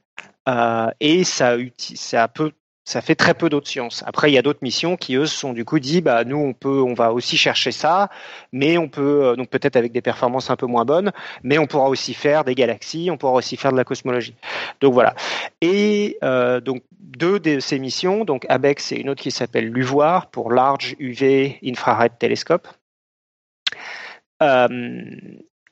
et 0.99 1.23
ça, 1.23 1.55
ça 1.77 2.27
peut 2.27 2.51
ça 2.89 3.01
fait 3.01 3.13
très 3.13 3.35
peu 3.35 3.49
d'autres 3.49 3.67
sciences. 3.67 4.03
Après, 4.07 4.31
il 4.31 4.33
y 4.33 4.37
a 4.39 4.41
d'autres 4.41 4.63
missions 4.63 4.97
qui 4.97 5.13
eux 5.15 5.27
se 5.27 5.37
sont 5.37 5.53
du 5.53 5.63
coup 5.63 5.77
dit, 5.77 6.01
bah 6.01 6.23
nous 6.23 6.37
on 6.37 6.53
peut, 6.53 6.81
on 6.81 6.95
va 6.95 7.13
aussi 7.13 7.37
chercher 7.37 7.71
ça, 7.71 8.09
mais 8.51 8.79
on 8.79 8.87
peut 8.87 9.25
euh, 9.25 9.35
donc 9.35 9.49
peut-être 9.49 9.75
avec 9.75 9.91
des 9.91 10.01
performances 10.01 10.49
un 10.49 10.55
peu 10.55 10.65
moins 10.65 10.85
bonnes, 10.85 11.11
mais 11.43 11.59
on 11.59 11.67
pourra 11.67 11.87
aussi 11.87 12.15
faire 12.15 12.43
des 12.43 12.55
galaxies, 12.55 13.09
on 13.11 13.17
pourra 13.17 13.33
aussi 13.33 13.57
faire 13.57 13.71
de 13.71 13.77
la 13.77 13.83
cosmologie. 13.83 14.33
Donc 14.81 14.95
voilà. 14.95 15.13
Et 15.61 16.17
euh, 16.23 16.61
donc 16.61 16.81
deux 16.99 17.39
de 17.39 17.59
ces 17.59 17.77
missions, 17.77 18.25
donc 18.25 18.47
ABEX 18.49 18.91
et 18.91 18.95
une 18.95 19.09
autre 19.09 19.21
qui 19.21 19.29
s'appelle 19.29 19.69
LUVOIR 19.69 20.25
pour 20.31 20.51
Large 20.51 20.95
UV 20.97 21.59
Infrared 21.63 22.17
Telescope. 22.17 22.67
Euh, 24.41 24.67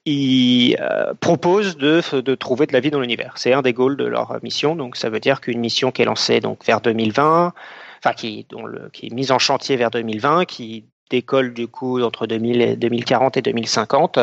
ils 0.08 0.78
euh, 0.80 1.14
proposent 1.20 1.78
de, 1.78 2.02
de, 2.22 2.36
trouver 2.36 2.66
de 2.66 2.74
la 2.74 2.80
vie 2.80 2.92
dans 2.92 3.02
l'univers. 3.02 3.34
C'est 3.36 3.52
un 3.52 3.62
des 3.62 3.74
goals 3.74 3.98
de 3.98 4.06
leur 4.06 4.38
mission. 4.42 4.76
Donc, 4.76 4.96
ça 4.96 5.10
veut 5.10 5.20
dire 5.20 5.42
qu'une 5.42 5.60
mission 5.60 5.92
qui 5.92 6.02
est 6.02 6.06
lancée 6.06 6.40
donc 6.40 6.64
vers 6.66 6.80
2020, 6.80 7.54
enfin 8.00 8.14
qui, 8.14 8.46
dont 8.50 8.64
qui 8.94 9.08
est 9.08 9.14
mise 9.14 9.32
en 9.32 9.40
chantier 9.40 9.76
vers 9.76 9.92
2020, 9.92 10.46
qui 10.46 10.86
décolle 11.10 11.54
du 11.54 11.68
coup 11.68 12.02
entre 12.02 12.26
2000 12.26 12.62
et 12.62 12.76
2040 12.76 13.38
et 13.38 13.42
2050, 13.42 14.20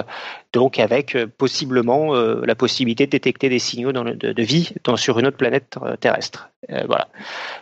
donc 0.54 0.78
avec 0.78 1.16
euh, 1.16 1.26
possiblement 1.26 2.14
euh, 2.14 2.40
la 2.46 2.54
possibilité 2.54 3.06
de 3.06 3.10
détecter 3.10 3.48
des 3.48 3.58
signaux 3.58 3.92
de, 3.92 4.42
vie 4.42 4.72
sur 4.94 5.18
une 5.18 5.26
autre 5.26 5.36
planète 5.36 5.76
terrestre. 6.00 6.48
Euh, 6.70 6.84
voilà. 6.86 7.08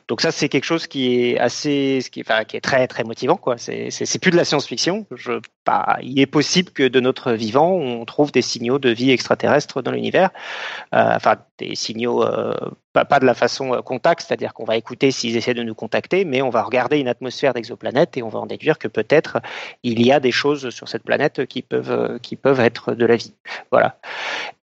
Donc 0.08 0.20
ça, 0.20 0.30
c'est 0.30 0.48
quelque 0.48 0.64
chose 0.64 0.86
qui 0.86 1.30
est 1.30 1.38
assez, 1.38 2.04
qui, 2.12 2.20
est 2.20 2.60
très 2.60 2.86
très 2.86 3.04
motivant, 3.04 3.36
quoi. 3.36 3.56
C'est, 3.58 4.20
plus 4.20 4.30
de 4.30 4.36
la 4.36 4.44
science-fiction. 4.44 5.06
Il 6.02 6.20
est 6.20 6.26
possible 6.26 6.70
que 6.70 6.86
de 6.86 7.00
notre 7.00 7.32
vivant, 7.32 7.72
on 7.72 8.04
trouve 8.04 8.30
des 8.30 8.42
signaux 8.42 8.78
de 8.78 8.90
vie 8.90 9.10
extraterrestre 9.10 9.82
dans 9.82 9.90
l'univers. 9.90 10.30
Enfin, 10.92 11.36
des 11.58 11.74
signaux, 11.74 12.24
pas, 12.92 13.04
pas, 13.04 13.20
de 13.20 13.24
la 13.24 13.34
façon 13.34 13.80
contact, 13.84 14.24
c'est-à-dire 14.26 14.54
qu'on 14.54 14.64
va 14.64 14.76
écouter 14.76 15.10
s'ils 15.10 15.36
essaient 15.36 15.54
de 15.54 15.62
nous 15.62 15.74
contacter, 15.74 16.24
mais 16.24 16.42
on 16.42 16.50
va 16.50 16.62
regarder 16.62 16.98
une 16.98 17.08
atmosphère 17.08 17.54
d'exoplanète 17.54 18.16
et 18.16 18.22
on 18.22 18.28
va 18.28 18.40
en 18.40 18.46
déduire 18.46 18.78
que 18.78 18.88
peut-être 18.88 19.38
il 19.82 20.04
y 20.04 20.12
a 20.12 20.20
des 20.20 20.32
choses 20.32 20.70
sur 20.70 20.88
cette 20.88 21.04
planète 21.04 21.46
qui 21.46 21.62
peuvent, 21.62 22.18
qui 22.20 22.36
peuvent 22.36 22.60
être 22.60 22.81
de 22.88 23.06
la 23.06 23.16
vie. 23.16 23.34
Voilà. 23.70 23.98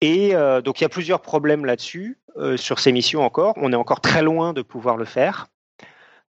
Et 0.01 0.33
donc 0.63 0.79
il 0.79 0.83
y 0.83 0.85
a 0.85 0.89
plusieurs 0.89 1.21
problèmes 1.21 1.65
là-dessus. 1.65 2.17
Euh, 2.39 2.55
sur 2.55 2.77
ces 2.77 2.91
missions 2.91 3.23
encore. 3.23 3.53
On 3.57 3.73
est 3.73 3.77
encore 3.77 3.99
très 3.99 4.21
loin 4.21 4.53
de 4.53 4.61
pouvoir 4.61 4.95
le 4.95 5.05
faire. 5.05 5.47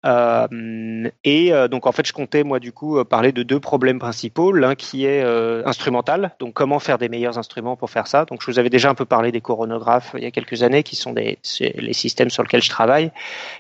Euh, 0.06 1.10
et 1.24 1.54
euh, 1.54 1.70
donc 1.70 1.88
en 1.88 1.94
fait, 1.94 2.06
je 2.06 2.12
comptais 2.12 2.44
moi 2.44 2.60
du 2.60 2.74
coup 2.74 3.02
parler 3.06 3.32
de 3.32 3.42
deux 3.42 3.62
problèmes 3.62 4.00
principaux. 4.00 4.52
L'un 4.52 4.76
qui 4.76 5.06
est 5.06 5.24
instrumental, 5.66 6.36
donc 6.40 6.54
comment 6.54 6.80
faire 6.80 6.98
des 6.98 7.08
meilleurs 7.08 7.38
instruments 7.38 7.78
pour 7.78 7.90
faire 7.90 8.08
ça. 8.08 8.26
Donc 8.26 8.42
je 8.42 8.52
vous 8.52 8.60
avais 8.60 8.70
déjà 8.70 8.90
un 8.90 8.96
peu 8.96 9.06
parlé 9.06 9.32
des 9.32 9.40
coronographes 9.40 10.12
il 10.18 10.24
y 10.24 10.26
a 10.26 10.32
quelques 10.32 10.62
années, 10.62 10.84
qui 10.84 10.98
sont 10.98 11.14
des, 11.14 11.40
les 11.60 11.94
systèmes 11.94 12.30
sur 12.30 12.44
lesquels 12.44 12.64
je 12.64 12.70
travaille, 12.70 13.12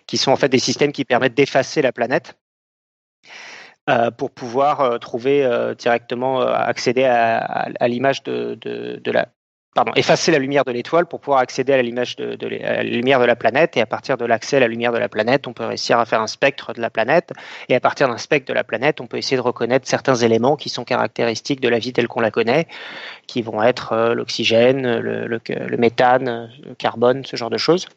qui 0.05 0.17
sont 0.17 0.31
en 0.31 0.35
fait 0.35 0.49
des 0.49 0.59
systèmes 0.59 0.91
qui 0.91 1.05
permettent 1.05 1.35
d'effacer 1.35 1.81
la 1.81 1.93
planète. 1.93 2.35
Pour 4.17 4.31
pouvoir 4.31 4.99
trouver 4.99 5.47
directement 5.77 6.41
accéder 6.41 7.03
à, 7.03 7.87
l'image 7.87 8.23
de, 8.23 8.55
de, 8.55 9.11
la, 9.11 9.27
pardon, 9.73 9.91
effacer 9.95 10.31
la 10.31 10.39
lumière 10.39 10.63
de 10.65 10.71
l'étoile 10.71 11.05
pour 11.05 11.19
pouvoir 11.19 11.39
accéder 11.39 11.73
à 11.73 11.77
la, 11.77 11.83
de, 11.83 12.47
la 12.47 12.83
lumière 12.83 13.19
de 13.19 13.25
la 13.25 13.35
planète. 13.35 13.75
Et 13.77 13.81
à 13.81 13.85
partir 13.85 14.17
de 14.17 14.25
l'accès 14.25 14.57
à 14.57 14.59
la 14.59 14.67
lumière 14.67 14.91
de 14.91 14.97
la 14.97 15.09
planète, 15.09 15.47
on 15.47 15.53
peut 15.53 15.65
réussir 15.65 15.99
à 15.99 16.05
faire 16.05 16.21
un 16.21 16.27
spectre 16.27 16.73
de 16.73 16.81
la 16.81 16.89
planète. 16.89 17.31
Et 17.69 17.75
à 17.75 17.79
partir 17.79 18.07
d'un 18.07 18.17
spectre 18.17 18.47
de 18.47 18.53
la 18.53 18.63
planète, 18.63 19.01
on 19.01 19.07
peut 19.07 19.17
essayer 19.17 19.37
de 19.37 19.41
reconnaître 19.41 19.87
certains 19.87 20.15
éléments 20.15 20.55
qui 20.55 20.69
sont 20.69 20.83
caractéristiques 20.83 21.61
de 21.61 21.69
la 21.69 21.79
vie 21.79 21.93
telle 21.93 22.07
qu'on 22.07 22.21
la 22.21 22.31
connaît, 22.31 22.67
qui 23.27 23.41
vont 23.41 23.61
être 23.63 23.93
euh, 23.93 24.13
l'oxygène, 24.13 24.99
le, 24.99 25.27
le, 25.27 25.77
méthane, 25.77 26.51
le 26.65 26.75
carbone, 26.75 27.25
ce 27.25 27.35
genre 27.35 27.49
de 27.49 27.57
choses. 27.57 27.87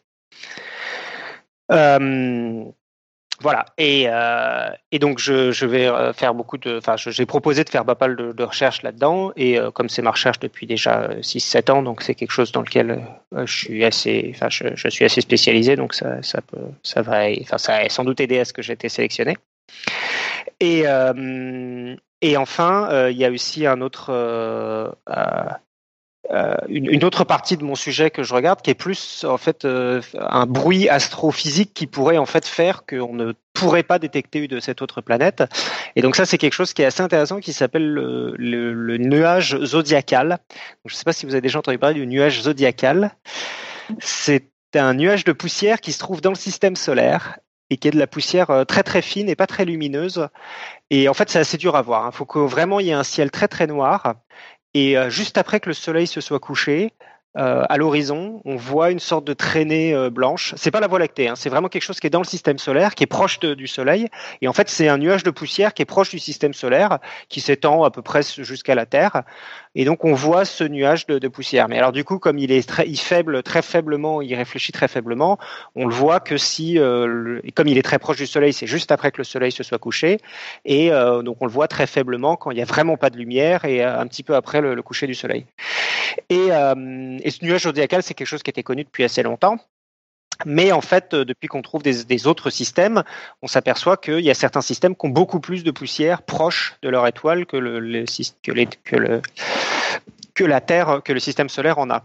Euh, 3.37 3.43
voilà, 3.43 3.67
et, 3.79 4.07
euh, 4.09 4.71
et 4.93 4.99
donc 4.99 5.19
je, 5.19 5.53
je, 5.53 5.67
vais 5.67 5.87
euh, 5.87 6.13
faire 6.13 6.35
beaucoup 6.35 6.59
de. 6.59 6.79
Enfin, 6.79 6.97
j'ai 6.97 7.27
proposé 7.27 7.65
de 7.65 7.69
faire 7.69 7.85
pas 7.85 7.97
mal 8.01 8.17
de, 8.17 8.33
de 8.33 8.43
recherches 8.43 8.83
là-dedans, 8.83 9.33
et 9.37 9.59
euh, 9.59 9.71
comme 9.71 9.89
c'est 9.89 10.03
ma 10.03 10.11
recherche 10.11 10.39
depuis 10.41 10.67
déjà 10.67 11.09
6-7 11.21 11.71
ans, 11.71 11.83
donc 11.83 12.03
c'est 12.03 12.15
quelque 12.15 12.31
chose 12.31 12.53
dans 12.53 12.63
lequel 12.63 13.07
je 13.45 13.53
suis 13.53 13.85
assez. 13.85 14.33
Enfin, 14.35 14.49
je, 14.49 14.89
suis 14.89 15.05
assez 15.05 15.21
spécialisé, 15.21 15.77
donc 15.77 15.95
ça, 15.95 16.23
ça 16.23 16.41
peut. 16.41 16.59
Ça 16.83 17.03
va, 17.03 17.27
enfin, 17.41 17.59
ça 17.59 17.77
a 17.77 17.89
sans 17.89 18.05
doute 18.05 18.21
aidé 18.21 18.39
à 18.39 18.45
ce 18.45 18.53
que 18.53 18.63
j'ai 18.63 18.73
été 18.73 18.89
sélectionné. 18.89 19.37
Et, 20.61 20.85
et 22.23 22.37
enfin, 22.37 23.09
il 23.11 23.17
y 23.17 23.25
a 23.25 23.31
aussi 23.31 23.67
un 23.67 23.81
autre. 23.81 24.13
Euh, 26.31 26.57
une, 26.69 26.87
une, 26.87 27.05
autre 27.05 27.25
partie 27.25 27.57
de 27.57 27.63
mon 27.63 27.75
sujet 27.75 28.11
que 28.11 28.23
je 28.23 28.35
regarde 28.35 28.61
qui 28.61 28.71
est 28.71 28.75
plus 28.75 29.25
en 29.25 29.37
fait 29.37 29.65
euh, 29.65 30.01
un 30.19 30.47
bruit 30.47 30.89
astrophysique 30.89 31.73
qui 31.73 31.87
pourrait 31.87 32.19
en 32.19 32.27
fait 32.27 32.47
faire 32.47 32.85
qu'on 32.85 33.13
ne 33.13 33.33
pourrait 33.53 33.85
pas 33.85 33.99
détecter 33.99 34.49
de 34.49 34.59
cette 34.59 34.83
autre 34.83 35.01
planète. 35.01 35.45
Et 35.95 36.03
donc 36.03 36.17
ça 36.17 36.27
c'est 36.27 36.39
quelque 36.39 36.55
chose 36.55 36.73
qui 36.73 36.83
est 36.83 36.87
assez 36.87 37.03
intéressant 37.03 37.39
qui 37.39 37.53
s'appelle 37.53 37.93
le, 37.93 38.97
nuage 38.99 39.57
zodiacal. 39.63 40.39
Je 40.85 40.95
ne 40.95 40.97
sais 40.97 41.05
pas 41.05 41.13
si 41.13 41.27
vous 41.27 41.33
avez 41.33 41.43
déjà 41.43 41.61
entendu 41.61 41.79
parler 41.79 42.01
du 42.01 42.07
nuage 42.07 42.43
zodiacal. 42.43 43.13
C'est 44.01 44.51
un 44.75 44.95
nuage 44.95 45.25
de 45.25 45.33
poussière 45.33 45.81
qui 45.81 45.93
se 45.93 45.99
trouve 45.99 46.21
dans 46.21 46.31
le 46.31 46.37
système 46.37 46.77
solaire 46.77 47.39
et 47.71 47.77
qui 47.77 47.89
est 47.89 47.93
de 47.93 47.99
la 47.99 48.07
poussière 48.07 48.51
euh, 48.51 48.65
très 48.65 48.83
très 48.83 49.03
fine 49.03 49.29
et 49.29 49.37
pas 49.37 49.47
très 49.47 49.65
lumineuse. 49.65 50.29
Et 50.91 51.09
en 51.09 51.15
fait, 51.15 51.29
c'est 51.31 51.39
assez 51.39 51.57
dur 51.57 51.75
à 51.75 51.83
voir. 51.83 52.05
Il 52.05 52.09
hein. 52.09 52.11
faut 52.13 52.25
que 52.25 52.39
vraiment 52.39 52.79
il 52.79 52.87
y 52.87 52.91
ait 52.91 52.95
un 52.95 53.03
ciel 53.03 53.31
très 53.31 53.49
très 53.49 53.67
noir 53.67 54.15
et 54.77 54.99
euh, 54.99 55.09
juste 55.09 55.39
après 55.39 55.59
que 55.59 55.71
le 55.71 55.75
soleil 55.75 56.07
se 56.07 56.21
soit 56.21 56.39
couché, 56.39 56.93
euh, 57.37 57.65
à 57.69 57.77
l'horizon, 57.77 58.41
on 58.45 58.57
voit 58.57 58.91
une 58.91 58.99
sorte 58.99 59.27
de 59.27 59.35
traînée 59.35 59.95
euh, 59.95 60.11
blanche. 60.11 60.55
C'est 60.57 60.71
pas 60.71 60.81
la 60.81 60.87
Voie 60.87 60.99
lactée, 60.99 61.29
hein, 61.29 61.35
c'est 61.37 61.49
vraiment 61.49 61.69
quelque 61.69 61.83
chose 61.83 62.01
qui 62.01 62.07
est 62.07 62.11
dans 62.11 62.21
le 62.21 62.25
système 62.27 62.59
solaire, 62.59 62.95
qui 62.95 63.05
est 63.05 63.09
proche 63.09 63.41
du 63.41 63.67
Soleil. 63.67 64.09
Et 64.41 64.49
en 64.49 64.53
fait, 64.53 64.69
c'est 64.69 64.89
un 64.89 64.99
nuage 64.99 65.23
de 65.23 65.31
poussière 65.31 65.75
qui 65.75 65.83
est 65.83 65.87
proche 65.87 66.11
du 66.11 66.19
système 66.19 66.55
solaire, 66.55 66.99
qui 67.29 67.41
s'étend 67.41 67.85
à 67.85 67.91
peu 67.91 68.03
près 68.03 68.23
jusqu'à 68.23 68.75
la 68.75 68.87
Terre. 68.87 69.23
Et 69.75 69.85
donc, 69.85 70.07
on 70.07 70.15
voit 70.15 70.47
ce 70.47 70.65
nuage 70.65 71.07
de, 71.07 71.29
poussière. 71.29 71.69
Mais 71.69 71.77
alors, 71.79 71.93
du 71.93 72.05
coup, 72.05 72.19
comme 72.19 72.39
il 72.39 72.51
est 72.51 72.67
très 72.67 72.89
il 72.89 72.97
faible, 72.97 73.43
très 73.43 73.61
faiblement, 73.61 74.23
il 74.23 74.35
réfléchit 74.35 74.73
très 74.73 74.89
faiblement, 74.89 75.39
on 75.75 75.87
le 75.87 75.95
voit 75.95 76.21
que 76.21 76.39
si, 76.39 76.79
euh, 76.79 77.41
comme 77.55 77.69
il 77.69 77.77
est 77.77 77.83
très 77.83 77.99
proche 77.99 78.17
du 78.17 78.27
Soleil, 78.27 78.55
c'est 78.55 78.67
juste 78.67 78.91
après 78.91 79.11
que 79.11 79.19
le 79.19 79.25
Soleil 79.25 79.53
se 79.53 79.63
soit 79.63 79.79
couché. 79.79 80.19
Et 80.65 80.91
euh, 80.93 81.21
donc, 81.23 81.37
on 81.41 81.47
le 81.47 81.53
voit 81.53 81.69
très 81.69 81.87
faiblement 81.87 82.37
quand 82.37 82.51
il 82.51 82.55
n'y 82.55 82.63
a 82.63 82.67
vraiment 82.67 82.97
pas 82.97 83.11
de 83.11 83.19
lumière 83.19 83.67
et 83.67 83.83
un 83.83 84.07
petit 84.07 84.23
peu 84.23 84.35
après 84.35 84.63
le, 84.63 84.75
le 84.75 84.83
coucher 84.83 85.07
du 85.07 85.15
Soleil. 85.15 85.45
Et 86.29 86.49
et 86.49 87.31
ce 87.31 87.45
nuage 87.45 87.63
zodiacal, 87.63 88.03
c'est 88.03 88.15
quelque 88.15 88.27
chose 88.27 88.43
qui 88.43 88.51
était 88.51 88.63
connu 88.63 88.85
depuis 88.85 89.05
assez 89.05 89.23
longtemps. 89.23 89.59
Mais 90.45 90.73
en 90.73 90.81
fait, 90.81 91.15
euh, 91.15 91.25
depuis 91.25 91.49
qu'on 91.49 91.63
trouve 91.63 91.83
des, 91.83 92.27
autres 92.27 92.51
systèmes, 92.51 93.03
on 93.41 93.47
s'aperçoit 93.47 93.97
qu'il 93.97 94.21
y 94.21 94.31
a 94.31 94.35
certains 94.35 94.61
systèmes 94.61 94.95
qui 94.95 95.07
ont 95.07 95.11
beaucoup 95.11 95.41
plus 95.41 95.65
de 95.65 95.71
poussière 95.71 96.23
proche 96.23 96.77
de 96.83 96.89
leur 96.89 97.07
étoile 97.07 97.47
que, 97.47 97.57
le, 97.57 98.05
que 100.35 100.45
la 100.45 100.61
Terre, 100.61 101.01
que 101.03 101.13
le 101.13 101.21
système 101.21 101.49
solaire 101.49 101.79
en 101.79 101.89
a. 101.91 102.03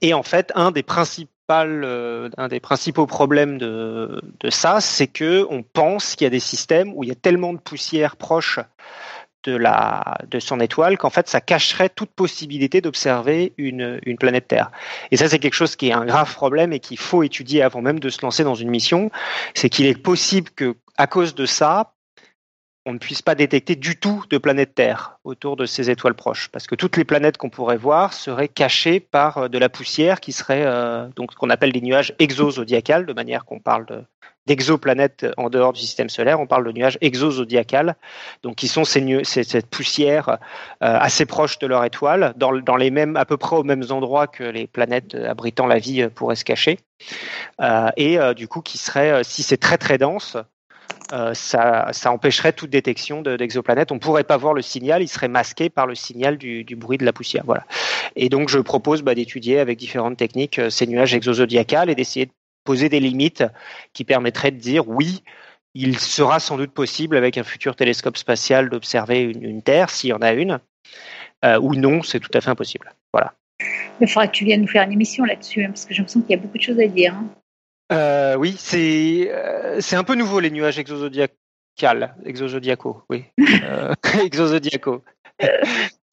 Et 0.00 0.14
en 0.14 0.24
fait, 0.24 0.50
un 0.54 0.72
des 0.72 0.82
principaux 0.82 1.30
euh, 1.50 2.30
un 2.38 2.48
des 2.48 2.58
principaux 2.58 3.06
problèmes 3.06 3.58
de, 3.58 4.22
de 4.40 4.48
ça, 4.48 4.80
c'est 4.80 5.06
que 5.06 5.46
on 5.50 5.62
pense 5.62 6.16
qu'il 6.16 6.24
y 6.24 6.26
a 6.26 6.30
des 6.30 6.40
systèmes 6.40 6.94
où 6.94 7.04
il 7.04 7.08
y 7.08 7.12
a 7.12 7.16
tellement 7.16 7.52
de 7.52 7.58
poussière 7.58 8.16
proche 8.16 8.60
de, 9.44 9.58
de 10.26 10.38
son 10.40 10.60
étoile 10.60 10.98
qu'en 10.98 11.10
fait 11.10 11.28
ça 11.28 11.40
cacherait 11.40 11.88
toute 11.88 12.10
possibilité 12.10 12.80
d'observer 12.80 13.52
une, 13.58 14.00
planète 14.18 14.48
Terre. 14.48 14.70
Et 15.10 15.16
ça 15.16 15.28
c'est 15.28 15.38
quelque 15.38 15.54
chose 15.54 15.76
qui 15.76 15.88
est 15.88 15.92
un 15.92 16.04
grave 16.04 16.32
problème 16.34 16.72
et 16.72 16.80
qu'il 16.80 16.98
faut 16.98 17.22
étudier 17.22 17.62
avant 17.62 17.82
même 17.82 18.00
de 18.00 18.08
se 18.08 18.22
lancer 18.22 18.44
dans 18.44 18.54
une 18.54 18.70
mission. 18.70 19.10
C'est 19.54 19.68
qu'il 19.68 19.86
est 19.86 20.00
possible 20.00 20.50
que 20.50 20.76
à 20.96 21.06
cause 21.06 21.34
de 21.34 21.46
ça, 21.46 21.94
on 22.86 22.92
ne 22.92 22.98
puisse 22.98 23.22
pas 23.22 23.34
détecter 23.34 23.76
du 23.76 23.96
tout 23.96 24.24
de 24.28 24.38
planète 24.38 24.74
Terre 24.74 25.18
autour 25.24 25.56
de 25.56 25.64
ces 25.64 25.90
étoiles 25.90 26.14
proches, 26.14 26.48
parce 26.48 26.66
que 26.66 26.74
toutes 26.74 26.96
les 26.96 27.04
planètes 27.04 27.38
qu'on 27.38 27.48
pourrait 27.48 27.78
voir 27.78 28.12
seraient 28.12 28.48
cachées 28.48 29.00
par 29.00 29.38
euh, 29.38 29.48
de 29.48 29.58
la 29.58 29.68
poussière 29.68 30.20
qui 30.20 30.32
serait 30.32 30.64
euh, 30.66 31.08
donc 31.16 31.32
ce 31.32 31.36
qu'on 31.36 31.50
appelle 31.50 31.72
des 31.72 31.80
nuages 31.80 32.14
exozodiacales, 32.18 33.06
de 33.06 33.12
manière 33.12 33.44
qu'on 33.46 33.58
parle 33.58 33.86
d'exoplanètes 34.46 35.26
en 35.36 35.50
dehors 35.50 35.72
du 35.72 35.80
système 35.80 36.08
solaire, 36.08 36.40
on 36.40 36.46
parle 36.46 36.66
de 36.66 36.72
nuages 36.72 36.98
exozodiacales, 37.00 37.96
donc 38.42 38.56
qui 38.56 38.68
sont 38.68 38.84
ces, 38.84 39.22
cette 39.24 39.66
poussière 39.66 40.28
euh, 40.28 40.36
assez 40.80 41.26
proche 41.26 41.58
de 41.58 41.66
leur 41.66 41.84
étoile, 41.84 42.34
dans, 42.36 42.52
dans, 42.52 42.76
les 42.76 42.90
mêmes, 42.90 43.16
à 43.16 43.24
peu 43.24 43.36
près 43.36 43.56
aux 43.56 43.64
mêmes 43.64 43.84
endroits 43.90 44.26
que 44.26 44.44
les 44.44 44.66
planètes 44.66 45.14
abritant 45.14 45.66
la 45.66 45.78
vie 45.78 46.08
pourraient 46.14 46.36
se 46.36 46.44
cacher, 46.44 46.78
et 47.96 48.18
du 48.36 48.48
coup 48.48 48.60
qui 48.60 48.78
serait, 48.78 49.22
si 49.24 49.42
c'est 49.42 49.56
très 49.56 49.78
très 49.78 49.98
dense, 49.98 50.36
euh, 51.12 51.34
ça, 51.34 51.92
empêcherait 52.06 52.52
toute 52.52 52.70
détection 52.70 53.22
d'exoplanètes. 53.22 53.92
On 53.92 53.96
ne 53.96 54.00
pourrait 54.00 54.24
pas 54.24 54.36
voir 54.36 54.54
le 54.54 54.62
signal, 54.62 55.02
il 55.02 55.08
serait 55.08 55.28
masqué 55.28 55.68
par 55.68 55.86
le 55.86 55.94
signal 55.94 56.38
du, 56.38 56.64
bruit 56.76 56.98
de 56.98 57.04
la 57.04 57.12
poussière. 57.12 57.42
Voilà. 57.46 57.64
Et 58.16 58.28
donc, 58.28 58.48
je 58.48 58.58
propose 58.58 59.02
bah, 59.02 59.14
d'étudier 59.14 59.58
avec 59.58 59.78
différentes 59.78 60.16
techniques 60.16 60.58
euh, 60.58 60.70
ces 60.70 60.86
nuages 60.86 61.14
exozodiacales 61.14 61.90
et 61.90 61.94
d'essayer 61.94 62.26
de 62.26 62.32
poser 62.64 62.88
des 62.88 63.00
limites 63.00 63.44
qui 63.92 64.04
permettraient 64.04 64.50
de 64.50 64.58
dire 64.58 64.88
oui, 64.88 65.22
il 65.74 65.98
sera 65.98 66.40
sans 66.40 66.56
doute 66.56 66.72
possible 66.72 67.16
avec 67.16 67.38
un 67.38 67.44
futur 67.44 67.76
télescope 67.76 68.16
spatial 68.16 68.70
d'observer 68.70 69.22
une, 69.22 69.62
Terre, 69.62 69.90
s'il 69.90 70.10
y 70.10 70.12
en 70.12 70.22
a 70.22 70.32
une, 70.32 70.60
euh, 71.44 71.58
ou 71.60 71.74
non, 71.74 72.02
c'est 72.02 72.20
tout 72.20 72.30
à 72.34 72.40
fait 72.40 72.50
impossible. 72.50 72.92
Voilà. 73.12 73.34
Il 74.00 74.08
faudra 74.08 74.26
que 74.26 74.32
tu 74.32 74.44
viennes 74.44 74.62
nous 74.62 74.68
faire 74.68 74.82
une 74.82 74.92
émission 74.92 75.24
là-dessus, 75.24 75.64
hein, 75.64 75.68
parce 75.68 75.84
que 75.84 75.94
j'ai 75.94 75.98
l'impression 75.98 76.20
qu'il 76.22 76.30
y 76.30 76.34
a 76.34 76.38
beaucoup 76.38 76.58
de 76.58 76.62
choses 76.62 76.80
à 76.80 76.86
dire. 76.86 77.14
Hein. 77.14 77.26
Euh, 77.92 78.34
oui, 78.36 78.54
c'est 78.58 79.30
euh, 79.30 79.80
c'est 79.80 79.96
un 79.96 80.04
peu 80.04 80.14
nouveau 80.14 80.40
les 80.40 80.50
nuages 80.50 80.78
exozodiacales, 80.78 82.16
exozodiacaux, 82.24 83.02
oui, 83.10 83.24
euh, 83.38 83.94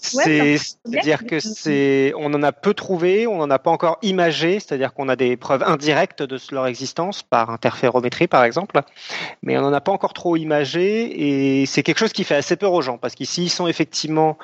C'est-à-dire 0.01 1.25
que 1.25 1.39
c'est, 1.39 2.11
on 2.17 2.33
en 2.33 2.41
a 2.41 2.51
peu 2.51 2.73
trouvé, 2.73 3.27
on 3.27 3.37
n'en 3.37 3.49
a 3.51 3.59
pas 3.59 3.69
encore 3.69 3.99
imagé, 4.01 4.59
c'est-à-dire 4.59 4.93
qu'on 4.93 5.07
a 5.09 5.15
des 5.15 5.37
preuves 5.37 5.61
indirectes 5.63 6.23
de 6.23 6.39
leur 6.51 6.65
existence 6.65 7.21
par 7.21 7.51
interférométrie 7.51 8.27
par 8.27 8.43
exemple, 8.43 8.81
mais 9.43 9.57
on 9.57 9.61
n'en 9.61 9.73
a 9.73 9.79
pas 9.79 9.91
encore 9.91 10.13
trop 10.13 10.35
imagé 10.37 11.61
et 11.61 11.65
c'est 11.67 11.83
quelque 11.83 11.99
chose 11.99 12.13
qui 12.13 12.23
fait 12.23 12.35
assez 12.35 12.55
peur 12.55 12.73
aux 12.73 12.81
gens 12.81 12.97
parce 12.97 13.13
qu'ici 13.13 13.43
ils 13.43 13.49
sont 13.49 13.67
effectivement 13.67 14.39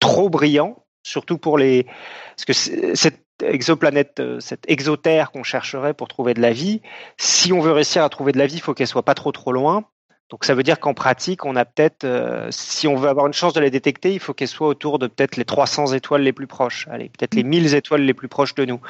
trop 0.00 0.30
brillants, 0.30 0.82
surtout 1.02 1.36
pour 1.36 1.58
les, 1.58 1.86
parce 2.34 2.46
que 2.46 2.94
cette 2.94 3.20
exoplanète, 3.42 4.20
euh, 4.20 4.40
cette 4.40 4.68
exotère 4.68 5.30
qu'on 5.30 5.42
chercherait 5.42 5.94
pour 5.94 6.08
trouver 6.08 6.32
de 6.32 6.40
la 6.40 6.52
vie, 6.52 6.80
si 7.18 7.52
on 7.52 7.60
veut 7.60 7.72
réussir 7.72 8.02
à 8.02 8.08
trouver 8.08 8.32
de 8.32 8.38
la 8.38 8.46
vie, 8.46 8.54
il 8.54 8.60
faut 8.60 8.72
qu'elle 8.72 8.86
soit 8.86 9.04
pas 9.04 9.14
trop 9.14 9.32
trop 9.32 9.52
loin. 9.52 9.84
Donc 10.32 10.46
ça 10.46 10.54
veut 10.54 10.62
dire 10.62 10.80
qu'en 10.80 10.94
pratique, 10.94 11.44
on 11.44 11.56
a 11.56 11.66
peut-être, 11.66 12.04
euh, 12.04 12.48
si 12.50 12.88
on 12.88 12.96
veut 12.96 13.10
avoir 13.10 13.26
une 13.26 13.34
chance 13.34 13.52
de 13.52 13.60
les 13.60 13.68
détecter, 13.70 14.14
il 14.14 14.18
faut 14.18 14.32
qu'elle 14.32 14.48
soit 14.48 14.66
autour 14.66 14.98
de 14.98 15.06
peut-être 15.06 15.36
les 15.36 15.44
300 15.44 15.92
étoiles 15.92 16.22
les 16.22 16.32
plus 16.32 16.46
proches, 16.46 16.88
allez, 16.90 17.10
peut-être 17.10 17.34
les 17.34 17.42
1000 17.42 17.74
étoiles 17.74 18.00
les 18.00 18.14
plus 18.14 18.28
proches 18.28 18.54
de 18.54 18.64
nous. 18.64 18.80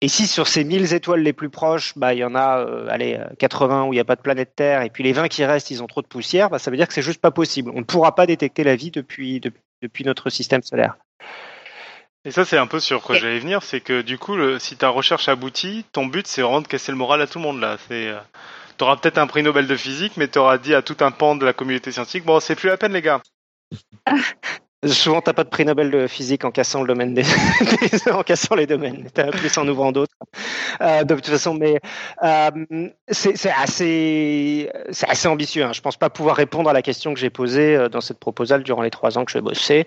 Et 0.00 0.08
si 0.08 0.26
sur 0.26 0.48
ces 0.48 0.64
1000 0.64 0.94
étoiles 0.94 1.20
les 1.20 1.34
plus 1.34 1.50
proches, 1.50 1.92
bah, 1.98 2.14
il 2.14 2.20
y 2.20 2.24
en 2.24 2.34
a 2.34 2.60
euh, 2.60 2.88
allez, 2.88 3.20
80 3.38 3.84
où 3.84 3.92
il 3.92 3.96
n'y 3.96 4.00
a 4.00 4.06
pas 4.06 4.16
de 4.16 4.22
planète 4.22 4.56
Terre, 4.56 4.80
et 4.80 4.88
puis 4.88 5.04
les 5.04 5.12
20 5.12 5.28
qui 5.28 5.44
restent, 5.44 5.70
ils 5.70 5.82
ont 5.82 5.86
trop 5.86 6.00
de 6.00 6.06
poussière, 6.06 6.48
bah, 6.48 6.58
ça 6.58 6.70
veut 6.70 6.78
dire 6.78 6.88
que 6.88 6.94
c'est 6.94 7.02
juste 7.02 7.20
pas 7.20 7.30
possible. 7.30 7.70
On 7.74 7.80
ne 7.80 7.84
pourra 7.84 8.14
pas 8.14 8.24
détecter 8.24 8.64
la 8.64 8.74
vie 8.74 8.90
depuis, 8.90 9.42
depuis 9.82 10.04
notre 10.04 10.30
système 10.30 10.62
solaire. 10.62 10.96
Et 12.24 12.30
ça, 12.30 12.46
c'est 12.46 12.56
un 12.56 12.66
peu 12.66 12.80
sur 12.80 13.02
quoi 13.02 13.16
j'allais 13.16 13.38
venir, 13.38 13.62
c'est 13.62 13.82
que 13.82 14.00
du 14.00 14.16
coup, 14.16 14.34
le, 14.34 14.58
si 14.58 14.78
ta 14.78 14.88
recherche 14.88 15.28
aboutit, 15.28 15.84
ton 15.92 16.06
but, 16.06 16.26
c'est 16.26 16.40
vraiment 16.40 16.62
de 16.62 16.68
casser 16.68 16.90
le 16.90 16.96
moral 16.96 17.20
à 17.20 17.26
tout 17.26 17.38
le 17.38 17.44
monde 17.44 17.60
là. 17.60 17.76
C'est, 17.86 18.14
euh, 18.74 18.78
t'auras 18.78 18.96
peut-être 18.96 19.18
un 19.18 19.26
prix 19.26 19.42
Nobel 19.42 19.66
de 19.66 19.76
physique, 19.76 20.16
mais 20.16 20.28
t'auras 20.28 20.58
dit 20.58 20.74
à 20.74 20.82
tout 20.82 20.96
un 21.00 21.10
pan 21.10 21.36
de 21.36 21.44
la 21.44 21.52
communauté 21.52 21.92
scientifique, 21.92 22.24
bon, 22.24 22.40
c'est 22.40 22.54
plus 22.54 22.68
la 22.68 22.76
peine, 22.76 22.92
les 22.92 23.02
gars. 23.02 23.20
Souvent, 24.86 25.22
t'as 25.22 25.32
pas 25.32 25.44
de 25.44 25.48
prix 25.48 25.64
Nobel 25.64 25.90
de 25.90 26.06
physique 26.06 26.44
en 26.44 26.50
cassant 26.50 26.82
le 26.82 26.88
domaine 26.88 27.18
en 28.12 28.22
cassant 28.22 28.54
les 28.54 28.66
domaines. 28.66 29.08
T'as 29.14 29.30
plus 29.30 29.56
en 29.56 29.66
ouvrant 29.66 29.92
d'autres. 29.92 30.12
Euh, 30.82 31.04
de 31.04 31.14
toute 31.14 31.26
façon, 31.28 31.54
mais 31.54 31.80
euh, 32.22 32.50
c'est 33.08 33.50
assez, 33.50 34.68
ambitieux. 35.24 35.64
Hein. 35.64 35.72
Je 35.72 35.80
pense 35.80 35.96
pas 35.96 36.10
pouvoir 36.10 36.36
répondre 36.36 36.68
à 36.68 36.72
la 36.72 36.82
question 36.82 37.14
que 37.14 37.20
j'ai 37.20 37.30
posée 37.30 37.76
euh, 37.76 37.88
dans 37.88 38.00
cette 38.00 38.18
proposale 38.18 38.62
durant 38.62 38.82
les 38.82 38.90
trois 38.90 39.16
ans 39.16 39.24
que 39.24 39.32
j'ai 39.32 39.40
bossé. 39.40 39.86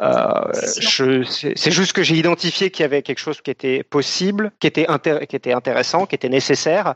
Euh, 0.00 0.30
c'est 0.52 1.70
juste 1.70 1.92
que 1.92 2.02
j'ai 2.02 2.14
identifié 2.14 2.70
qu'il 2.70 2.84
y 2.84 2.86
avait 2.86 3.02
quelque 3.02 3.18
chose 3.18 3.42
qui 3.42 3.50
était 3.50 3.82
possible, 3.82 4.52
qui 4.60 4.66
était 4.66 4.86
intéressant, 4.88 6.06
qui 6.06 6.14
était 6.14 6.28
nécessaire 6.28 6.94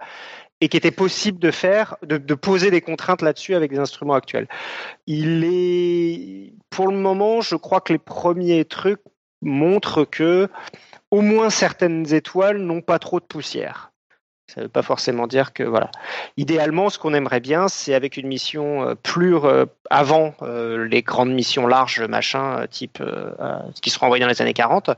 et 0.63 0.69
qui 0.69 0.77
était 0.77 0.93
possible 0.93 1.41
de 1.41 1.51
faire, 1.51 1.97
de, 2.03 2.35
poser 2.35 2.71
des 2.71 2.81
contraintes 2.81 3.21
là-dessus 3.21 3.57
avec 3.57 3.73
des 3.73 3.81
instruments 3.81 4.15
actuels. 4.15 4.47
Il 5.09 5.43
est, 5.45 6.53
pour 6.71 6.87
le 6.87 6.97
moment, 6.97 7.41
je 7.41 7.57
crois 7.57 7.81
que 7.81 7.93
les 7.93 7.99
premiers 7.99 8.65
trucs 8.65 9.01
montrent 9.43 10.05
que 10.05 10.49
au 11.11 11.21
moins 11.21 11.51
certaines 11.51 12.15
étoiles 12.15 12.59
n'ont 12.59 12.81
pas 12.81 13.01
trop 13.01 13.19
de 13.19 13.25
poussière. 13.25 13.91
Ça 14.47 14.61
ne 14.61 14.67
veut 14.67 14.71
pas 14.71 14.83
forcément 14.83 15.27
dire 15.27 15.53
que 15.53 15.65
voilà. 15.65 15.91
Idéalement, 16.37 16.91
ce 16.91 16.99
qu'on 17.01 17.13
aimerait 17.13 17.41
bien, 17.41 17.67
c'est 17.67 17.95
avec 17.95 18.17
une 18.17 18.29
mission 18.29 18.87
euh, 18.87 18.95
plus 18.95 19.35
euh, 19.35 19.67
avant 19.91 20.35
euh, 20.43 20.87
les 20.87 21.03
grandes 21.03 21.33
missions 21.33 21.67
larges, 21.67 22.03
machin, 22.03 22.67
type 22.71 23.03
ce 23.03 23.81
qui 23.81 23.91
sera 23.91 24.07
envoyé 24.07 24.23
dans 24.23 24.31
les 24.31 24.41
années 24.41 24.55
40, 24.55 24.91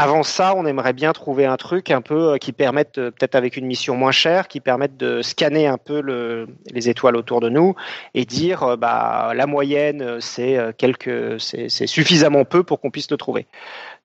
avant 0.00 0.22
ça, 0.22 0.54
on 0.54 0.64
aimerait 0.64 0.92
bien 0.92 1.12
trouver 1.12 1.44
un 1.44 1.56
truc 1.56 1.90
un 1.90 2.00
peu 2.00 2.34
euh, 2.34 2.38
qui 2.38 2.52
permette, 2.52 2.98
euh, 2.98 3.10
peut-être 3.10 3.34
avec 3.34 3.56
une 3.56 3.66
mission 3.66 3.96
moins 3.96 4.12
chère, 4.12 4.46
qui 4.46 4.60
permette 4.60 4.96
de 4.96 5.22
scanner 5.22 5.66
un 5.66 5.76
peu 5.76 6.00
le, 6.00 6.46
les 6.70 6.88
étoiles 6.88 7.16
autour 7.16 7.40
de 7.40 7.48
nous 7.48 7.74
et 8.14 8.24
dire, 8.24 8.62
euh, 8.62 8.76
bah, 8.76 9.32
la 9.34 9.46
moyenne, 9.46 10.20
c'est 10.20 10.56
quelques, 10.78 11.40
c'est 11.40 11.68
suffisamment 11.68 12.44
peu 12.44 12.62
pour 12.62 12.80
qu'on 12.80 12.92
puisse 12.92 13.10
le 13.10 13.16
trouver. 13.16 13.48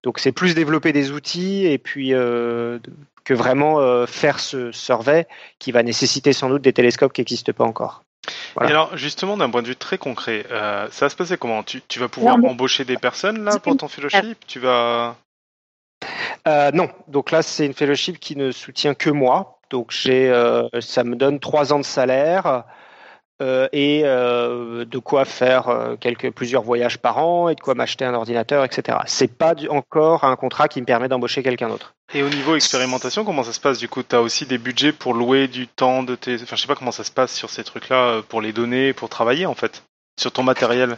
Donc, 0.01 0.17
c'est 0.17 0.31
plus 0.31 0.55
développer 0.55 0.93
des 0.93 1.11
outils 1.11 1.67
et 1.67 1.77
puis 1.77 2.09
que 2.09 3.33
vraiment 3.33 4.05
faire 4.07 4.39
ce 4.39 4.71
survey 4.71 5.27
qui 5.59 5.71
va 5.71 5.83
nécessiter 5.83 6.33
sans 6.33 6.49
doute 6.49 6.63
des 6.63 6.73
télescopes 6.73 7.13
qui 7.13 7.21
n'existent 7.21 7.53
pas 7.53 7.63
encore. 7.63 8.03
Et 8.61 8.65
alors, 8.65 8.97
justement, 8.97 9.37
d'un 9.37 9.49
point 9.49 9.61
de 9.61 9.67
vue 9.67 9.75
très 9.75 9.99
concret, 9.99 10.45
ça 10.49 11.05
va 11.05 11.09
se 11.09 11.15
passer 11.15 11.37
comment? 11.37 11.61
Tu, 11.61 11.81
tu, 11.87 11.99
vas 11.99 12.07
pouvoir 12.07 12.35
embaucher 12.35 12.83
des 12.83 12.97
personnes 12.97 13.43
là 13.43 13.59
pour 13.59 13.77
ton 13.77 13.87
fellowship? 13.87 14.37
Tu 14.47 14.59
vas 14.59 15.15
euh, 16.47 16.71
non, 16.71 16.89
donc 17.07 17.31
là 17.31 17.41
c'est 17.41 17.65
une 17.65 17.73
fellowship 17.73 18.19
qui 18.19 18.35
ne 18.35 18.51
soutient 18.51 18.93
que 18.93 19.09
moi. 19.09 19.59
Donc 19.69 19.91
j'ai, 19.91 20.29
euh, 20.29 20.67
ça 20.81 21.03
me 21.03 21.15
donne 21.15 21.39
trois 21.39 21.73
ans 21.73 21.79
de 21.79 21.85
salaire 21.85 22.63
euh, 23.41 23.67
et 23.71 24.03
de 24.03 24.97
quoi 24.99 25.25
faire 25.25 25.95
quelques 25.99 26.31
plusieurs 26.31 26.63
voyages 26.63 26.99
par 26.99 27.17
an 27.17 27.49
et 27.49 27.55
de 27.55 27.61
quoi 27.61 27.73
m'acheter 27.73 28.05
un 28.05 28.13
ordinateur, 28.13 28.63
etc. 28.63 28.99
C'est 29.05 29.35
pas 29.35 29.55
encore 29.69 30.23
un 30.25 30.35
contrat 30.35 30.67
qui 30.67 30.79
me 30.81 30.85
permet 30.85 31.07
d'embaucher 31.07 31.43
quelqu'un 31.43 31.69
d'autre. 31.69 31.95
Et 32.13 32.21
au 32.21 32.29
niveau 32.29 32.55
expérimentation, 32.55 33.25
comment 33.25 33.43
ça 33.43 33.53
se 33.53 33.59
passe? 33.59 33.79
Du 33.79 33.87
coup 33.87 34.03
Tu 34.03 34.15
as 34.15 34.21
aussi 34.21 34.45
des 34.45 34.57
budgets 34.57 34.91
pour 34.91 35.13
louer 35.13 35.47
du 35.47 35.67
temps 35.67 36.03
de 36.03 36.15
tes. 36.15 36.35
Enfin, 36.35 36.55
je 36.55 36.61
sais 36.61 36.67
pas 36.67 36.75
comment 36.75 36.91
ça 36.91 37.03
se 37.03 37.11
passe 37.11 37.33
sur 37.33 37.49
ces 37.49 37.63
trucs-là 37.63 38.21
pour 38.27 38.41
les 38.41 38.53
donner, 38.53 38.93
pour 38.93 39.09
travailler 39.09 39.45
en 39.45 39.55
fait, 39.55 39.83
sur 40.19 40.31
ton 40.31 40.43
matériel? 40.43 40.97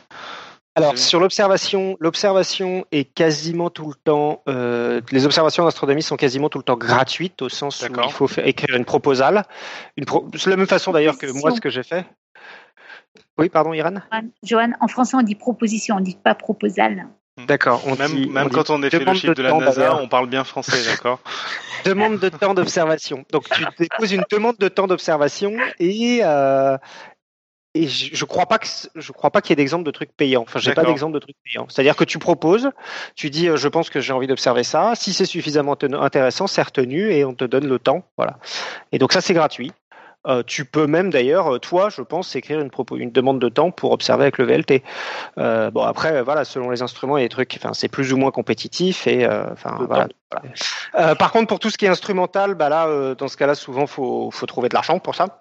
Alors 0.78 0.98
sur 0.98 1.22
l'observation, 1.22 1.96
l'observation 2.02 2.86
est 2.92 3.06
quasiment 3.06 3.70
tout 3.70 3.88
le 3.88 3.96
temps. 3.96 4.44
Euh, 4.50 5.00
les 5.12 5.26
observations 5.26 5.64
d'astronomie 5.64 6.04
sont 6.04 6.18
quasiment 6.18 6.50
tout 6.50 6.58
le 6.58 6.66
temps 6.66 6.76
gratuites 6.76 7.42
au 7.42 7.48
sens 7.48 7.82
où 7.82 8.02
il 8.04 8.12
faut 8.12 8.28
écrire 8.44 8.76
une 8.76 8.84
proposale. 8.84 9.46
Une 9.96 10.06
C'est 10.36 10.50
la 10.50 10.58
même 10.58 10.68
façon 10.68 10.92
d'ailleurs 10.92 11.18
que 11.18 11.28
moi 11.32 11.52
ce 11.52 11.62
que 11.62 11.70
j'ai 11.70 11.84
fait. 11.84 12.06
Oui, 13.38 13.48
pardon, 13.48 13.72
Irène? 13.74 14.04
Johan, 14.44 14.72
en 14.82 14.88
français 14.90 15.16
on 15.16 15.22
dit 15.22 15.36
proposition, 15.36 15.96
on 15.96 16.02
dit 16.02 16.18
pas 16.22 16.36
proposale. 16.36 17.08
Hmm. 17.38 17.46
D'accord. 17.46 17.82
Même, 17.98 18.32
même 18.32 18.50
quand 18.50 18.70
on 18.70 18.84
est 18.84 18.90
fait 18.90 19.00
le 19.00 19.14
chiffre 19.14 19.34
de, 19.34 19.44
la 19.44 19.54
NASA, 19.54 19.96
on 20.02 20.10
parle 20.10 20.28
bien 20.28 20.44
français, 20.44 20.86
d'accord? 20.90 21.20
Demande 21.86 22.20
de 22.20 22.30
temps 22.30 22.54
d'observation. 22.54 23.24
Donc 23.32 23.50
tu 23.50 23.64
déposes 23.78 24.12
une 24.12 24.24
demande 24.30 24.58
de 24.58 24.68
temps 24.68 24.88
d'observation 24.88 25.54
et 25.80 26.20
euh, 26.24 26.78
et 27.76 27.88
je, 27.88 28.16
je 28.16 28.26
crois 28.26 28.46
pas 28.46 28.58
que 28.58 28.68
je 28.96 29.12
crois 29.12 29.30
pas 29.30 29.42
qu'il 29.42 29.52
y 29.52 29.54
ait 29.54 29.58
d'exemple 29.58 29.84
de 29.84 29.92
trucs 29.92 30.16
payants. 30.16 30.44
Enfin, 30.44 30.60
j'ai 30.60 30.74
pas 30.74 30.86
d'exemple 30.86 31.14
de 31.14 31.20
trucs 31.20 31.36
payants. 31.44 31.68
C'est-à-dire 31.70 31.96
que 31.96 32.06
tu 32.06 32.18
proposes, 32.18 32.70
tu 33.16 33.30
dis, 33.30 33.50
euh, 33.50 33.58
je 33.58 33.68
pense 33.68 33.90
que 33.90 34.00
j'ai 34.00 34.14
envie 34.14 34.28
d'observer 34.28 34.64
ça. 34.64 34.94
Si 34.96 35.14
c'est 35.14 35.26
suffisamment 35.26 35.78
intéressant, 35.94 36.48
c'est 36.48 36.64
retenu 36.64 37.12
et 37.12 37.26
on 37.26 37.34
te 37.34 37.44
donne 37.44 37.68
le 37.68 37.78
temps. 37.78 38.06
Voilà. 38.18 38.38
Et 38.94 38.98
donc 38.98 39.12
ça, 39.12 39.20
c'est 39.20 39.34
gratuit. 39.34 39.74
Euh, 40.28 40.44
tu 40.46 40.66
peux 40.66 40.88
même 40.88 41.10
d'ailleurs, 41.10 41.60
toi, 41.60 41.90
je 41.90 42.02
pense, 42.02 42.36
écrire 42.36 42.60
une, 42.60 42.70
une 42.98 43.12
demande 43.12 43.40
de 43.40 43.50
temps 43.50 43.72
pour 43.72 43.92
observer 43.92 44.24
avec 44.24 44.38
le 44.38 44.46
VLT. 44.46 44.84
Euh, 45.38 45.72
bon, 45.72 45.84
après, 45.84 46.24
voilà, 46.24 46.46
selon 46.46 46.70
les 46.70 46.82
instruments, 46.82 47.16
a 47.16 47.20
des 47.20 47.30
trucs, 47.30 47.54
enfin, 47.58 47.74
c'est 47.74 47.88
plus 47.88 48.14
ou 48.14 48.18
moins 48.18 48.32
compétitif 48.32 49.08
et, 49.08 49.26
euh, 49.26 49.46
enfin, 49.52 49.78
voilà. 49.88 50.08
par 51.16 51.32
contre, 51.32 51.48
pour 51.48 51.60
tout 51.60 51.70
ce 51.70 51.78
qui 51.78 51.86
est 51.86 51.90
instrumental, 51.90 52.56
bah 52.56 52.70
là, 52.70 53.16
dans 53.16 53.28
ce 53.28 53.38
cas-là, 53.38 53.56
souvent, 53.56 53.88
faut, 53.88 54.32
faut 54.32 54.46
trouver 54.46 54.70
de 54.70 54.74
l'argent 54.74 55.00
pour 55.00 55.16
ça. 55.16 55.40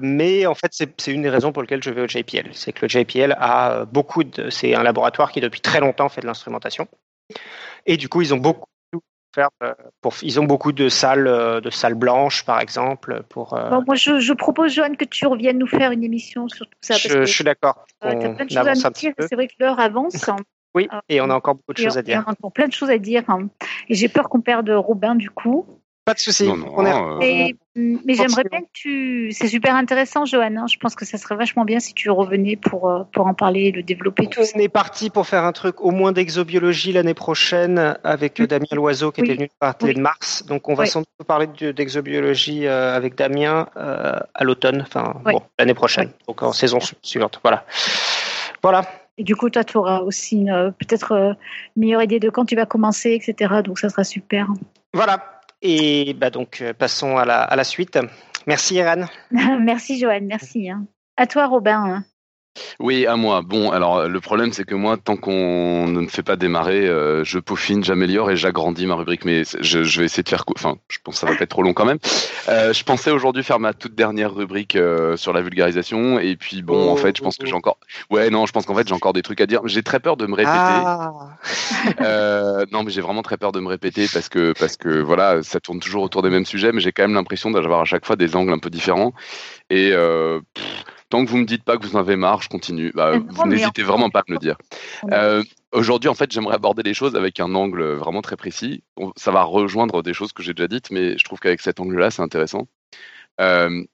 mais 0.00 0.46
en 0.46 0.54
fait, 0.54 0.72
c'est 0.72 1.12
une 1.12 1.22
des 1.22 1.30
raisons 1.30 1.52
pour 1.52 1.62
lesquelles 1.62 1.82
je 1.82 1.90
vais 1.90 2.02
au 2.02 2.08
JPL. 2.08 2.50
C'est 2.52 2.72
que 2.72 2.84
le 2.84 2.88
JPL 2.88 3.36
a 3.38 3.84
beaucoup 3.84 4.24
de, 4.24 4.50
c'est 4.50 4.74
un 4.74 4.82
laboratoire 4.82 5.32
qui 5.32 5.40
depuis 5.40 5.60
très 5.60 5.80
longtemps 5.80 6.08
fait 6.08 6.20
de 6.20 6.26
l'instrumentation. 6.26 6.88
Et 7.86 7.96
du 7.96 8.08
coup, 8.08 8.22
ils 8.22 8.32
ont 8.34 8.38
beaucoup 8.38 8.66
euh, 9.38 9.74
pour, 10.00 10.14
ils 10.22 10.40
ont 10.40 10.44
beaucoup 10.44 10.72
de 10.72 10.88
salles, 10.88 11.26
euh, 11.26 11.60
de 11.60 11.70
salles 11.70 11.94
blanches, 11.94 12.44
par 12.44 12.60
exemple. 12.60 13.22
Pour, 13.28 13.54
euh, 13.54 13.80
moi, 13.86 13.94
je, 13.94 14.32
propose, 14.32 14.72
Joanne, 14.72 14.96
que 14.96 15.04
tu 15.04 15.26
reviennes 15.26 15.58
nous 15.58 15.66
faire 15.66 15.90
une 15.92 16.04
émission 16.04 16.48
sur 16.48 16.66
tout 16.66 16.78
ça. 16.80 16.94
je, 16.96 17.24
suis 17.24 17.44
d'accord. 17.44 17.84
tu 18.00 18.08
as 18.08 18.14
plein 18.14 18.44
de 18.44 18.50
choses 18.50 18.84
à 18.84 18.90
dire. 18.90 19.12
C'est 19.18 19.34
vrai 19.34 19.48
que 19.48 19.54
l'heure 19.58 19.80
avance. 19.80 20.30
oui, 20.74 20.88
et 21.08 21.20
on 21.20 21.30
a 21.30 21.34
encore 21.34 21.54
beaucoup 21.54 21.72
de 21.72 21.78
choses 21.78 21.98
à 21.98 22.02
dire. 22.02 22.22
On 22.26 22.30
a 22.30 22.32
encore 22.32 22.52
plein 22.52 22.68
de 22.68 22.72
choses 22.72 22.90
à 22.90 22.98
dire. 22.98 23.24
Hein. 23.28 23.48
Et 23.88 23.94
j'ai 23.94 24.08
peur 24.08 24.28
qu'on 24.28 24.40
perde 24.40 24.70
Robin, 24.70 25.14
du 25.14 25.30
coup. 25.30 25.66
Pas 26.04 26.12
de 26.12 26.18
souci. 26.18 26.50
Mais, 27.76 28.14
j'aimerais 28.14 28.44
bien 28.44 28.60
que 28.60 28.68
tu. 28.72 29.32
C'est 29.32 29.48
super 29.48 29.74
intéressant, 29.74 30.26
Johan. 30.26 30.54
Hein. 30.56 30.66
Je 30.70 30.76
pense 30.76 30.94
que 30.94 31.04
ça 31.06 31.16
serait 31.16 31.34
vachement 31.34 31.64
bien 31.64 31.80
si 31.80 31.94
tu 31.94 32.10
revenais 32.10 32.56
pour, 32.56 32.90
euh, 32.90 33.04
pour 33.12 33.26
en 33.26 33.34
parler, 33.34 33.72
le 33.72 33.82
développer. 33.82 34.26
Tout 34.28 34.42
On 34.54 34.58
est 34.58 34.68
parti 34.68 35.08
pour 35.08 35.26
faire 35.26 35.44
un 35.44 35.52
truc 35.52 35.80
au 35.80 35.90
moins 35.90 36.12
d'exobiologie 36.12 36.92
l'année 36.92 37.14
prochaine 37.14 37.96
avec 38.04 38.38
euh, 38.38 38.46
Damien 38.46 38.66
Loiseau 38.72 39.12
qui 39.12 39.22
était 39.22 39.34
venu 39.34 39.50
parler 39.58 39.94
de 39.94 40.00
Mars. 40.00 40.44
Donc 40.44 40.68
on 40.68 40.74
va 40.74 40.86
sans 40.86 41.00
doute 41.00 41.26
parler 41.26 41.48
d'exobiologie 41.72 42.66
euh, 42.66 42.94
avec 42.94 43.14
Damien 43.16 43.66
à 43.74 44.44
l'automne, 44.44 44.82
enfin 44.82 45.14
bon, 45.24 45.40
l'année 45.58 45.74
prochaine, 45.74 46.10
donc 46.28 46.42
en 46.42 46.52
saison 46.52 46.78
suivante. 47.02 47.40
Voilà. 47.42 47.64
Voilà. 48.62 48.84
Et 49.16 49.24
du 49.24 49.36
coup, 49.36 49.48
toi, 49.48 49.64
tu 49.64 49.76
auras 49.78 50.00
aussi 50.00 50.46
peut-être 50.78 51.12
une 51.76 51.80
meilleure 51.80 52.02
idée 52.02 52.20
de 52.20 52.30
quand 52.30 52.44
tu 52.44 52.56
vas 52.56 52.66
commencer, 52.66 53.12
etc. 53.12 53.62
Donc 53.64 53.78
ça 53.78 53.88
sera 53.88 54.04
super. 54.04 54.48
Voilà. 54.92 55.33
Et 55.66 56.12
bah 56.12 56.28
donc, 56.28 56.60
euh, 56.60 56.74
passons 56.74 57.16
à 57.16 57.24
la, 57.24 57.64
suite. 57.64 57.98
Merci, 58.46 58.76
Eran. 58.76 59.06
merci, 59.60 59.98
Joanne. 59.98 60.26
Merci. 60.26 60.70
Hein. 60.70 60.86
À 61.16 61.26
toi, 61.26 61.46
Robin. 61.46 62.04
Oui, 62.80 63.06
à 63.06 63.16
moi. 63.16 63.42
Bon, 63.42 63.70
alors 63.70 64.08
le 64.08 64.20
problème, 64.20 64.52
c'est 64.52 64.64
que 64.64 64.74
moi, 64.74 64.96
tant 64.96 65.16
qu'on 65.16 65.88
ne 65.88 66.00
me 66.00 66.08
fait 66.08 66.22
pas 66.22 66.36
démarrer, 66.36 66.86
euh, 66.86 67.24
je 67.24 67.38
peaufine, 67.38 67.82
j'améliore 67.82 68.30
et 68.30 68.36
j'agrandis 68.36 68.86
ma 68.86 68.94
rubrique. 68.94 69.24
Mais 69.24 69.42
je, 69.60 69.78
vais 69.98 70.04
essayer 70.04 70.22
de 70.22 70.28
faire. 70.28 70.44
Enfin, 70.54 70.76
je 70.88 70.98
pense 71.02 71.14
que 71.14 71.20
ça 71.20 71.26
va 71.26 71.36
pas 71.36 71.44
être 71.44 71.50
trop 71.50 71.62
long 71.62 71.72
quand 71.72 71.84
même. 71.84 71.98
Euh, 72.48 72.72
je 72.72 72.84
pensais 72.84 73.10
aujourd'hui 73.10 73.42
faire 73.42 73.58
ma 73.58 73.72
toute 73.72 73.94
dernière 73.94 74.34
rubrique 74.34 74.76
euh, 74.76 75.16
sur 75.16 75.32
la 75.32 75.40
vulgarisation. 75.40 76.18
Et 76.18 76.36
puis, 76.36 76.62
bon, 76.62 76.90
en 76.90 76.96
fait, 76.96 77.16
je 77.16 77.22
pense 77.22 77.36
que 77.36 77.46
j'ai 77.46 77.54
encore. 77.54 77.78
Ouais, 78.10 78.30
non, 78.30 78.46
je 78.46 78.52
pense 78.52 78.66
qu'en 78.66 78.74
fait, 78.74 78.86
j'ai 78.86 78.94
encore 78.94 79.12
des 79.12 79.22
trucs 79.22 79.40
à 79.40 79.46
dire. 79.46 79.60
J'ai 79.64 79.82
très 79.82 80.00
peur 80.00 80.16
de 80.16 80.26
me 80.26 80.34
répéter. 80.34 80.56
Ah. 80.56 81.12
non, 82.72 82.82
mais 82.84 82.90
j'ai 82.90 83.00
vraiment 83.00 83.22
très 83.22 83.36
peur 83.36 83.52
de 83.52 83.60
me 83.60 83.68
répéter 83.68 84.06
parce 84.12 84.28
que, 84.28 84.52
parce 84.58 84.76
que 84.76 85.00
voilà, 85.00 85.42
ça 85.42 85.60
tourne 85.60 85.80
toujours 85.80 86.02
autour 86.02 86.22
des 86.22 86.30
mêmes 86.30 86.46
sujets, 86.46 86.72
mais 86.72 86.80
j'ai 86.80 86.92
quand 86.92 87.02
même 87.02 87.14
l'impression 87.14 87.50
d'avoir 87.50 87.80
à 87.80 87.84
chaque 87.84 88.06
fois 88.06 88.16
des 88.16 88.36
angles 88.36 88.52
un 88.52 88.58
peu 88.58 88.70
différents. 88.70 89.12
Et. 89.70 89.92
Tant 91.14 91.24
que 91.24 91.30
vous 91.30 91.36
me 91.36 91.44
dites 91.44 91.62
pas 91.62 91.76
que 91.76 91.86
vous 91.86 91.94
en 91.94 92.00
avez 92.00 92.16
marre, 92.16 92.42
je 92.42 92.48
continue. 92.48 92.90
Bah, 92.92 93.16
vous 93.16 93.46
n'hésitez 93.46 93.84
vraiment 93.84 94.10
pas 94.10 94.18
à 94.18 94.22
me 94.26 94.32
le 94.34 94.40
dire. 94.40 94.56
Euh, 95.12 95.44
aujourd'hui, 95.70 96.08
en 96.08 96.14
fait, 96.14 96.32
j'aimerais 96.32 96.56
aborder 96.56 96.82
les 96.82 96.92
choses 96.92 97.14
avec 97.14 97.38
un 97.38 97.54
angle 97.54 97.84
vraiment 97.92 98.20
très 98.20 98.34
précis. 98.34 98.82
Ça 99.14 99.30
va 99.30 99.44
rejoindre 99.44 100.02
des 100.02 100.12
choses 100.12 100.32
que 100.32 100.42
j'ai 100.42 100.54
déjà 100.54 100.66
dites, 100.66 100.90
mais 100.90 101.16
je 101.16 101.22
trouve 101.22 101.38
qu'avec 101.38 101.60
cet 101.60 101.78
angle-là, 101.78 102.10
c'est 102.10 102.22
intéressant. 102.22 102.66
Euh, 103.40 103.84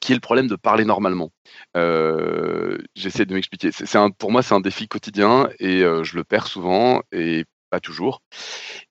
qui 0.00 0.10
est 0.10 0.16
le 0.16 0.20
problème 0.20 0.48
de 0.48 0.56
parler 0.56 0.84
normalement 0.84 1.30
euh, 1.76 2.76
J'essaie 2.96 3.24
de 3.24 3.34
m'expliquer. 3.34 3.70
C'est 3.70 3.86
pour 4.18 4.32
moi, 4.32 4.42
c'est 4.42 4.56
un 4.56 4.60
défi 4.60 4.88
quotidien 4.88 5.48
et 5.60 5.82
je 5.82 6.16
le 6.16 6.24
perds 6.24 6.48
souvent 6.48 7.02
et 7.12 7.44
pas 7.70 7.78
toujours. 7.78 8.20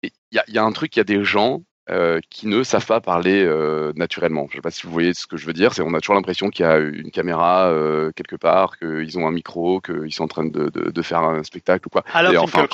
Il 0.03 0.11
y, 0.31 0.39
y, 0.53 0.57
a 0.57 0.63
un 0.63 0.71
truc, 0.71 0.95
il 0.95 0.99
y 0.99 1.01
a 1.01 1.03
des 1.03 1.25
gens 1.25 1.63
euh, 1.89 2.19
qui 2.29 2.47
ne 2.47 2.63
savent 2.63 2.85
pas 2.85 3.01
parler 3.01 3.43
euh, 3.43 3.91
naturellement. 3.95 4.45
Je 4.49 4.53
ne 4.53 4.55
sais 4.57 4.61
pas 4.61 4.71
si 4.71 4.85
vous 4.85 4.93
voyez 4.93 5.13
ce 5.15 5.25
que 5.25 5.35
je 5.35 5.47
veux 5.47 5.53
dire. 5.53 5.73
C'est 5.73 5.81
on 5.81 5.93
a 5.95 5.99
toujours 5.99 6.15
l'impression 6.15 6.49
qu'il 6.49 6.63
y 6.63 6.69
a 6.69 6.77
une 6.77 7.09
caméra 7.09 7.69
euh, 7.69 8.11
quelque 8.15 8.35
part, 8.35 8.77
qu'ils 8.77 9.17
ont 9.17 9.27
un 9.27 9.31
micro, 9.31 9.81
qu'ils 9.81 10.13
sont 10.13 10.25
en 10.25 10.27
train 10.27 10.45
de, 10.45 10.69
de, 10.69 10.91
de, 10.91 11.01
faire 11.01 11.23
un 11.23 11.43
spectacle 11.43 11.87
ou 11.87 11.89
quoi. 11.89 12.03
Alors, 12.13 12.43
enfin, 12.43 12.67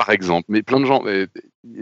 par 0.00 0.08
exemple. 0.08 0.46
Mais 0.48 0.62
plein 0.62 0.80
de 0.80 0.86
gens, 0.86 1.04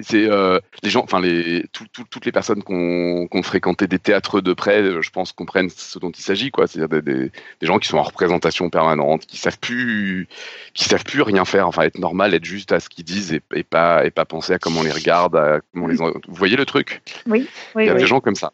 c'est 0.03 0.29
euh, 0.29 0.59
les 0.83 0.91
gens, 0.91 1.05
enfin 1.05 1.21
les 1.21 1.65
toutes 1.71 2.27
les 2.27 2.33
personnes 2.33 2.65
qui 2.65 2.73
ont, 2.73 3.43
fréquenté 3.45 3.87
des 3.87 4.01
théâtres 4.01 4.41
de 4.41 4.53
près, 4.55 5.01
je 5.01 5.11
pense 5.11 5.31
comprennent 5.31 5.71
ce 5.71 6.01
dont 6.01 6.11
il 6.11 6.21
s'agit, 6.21 6.51
quoi. 6.51 6.67
C'est-à-dire 6.67 7.01
des, 7.01 7.31
gens 7.63 7.79
qui 7.79 7.87
sont 7.87 7.97
en 7.97 8.03
représentation 8.03 8.71
permanente, 8.71 9.25
qui 9.25 9.37
savent 9.37 9.61
plus, 9.61 10.27
qui 10.75 10.83
savent 10.83 11.05
plus 11.05 11.23
rien 11.23 11.45
faire, 11.45 11.69
enfin 11.69 11.83
être 11.83 12.01
normal, 12.01 12.35
être 12.35 12.45
juste 12.45 12.73
à 12.73 12.81
ce 12.81 12.89
qu'ils 12.89 13.05
disent 13.05 13.39
et, 13.55 13.63
pas 13.63 14.05
et 14.05 14.11
pas 14.11 14.25
penser 14.25 14.53
à 14.53 14.59
comment 14.59 14.81
on 14.81 14.83
les 14.83 14.91
regarde, 14.91 15.37
à 15.37 15.61
comment 15.73 15.87
les. 15.87 15.95
Vous 15.95 16.13
voyez 16.27 16.57
le 16.57 16.67
truc? 16.67 17.01
Oui. 17.27 17.47
oui 17.77 17.85
il 17.85 17.87
y 17.87 17.91
a 17.91 17.95
des 17.95 18.07
gens 18.07 18.19
comme 18.19 18.35
ça. 18.35 18.53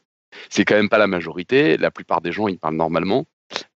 C'est 0.51 0.67
quand 0.67 0.75
même 0.75 0.91
pas 0.91 0.99
la 0.99 1.07
majorité. 1.07 1.79
La 1.79 1.91
plupart 1.91 2.21
des 2.21 2.33
gens, 2.33 2.49
ils 2.49 2.59
parlent 2.59 2.77
normalement, 2.77 3.25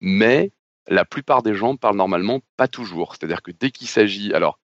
mais 0.02 0.52
la 0.90 1.06
plupart 1.06 1.44
des 1.44 1.54
gens 1.54 1.78
parlent 1.78 1.96
normalement, 1.96 2.42
pas 2.58 2.68
toujours. 2.68 3.16
C'est-à-dire 3.16 3.42
que 3.42 3.52
dès 3.52 3.72
qu'il 3.72 3.88
s'agit, 3.88 4.34
alors 4.34 4.60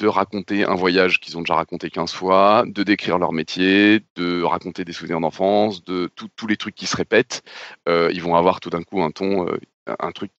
de 0.00 0.08
raconter 0.08 0.64
un 0.64 0.74
voyage 0.74 1.20
qu'ils 1.20 1.36
ont 1.36 1.42
déjà 1.42 1.54
raconté 1.54 1.90
15 1.90 2.12
fois, 2.12 2.64
de 2.66 2.82
décrire 2.82 3.18
leur 3.18 3.32
métier, 3.32 4.02
de 4.16 4.42
raconter 4.42 4.84
des 4.84 4.92
souvenirs 4.92 5.20
d'enfance, 5.20 5.84
de 5.84 6.10
tous 6.14 6.46
les 6.46 6.56
trucs 6.56 6.74
qui 6.74 6.86
se 6.86 6.96
répètent. 6.96 7.42
Euh, 7.88 8.10
ils 8.12 8.22
vont 8.22 8.34
avoir 8.34 8.60
tout 8.60 8.70
d'un 8.70 8.82
coup 8.82 9.02
un 9.02 9.10
ton, 9.10 9.46
euh, 9.46 9.58
un 9.86 10.10
truc 10.12 10.30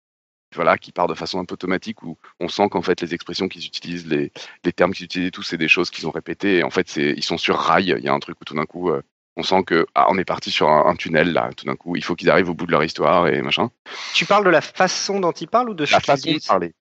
voilà, 0.55 0.77
qui 0.77 0.91
part 0.91 1.07
de 1.07 1.13
façon 1.13 1.39
un 1.39 1.45
peu 1.45 1.53
automatique 1.53 2.01
où 2.01 2.17
on 2.39 2.49
sent 2.49 2.69
qu'en 2.69 2.81
fait 2.81 2.99
les 3.01 3.13
expressions 3.13 3.47
qu'ils 3.47 3.65
utilisent, 3.65 4.07
les, 4.07 4.31
les 4.65 4.73
termes 4.73 4.93
qu'ils 4.93 5.05
utilisent, 5.05 5.31
tout 5.31 5.43
c'est 5.43 5.57
des 5.57 5.69
choses 5.69 5.91
qu'ils 5.91 6.07
ont 6.07 6.11
répétées. 6.11 6.57
Et 6.57 6.63
en 6.63 6.71
fait, 6.71 6.95
ils 6.95 7.23
sont 7.23 7.37
sur 7.37 7.55
rail. 7.57 7.93
Il 7.97 8.03
y 8.03 8.09
a 8.09 8.13
un 8.13 8.19
truc 8.19 8.41
où 8.41 8.45
tout 8.45 8.55
d'un 8.55 8.65
coup, 8.65 8.89
euh, 8.89 9.01
on 9.37 9.43
sent 9.43 9.63
que 9.63 9.85
ah, 9.93 10.07
on 10.09 10.17
est 10.17 10.25
parti 10.25 10.49
sur 10.49 10.69
un, 10.69 10.95
tunnel 10.95 11.33
là. 11.33 11.51
Tout 11.55 11.65
d'un 11.65 11.75
coup, 11.75 11.95
il 11.95 12.03
faut 12.03 12.15
qu'ils 12.15 12.31
arrivent 12.31 12.49
au 12.49 12.55
bout 12.55 12.65
de 12.65 12.71
leur 12.71 12.83
histoire 12.83 13.27
et 13.27 13.43
machin. 13.43 13.69
Tu 14.15 14.25
parles 14.25 14.43
de 14.43 14.49
la 14.49 14.61
façon 14.61 15.19
dont 15.19 15.31
ils 15.31 15.47
parlent 15.47 15.69
ou 15.69 15.75
de 15.75 15.85
la 15.89 15.99
façon 15.99 16.31
de 16.31 16.45
parler 16.45 16.73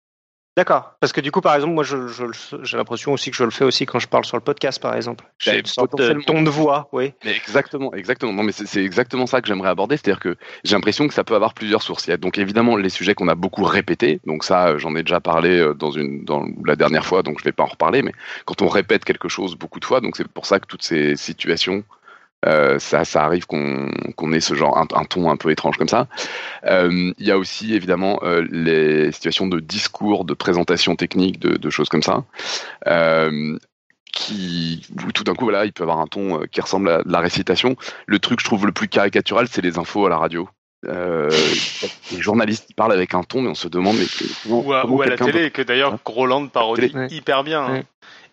D'accord. 0.61 0.93
Parce 1.01 1.15
que 1.15 1.23
du 1.23 1.31
coup, 1.31 1.41
par 1.41 1.55
exemple, 1.55 1.73
moi, 1.73 1.85
j'ai 1.85 1.97
je, 2.07 2.77
l'impression 2.77 3.15
aussi 3.15 3.31
que 3.31 3.37
je 3.39 3.45
le 3.45 3.51
fais 3.51 3.65
aussi 3.65 3.87
quand 3.87 3.99
je 3.99 4.07
parle 4.07 4.27
sur 4.27 4.37
le 4.37 4.43
podcast, 4.43 4.78
par 4.78 4.95
exemple. 4.95 5.24
J'ai 5.39 5.61
une 5.61 5.65
sorte 5.65 5.97
de 5.97 6.12
ton 6.20 6.43
de 6.43 6.51
voix, 6.51 6.91
oui. 6.93 7.15
Mais 7.24 7.35
exactement, 7.35 7.95
exactement. 7.95 8.35
Non, 8.35 8.43
mais 8.43 8.53
c'est 8.53 8.85
exactement 8.85 9.27
ça 9.27 9.41
que 9.41 9.49
j'aimerais 9.49 9.70
aborder. 9.70 9.97
C'est-à-dire 9.97 10.20
que 10.20 10.37
j'ai 10.65 10.74
l'impression 10.74 11.09
que 11.09 11.15
ça 11.15 11.24
peut 11.24 11.35
avoir 11.35 11.55
plusieurs 11.55 11.81
sources. 11.81 12.07
Il 12.09 12.11
y 12.11 12.12
a 12.12 12.19
donc 12.19 12.37
évidemment 12.37 12.77
les 12.77 12.91
sujets 12.91 13.15
qu'on 13.15 13.28
a 13.28 13.35
beaucoup 13.35 13.65
répétés. 13.65 14.20
Donc 14.27 14.45
ça, 14.45 14.77
j'en 14.77 14.95
ai 14.97 15.03
déjà 15.03 15.19
parlé 15.19 15.61
euh, 15.61 15.73
dans 15.73 15.93
une 15.93 16.27
dans 16.27 16.45
la 16.66 16.77
dernière 16.77 17.07
fois, 17.07 17.23
donc 17.23 17.39
je 17.39 17.45
vais 17.45 17.53
pas 17.53 17.62
en 17.62 17.69
reparler. 17.69 18.03
Mais 18.03 18.12
quand 18.45 18.61
on 18.61 18.69
répète 18.69 19.07
quelque 19.07 19.31
chose 19.31 19.57
beaucoup 19.57 19.81
de 19.81 19.87
fois, 19.87 20.03
donc 20.03 20.15
c'est 20.15 20.28
pour 20.28 20.45
ça 20.45 20.61
que 20.61 20.66
toutes 20.66 20.82
ces 20.82 21.16
situations 21.16 21.85
euh, 22.47 22.79
ça, 22.79 23.05
ça 23.05 23.25
arrive 23.25 23.47
qu'on 23.47 23.91
qu'on 24.17 24.33
ait 24.33 24.41
ce 24.41 24.55
genre 24.55 24.79
un, 24.79 25.05
ton 25.05 25.31
un 25.31 25.37
peu 25.37 25.51
étrange 25.51 25.77
comme 25.77 25.89
ça. 25.89 26.07
Euh, 26.65 27.12
il 27.19 27.27
y 27.27 27.31
a 27.31 27.39
aussi 27.39 27.75
évidemment 27.75 28.19
euh, 28.23 28.47
les 28.51 29.12
situations 29.12 29.47
de 29.47 29.61
discours, 29.61 30.25
de 30.25 30.33
présentation 30.33 30.97
technique, 30.97 31.39
de, 31.39 31.57
de 31.57 31.71
choses 31.71 31.89
comme 31.89 32.03
ça, 32.03 32.25
qui 34.12 34.87
tout 35.15 35.25
d'un 35.25 35.35
coup 35.35 35.45
voilà, 35.45 35.67
il 35.67 35.73
peut 35.73 35.83
avoir 35.83 36.01
un 36.01 36.07
ton 36.07 36.41
qui 36.51 36.61
ressemble 36.61 36.89
à 36.89 37.03
la 37.05 37.21
récitation. 37.21 37.77
Le 38.07 38.19
truc 38.19 38.41
je 38.41 38.47
trouve 38.47 38.65
le 38.65 38.73
plus 38.73 38.89
caricatural, 38.89 39.47
c'est 39.51 39.62
les 39.62 39.79
infos 39.79 40.07
à 40.07 40.09
la 40.09 40.17
radio. 40.17 40.49
les 40.83 42.21
journalistes 42.21 42.67
ils 42.71 42.75
parlent 42.75 42.93
avec 42.93 43.12
un 43.12 43.23
ton, 43.23 43.43
mais 43.43 43.51
on 43.51 43.55
se 43.55 43.69
demande 43.69 43.97
mais 43.99 44.07
ou 44.51 44.73
à, 44.73 45.07
la 45.07 45.19
télé, 45.19 45.51
que 45.51 45.61
d'ailleurs 45.61 45.99
Groland 46.07 46.47
parodie 46.49 46.93
hyper 47.11 47.45
bien. 47.45 47.67
Hein. 47.67 47.83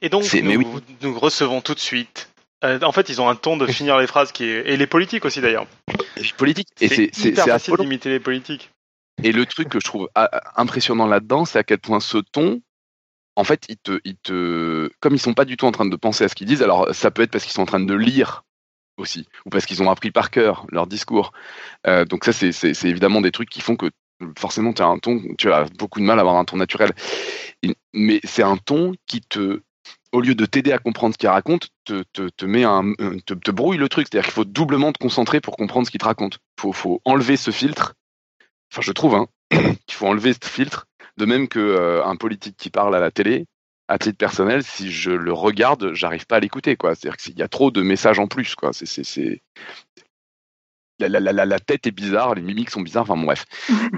Et 0.01 0.07
donc 0.07 0.31
nous, 0.33 0.81
nous 1.01 1.19
recevons 1.19 1.59
tout 1.59 1.73
de 1.73 1.79
suite 1.79 2.29
euh, 2.63 2.79
en 2.81 2.91
fait, 2.91 3.09
ils 3.09 3.21
ont 3.21 3.29
un 3.29 3.35
ton 3.35 3.57
de 3.57 3.65
finir 3.67 3.97
les 3.97 4.07
phrases 4.07 4.31
qui 4.31 4.45
est... 4.45 4.67
et 4.67 4.77
les 4.77 4.87
politiques 4.87 5.25
aussi 5.25 5.41
d'ailleurs. 5.41 5.67
Les 6.17 6.31
politiques 6.35 6.67
et 6.81 6.87
c'est 6.87 7.09
c'est 7.13 7.35
facile 7.35 7.75
d'imiter 7.77 8.09
les 8.09 8.19
politiques. 8.19 8.71
Et 9.23 9.31
le 9.31 9.45
truc 9.45 9.69
que 9.69 9.79
je 9.79 9.85
trouve 9.85 10.09
ah, 10.15 10.29
impressionnant 10.55 11.07
là-dedans, 11.07 11.45
c'est 11.45 11.57
à 11.57 11.63
quel 11.63 11.79
point 11.79 11.99
ce 11.99 12.17
ton, 12.17 12.61
en 13.35 13.43
fait, 13.43 13.65
ils 13.69 13.77
te, 13.77 13.99
ils 14.03 14.17
te, 14.17 14.89
comme 14.99 15.15
ils 15.15 15.19
sont 15.19 15.33
pas 15.33 15.45
du 15.45 15.57
tout 15.57 15.65
en 15.65 15.71
train 15.71 15.85
de 15.85 15.95
penser 15.95 16.23
à 16.23 16.27
ce 16.27 16.35
qu'ils 16.35 16.47
disent, 16.47 16.61
alors 16.61 16.93
ça 16.93 17.11
peut 17.11 17.23
être 17.23 17.31
parce 17.31 17.43
qu'ils 17.43 17.53
sont 17.53 17.63
en 17.63 17.67
train 17.67 17.79
de 17.79 17.93
lire 17.93 18.43
aussi, 18.97 19.27
ou 19.45 19.49
parce 19.49 19.65
qu'ils 19.65 19.81
ont 19.81 19.89
appris 19.89 20.11
par 20.11 20.31
cœur 20.31 20.65
leur 20.69 20.87
discours. 20.87 21.31
Euh, 21.85 22.05
donc 22.05 22.25
ça, 22.25 22.33
c'est 22.33 22.85
évidemment 22.85 23.21
des 23.21 23.31
trucs 23.31 23.49
qui 23.49 23.61
font 23.61 23.75
que 23.75 23.91
forcément 24.37 24.73
tu 24.73 24.81
as 24.81 24.87
un 24.87 24.97
ton, 24.97 25.21
tu 25.37 25.51
as 25.51 25.65
beaucoup 25.77 25.99
de 25.99 26.05
mal 26.05 26.17
à 26.17 26.21
avoir 26.21 26.37
un 26.37 26.45
ton 26.45 26.57
naturel. 26.57 26.91
Mais 27.93 28.19
c'est 28.23 28.43
un 28.43 28.57
ton 28.57 28.93
qui 29.05 29.21
te 29.21 29.61
au 30.17 30.21
lieu 30.21 30.33
de 30.33 30.45
t'aider 30.47 30.71
à 30.71 30.79
comprendre 30.79 31.13
ce 31.13 31.17
qu'il 31.19 31.29
raconte, 31.29 31.69
te, 31.85 32.03
te, 32.11 32.29
te, 32.29 33.33
te, 33.35 33.51
brouille 33.51 33.77
le 33.77 33.87
truc. 33.87 34.07
C'est-à-dire 34.09 34.25
qu'il 34.25 34.33
faut 34.33 34.45
doublement 34.45 34.91
te 34.91 34.97
concentrer 34.97 35.41
pour 35.41 35.55
comprendre 35.55 35.85
ce 35.85 35.91
qu'il 35.91 35.99
te 35.99 36.05
raconte. 36.05 36.39
Il 36.63 36.73
faut, 36.73 37.01
enlever 37.05 37.37
ce 37.37 37.51
filtre. 37.51 37.93
Enfin, 38.71 38.81
je 38.81 38.91
trouve 38.91 39.13
hein, 39.13 39.27
qu'il 39.51 39.95
faut 39.95 40.07
enlever 40.07 40.33
ce 40.33 40.49
filtre. 40.49 40.87
De 41.17 41.25
même 41.25 41.47
qu'un 41.47 41.59
euh, 41.59 42.15
politique 42.15 42.57
qui 42.57 42.71
parle 42.71 42.95
à 42.95 42.99
la 42.99 43.11
télé, 43.11 43.45
à 43.87 43.99
titre 43.99 44.17
personnel, 44.17 44.63
si 44.63 44.91
je 44.91 45.11
le 45.11 45.33
regarde, 45.33 45.93
j'arrive 45.93 46.25
pas 46.25 46.37
à 46.37 46.39
l'écouter. 46.39 46.75
C'est-à-dire 46.81 47.17
qu'il 47.17 47.37
y 47.37 47.43
a 47.43 47.47
trop 47.47 47.69
de 47.69 47.83
messages 47.83 48.19
en 48.19 48.27
plus. 48.27 48.55
quoi. 48.55 48.71
C'est 48.73 49.41
la, 50.99 51.59
tête 51.59 51.85
est 51.85 51.91
bizarre, 51.91 52.33
les 52.33 52.41
mimiques 52.41 52.71
sont 52.71 52.81
bizarres, 52.81 53.09
enfin 53.09 53.23
bref. 53.23 53.45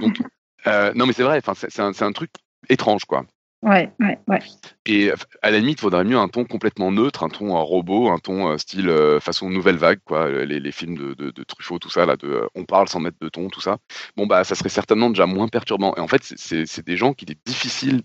Donc, 0.02 0.18
non 0.66 1.06
mais 1.06 1.14
c'est 1.14 1.24
vrai, 1.24 1.42
c'est 1.56 1.80
un, 1.80 1.92
un, 1.98 2.12
truc 2.12 2.32
étrange 2.68 3.06
quoi. 3.06 3.26
Ouais, 3.62 3.92
ouais, 4.00 4.18
ouais. 4.28 4.40
Et 4.86 5.12
à 5.42 5.52
la 5.52 5.60
limite, 5.60 5.80
il 5.80 5.82
faudrait 5.82 6.06
mieux 6.06 6.18
un 6.18 6.30
ton 6.30 6.46
complètement 6.46 6.94
neutre, 6.94 7.24
un 7.24 7.30
ton 7.30 7.62
robot, 7.62 8.10
un 8.10 8.18
ton 8.18 8.58
style 8.58 8.90
façon 9.20 9.50
nouvelle 9.50 9.76
vague, 9.76 10.00
quoi. 10.06 10.30
Les, 10.30 10.62
les 10.62 10.72
films 10.72 10.98
de, 10.98 11.14
de, 11.14 11.32
de, 11.32 11.44
Truffaut, 11.44 11.78
tout 11.78 11.90
ça, 11.90 12.06
là, 12.06 12.16
de 12.16 12.48
on 12.56 12.64
parle 12.64 12.88
sans 12.88 13.02
mettre 13.02 13.18
de 13.20 13.28
ton, 13.28 13.50
tout 13.50 13.60
ça. 13.60 13.78
Bon, 14.16 14.28
bah, 14.28 14.46
ça 14.46 14.56
serait 14.56 14.70
certainement 14.70 15.10
déjà 15.10 15.26
moins 15.26 15.50
perturbant. 15.50 15.94
Et 15.98 16.00
en 16.00 16.08
fait, 16.08 16.24
c'est 16.24 16.86
des 16.86 16.96
gens 16.96 17.14
qu'il 17.14 17.32
est 17.32 17.46
difficile 17.46 18.04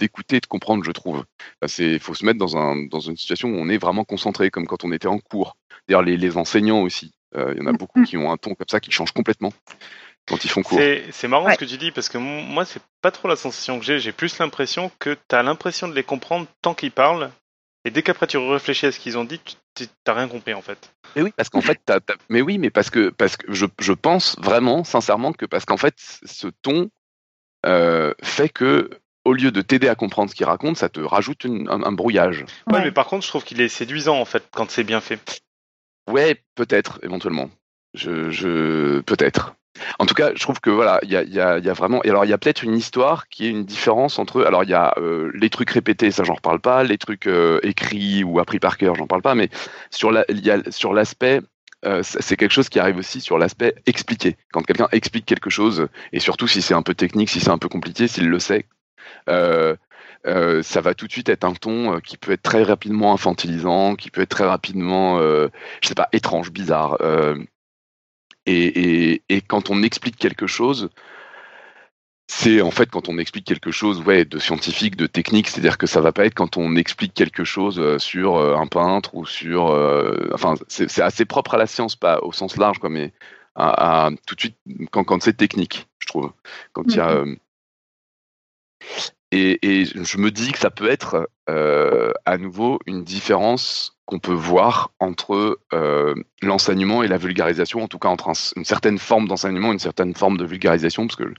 d'écouter 0.00 0.36
et 0.36 0.40
de 0.40 0.46
comprendre, 0.46 0.82
je 0.82 0.90
trouve. 0.90 1.24
Il 1.78 2.00
faut 2.00 2.14
se 2.14 2.24
mettre 2.24 2.38
dans, 2.38 2.56
un, 2.56 2.86
dans 2.86 3.00
une 3.00 3.16
situation 3.16 3.50
où 3.50 3.56
on 3.56 3.68
est 3.68 3.78
vraiment 3.78 4.04
concentré, 4.04 4.50
comme 4.50 4.66
quand 4.66 4.84
on 4.84 4.90
était 4.90 5.06
en 5.06 5.20
cours. 5.20 5.56
D'ailleurs, 5.86 6.02
les, 6.02 6.16
les 6.16 6.36
enseignants 6.36 6.82
aussi. 6.82 7.12
Il 7.36 7.58
y 7.58 7.60
en 7.60 7.66
a 7.66 7.72
beaucoup 7.72 8.00
mmh. 8.00 8.04
qui 8.04 8.16
ont 8.16 8.32
un 8.32 8.38
ton 8.38 8.54
comme 8.54 8.68
ça 8.68 8.80
qui 8.80 8.90
change 8.90 9.12
complètement 9.12 9.52
quand 10.26 10.44
ils 10.44 10.50
font 10.50 10.62
cours. 10.62 10.80
C'est 11.10 11.28
marrant 11.28 11.50
ce 11.52 11.58
que 11.58 11.64
tu 11.64 11.76
dis 11.76 11.90
parce 11.90 12.08
que 12.08 12.18
moi, 12.18 12.64
c'est 12.64 12.82
pas 13.00 13.10
trop 13.10 13.28
la 13.28 13.36
sensation 13.36 13.78
que 13.78 13.84
j'ai. 13.84 13.98
J'ai 14.00 14.12
plus 14.12 14.38
l'impression 14.38 14.90
que 14.98 15.16
tu 15.28 15.34
as 15.34 15.42
l'impression 15.42 15.88
de 15.88 15.94
les 15.94 16.04
comprendre 16.04 16.46
tant 16.62 16.74
qu'ils 16.74 16.92
parlent. 16.92 17.30
Et 17.84 17.90
dès 17.90 18.02
qu'après 18.02 18.26
tu 18.26 18.36
réfléchis 18.36 18.86
à 18.86 18.92
ce 18.92 18.98
qu'ils 18.98 19.16
ont 19.16 19.24
dit, 19.24 19.40
tu 19.76 19.86
n'as 20.06 20.12
rien 20.12 20.26
compris 20.26 20.54
en 20.54 20.62
fait. 20.62 20.92
Mais 21.14 21.22
oui, 21.22 21.32
parce 21.36 21.48
qu'en 21.48 21.60
fait, 21.60 21.80
mais 22.28 22.42
oui, 22.42 22.58
mais 22.58 22.70
parce 22.70 22.90
que 22.90 23.10
parce 23.10 23.36
que 23.36 23.52
je, 23.52 23.66
je 23.78 23.92
pense 23.92 24.36
vraiment, 24.40 24.82
sincèrement, 24.82 25.32
que 25.32 25.46
parce 25.46 25.64
qu'en 25.64 25.76
fait, 25.76 25.94
ce 25.96 26.48
ton 26.62 26.90
euh, 27.64 28.12
fait 28.22 28.48
que 28.48 28.90
au 29.24 29.32
lieu 29.32 29.50
de 29.50 29.60
t'aider 29.60 29.88
à 29.88 29.94
comprendre 29.94 30.30
ce 30.30 30.34
qu'il 30.34 30.46
raconte, 30.46 30.76
ça 30.76 30.88
te 30.88 31.00
rajoute 31.00 31.46
un, 31.46 31.92
brouillage. 31.92 32.44
Ouais, 32.68 32.82
mais 32.82 32.92
par 32.92 33.06
contre, 33.06 33.24
je 33.24 33.28
trouve 33.28 33.44
qu'il 33.44 33.60
est 33.60 33.68
séduisant 33.68 34.18
en 34.20 34.24
fait 34.24 34.44
quand 34.52 34.70
c'est 34.70 34.84
bien 34.84 35.00
fait. 35.00 35.42
Ouais, 36.08 36.40
peut-être 36.54 37.00
éventuellement. 37.02 37.50
Je, 37.96 38.30
je 38.30 39.00
peut-être. 39.00 39.56
En 39.98 40.06
tout 40.06 40.14
cas, 40.14 40.30
je 40.34 40.40
trouve 40.40 40.60
que 40.60 40.70
voilà, 40.70 41.00
il 41.02 41.10
y 41.10 41.16
a, 41.16 41.22
y, 41.24 41.40
a, 41.40 41.58
y 41.58 41.68
a, 41.68 41.72
vraiment. 41.72 42.02
Et 42.04 42.10
alors, 42.10 42.24
il 42.24 42.28
y 42.28 42.32
a 42.32 42.38
peut-être 42.38 42.62
une 42.62 42.74
histoire 42.74 43.28
qui 43.28 43.46
est 43.46 43.50
une 43.50 43.64
différence 43.64 44.18
entre. 44.18 44.44
Alors, 44.44 44.64
il 44.64 44.70
y 44.70 44.74
a 44.74 44.94
euh, 44.96 45.30
les 45.34 45.50
trucs 45.50 45.70
répétés, 45.70 46.10
ça, 46.10 46.24
j'en 46.24 46.34
reparle 46.34 46.60
pas. 46.60 46.82
Les 46.84 46.98
trucs 46.98 47.26
euh, 47.26 47.60
écrits 47.62 48.24
ou 48.24 48.38
appris 48.38 48.58
par 48.58 48.78
cœur, 48.78 48.94
j'en 48.94 49.06
parle 49.06 49.22
pas. 49.22 49.34
Mais 49.34 49.50
sur 49.90 50.10
la, 50.12 50.24
y 50.28 50.50
a, 50.50 50.62
sur 50.70 50.94
l'aspect. 50.94 51.40
Euh, 51.84 52.02
c'est 52.02 52.36
quelque 52.36 52.52
chose 52.52 52.70
qui 52.70 52.80
arrive 52.80 52.96
aussi 52.96 53.20
sur 53.20 53.38
l'aspect 53.38 53.74
expliqué. 53.84 54.36
Quand 54.50 54.62
quelqu'un 54.62 54.88
explique 54.92 55.26
quelque 55.26 55.50
chose, 55.50 55.88
et 56.12 56.20
surtout 56.20 56.48
si 56.48 56.62
c'est 56.62 56.74
un 56.74 56.82
peu 56.82 56.94
technique, 56.94 57.28
si 57.28 57.38
c'est 57.38 57.50
un 57.50 57.58
peu 57.58 57.68
compliqué, 57.68 58.08
s'il 58.08 58.28
le 58.28 58.38
sait, 58.38 58.64
euh, 59.28 59.76
euh, 60.26 60.62
ça 60.62 60.80
va 60.80 60.94
tout 60.94 61.06
de 61.06 61.12
suite 61.12 61.28
être 61.28 61.44
un 61.44 61.52
ton 61.52 62.00
qui 62.00 62.16
peut 62.16 62.32
être 62.32 62.42
très 62.42 62.62
rapidement 62.62 63.12
infantilisant, 63.12 63.94
qui 63.94 64.10
peut 64.10 64.22
être 64.22 64.30
très 64.30 64.46
rapidement, 64.46 65.20
euh, 65.20 65.48
je 65.82 65.88
sais 65.88 65.94
pas, 65.94 66.08
étrange, 66.12 66.50
bizarre. 66.50 66.98
Et, 68.46 69.22
quand 69.48 69.70
on 69.70 69.82
explique 69.82 70.16
quelque 70.16 70.46
chose, 70.46 70.90
c'est 72.28 72.60
en 72.60 72.70
fait 72.70 72.90
quand 72.90 73.08
on 73.08 73.18
explique 73.18 73.44
quelque 73.44 73.70
chose 73.70 74.00
ouais, 74.00 74.24
de 74.24 74.38
scientifique, 74.38 74.96
de 74.96 75.06
technique, 75.06 75.48
c'est-à-dire 75.48 75.78
que 75.78 75.86
ça 75.86 76.00
va 76.00 76.12
pas 76.12 76.26
être 76.26 76.34
quand 76.34 76.56
on 76.56 76.76
explique 76.76 77.14
quelque 77.14 77.44
chose 77.44 77.78
euh, 77.78 77.98
sur 77.98 78.36
euh, 78.36 78.56
un 78.56 78.66
peintre 78.66 79.14
ou 79.14 79.26
sur... 79.26 79.68
Euh, 79.68 80.30
enfin, 80.32 80.54
c'est 80.68 81.02
assez 81.02 81.24
propre 81.24 81.54
à 81.54 81.58
la 81.58 81.66
science, 81.66 81.96
pas 81.96 82.20
au 82.22 82.32
sens 82.32 82.56
large, 82.56 82.78
quoi, 82.78 82.90
mais 82.90 83.12
à, 83.54 84.10
tout 84.26 84.34
de 84.34 84.40
suite 84.40 84.56
quand, 84.90 85.04
quand 85.04 85.22
c'est 85.22 85.36
technique, 85.36 85.86
je 85.98 86.06
trouve. 86.06 86.32
Quand 86.72 86.84
il 86.86 86.96
y 86.96 87.00
a... 87.00 87.24
Mm-hmm. 87.24 87.36
Et, 89.32 89.84
je 89.84 90.18
me 90.18 90.30
dis 90.30 90.52
que 90.52 90.58
ça 90.58 90.70
peut 90.70 90.88
être 90.88 91.28
à 91.46 92.38
nouveau 92.38 92.78
une 92.86 93.04
différence 93.04 93.96
qu'on 94.06 94.20
peut 94.20 94.32
voir 94.32 94.92
entre 95.00 95.58
euh, 95.74 96.14
l'enseignement 96.40 97.02
et 97.02 97.08
la 97.08 97.18
vulgarisation, 97.18 97.82
en 97.82 97.88
tout 97.88 97.98
cas 97.98 98.08
entre 98.08 98.30
une 98.56 98.64
certaine 98.64 98.98
forme 98.98 99.26
d'enseignement 99.26 99.72
une 99.72 99.80
certaine 99.80 100.14
forme 100.14 100.38
de 100.38 100.44
vulgarisation, 100.44 101.06
parce 101.06 101.16
que 101.16 101.34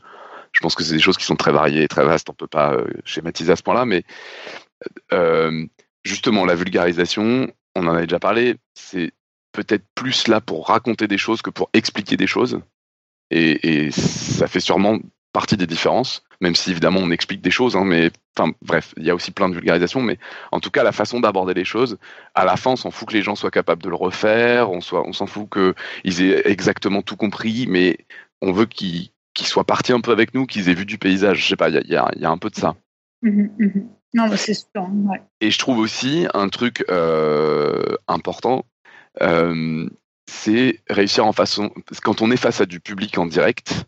je 0.51 0.59
pense 0.59 0.75
que 0.75 0.83
c'est 0.83 0.93
des 0.93 0.99
choses 0.99 1.17
qui 1.17 1.23
sont 1.23 1.37
très 1.37 1.53
variées 1.53 1.83
et 1.83 1.87
très 1.87 2.05
vastes, 2.05 2.29
on 2.29 2.33
ne 2.33 2.37
peut 2.37 2.47
pas 2.47 2.73
euh, 2.73 2.85
schématiser 3.05 3.53
à 3.53 3.55
ce 3.55 3.63
point-là, 3.63 3.85
mais 3.85 4.03
euh, 5.13 5.65
justement, 6.03 6.45
la 6.45 6.55
vulgarisation, 6.55 7.49
on 7.75 7.87
en 7.87 7.95
avait 7.95 8.05
déjà 8.05 8.19
parlé, 8.19 8.57
c'est 8.73 9.13
peut-être 9.53 9.85
plus 9.95 10.27
là 10.27 10.41
pour 10.41 10.67
raconter 10.67 11.07
des 11.07 11.17
choses 11.17 11.41
que 11.41 11.49
pour 11.49 11.69
expliquer 11.71 12.17
des 12.17 12.27
choses, 12.27 12.59
et 13.31 13.91
ça 13.91 14.47
fait 14.47 14.61
sûrement 14.61 14.99
partie 15.33 15.57
des 15.57 15.67
différences 15.67 16.23
même 16.41 16.55
si 16.55 16.71
évidemment 16.71 16.99
on 16.99 17.11
explique 17.11 17.41
des 17.41 17.51
choses, 17.51 17.75
hein, 17.75 17.83
mais 17.85 18.11
enfin 18.37 18.51
bref, 18.61 18.93
il 18.97 19.05
y 19.05 19.09
a 19.09 19.15
aussi 19.15 19.31
plein 19.31 19.49
de 19.49 19.55
vulgarisation, 19.55 20.01
mais 20.01 20.17
en 20.51 20.59
tout 20.59 20.69
cas 20.69 20.83
la 20.83 20.91
façon 20.91 21.19
d'aborder 21.19 21.53
les 21.53 21.65
choses, 21.65 21.97
à 22.35 22.45
la 22.45 22.57
fin 22.57 22.71
on 22.71 22.75
s'en 22.75 22.91
fout 22.91 23.07
que 23.07 23.13
les 23.13 23.23
gens 23.23 23.35
soient 23.35 23.51
capables 23.51 23.81
de 23.81 23.89
le 23.89 23.95
refaire, 23.95 24.71
on, 24.71 24.81
soit, 24.81 25.07
on 25.07 25.13
s'en 25.13 25.25
fout 25.25 25.49
qu'ils 25.49 26.21
aient 26.21 26.43
exactement 26.45 27.01
tout 27.01 27.15
compris, 27.15 27.65
mais 27.67 27.97
on 28.41 28.51
veut 28.51 28.65
qu'ils 28.65 29.09
soient 29.35 29.63
partis 29.63 29.93
un 29.93 30.01
peu 30.01 30.11
avec 30.11 30.33
nous, 30.33 30.45
qu'ils 30.45 30.69
aient 30.69 30.75
vu 30.75 30.85
du 30.85 30.97
paysage, 30.97 31.43
je 31.43 31.47
sais 31.47 31.55
pas, 31.55 31.69
il 31.69 31.75
y 31.87 31.95
a, 31.95 32.09
y 32.15 32.25
a, 32.25 32.29
un 32.29 32.37
peu 32.37 32.49
de 32.49 32.55
ça. 32.55 32.75
Mmh 33.21 33.47
mmh 33.57 33.81
non, 34.13 34.29
c'est 34.35 34.53
sûr. 34.53 34.87
Ouais. 35.05 35.21
Et 35.41 35.51
je 35.51 35.59
trouve 35.59 35.79
aussi 35.79 36.27
un 36.33 36.47
truc 36.47 36.85
euh, 36.89 37.97
important, 38.07 38.65
euh, 39.21 39.89
c'est 40.27 40.81
réussir 40.89 41.25
en 41.25 41.33
façon, 41.33 41.71
quand 42.03 42.21
on 42.21 42.31
est 42.31 42.37
face 42.37 42.61
à 42.61 42.65
du 42.65 42.79
public 42.79 43.17
en 43.17 43.25
direct, 43.25 43.85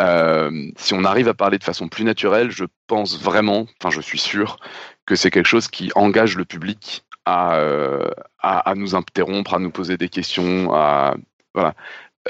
euh, 0.00 0.70
si 0.76 0.94
on 0.94 1.04
arrive 1.04 1.28
à 1.28 1.34
parler 1.34 1.58
de 1.58 1.64
façon 1.64 1.88
plus 1.88 2.04
naturelle, 2.04 2.50
je 2.50 2.64
pense 2.86 3.20
vraiment, 3.20 3.66
enfin 3.80 3.90
je 3.90 4.00
suis 4.00 4.18
sûr, 4.18 4.58
que 5.06 5.16
c'est 5.16 5.30
quelque 5.30 5.46
chose 5.46 5.68
qui 5.68 5.90
engage 5.94 6.36
le 6.36 6.44
public 6.44 7.04
à, 7.24 7.56
euh, 7.56 8.10
à, 8.40 8.74
nous 8.76 8.94
interrompre, 8.94 9.54
à 9.54 9.58
nous 9.58 9.70
poser 9.70 9.96
des 9.96 10.08
questions, 10.08 10.72
à 10.72 11.16
voilà. 11.54 11.74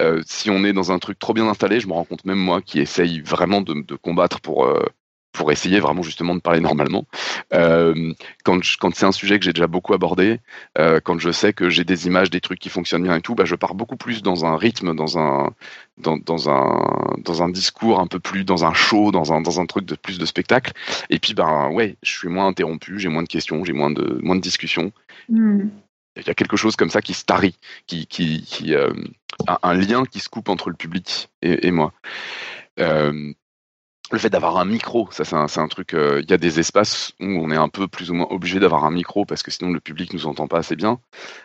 Euh, 0.01 0.23
si 0.27 0.51
on 0.51 0.63
est 0.65 0.75
dans 0.75 0.93
un 0.93 0.99
truc 0.99 1.19
trop 1.19 1.33
bien 1.33 1.49
installé, 1.49 1.81
je 1.81 1.89
me 1.89 1.95
rends 1.95 2.05
compte 2.05 2.27
même 2.27 2.39
moi 2.39 2.61
qui 2.61 2.81
essaye 2.81 3.21
vraiment 3.21 3.63
de, 3.63 3.75
de 3.83 3.95
combattre 3.97 4.41
pour 4.41 4.69
pour 5.37 5.53
essayer 5.53 5.81
vraiment 5.81 6.03
justement 6.03 6.35
de 6.35 6.41
parler 6.41 6.61
normalement. 6.61 7.05
Euh, 7.53 8.13
quand, 8.43 8.59
quand 8.81 8.95
c'est 8.95 9.07
un 9.07 9.13
sujet 9.13 9.39
que 9.39 9.45
j'ai 9.45 9.53
déjà 9.53 9.67
beaucoup 9.67 9.93
abordé, 9.93 10.41
euh, 10.79 10.99
quand 11.05 11.19
je 11.19 11.31
sais 11.31 11.53
que 11.53 11.69
j'ai 11.69 11.85
des 11.85 12.07
images, 12.07 12.31
des 12.31 12.41
trucs 12.41 12.59
qui 12.59 12.71
fonctionnent 12.71 13.03
bien 13.03 13.17
et 13.17 13.21
tout, 13.21 13.35
bah, 13.35 13.45
je 13.45 13.55
pars 13.55 13.75
beaucoup 13.75 13.97
plus 13.97 14.23
dans 14.23 14.47
un 14.47 14.57
rythme, 14.57 14.97
dans 14.97 15.19
un, 15.19 15.53
dans, 15.99 16.17
dans, 16.17 16.49
un, 16.49 17.17
dans 17.19 17.43
un 17.43 17.51
discours 17.51 18.01
un 18.01 18.07
peu 18.07 18.19
plus, 18.19 18.45
dans 18.45 18.65
un 18.65 18.73
show, 18.73 19.13
dans 19.13 19.33
un, 19.33 19.43
dans 19.43 19.61
un 19.61 19.67
truc 19.67 19.85
de 19.85 19.95
plus 19.95 20.19
de 20.19 20.25
spectacle. 20.25 20.73
Et 21.11 21.19
puis, 21.19 21.35
ben 21.35 21.69
ouais, 21.71 21.97
je 22.03 22.11
suis 22.11 22.29
moins 22.29 22.47
interrompu, 22.47 22.99
j'ai 22.99 23.11
moins 23.11 23.23
de 23.23 23.29
questions, 23.29 23.63
j'ai 23.65 23.75
moins 23.75 23.91
de, 23.91 24.19
moins 24.23 24.37
de 24.37 24.41
discussions. 24.41 24.91
Hmm. 25.29 25.69
Il 26.17 26.27
y 26.27 26.31
a 26.31 26.35
quelque 26.35 26.57
chose 26.57 26.77
comme 26.77 26.89
ça 26.89 27.03
qui 27.03 27.13
se 27.13 27.27
tarit, 27.27 27.57
qui, 27.87 28.07
qui, 28.07 28.41
qui 28.43 28.75
euh, 28.75 28.91
un 29.63 29.75
lien 29.75 30.07
qui 30.07 30.21
se 30.21 30.31
coupe 30.31 30.49
entre 30.49 30.71
le 30.71 30.77
public 30.77 31.29
et, 31.43 31.67
et 31.67 31.71
moi. 31.71 31.93
Euh, 32.81 33.35
le 34.12 34.19
fait 34.19 34.31
d'avoir 34.31 34.57
un 34.59 34.65
micro, 34.65 35.09
ça 35.11 35.24
c'est 35.24 35.59
un, 35.59 35.69
truc. 35.69 35.95
Euh, 35.95 36.20
il 36.23 36.31
y 36.31 36.35
a 36.35 36.39
des 36.39 36.61
espaces 36.61 37.12
où 37.20 37.27
on 37.27 37.51
est 37.51 37.57
un 37.57 37.69
peu 37.69 37.89
plus 37.89 38.11
ou 38.11 38.15
moins 38.15 38.28
obligé 38.31 38.61
d'avoir 38.61 38.85
un 38.85 38.91
micro 38.91 39.24
parce 39.24 39.43
que 39.43 39.51
sinon 39.51 39.73
le 39.73 39.81
public 39.81 40.12
nous 40.12 40.27
entend 40.27 40.47
pas 40.47 40.59
assez 40.59 40.77
bien. 40.77 41.01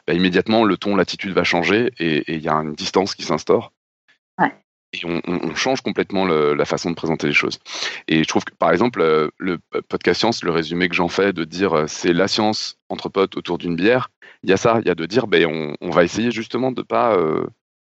Bah, 0.07 0.13
immédiatement, 0.13 0.63
le 0.63 0.77
ton, 0.77 0.95
l'attitude 0.95 1.31
va 1.33 1.43
changer 1.43 1.91
et 1.97 2.35
il 2.35 2.41
y 2.41 2.49
a 2.49 2.55
une 2.55 2.75
distance 2.75 3.15
qui 3.15 3.23
s'instaure. 3.23 3.71
Et 4.93 5.05
on, 5.05 5.55
change 5.55 5.79
complètement 5.79 6.25
la 6.25 6.65
façon 6.65 6.89
de 6.89 6.95
présenter 6.95 7.25
les 7.25 7.33
choses. 7.33 7.59
Et 8.09 8.23
je 8.23 8.27
trouve 8.27 8.43
que, 8.43 8.53
par 8.53 8.71
exemple, 8.71 8.99
euh, 8.99 9.29
le 9.37 9.57
podcast 9.87 10.19
science, 10.19 10.43
le 10.43 10.51
résumé 10.51 10.89
que 10.89 10.95
j'en 10.95 11.07
fais 11.07 11.31
de 11.31 11.45
dire 11.45 11.71
euh, 11.73 11.85
c'est 11.87 12.11
la 12.11 12.27
science 12.27 12.77
entre 12.89 13.07
potes 13.07 13.37
autour 13.37 13.57
d'une 13.57 13.77
bière, 13.77 14.11
il 14.43 14.49
y 14.49 14.53
a 14.53 14.57
ça, 14.57 14.79
il 14.81 14.87
y 14.89 14.91
a 14.91 14.95
de 14.95 15.05
dire 15.05 15.27
ben, 15.27 15.75
on, 15.79 15.89
va 15.91 16.03
essayer 16.03 16.29
justement 16.31 16.73
de 16.73 16.81
pas 16.81 17.17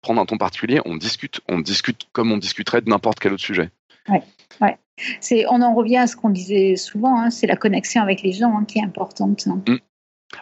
prendre 0.03 0.21
un 0.21 0.25
ton 0.27 0.37
particulier, 0.37 0.79
on 0.85 0.95
discute, 0.95 1.41
on 1.49 1.59
discute 1.59 2.07
comme 2.11 2.31
on 2.31 2.37
discuterait 2.37 2.81
de 2.81 2.89
n'importe 2.89 3.19
quel 3.19 3.33
autre 3.33 3.41
sujet. 3.41 3.71
Ouais, 4.11 4.23
ouais. 4.61 4.77
C'est, 5.19 5.45
on 5.49 5.61
en 5.61 5.73
revient 5.73 5.97
à 5.97 6.07
ce 6.07 6.15
qu'on 6.15 6.29
disait 6.29 6.75
souvent, 6.75 7.19
hein, 7.19 7.29
c'est 7.31 7.47
la 7.47 7.55
connexion 7.55 8.03
avec 8.03 8.21
les 8.21 8.33
gens 8.33 8.55
hein, 8.55 8.65
qui 8.65 8.79
est 8.79 8.83
importante. 8.83 9.47
Hein. 9.47 9.61
Mm. 9.67 9.77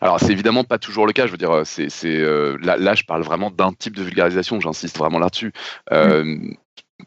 Alors 0.02 0.20
c'est 0.20 0.32
évidemment 0.32 0.64
pas 0.64 0.78
toujours 0.78 1.08
le 1.08 1.14
cas. 1.14 1.26
Je 1.26 1.32
veux 1.32 1.38
dire, 1.38 1.62
c'est, 1.66 1.90
c'est 1.90 2.16
euh, 2.16 2.58
là, 2.62 2.78
là, 2.78 2.94
je 2.94 3.04
parle 3.06 3.24
vraiment 3.24 3.50
d'un 3.50 3.74
type 3.74 3.96
de 3.96 4.04
vulgarisation. 4.04 4.60
J'insiste 4.60 4.98
vraiment 4.98 5.18
là-dessus. 5.20 5.52
Euh, 5.92 6.24
mm 6.24 6.56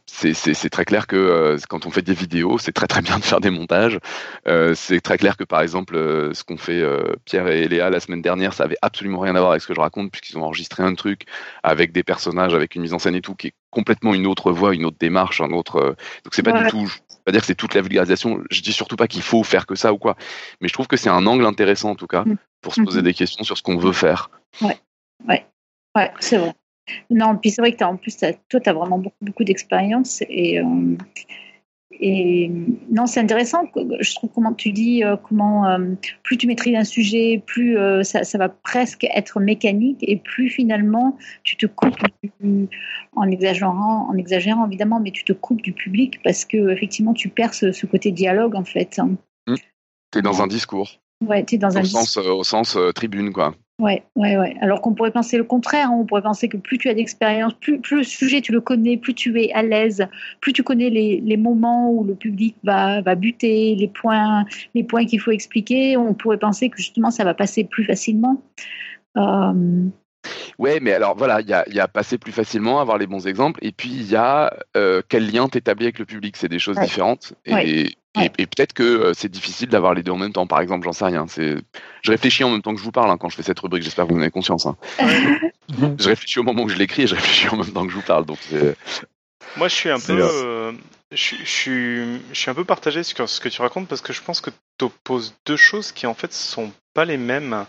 c'est 0.06 0.70
très 0.70 0.84
clair 0.84 1.06
que 1.06 1.16
euh, 1.16 1.58
quand 1.68 1.86
on 1.86 1.90
fait 1.90 2.02
des 2.02 2.14
vidéos, 2.14 2.58
c'est 2.58 2.72
très 2.72 2.86
très 2.86 3.02
bien 3.02 3.18
de 3.18 3.24
faire 3.24 3.40
des 3.40 3.50
montages. 3.50 3.98
Euh, 4.46 4.74
c'est 4.74 5.00
très 5.00 5.18
clair 5.18 5.36
que 5.36 5.44
par 5.44 5.60
exemple, 5.60 5.96
euh, 5.96 6.32
ce 6.34 6.44
qu'ont 6.44 6.56
fait 6.56 6.82
Pierre 7.24 7.48
et 7.48 7.68
Léa 7.68 7.90
la 7.90 8.00
semaine 8.00 8.22
dernière, 8.22 8.52
ça 8.54 8.64
avait 8.64 8.76
absolument 8.82 9.20
rien 9.20 9.34
à 9.36 9.40
voir 9.40 9.52
avec 9.52 9.62
ce 9.62 9.66
que 9.66 9.74
je 9.74 9.80
raconte, 9.80 10.10
puisqu'ils 10.10 10.38
ont 10.38 10.44
enregistré 10.44 10.82
un 10.82 10.94
truc 10.94 11.26
avec 11.62 11.92
des 11.92 12.02
personnages, 12.02 12.54
avec 12.54 12.74
une 12.74 12.82
mise 12.82 12.94
en 12.94 12.98
scène 12.98 13.14
et 13.14 13.20
tout, 13.20 13.34
qui 13.34 13.48
est 13.48 13.54
complètement 13.70 14.14
une 14.14 14.26
autre 14.26 14.52
voix, 14.52 14.74
une 14.74 14.84
autre 14.84 14.98
démarche, 14.98 15.40
un 15.40 15.50
autre. 15.50 15.96
donc 16.24 16.34
c'est 16.34 16.42
pas 16.42 16.62
du 16.62 16.68
tout. 16.68 16.86
Je 16.86 16.94
vais 16.94 17.22
pas 17.26 17.32
dire 17.32 17.40
que 17.40 17.46
c'est 17.46 17.54
toute 17.54 17.74
la 17.74 17.82
vulgarisation. 17.82 18.42
Je 18.50 18.60
dis 18.60 18.72
surtout 18.72 18.96
pas 18.96 19.08
qu'il 19.08 19.22
faut 19.22 19.42
faire 19.44 19.66
que 19.66 19.74
ça 19.74 19.92
ou 19.92 19.98
quoi, 19.98 20.16
mais 20.60 20.68
je 20.68 20.72
trouve 20.72 20.86
que 20.86 20.96
c'est 20.96 21.10
un 21.10 21.26
angle 21.26 21.46
intéressant 21.46 21.90
en 21.90 21.96
tout 21.96 22.06
cas 22.06 22.24
mm. 22.24 22.36
pour 22.60 22.74
se 22.74 22.82
poser 22.82 23.00
mm-hmm. 23.00 23.04
des 23.04 23.14
questions 23.14 23.44
sur 23.44 23.56
ce 23.56 23.62
qu'on 23.62 23.76
veut 23.76 23.92
faire. 23.92 24.30
Ouais, 24.60 24.78
ouais, 25.28 25.46
ouais, 25.96 26.12
c'est 26.20 26.36
vrai. 26.36 26.54
Non, 27.10 27.36
puis 27.36 27.50
c'est 27.50 27.62
vrai 27.62 27.72
que 27.72 27.82
as, 27.84 27.88
en 27.88 27.96
plus, 27.96 28.16
toi, 28.16 28.60
tu 28.60 28.68
as 28.68 28.72
vraiment 28.72 28.98
beaucoup, 28.98 29.16
beaucoup 29.20 29.44
d'expérience 29.44 30.22
et, 30.28 30.60
euh, 30.60 30.96
et, 31.92 32.50
non, 32.90 33.06
c'est 33.06 33.20
intéressant. 33.20 33.64
Je 34.00 34.14
trouve 34.14 34.30
comment 34.34 34.52
tu 34.52 34.72
dis, 34.72 35.04
euh, 35.04 35.16
comment 35.16 35.66
euh, 35.66 35.94
plus 36.24 36.36
tu 36.38 36.46
maîtrises 36.46 36.74
un 36.74 36.84
sujet, 36.84 37.42
plus 37.46 37.76
ça, 38.02 38.24
ça, 38.24 38.38
va 38.38 38.48
presque 38.48 39.04
être 39.04 39.40
mécanique 39.40 39.98
et 40.02 40.16
plus 40.16 40.48
finalement 40.48 41.16
tu 41.44 41.56
te 41.56 41.66
coupes 41.66 41.94
en 43.14 43.30
exagérant, 43.30 44.08
en 44.10 44.16
exagérant 44.16 44.66
évidemment, 44.66 45.00
mais 45.00 45.12
tu 45.12 45.24
te 45.24 45.32
coupes 45.32 45.62
du 45.62 45.72
public 45.72 46.20
parce 46.24 46.44
que 46.44 46.70
effectivement 46.70 47.14
tu 47.14 47.28
perds 47.28 47.54
ce, 47.54 47.86
côté 47.86 48.10
dialogue 48.10 48.56
en 48.56 48.64
fait. 48.64 48.98
Mmh. 49.46 49.54
Tu 50.10 50.18
es 50.18 50.22
dans 50.22 50.42
un 50.42 50.46
discours. 50.46 50.90
Ouais, 51.24 51.44
tu 51.44 51.54
es 51.54 51.58
dans 51.58 51.70
au 51.70 51.78
un 51.78 51.84
sens, 51.84 52.16
Au 52.16 52.42
sens 52.42 52.76
tribune, 52.94 53.32
quoi. 53.32 53.54
Ouais, 53.82 54.04
ouais, 54.14 54.36
ouais. 54.36 54.54
Alors 54.60 54.80
qu'on 54.80 54.94
pourrait 54.94 55.10
penser 55.10 55.36
le 55.36 55.42
contraire. 55.42 55.88
Hein. 55.88 55.96
On 55.98 56.06
pourrait 56.06 56.22
penser 56.22 56.48
que 56.48 56.56
plus 56.56 56.78
tu 56.78 56.88
as 56.88 56.94
d'expérience, 56.94 57.52
plus, 57.54 57.80
plus, 57.80 57.96
le 57.96 58.04
sujet 58.04 58.40
tu 58.40 58.52
le 58.52 58.60
connais, 58.60 58.96
plus 58.96 59.12
tu 59.12 59.42
es 59.42 59.52
à 59.54 59.64
l'aise, 59.64 60.06
plus 60.40 60.52
tu 60.52 60.62
connais 60.62 60.88
les, 60.88 61.20
les, 61.20 61.36
moments 61.36 61.90
où 61.90 62.04
le 62.04 62.14
public 62.14 62.54
va, 62.62 63.00
va 63.00 63.16
buter, 63.16 63.74
les 63.74 63.88
points, 63.88 64.44
les 64.76 64.84
points 64.84 65.04
qu'il 65.04 65.18
faut 65.18 65.32
expliquer. 65.32 65.96
On 65.96 66.14
pourrait 66.14 66.38
penser 66.38 66.70
que 66.70 66.76
justement 66.76 67.10
ça 67.10 67.24
va 67.24 67.34
passer 67.34 67.64
plus 67.64 67.84
facilement. 67.84 68.40
Euh... 69.16 69.88
Ouais, 70.60 70.78
mais 70.78 70.92
alors 70.92 71.16
voilà, 71.16 71.40
il 71.40 71.48
y 71.48 71.52
a, 71.52 71.68
y 71.68 71.80
a, 71.80 71.88
passer 71.88 72.18
plus 72.18 72.30
facilement, 72.30 72.80
avoir 72.80 72.98
les 72.98 73.08
bons 73.08 73.26
exemples, 73.26 73.58
et 73.62 73.72
puis 73.72 73.90
il 73.90 74.08
y 74.08 74.14
a 74.14 74.56
euh, 74.76 75.02
quel 75.08 75.28
lien 75.28 75.48
t'établis 75.48 75.86
avec 75.86 75.98
le 75.98 76.04
public? 76.04 76.36
C'est 76.36 76.48
des 76.48 76.60
choses 76.60 76.78
différentes. 76.78 77.34
Et, 77.46 77.96
et, 78.20 78.46
peut-être 78.46 78.74
que 78.74 78.82
euh, 78.82 79.12
c'est 79.14 79.30
difficile 79.30 79.68
d'avoir 79.68 79.94
les 79.94 80.02
deux 80.02 80.12
en 80.12 80.18
même 80.18 80.32
temps, 80.32 80.46
par 80.46 80.60
exemple, 80.60 80.84
j'en 80.84 80.92
sais 80.92 81.06
rien. 81.06 81.26
C'est... 81.28 81.56
Je 82.02 82.10
réfléchis 82.10 82.44
en 82.44 82.50
même 82.50 82.62
temps 82.62 82.74
que 82.74 82.78
je 82.78 82.84
vous 82.84 82.92
parle 82.92 83.10
hein, 83.10 83.16
quand 83.16 83.28
je 83.28 83.36
fais 83.36 83.42
cette 83.42 83.60
rubrique, 83.60 83.82
j'espère 83.82 84.06
que 84.06 84.12
vous 84.12 84.18
en 84.18 84.22
avez 84.22 84.30
conscience. 84.30 84.66
Hein. 84.66 84.76
je 85.98 86.08
réfléchis 86.08 86.38
au 86.38 86.42
moment 86.42 86.64
où 86.64 86.68
je 86.68 86.76
l'écris 86.76 87.02
et 87.02 87.06
je 87.06 87.14
réfléchis 87.14 87.48
en 87.48 87.56
même 87.56 87.72
temps 87.72 87.86
que 87.86 87.90
je 87.90 87.96
vous 87.96 88.02
parle. 88.02 88.26
Donc 88.26 88.38
Moi, 89.56 89.68
je 89.68 89.74
suis 89.74 89.90
un 89.90 89.98
peu. 89.98 90.18
Euh, 90.20 90.72
je, 91.14 91.36
je, 91.36 92.18
suis, 92.32 92.50
un 92.50 92.54
peu 92.54 92.64
partagé 92.64 93.02
sur 93.02 93.28
ce 93.28 93.40
que 93.40 93.48
tu 93.48 93.60
racontes 93.60 93.88
parce 93.88 94.00
que 94.00 94.12
je 94.12 94.22
pense 94.22 94.40
que 94.40 94.50
tu 94.78 94.86
opposes 94.86 95.34
deux 95.46 95.56
choses 95.56 95.92
qui 95.92 96.06
en 96.06 96.14
fait 96.14 96.32
sont 96.32 96.72
pas 96.94 97.04
les 97.04 97.16
mêmes. 97.16 97.66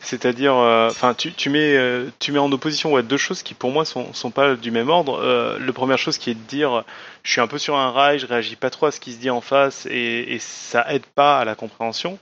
C'est-à-dire, 0.00 0.54
euh, 0.54 0.88
enfin, 0.90 1.14
tu, 1.14 1.32
tu, 1.32 1.48
mets, 1.50 1.76
euh, 1.76 2.10
tu 2.18 2.32
mets 2.32 2.38
en 2.38 2.52
opposition 2.52 2.92
ouais, 2.92 3.02
deux 3.02 3.16
choses 3.16 3.42
qui 3.42 3.54
pour 3.54 3.70
moi 3.70 3.84
sont, 3.84 4.12
sont 4.12 4.30
pas 4.30 4.54
du 4.54 4.70
même 4.70 4.90
ordre. 4.90 5.18
Euh, 5.22 5.58
la 5.58 5.72
première 5.72 5.98
chose 5.98 6.18
qui 6.18 6.30
est 6.30 6.34
de 6.34 6.46
dire, 6.46 6.84
je 7.22 7.32
suis 7.32 7.40
un 7.40 7.46
peu 7.46 7.58
sur 7.58 7.76
un 7.76 7.90
rail, 7.90 8.18
je 8.18 8.26
réagis 8.26 8.56
pas 8.56 8.70
trop 8.70 8.86
à 8.86 8.90
ce 8.90 9.00
qui 9.00 9.12
se 9.12 9.18
dit 9.18 9.30
en 9.30 9.40
face 9.40 9.86
et, 9.86 10.34
et 10.34 10.38
ça 10.38 10.86
aide 10.92 11.06
pas 11.14 11.38
à 11.38 11.44
la 11.44 11.54
compréhension 11.54 12.18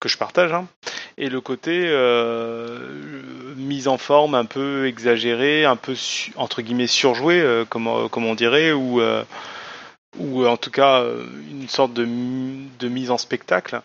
que 0.00 0.08
je 0.08 0.16
partage. 0.16 0.52
Hein. 0.52 0.66
Et 1.16 1.28
le 1.28 1.40
côté 1.40 1.88
mise 3.56 3.86
en 3.86 3.98
forme 3.98 4.34
un 4.34 4.44
peu 4.46 4.88
exagérée, 4.88 5.64
un 5.64 5.76
peu 5.76 5.94
entre 6.34 6.60
guillemets 6.60 6.88
surjouée, 6.88 7.64
comme, 7.68 8.08
comme 8.10 8.26
on 8.26 8.34
dirait, 8.34 8.72
ou 8.72 9.00
ou 10.18 10.46
en 10.46 10.56
tout 10.56 10.70
cas 10.70 11.04
une 11.50 11.68
sorte 11.68 11.92
de, 11.92 12.04
de 12.04 12.88
mise 12.88 13.10
en 13.10 13.18
spectacle 13.18 13.80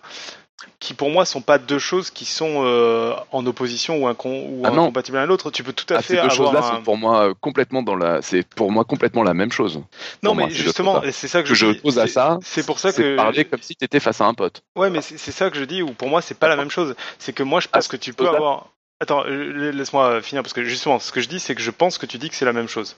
qui 0.79 0.93
pour 0.93 1.09
moi 1.09 1.25
sont 1.25 1.41
pas 1.41 1.57
deux 1.57 1.79
choses 1.79 2.09
qui 2.09 2.25
sont 2.25 2.63
euh, 2.63 3.13
en 3.31 3.45
opposition 3.45 4.03
ou, 4.03 4.07
ah 4.07 4.69
incompatibles 4.69 5.17
l'un 5.17 5.25
l'autre. 5.25 5.51
Tu 5.51 5.63
peux 5.63 5.73
tout 5.73 5.93
à 5.93 5.97
ah, 5.97 6.01
fait 6.01 6.15
ces 6.15 6.21
deux 6.21 6.29
choses-là 6.29 6.61
sont 6.61 6.81
pour 6.83 6.97
moi 6.97 7.29
euh, 7.29 7.33
complètement 7.39 7.83
dans 7.83 7.95
la, 7.95 8.21
c'est 8.21 8.47
pour 8.47 8.71
moi 8.71 8.85
complètement 8.85 9.23
la 9.23 9.33
même 9.33 9.51
chose. 9.51 9.81
Non, 10.23 10.35
mais 10.35 10.49
justement, 10.49 11.01
c'est 11.11 11.27
ça 11.27 11.43
que, 11.43 11.53
je, 11.53 11.79
pose 11.79 11.99
à 11.99 12.07
ça. 12.07 12.39
C'est 12.41 12.65
pour 12.65 12.79
ça 12.79 12.93
que 12.93 13.15
parler 13.15 13.45
comme 13.45 13.61
si 13.61 13.75
tu 13.75 13.85
étais 13.85 13.99
face 13.99 14.21
à 14.21 14.25
un 14.25 14.33
pote. 14.33 14.63
Ouais, 14.75 14.89
mais 14.89 15.01
c'est 15.01 15.31
ça 15.31 15.49
que 15.49 15.57
je 15.57 15.65
dis. 15.65 15.81
Ou 15.81 15.93
pour 15.93 16.07
moi, 16.07 16.21
c'est 16.21 16.37
pas 16.37 16.47
la 16.47 16.55
même 16.55 16.71
chose. 16.71 16.95
C'est 17.17 17.33
que 17.33 17.43
moi, 17.43 17.59
je 17.59 17.67
pense 17.67 17.87
ah, 17.87 17.91
que 17.91 17.97
tu 17.97 18.13
peux 18.13 18.27
avoir. 18.27 18.67
Attends, 19.01 19.23
euh, 19.25 19.71
laisse-moi 19.71 20.21
finir 20.21 20.43
parce 20.43 20.53
que 20.53 20.63
justement, 20.63 20.99
ce 20.99 21.11
que 21.11 21.21
je 21.21 21.29
dis, 21.29 21.39
c'est 21.39 21.55
que 21.55 21.61
je 21.61 21.71
pense 21.71 21.97
que 21.97 22.05
tu 22.05 22.17
dis 22.17 22.29
que 22.29 22.35
c'est 22.35 22.45
la 22.45 22.53
même 22.53 22.67
chose 22.67 22.97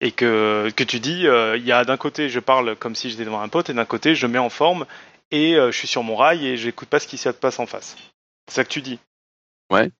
et 0.00 0.12
que 0.12 0.70
que 0.76 0.84
tu 0.84 1.00
dis, 1.00 1.24
il 1.24 1.64
y 1.64 1.72
a 1.72 1.84
d'un 1.84 1.96
côté, 1.96 2.28
je 2.28 2.38
parle 2.38 2.76
comme 2.76 2.94
si 2.94 3.10
j'étais 3.10 3.24
devant 3.24 3.40
un 3.40 3.48
pote, 3.48 3.68
et 3.68 3.74
d'un 3.74 3.84
côté, 3.84 4.14
je 4.14 4.26
mets 4.28 4.38
en 4.38 4.50
forme 4.50 4.86
et 5.30 5.54
euh, 5.54 5.70
je 5.70 5.78
suis 5.78 5.88
sur 5.88 6.02
mon 6.02 6.16
rail 6.16 6.46
et 6.46 6.56
j'écoute 6.56 6.88
pas 6.88 7.00
ce 7.00 7.06
qui 7.06 7.18
se 7.18 7.28
passe 7.30 7.58
en 7.58 7.66
face. 7.66 7.96
C'est 8.48 8.56
ça 8.56 8.64
que 8.64 8.68
tu 8.68 8.82
dis. 8.82 8.98
Ouais. 9.70 9.90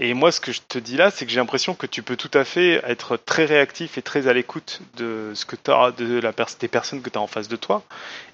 Et 0.00 0.14
moi, 0.14 0.32
ce 0.32 0.40
que 0.40 0.50
je 0.50 0.60
te 0.68 0.78
dis 0.78 0.96
là, 0.96 1.10
c'est 1.10 1.24
que 1.24 1.30
j'ai 1.30 1.38
l'impression 1.38 1.74
que 1.74 1.86
tu 1.86 2.02
peux 2.02 2.16
tout 2.16 2.30
à 2.34 2.44
fait 2.44 2.82
être 2.84 3.16
très 3.16 3.44
réactif 3.44 3.96
et 3.96 4.02
très 4.02 4.26
à 4.26 4.32
l'écoute 4.32 4.80
de 4.96 5.30
ce 5.34 5.44
que 5.44 5.54
as, 5.70 5.92
de 5.92 6.18
la 6.18 6.32
des 6.60 6.68
personnes 6.68 7.00
que 7.00 7.08
tu 7.08 7.18
as 7.18 7.20
en 7.20 7.28
face 7.28 7.46
de 7.46 7.54
toi, 7.54 7.84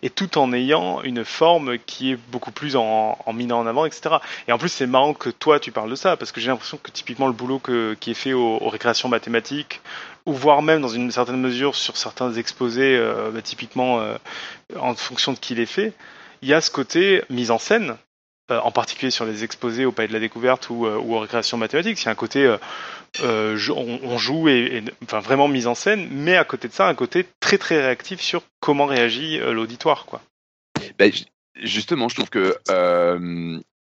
et 0.02 0.08
tout 0.08 0.38
en 0.38 0.52
ayant 0.54 1.02
une 1.02 1.26
forme 1.26 1.78
qui 1.78 2.12
est 2.12 2.16
beaucoup 2.16 2.50
plus 2.50 2.76
en, 2.76 3.18
en 3.24 3.32
minant 3.34 3.58
en 3.58 3.66
avant, 3.66 3.84
etc. 3.84 4.16
Et 4.46 4.52
en 4.52 4.58
plus, 4.58 4.70
c'est 4.70 4.86
marrant 4.86 5.12
que 5.12 5.28
toi, 5.28 5.60
tu 5.60 5.70
parles 5.70 5.90
de 5.90 5.96
ça, 5.96 6.16
parce 6.16 6.32
que 6.32 6.40
j'ai 6.40 6.48
l'impression 6.48 6.78
que 6.82 6.90
typiquement 6.90 7.26
le 7.26 7.34
boulot 7.34 7.58
que, 7.58 7.94
qui 8.00 8.12
est 8.12 8.14
fait 8.14 8.32
aux, 8.32 8.68
récréations 8.68 9.10
mathématiques, 9.10 9.82
ou 10.24 10.32
voire 10.32 10.62
même 10.62 10.80
dans 10.80 10.88
une 10.88 11.10
certaine 11.10 11.40
mesure 11.40 11.74
sur 11.76 11.98
certains 11.98 12.32
exposés, 12.32 12.96
euh, 12.96 13.30
bah, 13.30 13.42
typiquement 13.42 14.00
euh, 14.00 14.16
en 14.78 14.94
fonction 14.94 15.34
de 15.34 15.38
qui 15.38 15.54
les 15.54 15.66
fait, 15.66 15.92
il 16.40 16.48
y 16.48 16.54
a 16.54 16.62
ce 16.62 16.70
côté 16.70 17.22
mise 17.28 17.50
en 17.50 17.58
scène, 17.58 17.96
en 18.50 18.70
particulier 18.70 19.10
sur 19.10 19.24
les 19.24 19.44
exposés 19.44 19.84
au 19.84 19.92
Palais 19.92 20.08
de 20.08 20.12
la 20.12 20.20
Découverte 20.20 20.70
ou, 20.70 20.86
euh, 20.86 20.96
ou 20.96 21.14
aux 21.14 21.20
récréations 21.20 21.56
mathématiques. 21.56 22.00
Il 22.00 22.04
y 22.06 22.08
a 22.08 22.12
un 22.12 22.14
côté, 22.14 22.44
euh, 23.20 23.58
on, 23.74 24.18
joue 24.18 24.48
et, 24.48 24.82
enfin 25.04 25.20
vraiment 25.20 25.48
mise 25.48 25.66
en 25.66 25.74
scène, 25.74 26.08
mais 26.10 26.36
à 26.36 26.44
côté 26.44 26.68
de 26.68 26.72
ça, 26.72 26.88
un 26.88 26.94
côté 26.94 27.26
très 27.40 27.58
très 27.58 27.80
réactif 27.80 28.20
sur 28.20 28.42
comment 28.60 28.86
réagit 28.86 29.38
l'auditoire, 29.38 30.06
quoi. 30.06 30.20
Ben, 30.98 31.12
justement, 31.62 32.08
je 32.08 32.14
trouve 32.14 32.30
que 32.30 32.56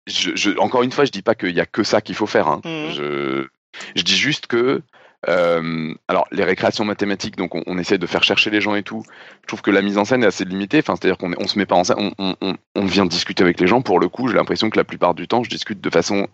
je, 0.05 0.57
encore 0.59 0.83
une 0.83 0.91
fois, 0.91 1.05
je 1.05 1.11
dis 1.11 1.21
pas 1.21 1.35
qu'il 1.35 1.55
y 1.55 1.61
a 1.61 1.65
que 1.65 1.83
ça 1.83 2.01
qu'il 2.01 2.15
faut 2.15 2.27
faire. 2.27 2.47
Hein. 2.47 2.61
Mmh. 2.63 2.91
Je, 2.93 3.47
je 3.95 4.01
dis 4.01 4.17
juste 4.17 4.47
que 4.47 4.81
euh, 5.29 5.93
alors, 6.07 6.27
les 6.31 6.43
récréations 6.43 6.85
mathématiques, 6.85 7.37
donc 7.37 7.51
on, 7.55 7.77
essaie 7.77 7.97
de 7.97 8.07
faire 8.07 8.23
chercher 8.23 8.49
les 8.49 8.61
gens 8.61 8.75
et 8.75 8.83
tout. 8.83 9.03
Je 9.41 9.47
trouve 9.47 9.61
que 9.61 9.71
la 9.71 9.81
mise 9.81 9.97
en 9.97 10.05
scène 10.05 10.23
est 10.23 10.27
assez 10.27 10.45
limitée. 10.45 10.79
Enfin, 10.79 10.95
c'est-à-dire 10.95 11.17
qu'on 11.17 11.33
on 11.37 11.47
se 11.47 11.57
met 11.57 11.65
pas 11.65 11.75
en 11.75 11.83
scène, 11.83 12.11
on, 12.17 12.35
on, 12.41 12.55
on, 12.75 12.85
vient 12.85 13.05
discuter 13.05 13.43
avec 13.43 13.59
les 13.59 13.67
gens. 13.67 13.81
Pour 13.81 13.99
le 13.99 14.09
coup, 14.09 14.27
j'ai 14.27 14.35
l'impression 14.35 14.69
que 14.69 14.77
la 14.77 14.83
plupart 14.83 15.13
du 15.13 15.27
temps, 15.27 15.43
je 15.43 15.49
discute 15.49 15.79
de 15.79 15.89
façon. 15.89 16.27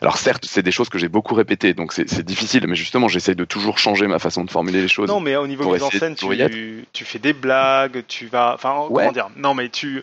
Alors, 0.00 0.16
certes, 0.16 0.44
c'est 0.46 0.62
des 0.62 0.72
choses 0.72 0.88
que 0.88 0.98
j'ai 0.98 1.08
beaucoup 1.08 1.34
répétées, 1.34 1.74
donc 1.74 1.92
c'est 1.92 2.24
difficile. 2.24 2.66
Mais 2.66 2.76
justement, 2.76 3.08
j'essaie 3.08 3.34
de 3.34 3.44
toujours 3.44 3.78
changer 3.78 4.06
ma 4.06 4.18
façon 4.18 4.44
de 4.44 4.50
formuler 4.50 4.82
les 4.82 4.88
choses. 4.88 5.08
Non, 5.08 5.20
mais 5.20 5.36
au 5.36 5.46
niveau 5.46 5.72
mise 5.72 5.82
en 5.82 5.90
scène, 5.90 6.14
tu, 6.16 6.86
tu, 6.92 7.04
fais 7.04 7.18
des 7.18 7.32
blagues, 7.32 8.04
tu 8.08 8.26
vas. 8.26 8.54
Enfin, 8.54 8.74
comment 8.88 9.12
dire? 9.12 9.30
Non, 9.36 9.54
mais 9.54 9.68
tu 9.68 10.02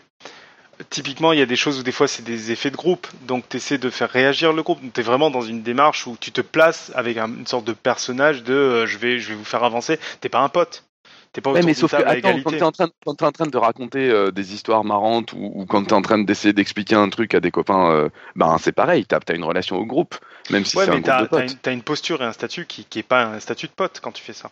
typiquement, 0.88 1.32
il 1.32 1.38
y 1.38 1.42
a 1.42 1.46
des 1.46 1.56
choses 1.56 1.80
où 1.80 1.82
des 1.82 1.92
fois 1.92 2.08
c'est 2.08 2.22
des 2.22 2.52
effets 2.52 2.70
de 2.70 2.76
groupe, 2.76 3.06
donc 3.22 3.48
tu 3.48 3.58
essaies 3.58 3.78
de 3.78 3.90
faire 3.90 4.08
réagir 4.08 4.52
le 4.52 4.62
groupe. 4.62 4.80
Tu 4.94 5.00
es 5.00 5.02
vraiment 5.02 5.30
dans 5.30 5.42
une 5.42 5.62
démarche 5.62 6.06
où 6.06 6.16
tu 6.18 6.32
te 6.32 6.40
places 6.40 6.90
avec 6.94 7.18
une 7.18 7.46
sorte 7.46 7.64
de 7.64 7.72
personnage 7.72 8.42
de 8.42 8.54
euh, 8.54 8.86
je, 8.86 8.98
vais, 8.98 9.18
je 9.18 9.30
vais 9.30 9.34
vous 9.34 9.44
faire 9.44 9.64
avancer. 9.64 9.98
T'es 10.20 10.28
pas 10.28 10.40
un 10.40 10.48
pote. 10.48 10.84
T'es 11.32 11.40
pas 11.40 11.52
mais 11.62 11.74
sauf 11.74 11.92
que, 11.92 12.02
attends, 12.02 12.40
quand 12.42 12.50
t'es 12.50 12.62
en, 12.62 12.72
en 13.06 13.14
train 13.14 13.46
de 13.46 13.56
raconter 13.56 14.10
euh, 14.10 14.32
des 14.32 14.52
histoires 14.52 14.82
marrantes 14.82 15.32
ou, 15.32 15.52
ou 15.54 15.64
quand 15.64 15.84
t'es 15.84 15.92
en 15.92 16.02
train 16.02 16.18
d'essayer 16.18 16.52
d'expliquer 16.52 16.96
un 16.96 17.08
truc 17.08 17.34
à 17.34 17.40
des 17.40 17.52
copains, 17.52 17.92
euh, 17.92 18.08
ben 18.34 18.56
c'est 18.58 18.72
pareil, 18.72 19.06
t'as 19.06 19.20
as 19.28 19.34
une 19.34 19.44
relation 19.44 19.76
au 19.76 19.86
groupe, 19.86 20.16
même 20.50 20.64
si 20.64 20.76
c'est 20.76 20.88
un 20.88 20.98
groupe 20.98 21.20
de 21.20 21.26
potes. 21.26 21.58
T'as 21.62 21.72
une 21.72 21.82
posture 21.82 22.20
et 22.22 22.24
un 22.24 22.32
statut 22.32 22.66
qui, 22.66 22.84
qui 22.84 22.98
est 22.98 23.04
pas 23.04 23.26
un 23.26 23.38
statut 23.38 23.68
de 23.68 23.72
pote 23.72 24.00
quand 24.02 24.10
tu 24.10 24.24
fais 24.24 24.32
ça. 24.32 24.50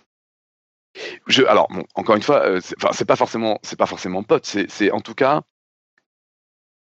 Je, 1.26 1.42
alors, 1.44 1.66
bon, 1.68 1.84
encore 1.94 2.16
une 2.16 2.22
fois, 2.22 2.60
c'est 2.92 3.04
pas 3.04 3.16
forcément, 3.16 3.58
c'est 3.62 3.78
pas 3.78 3.86
forcément 3.86 4.22
pote. 4.22 4.46
C'est 4.46 4.90
en 4.92 5.00
tout 5.00 5.14
cas, 5.14 5.42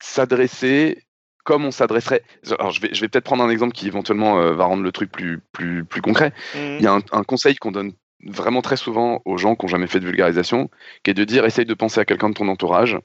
s'adresser 0.01 1.05
comme 1.45 1.65
on 1.65 1.71
s'adresserait. 1.71 2.23
Alors, 2.59 2.71
je 2.71 2.81
vais, 2.81 2.93
je 2.93 3.01
vais 3.01 3.09
peut-être 3.09 3.25
prendre 3.25 3.45
un 3.45 3.51
exemple 3.51 3.75
qui 3.75 3.87
éventuellement 3.87 4.41
euh, 4.41 4.55
va 4.55 4.65
rendre 4.65 4.83
le 4.83 4.93
truc 4.93 5.13
plus, 5.13 5.41
plus, 5.53 5.85
plus 5.85 6.01
concret. 6.01 6.33
Mmh. 6.55 6.59
Il 6.59 6.81
y 6.81 6.87
a 6.87 6.95
un, 6.95 7.25
conseil 7.25 7.57
qu'on 7.57 7.71
donne 7.71 7.93
vraiment 8.27 8.63
très 8.63 8.79
souvent 8.79 9.21
aux 9.27 9.37
gens 9.37 9.55
qui 9.55 9.67
n'ont 9.67 9.71
jamais 9.71 9.87
fait 9.87 10.01
de 10.01 10.07
vulgarisation, 10.07 10.71
qui 11.03 11.11
est 11.11 11.15
de 11.15 11.25
dire 11.25 11.45
essaye 11.45 11.67
de 11.67 11.75
penser 11.75 12.01
à 12.01 12.07
quelqu'un 12.07 12.31
de 12.31 12.35
ton 12.35 12.49
entourage 12.49 12.99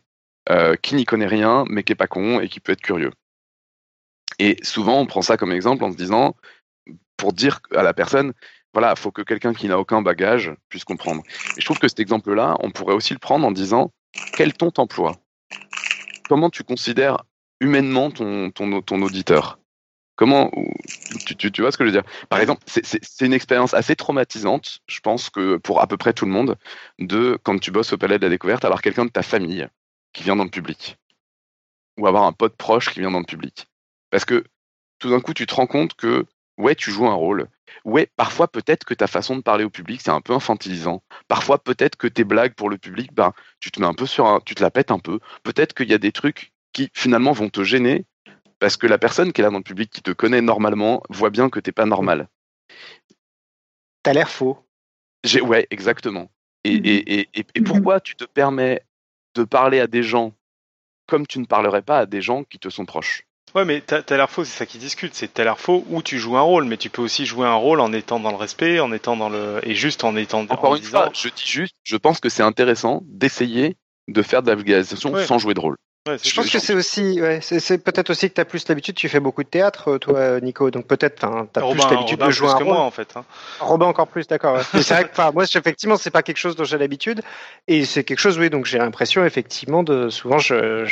euh, 0.50 0.76
qui 0.82 0.96
n'y 0.96 1.04
connaît 1.04 1.28
rien, 1.28 1.66
mais 1.70 1.84
qui 1.84 1.92
est 1.92 1.96
pas 1.96 2.08
con 2.08 2.40
et 2.40 2.48
qui 2.48 2.62
peut 2.62 2.72
être 2.72 2.82
curieux. 2.82 3.12
Et 4.40 4.56
souvent, 4.64 5.00
on 5.00 5.06
prend 5.06 5.22
ça 5.22 5.36
comme 5.36 5.52
exemple 5.52 5.84
en 5.84 5.92
se 5.92 5.98
disant, 5.98 6.36
pour 7.18 7.34
dire 7.34 7.60
à 7.76 7.84
la 7.84 7.94
personne, 7.94 8.32
voilà, 8.74 8.94
il 8.96 9.00
faut 9.00 9.12
que 9.12 9.22
quelqu'un 9.22 9.54
qui 9.54 9.68
n'a 9.68 9.78
aucun 9.78 10.02
bagage 10.02 10.54
puisse 10.70 10.86
comprendre. 10.86 11.24
Et 11.58 11.62
je 11.62 11.66
trouve 11.66 11.80
que 11.80 11.90
cet 11.90 12.00
exemple-là, 12.00 12.56
on 12.62 12.72
pourrait 12.72 12.94
aussi 12.94 13.12
le 13.12 13.20
prendre 13.20 13.46
en 13.46 13.52
disant, 13.52 13.92
quel 14.34 14.54
ton 14.54 14.72
t'emploie 14.72 15.18
comment 16.30 16.50
tu 16.50 16.64
considères 16.64 17.24
humainement 17.60 18.12
ton, 18.12 19.02
auditeur? 19.02 19.60
Comment 20.16 20.52
tu, 21.26 21.36
tu, 21.36 21.52
tu, 21.52 21.62
vois 21.62 21.72
ce 21.72 21.78
que 21.78 21.86
je 21.86 21.90
veux 21.90 22.02
dire? 22.02 22.10
Par 22.30 22.40
exemple, 22.40 22.62
c'est 22.68 23.26
une 23.26 23.34
expérience 23.34 23.74
assez 23.74 23.96
traumatisante, 23.96 24.80
je 24.88 25.00
pense 25.00 25.30
que 25.30 25.58
pour 25.58 25.82
à 25.82 25.88
peu 25.88 25.98
près 25.98 26.14
tout 26.14 26.26
le 26.26 26.32
monde, 26.32 26.58
de 27.00 27.38
quand 27.44 27.58
tu 27.60 27.72
bosses 27.72 27.94
au 27.94 27.98
Palais 27.98 28.20
de 28.20 28.24
la 28.24 28.30
Découverte, 28.30 28.64
avoir 28.64 28.82
quelqu'un 28.82 29.06
de 29.06 29.12
ta 29.12 29.24
famille 29.24 29.68
qui 30.14 30.24
vient 30.24 30.36
dans 30.36 30.44
le 30.44 30.50
public, 30.50 30.98
ou 31.98 32.08
avoir 32.08 32.24
un 32.24 32.34
pote 32.34 32.56
proche 32.56 32.94
qui 32.94 33.00
vient 33.00 33.12
dans 33.12 33.20
le 33.20 33.26
public, 33.26 33.68
parce 34.10 34.26
que 34.26 34.44
tout 35.00 35.10
d'un 35.10 35.22
coup, 35.22 35.34
tu 35.34 35.48
te 35.48 35.56
rends 35.56 35.68
compte 35.68 35.96
que 35.96 36.26
ouais, 36.58 36.76
tu 36.76 36.92
joues 36.92 37.08
un 37.08 37.14
rôle. 37.14 37.48
Ouais, 37.86 38.10
parfois 38.16 38.48
peut-être 38.48 38.84
que 38.84 38.94
ta 38.94 39.08
façon 39.08 39.36
de 39.36 39.42
parler 39.42 39.64
au 39.64 39.70
public, 39.70 40.02
c'est 40.02 40.12
un 40.12 40.22
peu 40.22 40.34
infantilisant. 40.34 41.04
Parfois 41.28 41.58
peut-être 41.58 41.96
que 41.96 42.08
tes 42.08 42.24
blagues 42.24 42.54
pour 42.54 42.70
le 42.70 42.78
public, 42.78 43.14
ben, 43.14 43.34
tu 43.60 43.72
te 43.72 43.80
mets 43.80 43.88
un 43.88 43.94
peu 43.94 44.06
sur 44.06 44.26
un, 44.28 44.40
tu 44.46 44.56
te 44.56 44.62
la 44.62 44.72
pètes 44.72 44.92
un 44.92 45.00
peu. 45.00 45.20
Peut-être 45.44 45.74
qu'il 45.74 45.90
y 45.90 45.94
a 45.94 45.98
des 45.98 46.12
trucs 46.12 46.54
qui 46.74 46.90
finalement 46.94 47.32
vont 47.32 47.50
te 47.50 47.64
gêner 47.64 48.06
parce 48.60 48.78
que 48.78 48.88
la 48.88 48.98
personne 48.98 49.32
qui 49.32 49.42
est 49.42 49.44
là 49.44 49.50
dans 49.50 49.58
le 49.58 49.64
public, 49.64 49.90
qui 49.90 50.02
te 50.02 50.12
connaît 50.12 50.42
normalement, 50.42 51.02
voit 51.10 51.30
bien 51.30 51.50
que 51.50 51.60
t'es 51.60 51.72
pas 51.72 51.86
normal. 51.86 52.28
T'as 54.04 54.14
l'air 54.14 54.30
faux. 54.30 54.60
J'ai, 55.24 55.42
ouais, 55.42 55.68
exactement. 55.72 56.30
Et, 56.66 56.78
mmh 56.78 56.86
et, 56.86 57.20
et, 57.20 57.30
et, 57.56 57.62
mmh 57.62 57.64
pourquoi 57.64 58.00
tu 58.02 58.16
te 58.16 58.26
permets 58.26 58.86
de 59.36 59.44
parler 59.44 59.80
à 59.80 59.88
des 59.88 60.04
gens 60.04 60.34
comme 61.08 61.26
tu 61.26 61.40
ne 61.40 61.46
parlerais 61.46 61.82
pas 61.82 62.00
à 62.00 62.06
des 62.06 62.22
gens 62.22 62.44
qui 62.44 62.60
te 62.60 62.70
sont 62.70 62.86
proches? 62.86 63.29
Ouais, 63.56 63.66
mais 63.66 63.82
t'as 63.82 64.04
l'air 64.16 64.30
faux, 64.30 64.44
c'est 64.44 64.58
ça 64.58 64.66
qui 64.66 64.78
discute. 64.78 65.16
C'est 65.16 65.34
t'as 65.34 65.44
l'air 65.44 65.60
faux 65.60 65.84
où 65.90 66.02
tu 66.02 66.20
joues 66.20 66.38
un 66.38 66.42
rôle, 66.42 66.66
mais 66.66 66.78
tu 66.78 66.90
peux 66.90 67.02
aussi 67.02 67.26
jouer 67.26 67.48
un 67.48 67.56
rôle 67.56 67.80
en 67.80 67.94
étant 67.94 68.20
dans 68.20 68.32
le 68.32 68.38
respect, 68.38 68.80
en 68.80 68.92
étant 68.92 69.18
dans 69.18 69.30
le 69.30 69.60
et 69.64 69.76
juste 69.76 70.04
en 70.04 70.16
étant. 70.16 70.42
Encore 70.50 70.76
une 70.76 70.84
fois, 70.84 71.10
je 71.14 71.30
dis 71.30 71.46
juste, 71.46 71.76
je 71.84 71.98
pense 71.98 72.20
que 72.20 72.30
c'est 72.30 72.44
intéressant 72.44 73.02
d'essayer 73.06 73.78
de 74.08 74.22
faire 74.22 74.44
de 74.44 74.50
la 74.50 74.56
vulgarisation 74.56 75.16
sans 75.26 75.38
jouer 75.38 75.54
de 75.54 75.60
rôle. 75.60 75.78
je 76.08 76.34
pense 76.34 76.50
que 76.50 76.60
c'est 76.60 76.74
aussi, 76.74 77.22
ouais, 77.22 77.40
c'est 77.42 77.84
peut-être 77.84 78.10
aussi 78.10 78.30
que 78.30 78.36
tu 78.36 78.42
as 78.42 78.46
plus 78.46 78.68
l'habitude, 78.68 78.96
tu 78.96 79.10
fais 79.10 79.20
beaucoup 79.20 79.44
de 79.44 79.50
théâtre, 79.50 79.98
toi, 79.98 80.40
Nico, 80.40 80.72
donc 80.72 80.88
peut-être 80.88 81.20
tu 81.20 81.26
as 81.26 81.62
plus 81.62 81.90
l'habitude 81.90 82.20
de 82.20 82.32
jouer 82.32 82.50
un 82.50 82.56
rôle. 82.56 82.66
moi, 82.66 82.80
en 82.82 82.92
fait. 82.92 83.16
Hein. 83.16 83.26
Robin 83.60 83.86
encore 83.86 84.08
plus, 84.08 84.28
d'accord. 84.28 84.62
c'est 84.74 84.90
vrai 84.90 85.06
que 85.06 85.34
moi, 85.34 85.44
effectivement, 85.44 85.98
c'est 85.98 86.12
pas 86.12 86.24
quelque 86.24 86.38
chose 86.38 86.56
dont 86.56 86.64
j'ai 86.64 86.78
l'habitude, 86.78 87.22
et 87.68 87.86
c'est 87.86 88.04
quelque 88.04 88.20
chose, 88.20 88.40
oui, 88.40 88.50
donc 88.50 88.66
j'ai 88.66 88.78
l'impression, 88.78 89.26
effectivement, 89.26 89.84
de 89.84 90.10
souvent, 90.10 90.40
je 90.40 90.86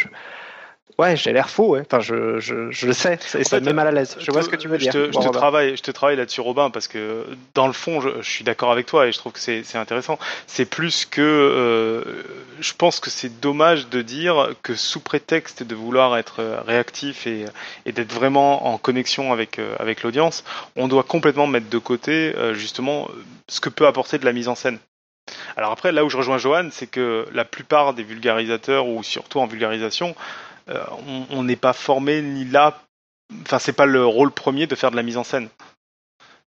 Ouais, 0.98 1.16
j'ai 1.16 1.32
l'air 1.32 1.50
faux, 1.50 1.68
ouais. 1.70 1.84
Enfin, 1.86 2.00
je, 2.00 2.40
je, 2.40 2.72
je 2.72 2.88
le 2.88 2.94
sais, 2.94 3.20
et 3.38 3.44
ça 3.44 3.60
me 3.60 3.66
met 3.66 3.74
mal 3.74 3.88
à 3.88 3.92
l'aise. 3.92 4.18
Je 4.20 4.32
vois 4.32 4.42
ce 4.42 4.50
que 4.50 4.56
tu 4.56 4.68
veux 4.68 4.80
dire. 4.80 4.92
Je 4.92 4.98
te, 4.98 5.12
je 5.12 5.20
te 5.20 5.32
travaille, 5.32 5.78
je 5.78 5.84
te 5.84 5.92
travaille 5.92 6.16
là-dessus, 6.16 6.42
Robin, 6.42 6.72
parce 6.72 6.88
que 6.88 7.24
dans 7.54 7.68
le 7.68 7.74
fond, 7.74 8.02
je, 8.02 8.10
je 8.22 8.28
suis 8.28 8.44
d'accord 8.44 8.72
avec 8.72 8.88
toi 8.88 9.06
et 9.06 9.12
je 9.12 9.18
trouve 9.20 9.32
que 9.32 9.40
c'est 9.40 9.76
intéressant. 9.76 10.18
C'est 10.48 10.66
plus 10.66 11.06
que, 11.06 11.22
euh, 11.22 12.24
je 12.60 12.74
pense 12.74 13.00
que 13.00 13.12
c'est 13.12 13.40
dommage 13.40 13.90
de 13.90 14.02
dire 14.02 14.50
que 14.64 14.74
sous 14.74 15.00
prétexte 15.00 15.62
de 15.62 15.76
vouloir 15.76 16.18
être 16.18 16.44
réactif 16.66 17.28
et, 17.28 17.46
et 17.86 17.92
d'être 17.92 18.12
vraiment 18.12 18.68
en 18.68 18.80
connexion 18.80 19.32
avec 19.32 19.60
euh, 19.60 19.76
avec 19.78 20.02
l'audience, 20.02 20.44
on 20.76 20.88
doit 20.88 21.04
complètement 21.04 21.46
mettre 21.46 21.70
de 21.70 21.78
côté 21.78 22.34
euh, 22.36 22.56
justement 22.56 23.08
ce 23.48 23.60
que 23.60 23.70
peut 23.70 23.86
apporter 23.86 24.18
de 24.18 24.26
la 24.26 24.34
mise 24.34 24.48
en 24.48 24.56
scène. 24.56 24.80
Alors 25.58 25.72
après, 25.72 25.92
là 25.92 26.06
où 26.06 26.10
je 26.10 26.18
rejoins 26.18 26.38
Johan, 26.38 26.70
c'est 26.72 26.88
que 26.88 27.28
la 27.34 27.44
plupart 27.44 27.94
des 27.94 28.04
vulgarisateurs 28.04 28.88
ou 28.88 29.04
surtout 29.04 29.40
en 29.40 29.46
vulgarisation 29.46 30.10
euh, 30.10 30.14
on 31.32 31.44
n'est 31.44 31.56
pas 31.56 31.74
formé 31.74 32.22
ni 32.22 32.46
là. 32.46 32.82
Enfin, 33.42 33.60
c'est 33.60 33.74
pas 33.74 33.86
le 33.86 34.06
rôle 34.06 34.32
premier 34.32 34.68
de 34.68 34.76
faire 34.76 34.92
de 34.92 34.96
la 34.96 35.04
mise 35.04 35.18
en 35.18 35.24
scène. 35.24 35.50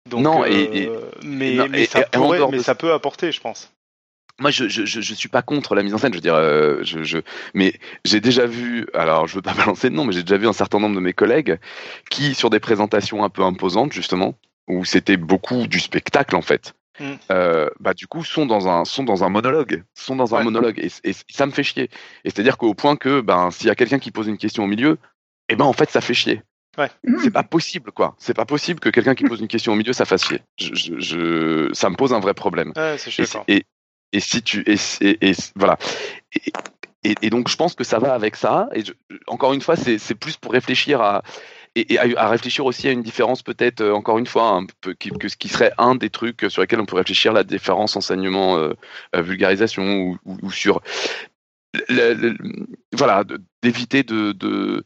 Donc, 0.09 0.23
non, 0.23 0.45
et, 0.45 0.89
euh, 0.89 1.11
mais, 1.23 1.57
mais, 1.69 1.85
ça 1.85 2.07
mais 2.51 2.63
ça 2.63 2.75
peut 2.75 2.93
apporter, 2.93 3.33
je 3.33 3.41
pense 3.41 3.71
moi, 4.41 4.51
je, 4.51 4.69
je, 4.69 4.85
je, 4.87 5.15
suis 5.15 5.29
pas 5.29 5.43
contre 5.43 5.75
la 5.75 5.83
mise 5.83 5.95
en 5.95 5.99
scène. 5.99 6.13
Je 6.13 6.17
veux 6.17 6.23
dire, 6.23 6.35
euh, 6.35 6.79
je, 6.83 7.03
je, 7.03 7.19
mais 7.55 7.75
j'ai 8.07 8.21
déjà 8.21 8.47
vu, 8.47 8.87
alors 8.95 9.27
je 9.27 9.35
veux 9.35 9.43
pas 9.43 9.53
balancer 9.57 9.91
de 9.91 9.95
nom, 9.95 10.05
mais 10.05 10.13
j'ai 10.13 10.23
déjà 10.23 10.39
vu 10.39 10.49
un 10.49 10.55
certain 10.55 10.81
nombre 10.81 10.97
de 10.97 11.01
mes 11.01 11.13
collègues 11.13 11.59
qui, 12.09 12.35
sur 12.35 12.51
des 12.51 12.59
présentations 12.59 13.23
un 13.23 13.29
peu 13.29 13.43
imposantes, 13.43 13.93
justement, 13.93 14.35
où 14.67 14.85
c'était 14.85 15.19
beaucoup 15.19 15.67
du 15.67 15.79
spectacle 15.79 16.35
en 16.37 16.43
fait, 16.43 16.75
Mm. 17.01 17.14
Euh, 17.32 17.70
bah 17.81 17.94
du 17.94 18.06
coup 18.06 18.22
sont 18.24 18.44
dans 18.44 18.68
un 18.68 18.85
sont 18.85 19.05
dans 19.05 19.24
un 19.24 19.31
monologue, 19.31 19.82
sont 19.94 20.16
dans 20.16 20.35
un 20.35 20.43
monologue 20.43 20.78
et, 20.78 21.12
ça 21.31 21.47
me 21.47 21.51
fait 21.51 21.62
chier. 21.62 21.89
Et 22.24 22.31
c'est 22.31 22.40
à 22.40 22.43
dire 22.43 22.59
qu'au 22.59 22.74
point 22.74 22.97
que 22.97 23.22
ben 23.22 23.51
s'il 23.51 23.68
y 23.68 23.70
a 23.70 23.74
quelqu'un 23.74 23.98
qui 23.98 24.10
pose 24.10 24.28
une 24.28 24.36
question 24.36 24.64
au 24.64 24.66
milieu, 24.66 24.93
et 25.48 25.55
eh 25.55 25.56
ben 25.56 25.64
en 25.64 25.72
fait 25.72 25.90
ça 25.90 26.02
fait 26.02 26.14
chier. 26.14 26.43
Ouais. 26.78 26.90
C'est 27.22 27.31
pas 27.31 27.43
possible 27.43 27.90
quoi. 27.90 28.14
C'est 28.18 28.35
pas 28.35 28.44
possible 28.44 28.81
que 28.81 28.90
quelqu'un 28.90 29.14
qui 29.14 29.24
pose 29.24 29.40
une 29.40 29.48
question 29.48 29.72
au 29.72 29.77
milieu 29.77 29.94
ça 29.94 30.05
fasse 30.05 30.27
chier. 30.27 30.43
Je, 30.59 30.98
je, 30.98 31.70
ça 31.72 31.89
me 31.89 31.97
pose 31.97 32.12
un 32.12 32.20
vrai 32.20 32.35
problème. 32.35 32.72
Ouais, 32.77 32.97
et, 33.48 33.64
et, 34.12 34.20
si 34.20 34.43
tu 34.43 34.62
et, 34.66 34.77
et 35.01 35.32
voilà. 35.56 35.78
Et, 37.02 37.31
donc 37.31 37.48
je 37.48 37.56
pense 37.56 37.74
que 37.74 37.82
ça 37.82 37.98
va 37.98 38.12
avec 38.12 38.36
ça. 38.36 38.68
Et 38.74 38.85
encore 39.27 39.55
une 39.55 39.62
fois 39.62 39.74
c'est 39.77 40.14
plus 40.14 40.36
pour 40.36 40.52
réfléchir 40.52 41.01
à 41.01 41.22
et, 41.77 41.99
à, 41.99 42.29
réfléchir 42.29 42.67
aussi 42.67 42.89
à 42.89 42.93
une 42.93 43.03
différence 43.03 43.43
peut-être 43.43 43.81
euh, 43.81 43.93
encore 43.93 44.19
une 44.19 44.27
fois 44.27 44.51
un 44.51 44.67
peu, 44.81 44.95
que, 44.95 45.29
ce 45.29 45.37
qui 45.37 45.49
serait 45.49 45.73
un 45.79 45.95
des 45.95 46.11
trucs 46.11 46.47
sur 46.49 46.63
lesquels 46.63 46.81
on 46.81 46.87
peut 46.87 46.97
réfléchir 46.97 47.33
la 47.33 47.45
différence 47.45 47.97
enseignement 47.97 48.57
euh, 48.57 48.73
euh, 49.15 49.23
vulgarisation 49.23 50.19
ou, 50.25 50.51
sur 50.51 50.81
voilà 52.93 53.23
d'éviter 53.63 54.03
de, 54.03 54.85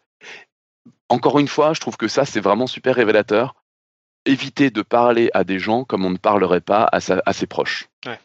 encore 1.09 1.39
une 1.39 1.49
fois 1.49 1.73
je 1.73 1.81
trouve 1.81 1.97
que 1.97 2.09
ça 2.09 2.27
c'est 2.27 2.41
vraiment 2.41 2.67
super 2.67 2.95
révélateur 2.95 3.55
éviter 4.27 4.71
de 4.71 4.83
parler 4.83 5.31
à 5.33 5.45
des 5.45 5.59
gens 5.59 5.85
comme 5.85 6.05
on 6.05 6.11
ne 6.11 6.19
parlerait 6.19 6.61
pas 6.61 6.87
à, 6.93 7.33
ses 7.33 7.47
proches 7.47 7.89
ouais. 8.05 8.19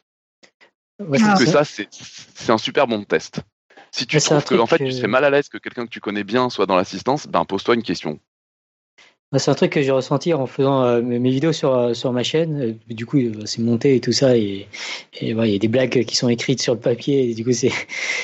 je 0.99 1.23
trouve 1.23 1.45
que 1.45 1.49
ça 1.49 1.63
c'est 1.63 2.49
un 2.49 2.57
super 2.57 2.87
bon 2.87 3.05
test 3.05 3.41
si 3.91 4.05
tu 4.05 4.19
trouves 4.19 4.43
que 4.43 4.55
en 4.55 4.65
fait 4.65 4.77
tu 4.77 4.91
serais 4.91 5.07
mal 5.07 5.23
à 5.23 5.29
l'aise 5.29 5.49
que 5.49 5.57
quelqu'un 5.57 5.85
que 5.85 5.91
tu 5.91 5.99
connais 5.99 6.23
bien 6.23 6.49
soit 6.49 6.65
dans 6.65 6.75
l'assistance, 6.75 7.27
ben 7.27 7.45
pose-toi 7.45 7.75
une 7.75 7.83
question. 7.83 8.19
C'est 9.37 9.51
un 9.51 9.53
truc 9.53 9.73
que 9.73 9.81
j'ai 9.83 9.91
ressenti 9.91 10.33
en 10.33 10.47
faisant 10.47 10.83
euh, 10.83 11.01
mes 11.03 11.19
vidéos 11.29 11.53
sur, 11.53 11.75
euh, 11.75 11.93
sur 11.93 12.11
ma 12.11 12.23
chaîne. 12.23 12.61
Euh, 12.61 12.93
du 12.93 13.05
coup, 13.05 13.19
c'est 13.45 13.61
monté 13.61 13.95
et 13.95 13.99
tout 13.99 14.11
ça. 14.11 14.35
Et, 14.35 14.67
il 15.21 15.37
y 15.37 15.55
a 15.55 15.59
des 15.59 15.67
blagues 15.67 16.03
qui 16.03 16.15
sont 16.15 16.29
écrites 16.29 16.59
sur 16.59 16.73
le 16.73 16.79
papier. 16.79 17.35
Du 17.35 17.43
coup, 17.43 17.51
c'est, 17.53 17.71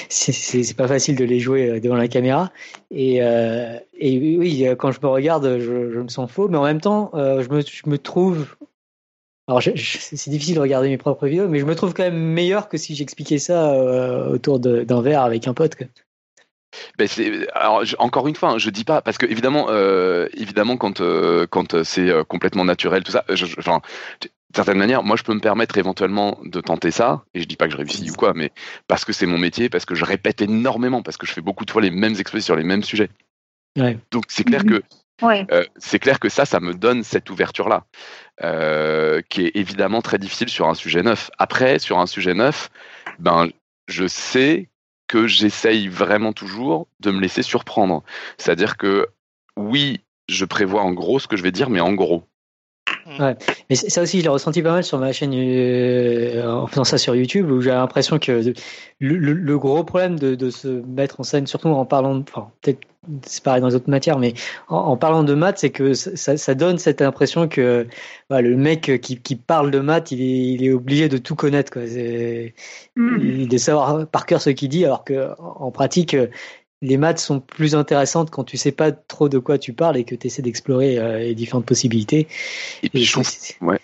c'est, 0.10 0.76
pas 0.76 0.88
facile 0.88 1.16
de 1.16 1.24
les 1.24 1.40
jouer 1.40 1.80
devant 1.80 1.96
la 1.96 2.08
caméra. 2.08 2.52
Et, 2.90 3.18
et 3.18 4.38
oui, 4.38 4.66
quand 4.80 4.92
je 4.92 5.00
me 5.02 5.08
regarde, 5.08 5.60
je, 5.60 6.00
me 6.00 6.08
sens 6.08 6.32
faux. 6.32 6.48
Mais 6.48 6.58
en 6.58 6.64
même 6.64 6.82
temps, 6.82 7.12
je, 7.14 7.50
me, 7.50 7.62
je 7.62 7.88
me 7.88 7.98
trouve. 8.00 8.56
Alors, 9.48 9.62
c'est 9.62 10.30
difficile 10.32 10.56
de 10.56 10.60
regarder 10.60 10.90
mes 10.90 10.98
propres 10.98 11.28
vidéos, 11.28 11.48
mais 11.48 11.60
je 11.60 11.66
me 11.66 11.76
trouve 11.76 11.94
quand 11.94 12.04
même 12.04 12.18
meilleur 12.18 12.68
que 12.68 12.78
si 12.78 12.96
j'expliquais 12.96 13.38
ça 13.38 13.78
autour 14.28 14.60
d'un 14.60 15.02
verre 15.02 15.22
avec 15.22 15.48
un 15.48 15.54
pote. 15.54 15.76
Ben 16.98 17.08
c'est 17.08 17.48
alors 17.54 17.84
encore 18.00 18.28
une 18.28 18.36
fois, 18.36 18.52
hein, 18.52 18.58
je 18.58 18.70
dis 18.70 18.84
pas 18.84 19.02
parce 19.02 19.18
que 19.18 19.26
évidemment, 19.26 19.68
euh, 19.70 20.28
évidemment 20.34 20.78
quand 20.78 21.02
euh, 21.02 21.46
quand 21.50 21.74
euh, 21.74 21.84
c'est 21.84 22.12
complètement 22.28 22.66
naturel 22.66 23.04
tout 23.04 23.12
ça, 23.12 23.24
je, 23.30 23.46
enfin, 23.58 23.82
d'une 24.22 24.32
certaine 24.54 24.78
manière, 24.78 25.04
moi 25.04 25.16
je 25.16 25.24
peux 25.24 25.34
me 25.34 25.40
permettre 25.40 25.78
éventuellement 25.78 26.40
de 26.44 26.62
tenter 26.62 26.92
ça 26.92 27.24
et 27.34 27.42
je 27.42 27.48
dis 27.48 27.56
pas 27.56 27.66
que 27.66 27.72
je 27.72 27.78
réussis 27.78 28.10
ou 28.10 28.16
quoi, 28.16 28.34
mais 28.34 28.52
parce 28.88 29.06
que 29.06 29.14
c'est 29.14 29.26
mon 29.26 29.38
métier, 29.38 29.70
parce 29.70 29.86
que 29.86 29.96
je 29.96 30.06
répète 30.06 30.42
énormément, 30.42 31.02
parce 31.02 31.18
que 31.18 31.26
je 31.26 31.34
fais 31.34 31.42
beaucoup 31.42 31.66
de 31.66 31.72
fois 31.72 31.82
les 31.82 31.92
mêmes 31.92 32.16
exposés 32.20 32.44
sur 32.44 32.56
les 32.56 32.64
mêmes 32.64 32.84
sujets. 32.84 33.10
Ouais. 33.78 33.98
Donc 34.12 34.26
c'est 34.30 34.44
clair 34.44 34.64
que 34.66 34.82
ouais. 35.22 35.46
c'est 35.78 36.00
clair 36.00 36.20
que 36.20 36.30
ça, 36.30 36.46
ça 36.46 36.60
me 36.60 36.74
donne 36.74 37.04
cette 37.04 37.30
ouverture 37.30 37.70
là, 37.70 37.86
qui 39.30 39.46
est 39.46 39.52
évidemment 39.56 40.02
très 40.02 40.18
difficile 40.18 40.50
sur 40.50 40.68
un 40.68 40.76
sujet 40.76 41.04
neuf. 41.04 41.30
Après, 41.38 41.80
sur 41.80 42.00
un 42.00 42.06
sujet 42.06 42.34
neuf, 42.34 42.70
ben 43.20 43.50
je 43.88 44.08
sais 44.08 44.70
que 45.08 45.28
j'essaye 45.28 45.88
vraiment 45.88 46.34
toujours 46.34 46.88
de 47.00 47.12
me 47.12 47.20
laisser 47.20 47.44
surprendre. 47.44 48.04
C'est-à-dire 48.38 48.78
que 48.78 49.08
oui, 49.56 50.02
je 50.28 50.46
prévois 50.46 50.82
en 50.82 50.94
gros 50.94 51.20
ce 51.20 51.28
que 51.28 51.38
je 51.38 51.44
vais 51.44 51.52
dire, 51.52 51.70
mais 51.70 51.80
en 51.80 51.94
gros. 51.94 52.28
Mm. 53.06 53.22
Ouais. 53.22 53.36
Mais 53.70 53.76
ça 53.76 54.02
aussi, 54.02 54.20
je 54.20 54.24
l'ai 54.24 54.30
ressenti 54.30 54.62
pas 54.62 54.72
mal 54.72 54.84
sur 54.84 54.98
ma 54.98 55.12
chaîne 55.12 55.34
euh, 55.36 56.50
en 56.50 56.68
faisant 56.68 56.84
ça 56.84 56.98
sur 56.98 57.16
YouTube, 57.16 57.50
où 57.52 57.62
j'ai 57.62 57.72
l'impression 57.72 58.20
que 58.20 58.54
le, 59.00 59.58
gros 59.58 59.84
problème 59.84 60.18
de, 60.18 60.36
de, 60.36 60.50
se 60.50 60.68
mettre 60.68 61.20
en 61.20 61.24
scène, 61.24 61.48
surtout 61.48 61.70
en 61.70 61.86
parlant, 61.86 62.22
enfin, 62.22 62.50
peut-être 62.62 62.80
c'est 63.24 63.44
pareil 63.44 63.62
dans 63.62 63.68
les 63.68 63.76
autres 63.76 63.90
matières, 63.90 64.18
mais 64.18 64.34
en, 64.68 64.98
parlant 64.98 65.24
de 65.24 65.36
maths, 65.36 65.60
c'est 65.60 65.70
que 65.70 65.94
ça, 65.94 66.38
ça, 66.38 66.56
donne 66.56 66.80
cette 66.80 67.04
impression 67.04 67.48
que 67.48 67.88
le 68.32 68.56
mec 68.58 69.00
qui, 69.00 69.18
qui, 69.20 69.36
parle 69.36 69.70
de 69.70 69.80
maths, 69.80 70.12
il 70.12 70.22
est, 70.22 70.54
il 70.54 70.66
est 70.66 70.72
obligé 70.72 71.08
de 71.08 71.18
tout 71.18 71.36
connaître, 71.36 71.72
quoi. 71.72 71.84
Mm. 71.84 73.48
de 73.48 73.58
savoir 73.58 74.08
par 74.08 74.26
cœur 74.26 74.42
ce 74.42 74.50
qu'il 74.50 74.70
dit, 74.70 74.86
alors 74.86 75.04
que 75.04 75.30
en 75.38 75.70
pratique, 75.70 76.16
les 76.86 76.98
maths 76.98 77.20
sont 77.20 77.40
plus 77.40 77.76
intéressantes 77.76 78.30
quand 78.30 78.44
tu 78.44 78.58
sais 78.58 78.72
pas 78.72 78.92
trop 78.92 79.30
de 79.30 79.40
quoi 79.40 79.58
tu 79.58 79.74
parles 79.74 79.98
et 79.98 80.04
que 80.04 80.16
tu 80.16 80.28
essaies 80.28 80.42
d'explorer 80.42 80.98
euh, 80.98 81.20
les 81.20 81.36
différentes 81.36 81.66
possibilités. 81.66 82.28
Et 82.84 82.90
puis, 82.90 83.04
je 83.04 83.12
trouve, 83.12 83.28
ouais. 83.62 83.80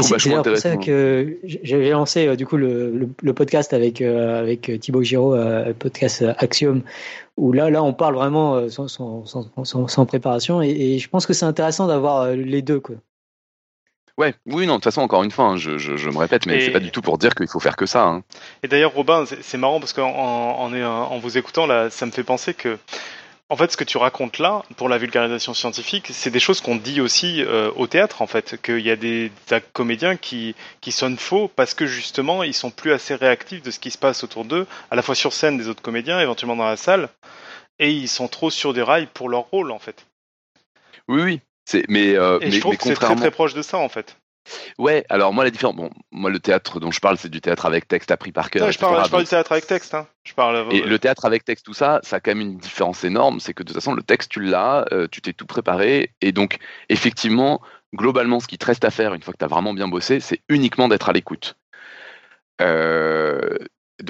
C'est 0.00 0.30
pour 0.30 0.56
ça 0.58 0.76
que 0.76 1.38
j'ai 1.42 1.90
lancé 1.90 2.26
euh, 2.26 2.36
du 2.36 2.46
coup 2.46 2.56
le, 2.56 3.08
le, 3.22 3.32
podcast 3.32 3.72
avec 3.72 4.02
euh, 4.02 4.38
avec 4.38 4.70
Thibaut 4.80 5.02
Giraud, 5.02 5.36
podcast 5.78 6.24
Axiom, 6.38 6.82
où 7.36 7.52
là 7.52 7.70
là 7.70 7.82
on 7.82 7.94
parle 7.94 8.14
vraiment 8.14 8.68
sans, 8.68 8.86
sans, 8.88 9.24
sans, 9.24 9.88
sans 9.88 10.06
préparation 10.06 10.60
et, 10.60 10.68
et, 10.68 10.98
je 10.98 11.08
pense 11.08 11.26
que 11.26 11.32
c'est 11.32 11.46
intéressant 11.46 11.86
d'avoir 11.86 12.32
les 12.32 12.60
deux 12.60 12.80
quoi. 12.80 12.96
Ouais, 14.18 14.34
oui, 14.46 14.66
non, 14.66 14.74
de 14.74 14.76
toute 14.78 14.84
façon, 14.84 15.00
encore 15.02 15.22
une 15.22 15.30
fois, 15.30 15.44
hein, 15.44 15.56
je, 15.56 15.78
je, 15.78 15.96
je, 15.96 16.10
me 16.10 16.18
répète, 16.18 16.44
mais 16.44 16.60
c'est 16.60 16.72
pas 16.72 16.80
du 16.80 16.90
tout 16.90 17.02
pour 17.02 17.18
dire 17.18 17.36
qu'il 17.36 17.46
faut 17.46 17.60
faire 17.60 17.76
que 17.76 17.86
ça. 17.86 18.02
Hein. 18.02 18.24
Et 18.64 18.68
d'ailleurs, 18.68 18.92
Robin, 18.92 19.24
c'est 19.26 19.58
marrant 19.58 19.78
parce 19.78 19.92
qu'en 19.92 20.10
en, 20.10 20.74
en, 20.74 21.18
vous 21.20 21.38
écoutant, 21.38 21.66
là, 21.66 21.88
ça 21.88 22.04
me 22.04 22.10
fait 22.10 22.24
penser 22.24 22.52
que, 22.52 22.78
en 23.48 23.56
fait, 23.56 23.70
ce 23.70 23.76
que 23.76 23.84
tu 23.84 23.96
racontes 23.96 24.40
là, 24.40 24.64
pour 24.76 24.88
la 24.88 24.98
vulgarisation 24.98 25.54
scientifique, 25.54 26.08
c'est 26.10 26.32
des 26.32 26.40
choses 26.40 26.60
qu'on 26.60 26.74
dit 26.74 27.00
aussi 27.00 27.44
euh, 27.44 27.70
au 27.76 27.86
théâtre, 27.86 28.20
en 28.20 28.26
fait, 28.26 28.60
qu'il 28.60 28.80
y 28.80 28.90
a 28.90 28.96
des, 28.96 29.30
des, 29.48 29.60
comédiens 29.72 30.16
qui, 30.16 30.56
qui 30.80 30.90
sonnent 30.90 31.16
faux 31.16 31.46
parce 31.54 31.74
que 31.74 31.86
justement, 31.86 32.42
ils 32.42 32.54
sont 32.54 32.72
plus 32.72 32.90
assez 32.90 33.14
réactifs 33.14 33.62
de 33.62 33.70
ce 33.70 33.78
qui 33.78 33.92
se 33.92 33.98
passe 33.98 34.24
autour 34.24 34.44
d'eux, 34.44 34.66
à 34.90 34.96
la 34.96 35.02
fois 35.02 35.14
sur 35.14 35.32
scène 35.32 35.56
des 35.56 35.68
autres 35.68 35.80
comédiens, 35.80 36.18
éventuellement 36.18 36.56
dans 36.56 36.66
la 36.66 36.76
salle, 36.76 37.08
et 37.78 37.92
ils 37.92 38.08
sont 38.08 38.26
trop 38.26 38.50
sur 38.50 38.74
des 38.74 38.82
rails 38.82 39.06
pour 39.14 39.28
leur 39.28 39.42
rôle, 39.42 39.70
en 39.70 39.78
fait. 39.78 40.06
Oui, 41.06 41.22
oui, 41.22 41.40
mais, 41.88 42.16
euh, 42.16 42.38
je 42.42 42.60
trouve 42.60 42.76
que 42.76 42.84
c'est 42.84 42.94
très 42.94 43.16
très 43.16 43.30
proche 43.30 43.54
de 43.54 43.62
ça 43.62 43.78
en 43.78 43.88
fait. 43.88 44.16
Ouais, 44.78 45.04
alors 45.08 45.32
moi 45.32 45.44
la 45.44 45.50
différence, 45.50 45.76
bon, 45.76 45.90
moi 46.10 46.30
le 46.30 46.38
théâtre 46.40 46.80
dont 46.80 46.90
je 46.90 47.00
parle, 47.00 47.18
c'est 47.18 47.28
du 47.28 47.40
théâtre 47.40 47.66
avec 47.66 47.86
texte 47.86 48.10
appris 48.10 48.32
par 48.32 48.50
cœur. 48.50 48.70
je, 48.70 48.78
parle, 48.78 49.04
je 49.04 49.10
parle 49.10 49.22
du 49.24 49.28
théâtre 49.28 49.52
avec 49.52 49.66
texte. 49.66 49.94
Hein. 49.94 50.06
Je 50.24 50.32
parle. 50.32 50.72
Et 50.72 50.80
le 50.80 50.98
théâtre 50.98 51.24
avec 51.26 51.44
texte, 51.44 51.66
tout 51.66 51.74
ça, 51.74 52.00
ça 52.02 52.16
a 52.16 52.20
quand 52.20 52.30
même 52.30 52.40
une 52.40 52.56
différence 52.56 53.04
énorme, 53.04 53.40
c'est 53.40 53.52
que 53.52 53.62
de 53.62 53.68
toute 53.68 53.76
façon 53.76 53.92
le 53.92 54.02
texte 54.02 54.30
tu 54.30 54.40
l'as, 54.40 54.86
euh, 54.92 55.06
tu 55.10 55.20
t'es 55.20 55.32
tout 55.32 55.46
préparé, 55.46 56.14
et 56.20 56.32
donc 56.32 56.58
effectivement, 56.88 57.60
globalement, 57.94 58.40
ce 58.40 58.46
qui 58.46 58.58
te 58.58 58.66
reste 58.66 58.84
à 58.84 58.90
faire 58.90 59.14
une 59.14 59.22
fois 59.22 59.32
que 59.32 59.38
tu 59.38 59.44
as 59.44 59.48
vraiment 59.48 59.74
bien 59.74 59.88
bossé, 59.88 60.20
c'est 60.20 60.40
uniquement 60.48 60.88
d'être 60.88 61.08
à 61.08 61.12
l'écoute, 61.12 61.56
euh, 62.60 63.58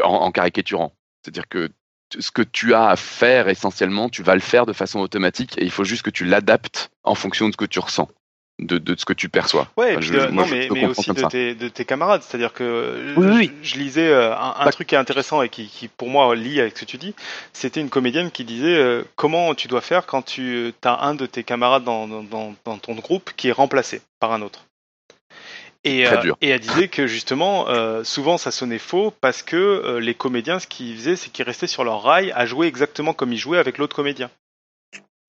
en, 0.02 0.14
en, 0.14 0.30
caricaturant. 0.30 0.92
C'est-à-dire 1.22 1.48
que 1.48 1.70
ce 2.18 2.30
que 2.30 2.42
tu 2.42 2.74
as 2.74 2.88
à 2.88 2.96
faire 2.96 3.48
essentiellement, 3.48 4.08
tu 4.08 4.22
vas 4.22 4.34
le 4.34 4.40
faire 4.40 4.66
de 4.66 4.72
façon 4.72 5.00
automatique 5.00 5.56
et 5.58 5.64
il 5.64 5.70
faut 5.70 5.84
juste 5.84 6.02
que 6.02 6.10
tu 6.10 6.24
l'adaptes 6.24 6.90
en 7.04 7.14
fonction 7.14 7.48
de 7.48 7.52
ce 7.52 7.56
que 7.56 7.64
tu 7.64 7.78
ressens. 7.78 8.08
De, 8.60 8.78
de, 8.78 8.96
ce 8.98 9.04
que 9.04 9.12
tu 9.12 9.28
perçois. 9.28 9.68
Ouais, 9.76 9.94
non, 10.32 10.44
mais, 10.50 10.68
mais 10.72 10.86
aussi 10.86 11.12
de 11.12 11.22
tes, 11.28 11.54
de 11.54 11.68
tes, 11.68 11.84
camarades. 11.84 12.22
C'est-à-dire 12.22 12.52
que 12.52 13.14
je, 13.62 13.78
lisais 13.78 14.08
euh, 14.08 14.34
un, 14.36 14.68
truc 14.70 14.88
qui 14.88 14.96
est 14.96 14.98
intéressant 14.98 15.42
et 15.42 15.48
qui, 15.48 15.68
qui, 15.68 15.86
pour 15.86 16.08
moi, 16.08 16.34
lie 16.34 16.60
avec 16.60 16.76
ce 16.76 16.80
que 16.84 16.90
tu 16.90 16.96
dis. 16.96 17.14
C'était 17.52 17.80
une 17.80 17.88
comédienne 17.88 18.32
qui 18.32 18.42
disait 18.42 18.76
euh, 18.76 19.04
comment 19.14 19.54
tu 19.54 19.68
dois 19.68 19.80
faire 19.80 20.06
quand 20.06 20.22
tu 20.22 20.72
as 20.82 21.06
un 21.06 21.14
de 21.14 21.26
tes 21.26 21.44
camarades 21.44 21.84
dans, 21.84 22.08
dans, 22.08 22.52
dans 22.64 22.78
ton 22.78 22.96
groupe 22.96 23.30
qui 23.36 23.46
est 23.46 23.52
remplacé 23.52 24.02
par 24.18 24.32
un 24.32 24.42
autre. 24.42 24.67
Et, 25.84 26.06
euh, 26.06 26.32
et, 26.40 26.48
elle 26.48 26.60
disait 26.60 26.88
que 26.88 27.06
justement, 27.06 27.68
euh, 27.68 28.02
souvent 28.02 28.36
ça 28.36 28.50
sonnait 28.50 28.78
faux 28.78 29.12
parce 29.20 29.42
que 29.42 29.56
euh, 29.56 30.00
les 30.00 30.14
comédiens, 30.14 30.58
ce 30.58 30.66
qu'ils 30.66 30.96
faisaient, 30.96 31.16
c'est 31.16 31.30
qu'ils 31.30 31.44
restaient 31.44 31.68
sur 31.68 31.84
leur 31.84 32.02
rail 32.02 32.32
à 32.32 32.46
jouer 32.46 32.66
exactement 32.66 33.12
comme 33.12 33.32
ils 33.32 33.38
jouaient 33.38 33.58
avec 33.58 33.78
l'autre 33.78 33.94
comédien. 33.94 34.30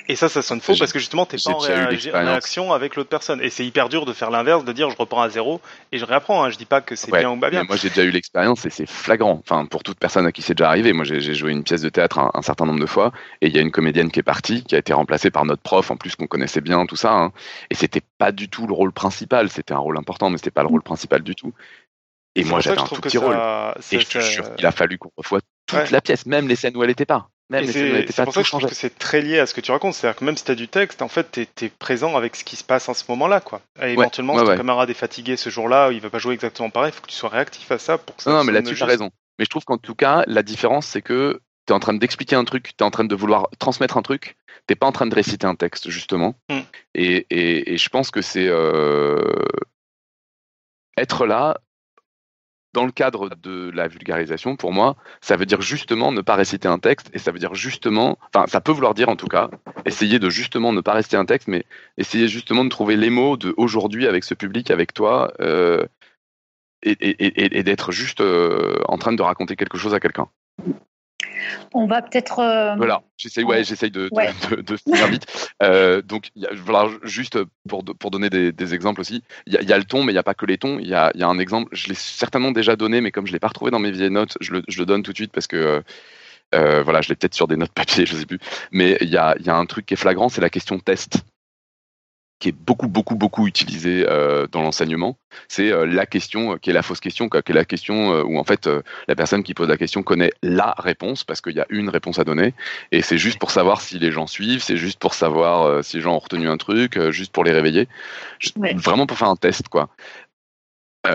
Et 0.10 0.16
ça, 0.16 0.28
ça 0.28 0.42
sonne 0.42 0.60
faux 0.60 0.74
parce 0.76 0.92
que 0.92 0.98
justement, 0.98 1.28
t'es 1.28 1.38
pas 1.38 1.52
en, 1.52 1.60
réaction 1.60 2.74
avec 2.74 2.96
l'autre 2.96 3.12
personne. 3.12 3.40
Et 3.44 3.52
c'est 3.52 3.64
hyper 3.64 3.90
dur 3.90 4.08
de 4.08 4.14
faire 4.14 4.32
l'inverse, 4.32 4.66
de 4.66 4.72
dire 4.74 4.90
je 4.90 4.98
reprends 4.98 5.22
à 5.22 5.30
zéro 5.30 5.62
et 5.92 6.00
je 6.00 6.06
réapprends. 6.06 6.44
Hein. 6.44 6.50
Je 6.50 6.58
dis 6.58 6.66
pas 6.66 6.82
que 6.82 6.96
c'est 6.96 7.12
bien 7.12 7.30
ou 7.30 7.40
pas 7.40 7.52
bien. 7.52 7.64
Moi, 7.64 7.76
j'ai 7.76 7.90
déjà 7.90 8.04
eu 8.04 8.10
l'expérience 8.10 8.66
et 8.66 8.72
c'est 8.72 8.90
flagrant. 8.90 9.40
Enfin, 9.40 9.68
pour 9.68 9.84
toute 9.84 10.00
personne 10.00 10.26
à 10.26 10.32
qui 10.32 10.42
c'est 10.42 10.56
déjà 10.56 10.68
arrivé. 10.68 10.94
Moi, 10.94 11.06
j'ai 11.06 11.36
joué 11.36 11.52
une 11.52 11.64
pièce 11.64 11.84
de 11.84 11.90
théâtre 11.90 12.32
un, 12.34 12.42
certain 12.42 12.66
nombre 12.66 12.80
de 12.80 12.88
fois 12.88 13.12
et 13.42 13.48
il 13.48 13.56
y 13.56 13.60
a 13.60 13.62
une 13.62 13.70
comédienne 13.70 14.10
qui 14.10 14.20
est 14.20 14.24
partie, 14.24 14.64
qui 14.64 14.74
a 14.74 14.80
été 14.80 14.94
remplacée 14.94 15.30
par 15.30 15.46
notre 15.46 15.62
prof, 15.62 15.92
en 15.92 15.96
plus 15.96 16.16
qu'on 16.16 16.26
connaissait 16.26 16.62
bien, 16.62 16.88
tout 16.88 16.96
ça. 16.96 17.14
Hein. 17.14 17.32
Et 17.70 17.76
c'était 17.76 18.02
pas 18.18 18.32
du 18.32 18.50
tout 18.50 18.66
le 18.66 18.74
rôle 18.74 18.92
principal. 18.92 19.52
C'était 19.52 19.76
un 19.76 19.80
rôle 19.80 19.98
important, 20.00 20.32
mais 20.32 20.38
c'était 20.38 20.50
pas 20.50 20.64
le 20.64 20.70
rôle 20.70 20.82
principal 20.82 21.22
du 21.22 21.36
tout. 21.36 21.54
Et 22.34 22.44
moi, 22.44 22.62
j'avais 22.62 22.82
un 22.82 22.86
tout 22.86 23.00
petit 23.00 23.20
rôle. 23.20 23.38
Et 23.92 24.00
je 24.00 24.06
suis 24.08 24.24
sûr 24.24 24.56
qu'il 24.56 24.66
a 24.66 24.72
fallu 24.72 24.98
qu'on 24.98 25.12
revoie 25.16 25.42
toute 25.68 25.92
la 25.92 26.02
pièce, 26.02 26.26
même 26.26 26.48
les 26.48 26.56
scènes 26.56 26.76
où 26.76 26.84
elle 26.84 26.90
était 26.90 27.06
pas. 27.06 27.30
C'est 27.52 28.24
pour 28.24 28.34
ça 28.34 28.42
que 28.42 28.46
je 28.46 28.52
trouve 28.52 28.70
que 28.70 28.76
c'est 28.76 28.98
très 28.98 29.22
lié 29.22 29.40
à 29.40 29.46
ce 29.46 29.54
que 29.54 29.62
tu 29.62 29.72
racontes. 29.72 29.96
C'est-à-dire 29.96 30.20
que 30.20 30.26
même 30.26 30.38
si 30.38 30.44
tu 30.44 30.52
as 30.52 30.56
du 30.56 30.68
texte, 30.68 31.02
en 31.02 31.08
fait, 31.08 31.48
tu 31.56 31.66
es, 31.66 31.70
présent 31.70 32.16
avec 32.16 32.36
ce 32.36 32.44
qui 32.44 32.56
se 32.56 32.64
passe 32.64 32.90
en 32.90 32.94
ce 32.94 33.04
moment-là. 33.10 33.42
quoi. 33.42 33.62
Et 33.82 33.94
éventuellement, 33.94 34.38
si 34.38 34.46
ton 34.46 34.56
camarade 34.56 34.90
est 34.90 34.96
fatigué 34.96 35.36
ce 35.36 35.50
jour-là, 35.50 35.92
il 35.92 36.00
va 36.00 36.10
pas 36.10 36.20
jouer 36.20 36.34
exactement 36.34 36.70
pareil, 36.70 36.92
il 36.92 36.96
faut 36.96 37.02
que 37.02 37.08
tu 37.08 37.16
sois 37.16 37.30
réactif 37.30 37.72
à 37.72 37.80
ça 37.80 37.98
pour 37.98 38.16
que 38.16 38.24
ça 38.24 38.30
Non, 38.30 38.38
non 38.38 38.44
mais 38.44 38.52
là-dessus, 38.52 38.76
tu 38.76 38.84
as 38.84 38.88
raison. 38.88 39.10
Mais 39.38 39.46
je 39.46 39.50
trouve 39.50 39.64
qu'en 39.64 39.78
tout 39.78 39.96
cas, 39.96 40.24
la 40.28 40.44
différence, 40.44 40.86
c'est 40.86 41.02
que 41.02 41.42
tu 41.66 41.74
es 41.74 41.76
en 41.76 41.80
train 41.80 41.94
d'expliquer 41.94 42.36
un 42.36 42.44
truc, 42.44 42.76
tu 42.78 42.84
es 42.84 42.84
en 42.84 42.92
train 42.92 43.06
de 43.06 43.16
vouloir 43.16 43.48
transmettre 43.58 43.98
un 43.98 44.02
truc, 44.02 44.36
t'es 44.68 44.76
pas 44.76 44.88
en 44.88 44.92
train 44.92 45.08
de 45.08 45.16
réciter 45.16 45.48
un 45.48 45.56
texte, 45.56 45.90
justement. 45.90 46.36
Hmm. 46.50 46.60
Et, 46.94 47.26
et, 47.30 47.74
et, 47.74 47.78
je 47.78 47.90
pense 47.90 48.12
que 48.12 48.22
c'est. 48.22 48.48
Euh... 48.48 49.18
Être 50.98 51.26
là, 51.26 51.58
dans 52.74 52.86
le 52.86 52.92
cadre 52.92 53.30
de 53.30 53.72
la 53.72 53.88
vulgarisation, 53.88 54.56
pour 54.56 54.72
moi, 54.72 54.96
ça 55.22 55.36
veut 55.36 55.46
dire 55.46 55.62
justement 55.62 56.12
ne 56.12 56.22
pas 56.22 56.36
réciter 56.36 56.68
un 56.68 56.80
texte, 56.80 57.10
et 57.14 57.20
ça 57.20 57.32
veut 57.32 57.40
dire 57.40 57.56
justement, 57.56 58.18
enfin, 58.34 58.46
ça 58.48 58.62
peut 58.62 58.72
vouloir 58.72 58.94
dire 58.94 59.10
en 59.10 59.16
tout 59.16 59.28
cas, 59.28 59.50
essayer 59.86 60.20
de 60.20 60.30
justement 60.30 60.72
ne 60.72 60.82
pas 60.82 60.94
réciter 60.94 61.18
un 61.18 61.26
texte, 61.26 61.48
mais 61.48 61.66
essayer 61.98 62.28
justement 62.28 62.64
de 62.64 62.70
trouver 62.70 62.96
les 62.96 63.10
mots 63.10 63.38
de 63.38 63.54
aujourd'hui 63.58 64.08
avec 64.08 64.24
ce 64.24 64.34
public, 64.34 64.72
avec 64.72 64.94
toi, 64.94 65.34
euh, 65.40 65.86
et, 66.84 67.64
d'être 67.64 67.92
juste 67.92 68.22
euh, 68.22 68.80
en 68.88 68.98
train 68.98 69.14
de 69.14 69.22
raconter 69.22 69.56
quelque 69.56 69.78
chose 69.78 69.94
à 69.94 70.00
quelqu'un. 70.00 70.28
On 71.74 71.88
va 71.88 72.02
peut-être. 72.02 72.40
Euh, 72.40 72.76
voilà, 72.76 73.02
j'essaye, 73.18 73.44
ouais, 73.44 73.64
j'essaye 73.64 73.92
de, 73.92 74.10
de, 74.10 74.62
de, 74.62 74.78
finir 74.78 75.08
vite. 75.08 75.52
Euh, 75.64 76.02
donc, 76.02 76.32
voilà, 76.64 76.90
juste 77.04 77.38
pour, 77.68 77.84
pour 77.84 78.12
donner 78.12 78.30
des, 78.30 78.74
exemples 78.74 79.02
aussi, 79.02 79.24
il 79.46 79.54
y, 79.54 79.74
a 79.74 79.78
le 79.78 79.84
ton, 79.84 80.04
mais 80.04 80.12
il 80.12 80.16
n'y 80.16 80.20
a 80.20 80.24
pas 80.24 80.34
que 80.34 80.46
les 80.46 80.58
tons. 80.58 80.80
Il 80.80 80.88
y 80.88 80.94
a, 80.94 81.12
y 81.16 81.24
a, 81.24 81.28
un 81.28 81.40
exemple, 81.40 81.70
je 81.72 81.88
l'ai 81.88 81.96
certainement 81.96 82.52
déjà 82.52 82.76
donné, 82.76 83.02
mais 83.02 83.12
comme 83.12 83.26
je 83.26 83.32
ne 83.32 83.36
l'ai 83.36 83.40
pas 83.40 83.48
retrouvé 83.48 83.72
dans 83.72 83.80
mes 83.80 83.92
vieilles 83.92 84.12
notes, 84.12 84.38
je 84.42 84.54
le, 84.54 84.64
je 84.68 84.80
le 84.80 84.86
donne 84.86 85.04
tout 85.04 85.12
de 85.12 85.18
suite 85.18 85.32
parce 85.32 85.48
que. 85.48 85.84
Euh, 86.56 86.82
voilà, 86.82 87.02
je 87.02 87.10
l'ai 87.10 87.16
peut-être 87.16 87.36
sur 87.36 87.48
des 87.48 87.58
notes 87.58 87.72
papier, 87.72 88.06
je 88.08 88.16
sais 88.16 88.26
plus. 88.26 88.40
Mais 88.72 88.98
il 89.02 89.10
y 89.10 89.18
a, 89.18 89.36
y 89.40 89.50
a 89.50 89.56
un 89.56 89.66
truc 89.68 89.86
qui 89.86 89.94
est 89.94 89.98
flagrant, 89.98 90.30
c'est 90.30 90.42
la 90.42 90.50
question 90.50 90.80
test 90.80 91.24
qui 92.40 92.50
est 92.50 92.54
beaucoup, 92.54 92.88
beaucoup, 92.88 93.16
beaucoup 93.16 93.48
utilisé 93.48 94.06
euh, 94.08 94.48
dans 94.48 94.62
l'enseignement, 94.62 95.18
c'est 95.50 95.72
euh, 95.72 95.86
la 95.86 96.06
question 96.06 96.54
euh, 96.54 96.58
qui 96.58 96.70
est 96.70 96.74
la 96.74 96.82
fausse 96.82 97.02
question, 97.02 97.28
quoi, 97.28 97.42
qui 97.42 97.52
est 97.52 97.56
la 97.56 97.66
question 97.66 98.14
euh, 98.14 98.24
où 98.24 98.40
en 98.40 98.46
fait 98.46 98.70
la 99.08 99.16
personne 99.16 99.44
qui 99.44 99.54
pose 99.54 99.68
la 99.68 99.78
question 99.78 100.04
connaît 100.04 100.32
la 100.42 100.74
réponse 100.78 101.26
parce 101.26 101.42
qu'il 101.42 101.56
y 101.56 101.60
a 101.60 101.66
une 101.70 101.90
réponse 101.90 102.18
à 102.18 102.24
donner 102.24 102.54
et 102.92 103.02
c'est 103.02 103.18
juste 103.18 103.40
pour 103.40 103.52
savoir 103.52 103.82
si 103.82 104.00
les 104.00 104.12
gens 104.12 104.26
suivent, 104.26 104.64
c'est 104.64 104.78
juste 104.78 105.00
pour 105.00 105.14
savoir 105.14 105.84
si 105.84 105.98
les 105.98 106.04
gens 106.04 106.16
ont 106.16 106.20
retenu 106.20 106.48
un 106.48 106.58
truc, 106.58 107.00
juste 107.12 107.34
pour 107.34 107.44
les 107.44 107.52
réveiller, 107.52 107.88
vraiment 108.76 109.06
pour 109.06 109.18
faire 109.18 109.30
un 109.30 109.36
test, 109.36 109.68
quoi. 109.68 109.90
Et, 111.06 111.12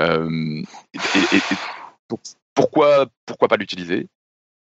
et, 1.32 1.40
pourquoi, 2.54 3.06
pourquoi 3.26 3.48
pas 3.48 3.56
l'utiliser? 3.56 4.08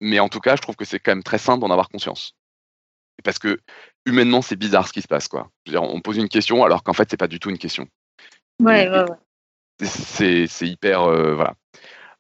Mais 0.02 0.20
en 0.20 0.30
tout 0.30 0.40
cas, 0.40 0.56
je 0.56 0.62
trouve 0.62 0.76
que 0.76 0.86
c'est 0.86 1.00
quand 1.00 1.12
même 1.12 1.24
très 1.24 1.38
simple 1.38 1.62
d'en 1.62 1.72
avoir 1.72 1.90
conscience 1.90 2.36
parce 3.24 3.40
que 3.40 3.60
humainement, 4.06 4.42
c'est 4.42 4.56
bizarre 4.56 4.88
ce 4.88 4.94
qui 4.94 5.02
se 5.02 5.08
passe. 5.08 5.28
Quoi. 5.28 5.50
Je 5.66 5.72
veux 5.72 5.80
dire, 5.80 5.84
on 5.84 6.02
pose 6.02 6.18
une 6.18 6.30
question 6.30 6.64
alors 6.64 6.84
qu'en 6.84 6.94
fait, 6.94 7.08
c'est 7.10 7.18
pas 7.18 7.28
du 7.28 7.40
tout 7.40 7.50
une 7.50 7.58
question. 7.58 7.88
Ouais, 8.62 8.90
ouais, 8.90 9.02
ouais. 9.02 9.86
C'est 9.86 10.68
hyper. 10.68 11.04
Euh, 11.04 11.36
voilà. 11.36 11.56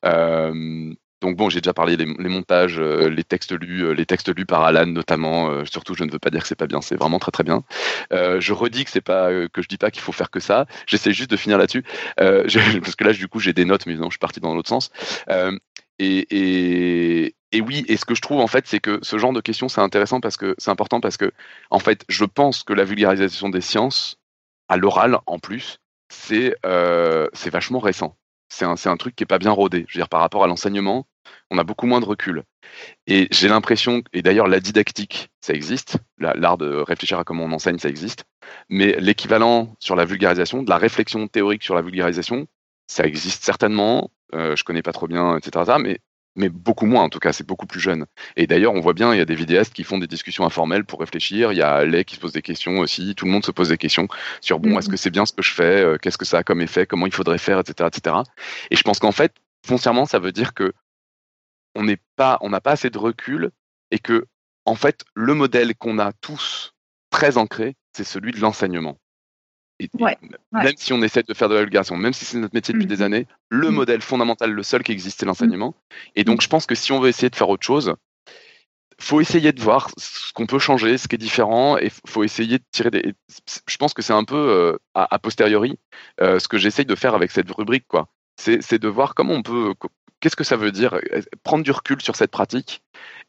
Euh, 0.05 0.93
donc 1.21 1.35
bon, 1.35 1.49
j'ai 1.49 1.59
déjà 1.59 1.73
parlé 1.73 1.97
des 1.97 2.05
les 2.05 2.29
montages, 2.29 2.79
euh, 2.79 3.09
les 3.09 3.25
textes 3.25 3.51
lus, 3.51 3.93
les 3.93 4.05
textes 4.05 4.33
lus 4.33 4.45
par 4.45 4.63
Alan 4.63 4.85
notamment. 4.85 5.65
surtout, 5.65 5.93
je 5.93 6.05
ne 6.05 6.11
veux 6.11 6.19
pas 6.19 6.29
dire 6.29 6.41
que 6.43 6.47
c'est 6.47 6.55
pas 6.55 6.67
bien, 6.67 6.79
c'est 6.79 6.95
vraiment 6.95 7.19
très 7.19 7.31
très 7.31 7.43
bien. 7.43 7.63
je 8.11 8.53
redis 8.53 8.85
que 8.85 8.89
c'est 8.89 9.01
pas 9.01 9.29
que 9.49 9.61
je 9.61 9.67
dis 9.67 9.77
pas 9.77 9.91
qu'il 9.91 10.01
faut 10.01 10.13
faire 10.13 10.29
que 10.31 10.39
ça. 10.39 10.65
J'essaie 10.87 11.11
juste 11.11 11.29
de 11.29 11.35
finir 11.35 11.57
là-dessus 11.57 11.83
parce 12.17 12.95
que 12.95 13.03
là, 13.03 13.11
du 13.11 13.27
coup, 13.27 13.39
j'ai 13.39 13.51
des 13.51 13.65
notes, 13.65 13.85
mais 13.85 13.95
non, 13.95 14.05
je 14.05 14.11
suis 14.11 14.19
parti 14.19 14.39
dans 14.39 14.55
l'autre 14.55 14.69
sens. 14.69 14.91
Et, 15.99 16.27
et, 16.31 17.35
et, 17.51 17.61
oui, 17.61 17.85
et 17.87 17.97
ce 17.97 18.05
que 18.05 18.15
je 18.15 18.21
trouve 18.21 18.39
en 18.39 18.47
fait, 18.47 18.67
c'est 18.67 18.79
que 18.79 18.99
ce 19.01 19.17
genre 19.17 19.33
de 19.33 19.41
questions, 19.41 19.69
c'est 19.69 19.81
intéressant 19.81 20.21
parce 20.21 20.37
que 20.37 20.55
c'est 20.57 20.71
important 20.71 21.01
parce 21.01 21.17
que, 21.17 21.31
en 21.69 21.79
fait, 21.79 22.05
je 22.09 22.25
pense 22.25 22.63
que 22.63 22.73
la 22.73 22.85
vulgarisation 22.85 23.49
des 23.49 23.61
sciences, 23.61 24.17
à 24.69 24.77
l'oral 24.77 25.19
en 25.25 25.39
plus, 25.39 25.79
c'est 26.09 26.55
euh, 26.65 27.27
c'est 27.33 27.49
vachement 27.49 27.79
récent. 27.79 28.15
C'est 28.49 28.65
un, 28.65 28.75
un, 28.83 28.97
truc 28.97 29.15
qui 29.15 29.23
est 29.23 29.27
pas 29.27 29.37
bien 29.37 29.51
rodé. 29.51 29.85
Je 29.87 29.97
veux 29.97 30.01
dire, 30.01 30.09
par 30.09 30.21
rapport 30.21 30.43
à 30.43 30.47
l'enseignement, 30.47 31.05
on 31.51 31.57
a 31.57 31.63
beaucoup 31.63 31.85
moins 31.85 31.99
de 31.99 32.05
recul. 32.05 32.43
Et 33.07 33.27
j'ai 33.31 33.47
l'impression, 33.47 34.03
et 34.13 34.21
d'ailleurs 34.21 34.47
la 34.47 34.59
didactique, 34.59 35.29
ça 35.41 35.53
existe, 35.53 35.97
l'art 36.17 36.57
de 36.57 36.75
réfléchir 36.75 37.19
à 37.19 37.23
comment 37.23 37.45
on 37.45 37.51
enseigne, 37.51 37.79
ça 37.79 37.89
existe, 37.89 38.25
mais 38.69 38.95
l'équivalent 38.99 39.75
sur 39.79 39.95
la 39.95 40.05
vulgarisation, 40.05 40.63
de 40.63 40.69
la 40.69 40.77
réflexion 40.77 41.27
théorique 41.27 41.63
sur 41.63 41.75
la 41.75 41.81
vulgarisation, 41.81 42.47
ça 42.87 43.05
existe 43.05 43.43
certainement, 43.43 44.11
euh, 44.33 44.55
je 44.55 44.63
connais 44.63 44.81
pas 44.81 44.91
trop 44.91 45.07
bien, 45.07 45.37
etc. 45.37 45.73
Mais, 45.79 45.99
mais 46.35 46.49
beaucoup 46.49 46.85
moins 46.85 47.03
en 47.03 47.09
tout 47.09 47.19
cas, 47.19 47.33
c'est 47.33 47.45
beaucoup 47.45 47.65
plus 47.65 47.79
jeune. 47.79 48.05
Et 48.35 48.47
d'ailleurs, 48.47 48.73
on 48.73 48.79
voit 48.79 48.93
bien, 48.93 49.13
il 49.13 49.17
y 49.17 49.21
a 49.21 49.25
des 49.25 49.35
vidéastes 49.35 49.73
qui 49.73 49.83
font 49.83 49.97
des 49.97 50.07
discussions 50.07 50.45
informelles 50.45 50.85
pour 50.85 50.99
réfléchir. 50.99 51.51
Il 51.51 51.57
y 51.57 51.61
a 51.61 51.85
Les 51.85 52.05
qui 52.05 52.15
se 52.15 52.19
pose 52.19 52.33
des 52.33 52.41
questions 52.41 52.79
aussi. 52.79 53.15
Tout 53.15 53.25
le 53.25 53.31
monde 53.31 53.45
se 53.45 53.51
pose 53.51 53.69
des 53.69 53.77
questions 53.77 54.07
sur 54.41 54.59
bon, 54.59 54.77
est-ce 54.77 54.89
que 54.89 54.97
c'est 54.97 55.09
bien 55.09 55.25
ce 55.25 55.33
que 55.33 55.43
je 55.43 55.53
fais 55.53 55.83
euh, 55.83 55.97
Qu'est-ce 55.97 56.17
que 56.17 56.25
ça 56.25 56.39
a 56.39 56.43
comme 56.43 56.61
effet 56.61 56.85
Comment 56.85 57.07
il 57.07 57.13
faudrait 57.13 57.37
faire, 57.37 57.59
etc., 57.59 57.89
etc. 57.93 58.15
Et 58.71 58.75
je 58.75 58.83
pense 58.83 58.99
qu'en 58.99 59.11
fait, 59.11 59.33
foncièrement, 59.65 60.05
ça 60.05 60.19
veut 60.19 60.31
dire 60.31 60.53
que 60.53 60.73
on 61.75 61.83
n'est 61.83 61.99
pas, 62.15 62.37
on 62.41 62.49
n'a 62.49 62.61
pas 62.61 62.71
assez 62.71 62.89
de 62.89 62.97
recul 62.97 63.51
et 63.91 63.99
que 63.99 64.25
en 64.65 64.75
fait, 64.75 65.03
le 65.15 65.33
modèle 65.33 65.75
qu'on 65.75 65.99
a 65.99 66.11
tous 66.13 66.73
très 67.09 67.37
ancré, 67.37 67.75
c'est 67.93 68.03
celui 68.03 68.31
de 68.31 68.39
l'enseignement. 68.39 68.97
Même 70.51 70.73
si 70.77 70.93
on 70.93 71.01
essaie 71.01 71.23
de 71.23 71.33
faire 71.33 71.49
de 71.49 71.55
la 71.55 71.61
vulgarisation, 71.61 71.95
même 71.95 72.13
si 72.13 72.25
c'est 72.25 72.37
notre 72.37 72.53
métier 72.53 72.73
depuis 72.73 72.87
des 72.87 72.97
mmh 72.97 73.01
années, 73.01 73.27
le 73.49 73.69
mmh. 73.69 73.73
modèle 73.73 74.01
fondamental, 74.01 74.51
le 74.51 74.63
seul 74.63 74.83
qui 74.83 74.91
existe, 74.91 75.19
c'est 75.19 75.25
l'enseignement. 75.25 75.75
Et 76.15 76.23
donc, 76.23 76.41
je 76.41 76.47
pense 76.47 76.65
que 76.65 76.75
si 76.75 76.91
on 76.91 76.99
veut 76.99 77.09
essayer 77.09 77.29
de 77.29 77.35
faire 77.35 77.49
autre 77.49 77.65
chose, 77.65 77.95
faut 78.99 79.21
essayer 79.21 79.51
de 79.53 79.61
voir 79.61 79.89
ce 79.97 80.33
qu'on 80.33 80.45
peut 80.45 80.59
changer, 80.59 80.97
ce 80.97 81.07
qui 81.07 81.15
est 81.15 81.19
différent, 81.19 81.77
et 81.77 81.89
faut 82.05 82.23
essayer 82.23 82.59
de 82.59 82.63
tirer 82.71 82.91
des. 82.91 83.13
Je 83.67 83.77
pense 83.77 83.93
que 83.93 84.01
c'est 84.01 84.13
un 84.13 84.25
peu 84.25 84.35
euh, 84.35 84.77
a, 84.93 85.19
posteriori 85.19 85.79
euh, 86.21 86.39
ce 86.39 86.47
que 86.47 86.57
j'essaye 86.57 86.85
de 86.85 86.95
faire 86.95 87.15
avec 87.15 87.31
cette 87.31 87.49
rubrique, 87.51 87.85
quoi. 87.87 88.09
C'est 88.37 88.79
de 88.79 88.87
voir 88.87 89.15
comment 89.15 89.33
on 89.33 89.41
peut. 89.41 89.73
Qu'est-ce 90.19 90.35
que 90.35 90.43
ça 90.43 90.57
veut 90.57 90.71
dire 90.71 90.99
Prendre 91.43 91.63
du 91.63 91.71
recul 91.71 92.01
sur 92.01 92.15
cette 92.15 92.31
pratique 92.31 92.81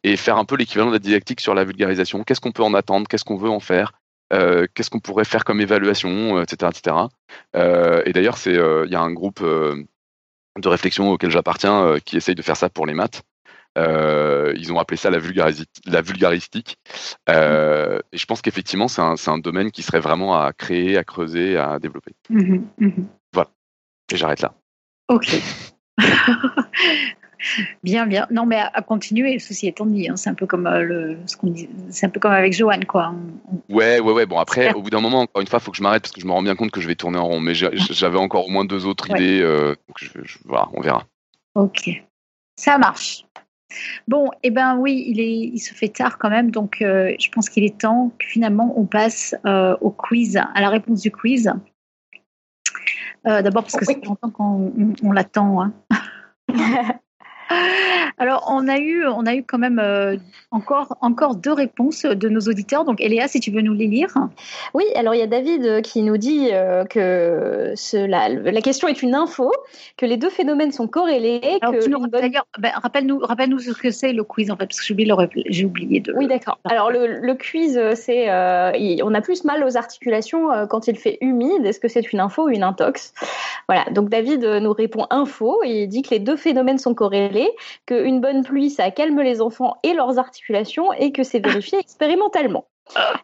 et 0.02 0.16
faire 0.16 0.38
un 0.38 0.44
peu 0.44 0.56
l'équivalent 0.56 0.88
de 0.88 0.94
la 0.94 0.98
didactique 0.98 1.40
sur 1.40 1.54
la 1.54 1.64
vulgarisation. 1.64 2.24
Qu'est-ce 2.24 2.40
qu'on 2.40 2.52
peut 2.52 2.62
en 2.62 2.74
attendre? 2.74 3.06
Qu'est-ce 3.08 3.24
qu'on 3.24 3.36
veut 3.36 3.50
en 3.50 3.60
faire? 3.60 3.99
Euh, 4.32 4.66
qu'est-ce 4.74 4.90
qu'on 4.90 5.00
pourrait 5.00 5.24
faire 5.24 5.44
comme 5.44 5.60
évaluation, 5.60 6.40
etc. 6.40 6.56
Euh, 6.62 6.70
etc. 6.70 6.96
Euh, 7.56 8.02
et 8.06 8.12
d'ailleurs, 8.12 8.38
il 8.46 8.90
y 8.90 8.94
a 8.94 9.00
un 9.00 9.12
groupe 9.12 9.42
de 9.42 10.68
réflexion 10.68 11.10
auquel 11.10 11.30
j'appartiens 11.30 11.96
qui 12.04 12.16
essaye 12.16 12.34
de 12.34 12.42
faire 12.42 12.56
ça 12.56 12.68
pour 12.68 12.86
les 12.86 12.94
maths. 12.94 13.22
ils 13.76 14.72
ont 14.72 14.78
appelé 14.78 14.96
ça 14.96 15.10
la, 15.10 15.18
la 15.86 16.02
vulgaristique. 16.02 16.76
et 17.28 17.32
je 17.32 18.26
pense 18.26 18.42
qu'effectivement, 18.42 18.88
c'est 18.88 19.02
un, 19.02 19.14
un, 19.26 19.38
domaine 19.38 19.70
qui 19.70 19.82
serait 19.82 20.00
vraiment 20.00 20.40
à 20.40 20.52
créer, 20.52 20.96
à 20.96 21.04
creuser, 21.04 21.56
à 21.56 21.78
développer. 21.78 22.12
Mmh 22.28 22.64
mmh 22.78 22.90
voilà. 23.32 23.50
Et 24.12 24.16
j'arrête 24.16 24.42
là. 24.42 24.54
Ok. 25.08 25.34
Bien, 27.82 28.06
bien. 28.06 28.26
Non, 28.30 28.46
mais 28.46 28.58
à, 28.58 28.82
continuer, 28.82 29.38
ceci 29.38 29.66
étant 29.66 29.86
dit, 29.86 30.08
hein, 30.08 30.16
c'est 30.16 30.30
un 30.30 30.34
peu 30.34 30.46
comme 30.46 30.66
euh, 30.66 30.82
le, 30.82 31.18
ce 31.26 31.36
qu'on 31.36 31.48
dit, 31.48 31.68
c'est 31.90 32.06
un 32.06 32.10
peu 32.10 32.20
comme 32.20 32.32
avec 32.32 32.52
Joanne, 32.52 32.84
quoi. 32.84 33.14
Ouais, 33.68 34.00
ouais, 34.00 34.12
ouais. 34.12 34.26
Bon, 34.26 34.38
après, 34.38 34.72
au 34.74 34.82
bout 34.82 34.90
d'un 34.90 35.00
moment, 35.00 35.22
encore 35.22 35.40
une 35.40 35.48
fois, 35.48 35.58
il 35.60 35.64
faut 35.64 35.70
que 35.70 35.76
je 35.76 35.82
m'arrête 35.82 36.02
parce 36.02 36.12
que 36.12 36.20
je 36.20 36.26
me 36.26 36.32
rends 36.32 36.42
bien 36.42 36.56
compte 36.56 36.70
que 36.70 36.80
je 36.80 36.88
vais 36.88 36.94
tourner 36.94 37.18
en 37.18 37.26
rond. 37.26 37.40
Mais 37.40 37.54
j'avais 37.54 38.18
encore 38.18 38.46
au 38.46 38.50
moins 38.50 38.64
deux 38.64 38.86
autres 38.86 39.10
idées. 39.10 39.40
Euh, 39.40 39.74
donc, 39.88 40.10
voilà, 40.44 40.68
on 40.74 40.80
verra. 40.80 41.04
Ok, 41.54 41.90
ça 42.56 42.78
marche. 42.78 43.24
Bon, 44.08 44.30
eh 44.42 44.50
ben 44.50 44.76
oui, 44.76 45.04
il, 45.06 45.20
est, 45.20 45.32
il 45.32 45.60
se 45.60 45.74
fait 45.74 45.88
tard 45.88 46.18
quand 46.18 46.30
même, 46.30 46.50
donc 46.50 46.78
je 46.80 47.30
pense 47.30 47.48
qu'il 47.48 47.62
est 47.62 47.78
temps 47.78 48.10
que 48.18 48.26
finalement 48.26 48.74
on 48.76 48.84
passe 48.84 49.36
au 49.44 49.90
quiz, 49.90 50.36
à 50.36 50.60
la 50.60 50.70
réponse 50.70 51.02
du 51.02 51.12
quiz. 51.12 51.52
D'abord 53.24 53.62
parce 53.62 53.76
que 53.76 53.84
c'est 53.84 54.04
longtemps 54.04 54.30
qu'on 54.30 55.12
l'attend. 55.12 55.62
Hein. 55.62 55.72
Alors, 58.18 58.44
on 58.48 58.68
a 58.68 58.78
eu, 58.78 59.06
on 59.06 59.24
a 59.24 59.34
eu 59.34 59.42
quand 59.42 59.58
même 59.58 59.78
euh, 59.78 60.16
encore, 60.50 60.96
encore 61.00 61.36
deux 61.36 61.52
réponses 61.52 62.02
de 62.02 62.28
nos 62.28 62.40
auditeurs. 62.40 62.84
Donc, 62.84 63.00
Eléa, 63.00 63.28
si 63.28 63.40
tu 63.40 63.50
veux 63.50 63.62
nous 63.62 63.72
les 63.72 63.86
lire. 63.86 64.14
Oui, 64.74 64.84
alors 64.94 65.14
il 65.14 65.18
y 65.18 65.22
a 65.22 65.26
David 65.26 65.64
euh, 65.64 65.80
qui 65.80 66.02
nous 66.02 66.18
dit 66.18 66.50
euh, 66.52 66.84
que 66.84 67.74
la, 67.94 68.60
question 68.60 68.88
est 68.88 69.02
une 69.02 69.14
info, 69.14 69.50
que 69.96 70.04
les 70.04 70.16
deux 70.18 70.28
phénomènes 70.28 70.70
sont 70.70 70.86
corrélés. 70.86 71.40
D'ailleurs, 72.12 72.46
ben, 72.58 72.72
rappelle-nous 72.74 73.20
rappelle 73.20 73.58
ce 73.58 73.72
que 73.72 73.90
c'est 73.90 74.12
le 74.12 74.22
quiz, 74.22 74.50
en 74.50 74.56
fait, 74.56 74.66
parce 74.66 74.80
que 74.80 74.94
j'ai 75.46 75.64
oublié, 75.64 76.00
de. 76.00 76.12
Oui, 76.14 76.26
d'accord. 76.26 76.58
Alors, 76.64 76.90
le, 76.90 77.34
quiz, 77.34 77.80
c'est. 77.94 78.28
on 78.28 79.14
a 79.14 79.20
plus 79.22 79.44
mal 79.44 79.64
aux 79.64 79.78
articulations 79.78 80.48
quand 80.68 80.88
il 80.88 80.96
fait 80.96 81.16
humide. 81.22 81.64
Est-ce 81.64 81.80
que 81.80 81.88
c'est 81.88 82.12
une 82.12 82.20
info 82.20 82.44
ou 82.44 82.48
une 82.50 82.62
intox? 82.62 83.14
Voilà, 83.66 83.86
donc 83.92 84.10
David 84.10 84.44
nous 84.44 84.72
répond 84.72 85.06
info 85.08 85.62
et 85.64 85.84
il 85.84 85.88
dit 85.88 86.02
que 86.02 86.10
les 86.10 86.18
deux 86.18 86.36
phénomènes 86.36 86.78
sont 86.78 86.92
corrélés, 86.92 87.39
qu'une 87.86 88.20
bonne 88.20 88.44
pluie, 88.44 88.70
ça 88.70 88.90
calme 88.90 89.20
les 89.20 89.40
enfants 89.40 89.78
et 89.82 89.92
leurs 89.92 90.18
articulations 90.18 90.92
et 90.92 91.12
que 91.12 91.22
c'est 91.22 91.44
vérifié 91.44 91.78
expérimentalement. 91.78 92.66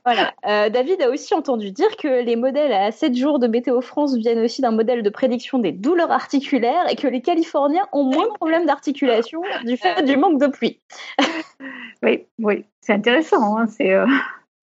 Voilà. 0.05 0.33
Euh, 0.47 0.69
David 0.71 1.03
a 1.03 1.11
aussi 1.11 1.35
entendu 1.35 1.71
dire 1.71 1.97
que 1.97 2.23
les 2.23 2.37
modèles 2.37 2.73
à 2.73 2.93
7 2.93 3.15
jours 3.17 3.39
de 3.39 3.47
Météo 3.47 3.81
France 3.81 4.15
viennent 4.17 4.39
aussi 4.39 4.63
d'un 4.63 4.71
modèle 4.71 5.03
de 5.03 5.11
prédiction 5.11 5.59
des 5.59 5.73
douleurs 5.73 6.13
articulaires 6.13 6.89
et 6.91 6.97
que 6.97 7.09
les 7.09 7.21
Californiens 7.21 7.87
ont 7.93 8.05
moins 8.05 8.27
de 8.27 8.33
problèmes 8.35 8.67
d'articulation 8.67 9.43
du 9.65 9.77
fait 9.77 10.03
du 10.05 10.17
manque 10.17 10.41
de 10.41 10.47
pluie. 10.47 10.81
oui, 12.03 12.27
oui, 12.39 12.65
c'est 12.81 12.93
intéressant. 12.93 13.59
Hein, 13.59 13.67
c'est 13.67 13.93
euh, 13.93 14.07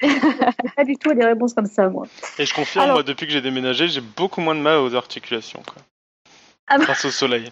pas 0.75 0.85
du 0.85 0.95
tout 0.95 1.13
des 1.13 1.25
réponses 1.25 1.53
comme 1.53 1.65
ça, 1.65 1.89
moi. 1.89 2.05
Et 2.39 2.45
je 2.45 2.53
confirme, 2.53 2.91
moi, 2.91 3.03
depuis 3.03 3.25
que 3.25 3.34
j'ai 3.34 3.41
déménagé, 3.41 3.88
j'ai 3.88 4.01
beaucoup 4.01 4.41
moins 4.41 4.55
de 4.55 4.61
mal 4.61 4.77
aux 4.77 4.95
articulations. 4.95 5.61
Quoi. 5.65 5.81
Ah 6.67 6.77
bah. 6.77 6.85
Grâce 6.85 7.05
au 7.05 7.11
soleil. 7.11 7.51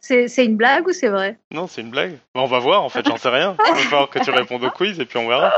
C'est 0.00 0.44
une 0.44 0.56
blague 0.56 0.86
ou 0.86 0.92
c'est 0.92 1.08
vrai? 1.08 1.38
Non, 1.52 1.66
c'est 1.66 1.82
une 1.82 1.90
blague. 1.90 2.18
on 2.34 2.46
va 2.46 2.58
voir, 2.58 2.82
en 2.82 2.88
fait, 2.88 3.06
j'en 3.06 3.16
sais 3.16 3.28
rien. 3.28 3.56
On 3.58 3.74
va 3.74 3.82
voir 3.90 4.10
que 4.10 4.18
tu 4.18 4.30
réponds 4.30 4.60
au 4.60 4.70
quiz 4.70 4.98
et 5.00 5.04
puis 5.04 5.18
on 5.18 5.28
verra. 5.28 5.52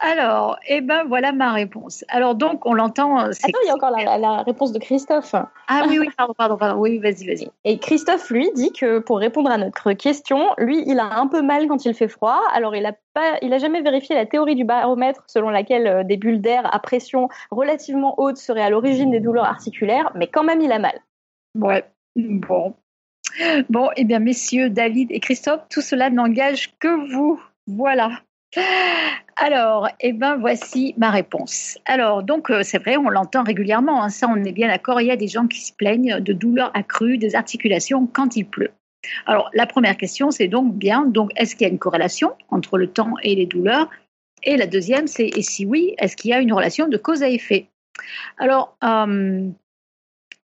Alors, 0.00 0.58
eh 0.68 0.80
ben 0.80 1.04
voilà 1.04 1.32
ma 1.32 1.52
réponse. 1.52 2.04
Alors 2.08 2.34
donc, 2.34 2.66
on 2.66 2.74
l'entend. 2.74 3.18
Euh, 3.18 3.30
Attends, 3.30 3.58
il 3.64 3.68
y 3.68 3.70
a 3.70 3.74
encore 3.74 3.90
la, 3.90 4.42
réponse 4.42 4.72
de 4.72 4.78
Christophe. 4.78 5.34
Ah 5.68 5.84
oui, 5.88 5.98
oui, 5.98 6.08
pardon, 6.16 6.34
pardon, 6.36 6.56
pardon. 6.56 6.80
Oui, 6.80 6.98
vas-y, 6.98 7.26
vas-y. 7.26 7.48
Et 7.64 7.78
Christophe, 7.78 8.28
lui, 8.30 8.50
dit 8.54 8.72
que 8.72 8.98
pour 8.98 9.18
répondre 9.18 9.50
à 9.50 9.56
notre 9.56 9.92
question, 9.92 10.50
lui, 10.58 10.84
il 10.86 10.98
a 10.98 11.18
un 11.18 11.26
peu 11.26 11.42
mal 11.42 11.66
quand 11.66 11.84
il 11.84 11.94
fait 11.94 12.08
froid. 12.08 12.42
Alors, 12.52 12.76
il 12.76 12.84
a 12.84 12.92
pas, 13.14 13.38
il 13.42 13.52
a 13.52 13.58
jamais 13.58 13.80
vérifié 13.80 14.14
la 14.14 14.26
théorie 14.26 14.54
du 14.54 14.64
baromètre 14.64 15.22
selon 15.26 15.50
laquelle 15.50 15.86
euh, 15.86 16.04
des 16.04 16.16
bulles 16.16 16.40
d'air 16.40 16.68
à 16.74 16.78
pression 16.78 17.28
relativement 17.50 18.14
haute 18.18 18.36
seraient 18.36 18.62
à 18.62 18.70
l'origine 18.70 19.10
des 19.10 19.20
douleurs 19.20 19.46
articulaires, 19.46 20.12
mais 20.14 20.26
quand 20.26 20.44
même, 20.44 20.60
il 20.60 20.72
a 20.72 20.78
mal. 20.78 21.00
Ouais, 21.58 21.84
Bon. 22.16 22.74
Bon, 23.68 23.90
eh 23.96 24.04
bien, 24.04 24.18
messieurs, 24.18 24.70
David 24.70 25.12
et 25.12 25.20
Christophe, 25.20 25.62
tout 25.70 25.80
cela 25.80 26.10
n'engage 26.10 26.72
que 26.78 27.12
vous. 27.12 27.40
Voilà. 27.66 28.20
Alors, 29.36 29.88
eh 30.00 30.12
ben, 30.12 30.36
voici 30.36 30.94
ma 30.98 31.10
réponse. 31.10 31.78
Alors, 31.86 32.22
donc, 32.22 32.50
euh, 32.50 32.62
c'est 32.62 32.78
vrai, 32.78 32.96
on 32.96 33.08
l'entend 33.08 33.44
régulièrement, 33.44 34.02
hein, 34.02 34.08
ça, 34.08 34.28
on 34.28 34.42
est 34.42 34.52
bien 34.52 34.68
d'accord. 34.68 35.00
Il 35.00 35.06
y 35.06 35.12
a 35.12 35.16
des 35.16 35.28
gens 35.28 35.46
qui 35.46 35.60
se 35.60 35.72
plaignent 35.72 36.18
de 36.20 36.32
douleurs 36.32 36.72
accrues 36.74 37.16
des 37.16 37.36
articulations 37.36 38.06
quand 38.06 38.36
il 38.36 38.44
pleut. 38.44 38.72
Alors, 39.26 39.48
la 39.54 39.66
première 39.66 39.96
question, 39.96 40.30
c'est 40.30 40.48
donc 40.48 40.74
bien, 40.74 41.06
donc, 41.06 41.30
est-ce 41.36 41.54
qu'il 41.54 41.66
y 41.66 41.70
a 41.70 41.72
une 41.72 41.78
corrélation 41.78 42.32
entre 42.48 42.76
le 42.76 42.88
temps 42.88 43.14
et 43.22 43.34
les 43.34 43.46
douleurs? 43.46 43.88
Et 44.42 44.56
la 44.56 44.66
deuxième, 44.66 45.06
c'est, 45.06 45.28
et 45.28 45.42
si 45.42 45.64
oui, 45.64 45.94
est-ce 45.98 46.16
qu'il 46.16 46.30
y 46.30 46.34
a 46.34 46.40
une 46.40 46.52
relation 46.52 46.88
de 46.88 46.96
cause 46.96 47.22
à 47.22 47.28
effet? 47.28 47.68
Alors, 48.38 48.76
euh, 48.82 49.48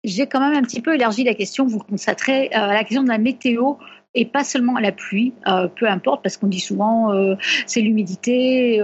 j'ai 0.06 0.26
quand 0.28 0.40
même 0.40 0.56
un 0.56 0.62
petit 0.62 0.80
peu 0.80 0.94
élargi 0.94 1.24
la 1.24 1.34
question. 1.34 1.66
Vous 1.66 1.80
constaterez 1.80 2.46
euh, 2.54 2.58
à 2.58 2.72
la 2.72 2.84
question 2.84 3.02
de 3.02 3.08
la 3.08 3.18
météo 3.18 3.74
et 4.14 4.24
pas 4.24 4.44
seulement 4.44 4.76
à 4.76 4.80
la 4.80 4.92
pluie, 4.92 5.34
euh, 5.46 5.68
peu 5.68 5.86
importe, 5.86 6.22
parce 6.22 6.38
qu'on 6.38 6.46
dit 6.46 6.60
souvent 6.60 7.12
euh, 7.12 7.34
c'est 7.66 7.82
l'humidité, 7.82 8.80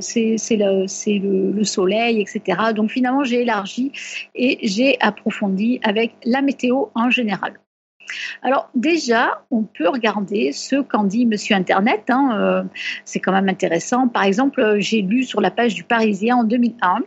c'est 0.00 0.56
le, 0.56 1.52
le, 1.52 1.64
soleil, 1.64 2.20
etc. 2.20 2.74
Donc 2.74 2.90
finalement, 2.90 3.24
j'ai 3.24 3.42
élargi 3.42 3.92
et 4.34 4.58
j'ai 4.62 5.00
approfondi 5.00 5.80
avec 5.82 6.12
la 6.24 6.42
météo 6.42 6.86
en 6.94 7.08
général. 7.08 7.54
Alors 8.42 8.68
déjà, 8.74 9.44
on 9.50 9.62
peut 9.62 9.88
regarder 9.88 10.52
ce 10.52 10.82
qu'en 10.82 11.04
dit 11.04 11.24
Monsieur 11.24 11.56
Internet. 11.56 12.02
Hein, 12.10 12.68
c'est 13.06 13.20
quand 13.20 13.32
même 13.32 13.48
intéressant. 13.48 14.08
Par 14.08 14.24
exemple, 14.24 14.76
j'ai 14.80 15.00
lu 15.00 15.22
sur 15.22 15.40
la 15.40 15.50
page 15.50 15.74
du 15.74 15.84
Parisien 15.84 16.36
en 16.36 16.44
2001 16.44 16.98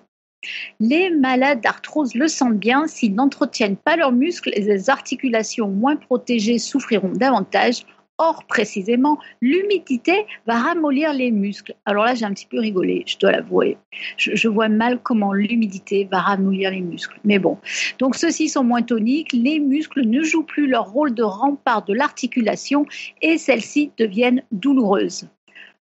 les 0.80 1.10
malades 1.10 1.62
d'arthrose 1.62 2.16
le 2.16 2.28
sentent 2.28 2.60
bien, 2.60 2.88
s'ils 2.88 3.16
n'entretiennent 3.16 3.78
pas 3.78 3.96
leurs 3.96 4.12
muscles 4.12 4.52
les 4.56 4.90
articulations 4.90 5.68
moins 5.68 5.96
protégées 5.96 6.60
souffriront 6.60 7.12
davantage. 7.12 7.86
Or, 8.20 8.46
précisément, 8.46 9.20
l'humidité 9.42 10.26
va 10.48 10.56
ramollir 10.56 11.14
les 11.14 11.30
muscles. 11.30 11.76
Alors 11.86 12.04
là, 12.04 12.16
j'ai 12.16 12.26
un 12.26 12.34
petit 12.34 12.48
peu 12.48 12.60
rigolé, 12.60 13.04
je 13.06 13.16
dois 13.20 13.32
l'avouer. 13.32 13.78
Je, 14.18 14.48
vois 14.48 14.70
mal 14.70 15.00
comment 15.04 15.34
l'humidité 15.34 16.08
va 16.12 16.22
ramollir 16.22 16.72
les 16.72 16.82
muscles. 16.82 17.20
Mais 17.24 17.38
bon, 17.38 17.60
donc 18.00 18.16
ceux-ci 18.16 18.50
sont 18.50 18.64
moins 18.64 18.82
toniques, 18.82 19.34
les 19.34 19.60
muscles 19.60 20.02
ne 20.02 20.24
jouent 20.24 20.46
plus 20.46 20.66
leur 20.66 20.90
rôle 20.90 21.14
de 21.14 21.22
rempart 21.22 21.86
de 21.86 21.94
l'articulation 21.94 22.88
et 23.22 23.38
celles-ci 23.38 23.92
deviennent 24.00 24.42
douloureuses. 24.52 25.28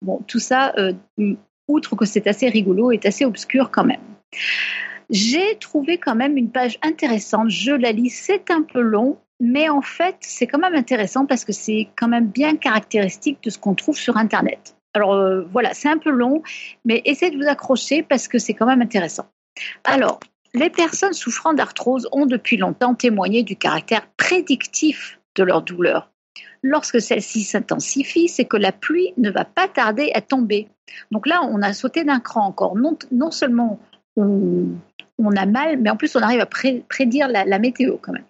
Bon, 0.02 0.20
tout 0.26 0.38
ça, 0.38 0.74
euh, 0.76 0.92
outre 1.66 1.96
que 1.96 2.04
c'est 2.04 2.26
assez 2.26 2.50
rigolo, 2.50 2.90
est 2.92 3.06
assez 3.06 3.24
obscur 3.24 3.70
quand 3.70 3.84
même. 3.84 4.00
J'ai 5.10 5.56
trouvé 5.58 5.98
quand 5.98 6.14
même 6.14 6.36
une 6.36 6.50
page 6.50 6.78
intéressante. 6.82 7.48
Je 7.48 7.72
la 7.72 7.92
lis, 7.92 8.10
c'est 8.10 8.50
un 8.50 8.62
peu 8.62 8.80
long, 8.80 9.18
mais 9.40 9.68
en 9.68 9.80
fait, 9.80 10.16
c'est 10.20 10.46
quand 10.46 10.58
même 10.58 10.74
intéressant 10.74 11.26
parce 11.26 11.44
que 11.44 11.52
c'est 11.52 11.88
quand 11.96 12.08
même 12.08 12.26
bien 12.26 12.56
caractéristique 12.56 13.42
de 13.42 13.50
ce 13.50 13.58
qu'on 13.58 13.74
trouve 13.74 13.96
sur 13.96 14.16
Internet. 14.16 14.76
Alors 14.94 15.14
euh, 15.14 15.42
voilà, 15.52 15.74
c'est 15.74 15.88
un 15.88 15.98
peu 15.98 16.10
long, 16.10 16.42
mais 16.84 17.02
essayez 17.04 17.30
de 17.30 17.36
vous 17.36 17.48
accrocher 17.48 18.02
parce 18.02 18.28
que 18.28 18.38
c'est 18.38 18.54
quand 18.54 18.66
même 18.66 18.82
intéressant. 18.82 19.26
Alors, 19.84 20.20
les 20.54 20.70
personnes 20.70 21.12
souffrant 21.12 21.52
d'arthrose 21.52 22.08
ont 22.12 22.26
depuis 22.26 22.56
longtemps 22.56 22.94
témoigné 22.94 23.42
du 23.42 23.56
caractère 23.56 24.08
prédictif 24.16 25.20
de 25.36 25.42
leur 25.44 25.62
douleur. 25.62 26.10
Lorsque 26.62 27.00
celle-ci 27.00 27.44
s'intensifie, 27.44 28.28
c'est 28.28 28.44
que 28.44 28.56
la 28.56 28.72
pluie 28.72 29.12
ne 29.16 29.30
va 29.30 29.44
pas 29.44 29.68
tarder 29.68 30.10
à 30.14 30.20
tomber. 30.20 30.68
Donc 31.12 31.26
là, 31.26 31.42
on 31.44 31.62
a 31.62 31.72
sauté 31.72 32.04
d'un 32.04 32.18
cran 32.18 32.46
encore. 32.46 32.76
Non, 32.76 32.98
non 33.12 33.30
seulement 33.30 33.78
on, 34.16 35.36
a 35.36 35.46
mal, 35.46 35.78
mais 35.78 35.90
en 35.90 35.96
plus 35.96 36.16
on 36.16 36.20
arrive 36.20 36.40
à 36.40 36.46
prédire 36.46 37.28
la, 37.28 37.58
météo 37.58 37.96
quand 38.00 38.12
même. 38.12 38.24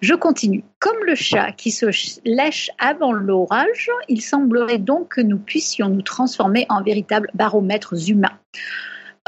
Je 0.00 0.14
continue. 0.14 0.62
Comme 0.78 0.98
le 1.06 1.14
chat 1.14 1.52
qui 1.52 1.70
se 1.70 1.86
lèche 2.24 2.70
avant 2.78 3.12
l'orage, 3.12 3.88
il 4.08 4.20
semblerait 4.20 4.78
donc 4.78 5.14
que 5.14 5.20
nous 5.20 5.38
puissions 5.38 5.88
nous 5.88 6.02
transformer 6.02 6.66
en 6.68 6.82
véritables 6.82 7.30
baromètres 7.34 8.10
humains. 8.10 8.38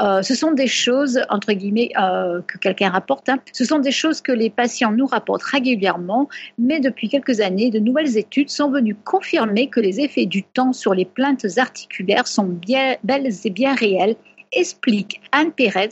Euh, 0.01 0.23
ce 0.23 0.33
sont 0.33 0.51
des 0.51 0.67
choses, 0.67 1.21
entre 1.29 1.53
guillemets, 1.53 1.91
euh, 1.99 2.41
que 2.47 2.57
quelqu'un 2.57 2.89
rapporte, 2.89 3.29
hein. 3.29 3.37
ce 3.53 3.65
sont 3.65 3.77
des 3.77 3.91
choses 3.91 4.21
que 4.21 4.31
les 4.31 4.49
patients 4.49 4.91
nous 4.91 5.05
rapportent 5.05 5.43
régulièrement, 5.43 6.27
mais 6.57 6.79
depuis 6.79 7.07
quelques 7.07 7.39
années, 7.39 7.69
de 7.69 7.77
nouvelles 7.77 8.17
études 8.17 8.49
sont 8.49 8.71
venues 8.71 8.95
confirmer 8.95 9.67
que 9.69 9.79
les 9.79 9.99
effets 9.99 10.25
du 10.25 10.41
temps 10.41 10.73
sur 10.73 10.95
les 10.95 11.05
plaintes 11.05 11.45
articulaires 11.57 12.27
sont 12.27 12.57
belles 13.03 13.29
et 13.43 13.49
bien 13.51 13.75
réels 13.75 14.15
explique 14.51 15.21
Anne 15.31 15.51
Pérez, 15.51 15.89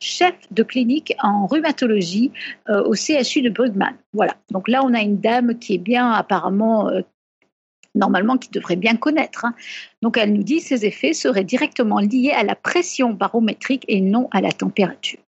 chef 0.00 0.34
de 0.50 0.62
clinique 0.62 1.14
en 1.22 1.46
rhumatologie 1.46 2.32
euh, 2.68 2.82
au 2.84 2.94
CHU 2.94 3.42
de 3.42 3.50
Brugman. 3.50 3.94
Voilà. 4.12 4.36
Donc 4.50 4.68
là, 4.68 4.82
on 4.84 4.94
a 4.94 5.00
une 5.00 5.20
dame 5.20 5.58
qui 5.58 5.74
est 5.74 5.78
bien 5.78 6.10
apparemment 6.10 6.88
euh, 6.88 7.02
normalement 7.94 8.36
qui 8.36 8.50
devrait 8.50 8.76
bien 8.76 8.96
connaître. 8.96 9.44
Hein. 9.44 9.54
Donc 10.02 10.16
elle 10.16 10.32
nous 10.32 10.42
dit 10.42 10.58
que 10.58 10.66
ces 10.66 10.86
effets 10.86 11.12
seraient 11.12 11.44
directement 11.44 12.00
liés 12.00 12.32
à 12.36 12.42
la 12.42 12.56
pression 12.56 13.12
barométrique 13.12 13.84
et 13.88 14.00
non 14.00 14.28
à 14.32 14.40
la 14.40 14.52
température. 14.52 15.20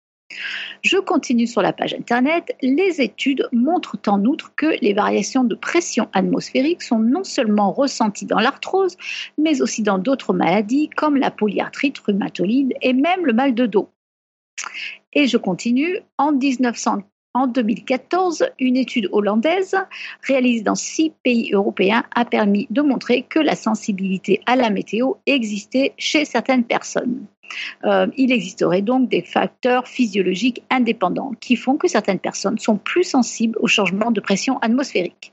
Je 0.82 0.98
continue 0.98 1.47
sur 1.47 1.62
la 1.62 1.73
page 1.73 1.94
Internet. 1.94 2.56
Les 2.62 3.01
études 3.01 3.48
montrent 3.52 3.98
en 4.06 4.24
outre 4.24 4.55
que 4.55 4.78
les 4.81 4.93
variations 4.93 5.44
de 5.44 5.55
pression 5.55 6.09
atmosphérique 6.12 6.82
sont 6.82 6.98
non 6.98 7.24
seulement 7.24 7.73
ressenties 7.73 8.27
dans 8.27 8.40
l'arthrose, 8.40 8.97
mais 9.39 9.62
aussi 9.62 9.82
dans 9.82 9.98
d'autres 9.98 10.32
maladies 10.32 10.90
comme 10.97 11.16
la 11.16 11.31
polyarthrite 11.31 11.98
rhumatoloide 11.98 12.74
et 12.82 12.93
même 12.93 13.27
le 13.27 13.32
mal 13.32 13.55
de 13.55 13.66
dos. 13.66 13.89
Et 15.12 15.27
je 15.27 15.36
continue. 15.36 16.01
En 16.19 16.32
1900, 16.32 17.02
en 17.35 17.48
2014, 17.48 18.47
une 18.61 18.77
étude 18.77 19.09
hollandaise 19.11 19.77
réalisée 20.23 20.62
dans 20.62 20.77
six 20.77 21.12
pays 21.23 21.51
européens 21.52 22.05
a 22.15 22.24
permis 22.24 22.66
de 22.70 22.81
montrer 22.81 23.23
que 23.23 23.40
la 23.40 23.56
sensibilité 23.56 24.40
à 24.47 24.55
la 24.55 24.70
météo 24.70 25.15
existait 25.27 25.94
chez 25.98 26.24
certaines 26.24 26.65
personnes. 26.65 27.27
Euh, 27.85 28.06
il 28.16 28.32
existerait 28.32 28.82
donc 28.82 29.09
des 29.09 29.22
facteurs 29.22 29.86
physiologiques 29.86 30.62
indépendants 30.70 31.32
qui 31.40 31.56
font 31.56 31.76
que 31.76 31.89
certaines 31.89 32.18
personnes 32.18 32.59
sont 32.59 32.76
plus 32.76 33.05
sensibles 33.05 33.59
au 33.60 33.66
changement 33.66 34.10
de 34.10 34.20
pression 34.20 34.59
atmosphérique. 34.59 35.32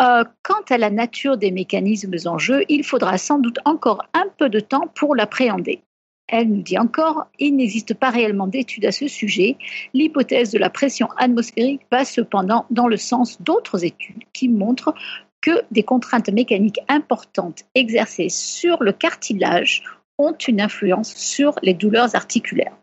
Euh, 0.00 0.24
quant 0.42 0.62
à 0.70 0.78
la 0.78 0.90
nature 0.90 1.36
des 1.36 1.50
mécanismes 1.50 2.16
en 2.24 2.38
jeu, 2.38 2.64
il 2.68 2.84
faudra 2.84 3.18
sans 3.18 3.38
doute 3.38 3.58
encore 3.64 4.02
un 4.14 4.26
peu 4.38 4.48
de 4.48 4.60
temps 4.60 4.86
pour 4.94 5.14
l'appréhender. 5.14 5.82
Elle 6.26 6.48
nous 6.48 6.62
dit 6.62 6.78
encore, 6.78 7.26
il 7.38 7.56
n'existe 7.56 7.92
pas 7.94 8.10
réellement 8.10 8.46
d'études 8.46 8.86
à 8.86 8.92
ce 8.92 9.08
sujet. 9.08 9.56
L'hypothèse 9.92 10.52
de 10.52 10.58
la 10.58 10.70
pression 10.70 11.08
atmosphérique 11.16 11.82
va 11.90 12.04
cependant 12.04 12.66
dans 12.70 12.86
le 12.86 12.96
sens 12.96 13.42
d'autres 13.42 13.84
études 13.84 14.22
qui 14.32 14.48
montrent 14.48 14.94
que 15.40 15.62
des 15.70 15.82
contraintes 15.82 16.28
mécaniques 16.28 16.80
importantes 16.88 17.64
exercées 17.74 18.28
sur 18.28 18.82
le 18.82 18.92
cartilage 18.92 19.82
ont 20.20 20.36
une 20.46 20.60
influence 20.60 21.14
sur 21.14 21.54
les 21.62 21.74
douleurs 21.74 22.14
articulaires. 22.14 22.76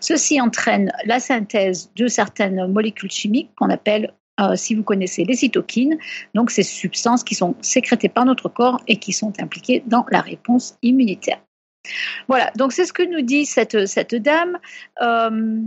Ceci 0.00 0.40
entraîne 0.40 0.92
la 1.04 1.18
synthèse 1.18 1.90
de 1.96 2.06
certaines 2.06 2.66
molécules 2.68 3.10
chimiques 3.10 3.50
qu'on 3.56 3.70
appelle, 3.70 4.12
euh, 4.40 4.54
si 4.54 4.74
vous 4.74 4.82
connaissez, 4.82 5.24
les 5.24 5.34
cytokines, 5.34 5.98
donc 6.34 6.50
ces 6.50 6.62
substances 6.62 7.24
qui 7.24 7.34
sont 7.34 7.56
sécrétées 7.60 8.08
par 8.08 8.24
notre 8.24 8.48
corps 8.48 8.80
et 8.86 8.96
qui 8.96 9.12
sont 9.12 9.32
impliquées 9.40 9.82
dans 9.86 10.06
la 10.10 10.20
réponse 10.20 10.78
immunitaire. 10.82 11.40
Voilà, 12.28 12.50
donc 12.56 12.72
c'est 12.72 12.84
ce 12.84 12.92
que 12.92 13.02
nous 13.02 13.22
dit 13.22 13.46
cette, 13.46 13.76
dame. 14.14 14.58
Euh, 15.02 15.60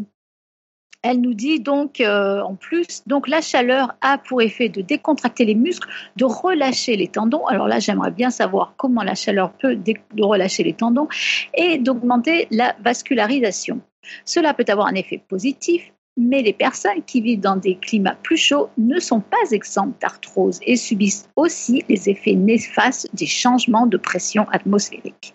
elle 1.01 1.21
nous 1.21 1.33
dit 1.33 1.59
donc 1.59 2.01
euh, 2.01 2.41
en 2.41 2.55
plus, 2.55 3.03
donc 3.07 3.27
la 3.27 3.41
chaleur 3.41 3.95
a 4.01 4.17
pour 4.17 4.41
effet 4.41 4.69
de 4.69 4.81
décontracter 4.81 5.45
les 5.45 5.55
muscles, 5.55 5.87
de 6.17 6.25
relâcher 6.25 6.95
les 6.95 7.07
tendons. 7.07 7.45
Alors 7.47 7.67
là, 7.67 7.79
j'aimerais 7.79 8.11
bien 8.11 8.29
savoir 8.29 8.73
comment 8.77 9.03
la 9.03 9.15
chaleur 9.15 9.53
peut 9.53 9.77
relâcher 10.19 10.63
les 10.63 10.73
tendons 10.73 11.07
et 11.53 11.77
d'augmenter 11.77 12.47
la 12.51 12.75
vascularisation. 12.83 13.81
Cela 14.25 14.53
peut 14.53 14.65
avoir 14.67 14.87
un 14.87 14.95
effet 14.95 15.21
positif, 15.27 15.91
mais 16.17 16.41
les 16.41 16.53
personnes 16.53 17.01
qui 17.05 17.21
vivent 17.21 17.39
dans 17.39 17.55
des 17.55 17.75
climats 17.75 18.17
plus 18.21 18.37
chauds 18.37 18.69
ne 18.77 18.99
sont 18.99 19.21
pas 19.21 19.51
exemptes 19.51 20.01
d'arthrose 20.01 20.59
et 20.63 20.75
subissent 20.75 21.29
aussi 21.37 21.83
les 21.87 22.09
effets 22.09 22.35
néfastes 22.35 23.09
des 23.13 23.25
changements 23.25 23.87
de 23.87 23.97
pression 23.97 24.47
atmosphérique. 24.51 25.33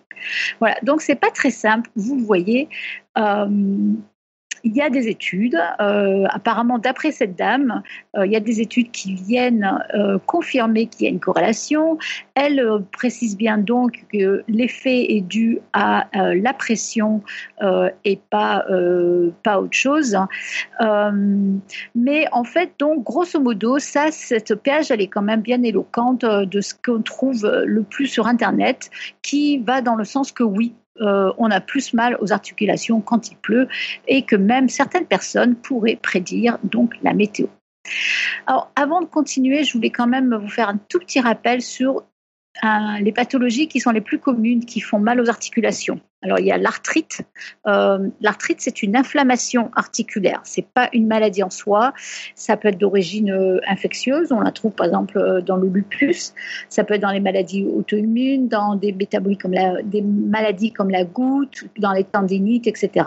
Voilà, 0.59 0.75
donc 0.83 1.01
c'est 1.01 1.15
pas 1.15 1.31
très 1.31 1.51
simple. 1.51 1.89
Vous 1.95 2.17
voyez, 2.19 2.69
euh, 3.17 3.47
il 4.65 4.75
y 4.75 4.81
a 4.81 4.89
des 4.89 5.07
études, 5.07 5.57
euh, 5.79 6.25
apparemment 6.31 6.79
d'après 6.79 7.11
cette 7.11 7.35
dame, 7.35 7.83
euh, 8.17 8.25
il 8.25 8.31
y 8.31 8.35
a 8.35 8.39
des 8.39 8.61
études 8.61 8.89
qui 8.89 9.13
viennent 9.13 9.79
euh, 9.93 10.17
confirmer 10.25 10.87
qu'il 10.87 11.05
y 11.05 11.07
a 11.07 11.11
une 11.11 11.19
corrélation. 11.19 11.99
Elle 12.33 12.83
précise 12.91 13.37
bien 13.37 13.59
donc 13.59 14.05
que 14.11 14.43
l'effet 14.47 15.13
est 15.13 15.21
dû 15.21 15.59
à 15.73 16.07
la 16.13 16.53
pression 16.53 17.21
et 18.03 18.19
pas, 18.29 18.65
pas 19.43 19.59
autre 19.59 19.73
chose. 19.73 20.17
mais 21.95 22.25
en 22.31 22.43
fait, 22.43 22.71
donc, 22.79 23.03
grosso 23.03 23.39
modo, 23.39 23.77
ça, 23.77 24.07
cette 24.11 24.55
page, 24.55 24.91
elle 24.91 25.01
est 25.01 25.07
quand 25.07 25.21
même 25.21 25.41
bien 25.41 25.61
éloquente 25.63 26.25
de 26.25 26.61
ce 26.61 26.73
qu'on 26.73 27.01
trouve 27.01 27.47
le 27.65 27.83
plus 27.83 28.07
sur 28.07 28.27
Internet, 28.27 28.89
qui 29.21 29.59
va 29.59 29.81
dans 29.81 29.95
le 29.95 30.03
sens 30.03 30.31
que 30.31 30.43
oui, 30.43 30.73
euh, 31.01 31.31
on 31.37 31.51
a 31.51 31.59
plus 31.59 31.93
mal 31.93 32.17
aux 32.21 32.31
articulations 32.31 33.01
quand 33.01 33.29
il 33.29 33.37
pleut 33.37 33.67
et 34.07 34.23
que 34.23 34.35
même 34.35 34.69
certaines 34.69 35.05
personnes 35.05 35.55
pourraient 35.55 35.99
prédire 36.01 36.57
donc 36.63 36.93
la 37.03 37.13
météo. 37.13 37.47
Alors, 38.47 38.71
avant 38.75 39.01
de 39.01 39.05
continuer, 39.05 39.63
je 39.63 39.73
voulais 39.73 39.89
quand 39.89 40.07
même 40.07 40.35
vous 40.35 40.49
faire 40.49 40.69
un 40.69 40.77
tout 40.77 40.99
petit 40.99 41.19
rappel 41.19 41.61
sur 41.61 42.03
les 42.63 43.11
pathologies 43.11 43.67
qui 43.67 43.79
sont 43.79 43.91
les 43.91 44.01
plus 44.01 44.19
communes, 44.19 44.65
qui 44.65 44.79
font 44.79 44.99
mal 44.99 45.19
aux 45.19 45.29
articulations. 45.29 45.99
Alors 46.21 46.39
il 46.39 46.45
y 46.45 46.51
a 46.51 46.57
l'arthrite. 46.57 47.21
Euh, 47.67 48.09
l'arthrite, 48.21 48.59
c'est 48.59 48.81
une 48.81 48.95
inflammation 48.95 49.69
articulaire. 49.75 50.41
C'est 50.43 50.65
pas 50.65 50.89
une 50.91 51.05
maladie 51.05 51.43
en 51.43 51.51
soi. 51.51 51.93
Ça 52.33 52.57
peut 52.57 52.69
être 52.69 52.79
d'origine 52.79 53.31
euh, 53.31 53.59
infectieuse. 53.67 54.31
On 54.31 54.39
la 54.39 54.51
trouve 54.51 54.71
par 54.71 54.87
exemple 54.87 55.17
euh, 55.17 55.41
dans 55.41 55.57
le 55.57 55.67
lupus. 55.67 56.33
Ça 56.69 56.83
peut 56.83 56.95
être 56.95 57.01
dans 57.01 57.11
les 57.11 57.19
maladies 57.19 57.65
auto-immunes, 57.65 58.47
dans 58.47 58.75
des 58.75 58.95
comme 59.39 59.53
maladies 60.03 60.71
comme 60.71 60.89
la 60.89 61.03
goutte, 61.03 61.65
dans 61.77 61.91
les 61.91 62.03
tendinites, 62.03 62.65
etc. 62.65 63.05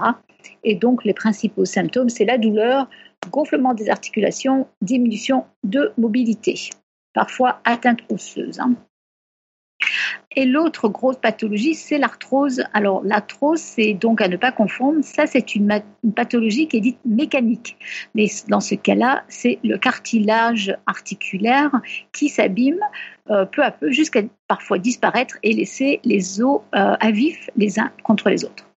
Et 0.62 0.76
donc 0.76 1.04
les 1.04 1.14
principaux 1.14 1.64
symptômes, 1.64 2.08
c'est 2.08 2.24
la 2.24 2.38
douleur, 2.38 2.88
gonflement 3.30 3.74
des 3.74 3.90
articulations, 3.90 4.68
diminution 4.80 5.44
de 5.64 5.92
mobilité, 5.98 6.70
parfois 7.14 7.60
atteinte 7.64 8.00
osseuse. 8.10 8.60
Hein. 8.60 8.74
Et 10.36 10.44
l'autre 10.44 10.88
grosse 10.88 11.16
pathologie, 11.16 11.74
c'est 11.74 11.98
l'arthrose. 11.98 12.62
Alors, 12.72 13.02
l'arthrose, 13.04 13.60
c'est 13.60 13.94
donc 13.94 14.20
à 14.20 14.28
ne 14.28 14.36
pas 14.36 14.52
confondre. 14.52 15.02
Ça, 15.02 15.26
c'est 15.26 15.54
une, 15.54 15.82
pathologie 16.14 16.68
qui 16.68 16.76
est 16.76 16.80
dite 16.80 16.98
mécanique. 17.04 17.76
Mais 18.14 18.26
dans 18.48 18.60
ce 18.60 18.74
cas-là, 18.74 19.24
c'est 19.28 19.58
le 19.64 19.78
cartilage 19.78 20.76
articulaire 20.86 21.70
qui 22.12 22.28
s'abîme 22.28 22.80
euh, 23.30 23.44
peu 23.44 23.62
à 23.62 23.70
peu 23.70 23.90
jusqu'à 23.90 24.22
parfois 24.46 24.78
disparaître 24.78 25.36
et 25.42 25.52
laisser 25.52 26.00
les 26.04 26.40
os 26.40 26.60
euh, 26.74 26.94
à 26.98 27.10
vif 27.10 27.50
les 27.56 27.78
uns 27.78 27.90
contre 28.02 28.30
les 28.30 28.44
autres. 28.44 28.68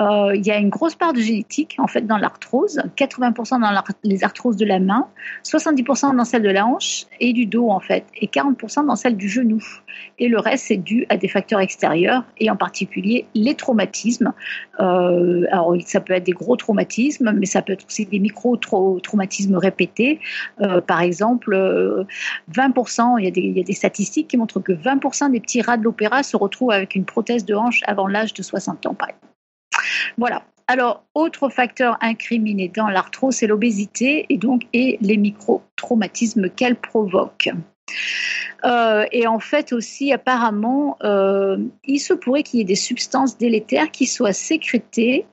Euh, 0.00 0.34
il 0.34 0.46
y 0.46 0.50
a 0.50 0.58
une 0.58 0.68
grosse 0.68 0.94
part 0.94 1.12
de 1.12 1.20
génétique 1.20 1.76
en 1.78 1.86
fait 1.86 2.06
dans 2.06 2.18
l'arthrose, 2.18 2.80
80% 2.96 3.60
dans 3.60 3.82
les 4.04 4.24
arthroses 4.24 4.56
de 4.56 4.64
la 4.64 4.78
main, 4.78 5.08
70% 5.44 6.16
dans 6.16 6.24
celle 6.24 6.42
de 6.42 6.50
la 6.50 6.66
hanche 6.66 7.06
et 7.20 7.32
du 7.32 7.46
dos 7.46 7.70
en 7.70 7.80
fait, 7.80 8.04
et 8.14 8.26
40% 8.26 8.86
dans 8.86 8.96
celle 8.96 9.16
du 9.16 9.28
genou. 9.28 9.62
Et 10.18 10.28
le 10.28 10.38
reste 10.38 10.66
c'est 10.66 10.76
dû 10.76 11.06
à 11.08 11.16
des 11.16 11.28
facteurs 11.28 11.60
extérieurs 11.60 12.24
et 12.38 12.50
en 12.50 12.56
particulier 12.56 13.26
les 13.34 13.54
traumatismes. 13.54 14.32
Euh, 14.80 15.44
alors 15.50 15.74
ça 15.84 16.00
peut 16.00 16.14
être 16.14 16.24
des 16.24 16.32
gros 16.32 16.56
traumatismes, 16.56 17.32
mais 17.32 17.46
ça 17.46 17.62
peut 17.62 17.72
être 17.72 17.86
aussi 17.86 18.06
des 18.06 18.18
micro-traumatismes 18.18 19.56
répétés. 19.56 20.20
Euh, 20.60 20.80
par 20.80 21.02
exemple, 21.02 21.56
20%, 22.52 23.18
il 23.18 23.24
y, 23.24 23.28
a 23.28 23.30
des, 23.30 23.40
il 23.40 23.56
y 23.56 23.60
a 23.60 23.64
des 23.64 23.72
statistiques 23.72 24.28
qui 24.28 24.36
montrent 24.36 24.60
que 24.60 24.72
20% 24.72 25.30
des 25.30 25.40
petits 25.40 25.62
rats 25.62 25.76
de 25.76 25.84
l'opéra 25.84 26.22
se 26.22 26.36
retrouvent 26.36 26.72
avec 26.72 26.94
une 26.94 27.04
prothèse 27.04 27.44
de 27.44 27.54
hanche 27.54 27.80
avant 27.86 28.06
l'âge 28.06 28.34
de 28.34 28.42
60 28.42 28.86
ans 28.86 28.94
par 28.94 29.08
exemple. 29.08 29.28
Voilà. 30.16 30.42
Alors, 30.70 31.04
autre 31.14 31.48
facteur 31.48 31.96
incriminé 32.02 32.68
dans 32.68 32.88
l'arthrose, 32.88 33.36
c'est 33.36 33.46
l'obésité 33.46 34.26
et 34.28 34.36
donc 34.36 34.66
et 34.74 34.98
les 35.00 35.16
micro-traumatismes 35.16 36.50
qu'elle 36.50 36.76
provoque. 36.76 37.48
Euh, 38.64 39.04
et 39.12 39.26
en 39.26 39.38
fait 39.38 39.72
aussi, 39.72 40.12
apparemment, 40.12 40.96
euh, 41.04 41.58
il 41.84 41.98
se 41.98 42.14
pourrait 42.14 42.42
qu'il 42.42 42.58
y 42.58 42.62
ait 42.62 42.66
des 42.66 42.74
substances 42.74 43.38
délétères 43.38 43.90
qui 43.90 44.06
soient 44.06 44.32
sécrétées 44.32 45.26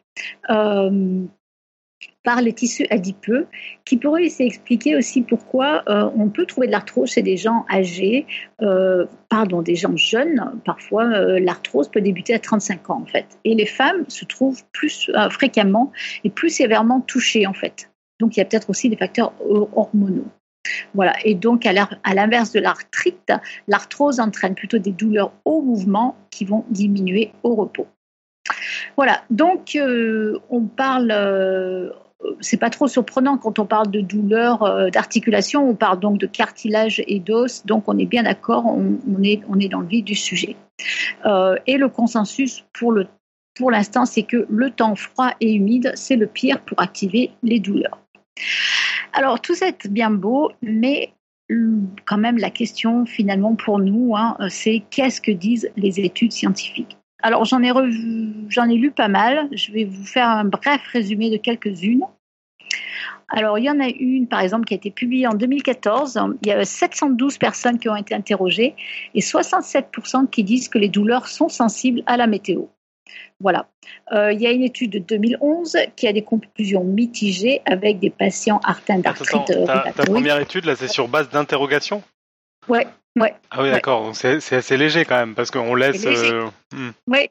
euh, 0.50 1.22
par 2.24 2.42
les 2.42 2.54
tissus 2.54 2.88
adipeux, 2.90 3.48
qui 3.84 3.98
pourrait 3.98 4.28
expliquer 4.40 4.96
aussi 4.96 5.22
pourquoi 5.22 5.84
on 5.88 6.30
peut 6.30 6.48
trouver 6.48 6.66
de 6.66 6.72
l'arthrose 6.72 7.12
chez 7.12 7.22
des 7.22 7.38
gens 7.38 7.68
âgés, 7.72 8.26
pardon, 9.30 9.62
des 9.62 9.76
gens 9.76 9.96
jeunes. 9.96 10.60
Parfois, 10.66 11.06
l'arthrose 11.38 11.88
peut 11.88 12.02
débuter 12.02 12.34
à 12.34 12.40
35 12.40 12.90
ans, 12.90 13.02
en 13.04 13.06
fait. 13.06 13.28
Et 13.44 13.54
les 13.54 13.68
femmes 13.68 14.06
se 14.08 14.26
trouvent 14.26 14.64
plus 14.72 15.12
fréquemment 15.30 15.92
et 16.24 16.32
plus 16.32 16.50
sévèrement 16.50 17.00
touchées, 17.02 17.46
en 17.46 17.54
fait. 17.54 17.92
Donc, 18.20 18.36
il 18.36 18.40
y 18.40 18.42
a 18.42 18.46
peut-être 18.46 18.72
aussi 18.72 18.90
des 18.90 18.98
facteurs 18.98 19.32
hormonaux. 19.76 20.26
Voilà. 20.94 21.14
Et 21.24 21.36
donc, 21.36 21.66
à 21.66 21.74
l'inverse 22.14 22.52
de 22.52 22.60
l'arthrite, 22.60 23.32
l'arthrose 23.68 24.20
entraîne 24.20 24.56
plutôt 24.56 24.78
des 24.78 24.92
douleurs 24.92 25.32
au 25.46 25.62
mouvement 25.62 26.16
qui 26.30 26.46
vont 26.46 26.66
diminuer 26.70 27.32
au 27.44 27.56
repos. 27.56 27.88
Voilà, 28.96 29.24
donc 29.30 29.78
on 30.50 30.62
parle, 30.62 31.12
c'est 32.40 32.58
pas 32.58 32.70
trop 32.70 32.88
surprenant 32.88 33.38
quand 33.38 33.60
on 33.60 33.66
parle 33.66 33.90
de 33.92 34.02
douleur 34.02 34.64
euh, 34.64 34.90
d'articulation, 34.90 35.70
on 35.70 35.76
parle 35.76 36.00
donc 36.00 36.18
de 36.18 36.28
cartilage 36.28 37.04
et 37.08 37.20
d'os, 37.20 37.66
donc 37.66 37.84
on 37.88 37.98
est 37.98 38.06
bien 38.06 38.24
d'accord, 38.24 38.66
on, 38.66 39.24
est, 39.24 39.70
dans 39.70 39.80
le 39.80 39.88
vif 39.88 40.04
du 40.04 40.16
sujet. 40.16 40.56
Euh, 41.26 41.56
et 41.68 41.78
le 41.78 41.90
consensus 41.90 42.66
pour 42.74 43.72
l'instant, 43.72 44.06
c'est 44.06 44.24
que 44.24 44.46
le 44.50 44.72
temps 44.72 44.96
froid 44.96 45.32
et 45.40 45.54
humide, 45.54 45.92
c'est 45.96 46.18
le 46.18 46.28
pire 46.28 46.62
pour 46.62 46.80
activer 46.82 47.32
les 47.42 47.60
douleurs. 47.60 48.00
Alors 49.18 49.40
tout 49.40 49.56
ça 49.56 49.70
est 49.70 49.88
bien 49.88 50.12
beau, 50.12 50.52
mais 50.62 51.14
quand 52.06 52.18
même 52.18 52.38
la 52.38 52.50
question 52.50 53.06
finalement 53.06 53.56
pour 53.56 53.80
nous, 53.80 54.14
hein, 54.14 54.36
c'est 54.50 54.84
qu'est-ce 54.90 55.22
que 55.22 55.32
disent 55.32 55.72
les 55.78 56.02
études 56.02 56.34
scientifiques? 56.34 56.98
Alors 57.24 57.46
j'en 57.46 57.64
ai, 57.64 57.72
j'en 58.50 58.68
ai 58.68 58.76
lu 58.76 58.92
pas 58.92 59.08
mal. 59.08 59.48
Je 59.54 59.72
vais 59.72 59.86
vous 59.86 60.04
faire 60.04 60.28
un 60.28 60.44
bref 60.44 60.82
résumé 60.92 61.32
de 61.32 61.38
quelques-unes. 61.38 62.04
Alors, 63.30 63.58
il 63.58 63.64
y 63.64 63.70
en 63.70 63.80
a 63.80 63.88
une, 63.88 64.28
par 64.28 64.42
exemple, 64.42 64.66
qui 64.66 64.76
a 64.76 64.78
été 64.78 64.92
publiée 64.92 65.26
en 65.28 65.34
2014. 65.34 66.20
Il 66.44 66.48
y 66.48 66.52
a 66.52 66.64
712 66.64 67.38
personnes 67.38 67.80
qui 67.80 67.90
ont 67.90 67.96
été 67.96 68.14
interrogées 68.14 68.76
et 69.16 69.20
67% 69.20 70.30
qui 70.30 70.44
disent 70.44 70.70
que 70.70 70.78
les 70.78 70.90
douleurs 70.90 71.28
sont 71.28 71.50
sensibles 71.50 72.04
à 72.06 72.18
la 72.18 72.28
météo. 72.28 72.66
Voilà. 73.40 73.68
Euh, 74.14 74.32
il 74.32 74.42
y 74.42 74.48
a 74.48 74.52
une 74.52 74.64
étude 74.64 74.92
de 74.92 75.00
2011 75.00 75.78
qui 75.96 76.08
a 76.08 76.14
des 76.14 76.24
conclusions 76.24 76.84
mitigées 76.84 77.62
avec 77.66 78.00
des 78.00 78.10
patients 78.10 78.60
atteints 78.64 79.00
d'arthrite. 79.00 79.66
Ta, 79.66 79.92
ta 79.92 80.04
première 80.04 80.40
étude, 80.40 80.66
là, 80.66 80.76
c'est 80.76 80.88
sur 80.88 81.08
base 81.08 81.30
d'interrogation 81.30 82.02
Ouais, 82.68 82.88
ouais. 83.20 83.36
Ah 83.52 83.62
oui, 83.62 83.72
d'accord. 83.72 84.04
Donc 84.04 84.16
c'est 84.16 84.56
assez 84.56 84.78
léger 84.78 85.06
quand 85.06 85.18
même, 85.18 85.36
parce 85.36 85.52
qu'on 85.52 85.76
laisse. 85.76 86.06
Euh, 86.06 86.48
hmm. 86.74 86.92
Oui. 87.08 87.30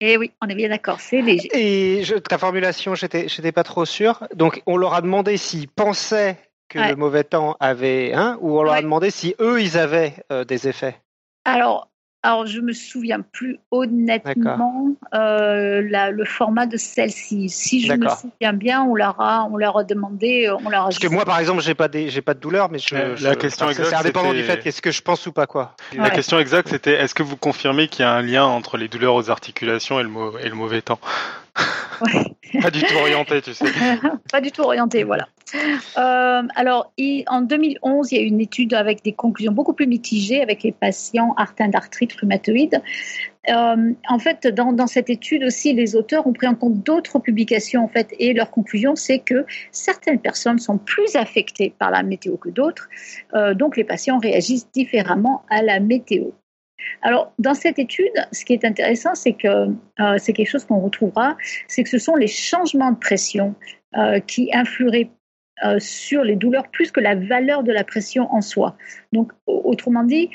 Et 0.00 0.14
eh 0.14 0.16
oui, 0.18 0.32
on 0.42 0.48
est 0.48 0.54
bien 0.56 0.68
d'accord, 0.68 1.00
c'est 1.00 1.22
léger. 1.22 1.48
Et 1.54 2.02
je, 2.02 2.16
ta 2.16 2.36
formulation, 2.36 2.94
j'étais, 2.94 3.28
j'étais 3.28 3.52
pas 3.52 3.62
trop 3.62 3.86
sûr. 3.86 4.26
Donc, 4.34 4.60
on 4.66 4.76
leur 4.76 4.92
a 4.92 5.00
demandé 5.00 5.36
s'ils 5.36 5.68
pensaient 5.68 6.36
que 6.68 6.78
le 6.78 6.96
mauvais 6.96 7.24
temps 7.24 7.56
avait, 7.60 8.12
hein, 8.12 8.36
ou 8.40 8.58
on 8.58 8.64
leur 8.64 8.74
a 8.74 8.82
demandé 8.82 9.10
si 9.10 9.34
eux, 9.40 9.62
ils 9.62 9.78
avaient 9.78 10.14
des 10.48 10.68
effets 10.68 11.00
Alors, 11.44 11.88
alors, 12.24 12.46
je 12.46 12.58
me 12.60 12.72
souviens 12.72 13.20
plus 13.20 13.58
honnêtement 13.70 14.96
euh, 15.12 15.82
le 15.82 16.24
format 16.24 16.64
de 16.64 16.78
celle-ci. 16.78 17.50
Si 17.50 17.82
je 17.82 17.92
me 17.92 18.08
souviens 18.08 18.54
bien, 18.54 18.82
on 18.82 18.94
leur 18.94 19.20
a, 19.20 19.46
on 19.52 19.58
leur 19.58 19.76
a 19.76 19.84
demandé, 19.84 20.50
on 20.64 20.70
leur 20.70 20.84
a 20.84 20.84
Parce 20.84 20.98
que 20.98 21.06
moi, 21.06 21.26
par 21.26 21.38
exemple, 21.38 21.60
j'ai 21.60 21.74
pas 21.74 21.88
j'ai 21.92 22.22
pas 22.22 22.32
de 22.32 22.40
douleur, 22.40 22.70
mais 22.70 22.78
je, 22.78 23.22
la 23.22 23.36
question 23.36 23.68
exacte, 23.68 23.90
c'est 23.90 23.96
indépendant 23.96 24.32
du 24.32 24.42
fait 24.42 24.58
qu'est-ce 24.62 24.80
que 24.80 24.90
je 24.90 25.02
pense 25.02 25.26
ou 25.26 25.32
pas 25.32 25.46
quoi. 25.46 25.76
La 25.94 26.08
question 26.08 26.38
exacte, 26.38 26.70
c'était 26.70 26.94
est-ce 26.94 27.14
que 27.14 27.22
vous 27.22 27.36
confirmez 27.36 27.88
qu'il 27.88 28.06
y 28.06 28.08
a 28.08 28.12
un 28.12 28.22
lien 28.22 28.46
entre 28.46 28.78
les 28.78 28.88
douleurs 28.88 29.14
aux 29.14 29.28
articulations 29.28 30.00
et 30.00 30.02
le, 30.02 30.10
et 30.40 30.48
le 30.48 30.54
mauvais 30.54 30.80
temps? 30.80 31.00
Pas 32.62 32.70
du 32.70 32.82
tout 32.82 32.96
orienté, 32.96 33.42
tu 33.42 33.54
sais. 33.54 33.66
pas 34.32 34.40
du 34.40 34.50
tout 34.50 34.62
orienté, 34.62 35.04
voilà. 35.04 35.28
Euh, 35.98 36.42
alors, 36.54 36.92
en 37.28 37.42
2011, 37.42 38.12
il 38.12 38.16
y 38.16 38.20
a 38.20 38.22
eu 38.22 38.26
une 38.26 38.40
étude 38.40 38.74
avec 38.74 39.04
des 39.04 39.12
conclusions 39.12 39.52
beaucoup 39.52 39.72
plus 39.72 39.86
mitigées 39.86 40.42
avec 40.42 40.62
les 40.62 40.72
patients 40.72 41.34
atteints 41.36 41.68
d'arthrite 41.68 42.12
rhumatoïde. 42.14 42.82
Euh, 43.50 43.92
en 44.08 44.18
fait, 44.18 44.46
dans, 44.46 44.86
cette 44.86 45.10
étude 45.10 45.44
aussi, 45.44 45.74
les 45.74 45.96
auteurs 45.96 46.26
ont 46.26 46.32
pris 46.32 46.46
en 46.46 46.54
compte 46.54 46.82
d'autres 46.82 47.18
publications 47.18 47.84
en 47.84 47.88
fait, 47.88 48.08
et 48.18 48.32
leur 48.32 48.50
conclusion, 48.50 48.96
c'est 48.96 49.18
que 49.18 49.44
certaines 49.70 50.18
personnes 50.18 50.58
sont 50.58 50.78
plus 50.78 51.14
affectées 51.14 51.74
par 51.78 51.90
la 51.90 52.02
météo 52.02 52.36
que 52.36 52.48
d'autres. 52.48 52.88
Euh, 53.34 53.54
donc, 53.54 53.76
les 53.76 53.84
patients 53.84 54.18
réagissent 54.18 54.70
différemment 54.72 55.44
à 55.50 55.62
la 55.62 55.78
météo. 55.78 56.30
Alors, 57.02 57.32
dans 57.38 57.54
cette 57.54 57.78
étude, 57.78 58.12
ce 58.32 58.44
qui 58.44 58.52
est 58.52 58.64
intéressant, 58.64 59.14
c'est 59.14 59.32
que 59.32 59.48
euh, 59.48 60.18
c'est 60.18 60.32
quelque 60.32 60.48
chose 60.48 60.64
qu'on 60.64 60.80
retrouvera, 60.80 61.36
c'est 61.68 61.82
que 61.82 61.90
ce 61.90 61.98
sont 61.98 62.16
les 62.16 62.26
changements 62.26 62.92
de 62.92 62.98
pression 62.98 63.54
euh, 63.96 64.20
qui 64.20 64.50
influeraient 64.52 65.10
euh, 65.64 65.78
sur 65.78 66.24
les 66.24 66.34
douleurs 66.34 66.68
plus 66.68 66.90
que 66.90 67.00
la 67.00 67.14
valeur 67.14 67.62
de 67.62 67.72
la 67.72 67.84
pression 67.84 68.32
en 68.32 68.40
soi. 68.40 68.76
Donc, 69.12 69.32
autrement 69.46 70.02
dit, 70.02 70.30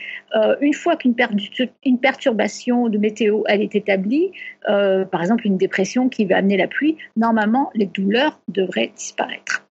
une 0.61 0.73
fois 0.73 0.95
qu'une 0.95 1.15
perturbation 1.15 2.88
de 2.88 2.97
météo 2.97 3.43
elle 3.47 3.61
est 3.61 3.76
établie, 3.76 4.31
par 4.65 5.21
exemple 5.21 5.45
une 5.45 5.57
dépression 5.57 6.09
qui 6.09 6.26
va 6.26 6.38
amener 6.38 6.57
la 6.57 6.67
pluie, 6.67 6.97
normalement 7.15 7.69
les 7.73 7.85
douleurs 7.85 8.39
devraient 8.47 8.91
disparaître. 8.95 9.69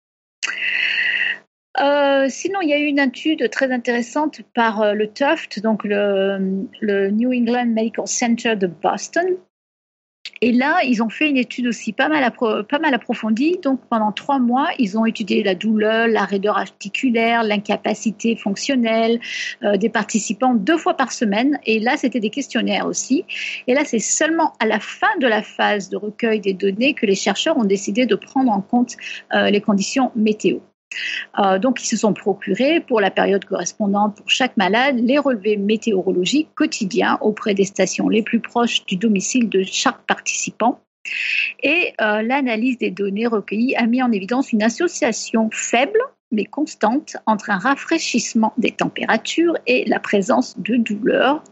Euh, 1.80 2.26
sinon, 2.28 2.60
il 2.60 2.68
y 2.68 2.72
a 2.72 2.78
eu 2.78 2.86
une 2.86 2.98
étude 2.98 3.48
très 3.50 3.70
intéressante 3.70 4.40
par 4.54 4.82
euh, 4.82 4.92
le 4.94 5.12
Tuft, 5.12 5.60
donc 5.60 5.84
le, 5.84 6.38
New 7.10 7.32
England 7.32 7.66
Medical 7.66 8.06
Center 8.06 8.56
de 8.56 8.66
Boston. 8.66 9.36
Et 10.40 10.52
là, 10.52 10.80
ils 10.84 11.02
ont 11.02 11.08
fait 11.08 11.28
une 11.28 11.36
étude 11.36 11.66
aussi 11.68 11.92
pas 11.92 12.08
mal, 12.08 12.22
approfondie. 12.22 13.58
Donc, 13.62 13.80
pendant 13.88 14.12
trois 14.12 14.38
mois, 14.38 14.68
ils 14.78 14.98
ont 14.98 15.06
étudié 15.06 15.42
la 15.42 15.54
douleur, 15.54 16.06
la 16.06 16.24
raideur 16.24 16.58
articulaire, 16.58 17.42
l'incapacité 17.44 18.36
fonctionnelle 18.36 19.20
euh, 19.62 19.76
des 19.76 19.88
participants 19.88 20.54
deux 20.54 20.76
fois 20.76 20.94
par 20.94 21.12
semaine. 21.12 21.58
Et 21.64 21.80
là, 21.80 21.96
c'était 21.96 22.20
des 22.20 22.30
questionnaires 22.30 22.86
aussi. 22.86 23.24
Et 23.66 23.74
là, 23.74 23.82
c'est 23.84 24.00
seulement 24.00 24.52
à 24.60 24.66
la 24.66 24.80
fin 24.80 25.16
de 25.20 25.26
la 25.26 25.42
phase 25.42 25.88
de 25.88 25.96
recueil 25.96 26.40
des 26.40 26.54
données 26.54 26.94
que 26.94 27.06
les 27.06 27.16
chercheurs 27.16 27.56
ont 27.56 27.64
décidé 27.64 28.04
de 28.04 28.14
prendre 28.14 28.52
en 28.52 28.60
compte 28.60 28.96
les 29.32 29.60
conditions 29.60 30.10
météo. 30.14 30.58
Euh, 31.38 31.58
donc, 31.58 31.82
ils 31.82 31.86
se 31.86 31.96
sont 31.96 32.12
procurés 32.12 32.80
pour 32.80 33.00
la 33.00 33.10
période 33.10 33.44
correspondante 33.44 34.16
pour 34.16 34.30
chaque 34.30 34.56
malade 34.56 34.96
les 34.98 35.18
relevés 35.18 35.56
météorologiques 35.56 36.48
quotidiens 36.54 37.18
auprès 37.20 37.54
des 37.54 37.64
stations 37.64 38.08
les 38.08 38.22
plus 38.22 38.40
proches 38.40 38.84
du 38.86 38.96
domicile 38.96 39.48
de 39.48 39.62
chaque 39.62 40.02
participant. 40.06 40.80
Et 41.62 41.94
euh, 42.00 42.22
l'analyse 42.22 42.78
des 42.78 42.90
données 42.90 43.26
recueillies 43.26 43.76
a 43.76 43.86
mis 43.86 44.02
en 44.02 44.12
évidence 44.12 44.52
une 44.52 44.62
association 44.62 45.48
faible 45.52 46.00
mais 46.30 46.44
constante 46.44 47.16
entre 47.26 47.50
un 47.50 47.58
rafraîchissement 47.58 48.52
des 48.58 48.70
températures 48.70 49.56
et 49.66 49.84
la 49.86 49.98
présence 49.98 50.58
de 50.58 50.76
douleurs, 50.76 51.42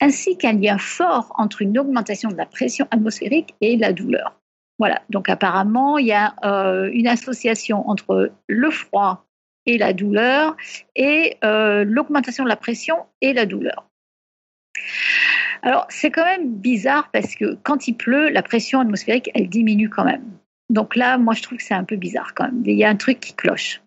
ainsi 0.00 0.36
qu'un 0.36 0.52
lien 0.52 0.78
fort 0.78 1.32
entre 1.36 1.62
une 1.62 1.78
augmentation 1.78 2.28
de 2.28 2.36
la 2.36 2.46
pression 2.46 2.86
atmosphérique 2.90 3.54
et 3.60 3.76
la 3.76 3.92
douleur. 3.92 4.38
Voilà, 4.78 5.02
donc 5.10 5.28
apparemment, 5.28 5.98
il 5.98 6.06
y 6.06 6.12
a 6.12 6.34
euh, 6.44 6.88
une 6.92 7.08
association 7.08 7.88
entre 7.88 8.30
le 8.46 8.70
froid 8.70 9.24
et 9.66 9.76
la 9.76 9.92
douleur 9.92 10.56
et 10.94 11.36
euh, 11.44 11.84
l'augmentation 11.84 12.44
de 12.44 12.48
la 12.48 12.56
pression 12.56 12.96
et 13.20 13.32
la 13.32 13.44
douleur. 13.44 13.88
Alors, 15.62 15.86
c'est 15.88 16.10
quand 16.10 16.24
même 16.24 16.54
bizarre 16.54 17.10
parce 17.12 17.34
que 17.34 17.58
quand 17.64 17.88
il 17.88 17.94
pleut, 17.94 18.28
la 18.28 18.42
pression 18.42 18.80
atmosphérique, 18.80 19.30
elle 19.34 19.48
diminue 19.48 19.90
quand 19.90 20.04
même. 20.04 20.24
Donc 20.70 20.94
là, 20.94 21.18
moi, 21.18 21.34
je 21.34 21.42
trouve 21.42 21.58
que 21.58 21.64
c'est 21.64 21.74
un 21.74 21.84
peu 21.84 21.96
bizarre 21.96 22.34
quand 22.34 22.44
même. 22.44 22.62
Il 22.64 22.78
y 22.78 22.84
a 22.84 22.88
un 22.88 22.96
truc 22.96 23.18
qui 23.18 23.34
cloche. 23.34 23.82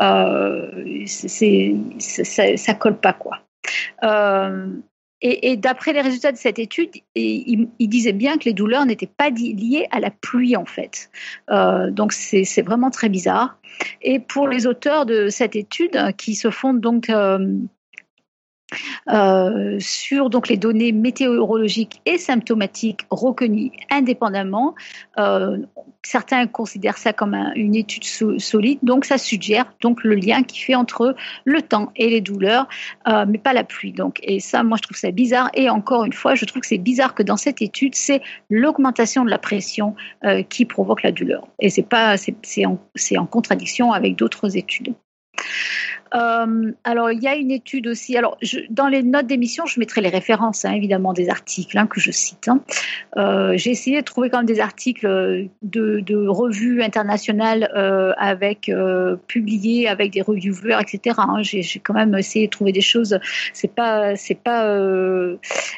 euh, 0.00 1.04
ça, 1.06 2.56
ça 2.56 2.74
colle 2.74 2.98
pas, 3.00 3.12
quoi. 3.12 3.40
Et, 5.20 5.56
d'après 5.56 5.92
les 5.92 6.00
résultats 6.00 6.30
de 6.30 6.36
cette 6.36 6.58
étude, 6.58 6.90
il, 7.14 7.68
disait 7.80 8.12
bien 8.12 8.38
que 8.38 8.44
les 8.44 8.52
douleurs 8.52 8.86
n'étaient 8.86 9.06
pas 9.06 9.30
liées 9.30 9.86
à 9.90 9.98
la 9.98 10.10
pluie 10.10 10.56
en 10.56 10.64
fait. 10.64 11.10
Euh, 11.50 11.90
donc 11.90 12.12
c'est 12.12 12.62
vraiment 12.62 12.90
très 12.90 13.08
bizarre. 13.08 13.58
Et 14.02 14.20
pour 14.20 14.48
les 14.48 14.66
auteurs 14.66 15.06
de 15.06 15.28
cette 15.28 15.56
étude, 15.56 16.14
qui 16.16 16.34
se 16.34 16.50
fondent 16.50 16.80
donc 16.80 17.10
euh, 17.10 17.38
euh, 19.10 19.78
sur 19.80 20.28
donc 20.28 20.48
les 20.48 20.56
données 20.56 20.92
météorologiques 20.92 22.02
et 22.04 22.18
symptomatiques 22.18 23.00
reconnues 23.10 23.72
indépendamment. 23.90 24.74
Euh, 25.18 25.58
certains 26.02 26.46
considèrent 26.46 26.98
ça 26.98 27.12
comme 27.12 27.34
une 27.56 27.74
étude 27.74 28.04
solide, 28.04 28.78
donc 28.82 29.04
ça 29.04 29.18
suggère 29.18 29.72
donc 29.80 30.04
le 30.04 30.14
lien 30.14 30.42
qui 30.42 30.60
fait 30.60 30.74
entre 30.74 31.16
le 31.44 31.62
temps 31.62 31.92
et 31.96 32.10
les 32.10 32.20
douleurs, 32.20 32.68
euh, 33.08 33.24
mais 33.26 33.38
pas 33.38 33.52
la 33.52 33.64
pluie. 33.64 33.92
Donc 33.92 34.18
et 34.22 34.40
ça, 34.40 34.62
moi 34.62 34.76
je 34.76 34.82
trouve 34.82 34.96
ça 34.96 35.10
bizarre. 35.10 35.50
Et 35.54 35.70
encore 35.70 36.04
une 36.04 36.12
fois, 36.12 36.34
je 36.34 36.44
trouve 36.44 36.60
que 36.60 36.68
c'est 36.68 36.78
bizarre 36.78 37.14
que 37.14 37.22
dans 37.22 37.36
cette 37.36 37.62
étude, 37.62 37.94
c'est 37.94 38.20
l'augmentation 38.50 39.24
de 39.24 39.30
la 39.30 39.38
pression 39.38 39.94
qui 40.48 40.64
provoque 40.64 41.02
la 41.02 41.12
douleur. 41.12 41.46
Et 41.60 41.70
c'est 41.70 41.82
pas 41.82 42.16
c'est 42.16 42.66
en, 42.66 42.78
en 43.16 43.26
contradiction 43.26 43.92
avec 43.92 44.16
d'autres 44.16 44.56
études. 44.56 44.94
Euh, 46.14 46.72
alors, 46.84 47.10
il 47.10 47.22
y 47.22 47.28
a 47.28 47.36
une 47.36 47.50
étude 47.50 47.86
aussi. 47.86 48.16
Alors, 48.16 48.38
dans 48.70 48.88
les 48.88 49.02
notes 49.02 49.26
d'émission, 49.26 49.66
je 49.66 49.78
mettrai 49.78 50.00
les 50.00 50.08
références, 50.08 50.64
hein, 50.64 50.72
évidemment, 50.72 51.12
des 51.12 51.28
articles 51.28 51.76
hein, 51.76 51.86
que 51.86 52.00
je 52.00 52.10
cite. 52.10 52.48
Hein. 52.48 52.60
Euh, 53.16 53.52
j'ai 53.56 53.70
essayé 53.70 54.00
de 54.00 54.04
trouver 54.04 54.30
quand 54.30 54.38
même 54.38 54.46
des 54.46 54.60
articles 54.60 55.06
de, 55.62 56.28
revues 56.28 56.82
internationales 56.82 57.70
euh, 57.76 58.12
avec 58.16 58.70
publiés 59.26 59.88
avec 59.88 60.12
des 60.12 60.22
reviewers, 60.22 60.78
etc. 60.80 61.18
J'ai 61.40 61.80
quand 61.80 61.94
même 61.94 62.14
essayé 62.14 62.46
de 62.46 62.50
trouver 62.50 62.72
des 62.72 62.80
choses. 62.80 63.18
C'est 63.52 63.72
pas, 63.72 64.16
c'est 64.16 64.34
pas, 64.34 64.76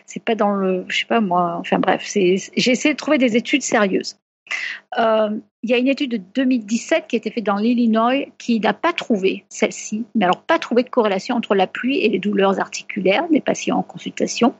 c'est 0.06 0.22
pas 0.22 0.34
dans 0.34 0.54
le, 0.54 0.84
je 0.88 0.98
sais 1.00 1.06
pas 1.06 1.20
moi. 1.20 1.56
Enfin 1.58 1.78
bref, 1.78 2.08
j'ai 2.12 2.34
essayé 2.56 2.94
de 2.94 2.98
trouver 2.98 3.18
des 3.18 3.36
études 3.36 3.62
sérieuses. 3.62 4.16
Euh, 4.98 5.30
il 5.62 5.70
y 5.70 5.74
a 5.74 5.78
une 5.78 5.88
étude 5.88 6.10
de 6.10 6.16
2017 6.34 7.06
qui 7.06 7.16
a 7.16 7.18
été 7.18 7.30
faite 7.30 7.44
dans 7.44 7.56
l'Illinois 7.56 8.26
qui 8.38 8.60
n'a 8.60 8.72
pas 8.72 8.92
trouvé 8.92 9.44
celle-ci, 9.48 10.04
mais 10.14 10.24
alors 10.24 10.42
pas 10.42 10.58
trouvé 10.58 10.82
de 10.82 10.88
corrélation 10.88 11.36
entre 11.36 11.54
la 11.54 11.66
pluie 11.66 11.98
et 11.98 12.08
les 12.08 12.18
douleurs 12.18 12.60
articulaires 12.60 13.28
des 13.28 13.40
patients 13.40 13.78
en 13.78 13.82
consultation. 13.82 14.54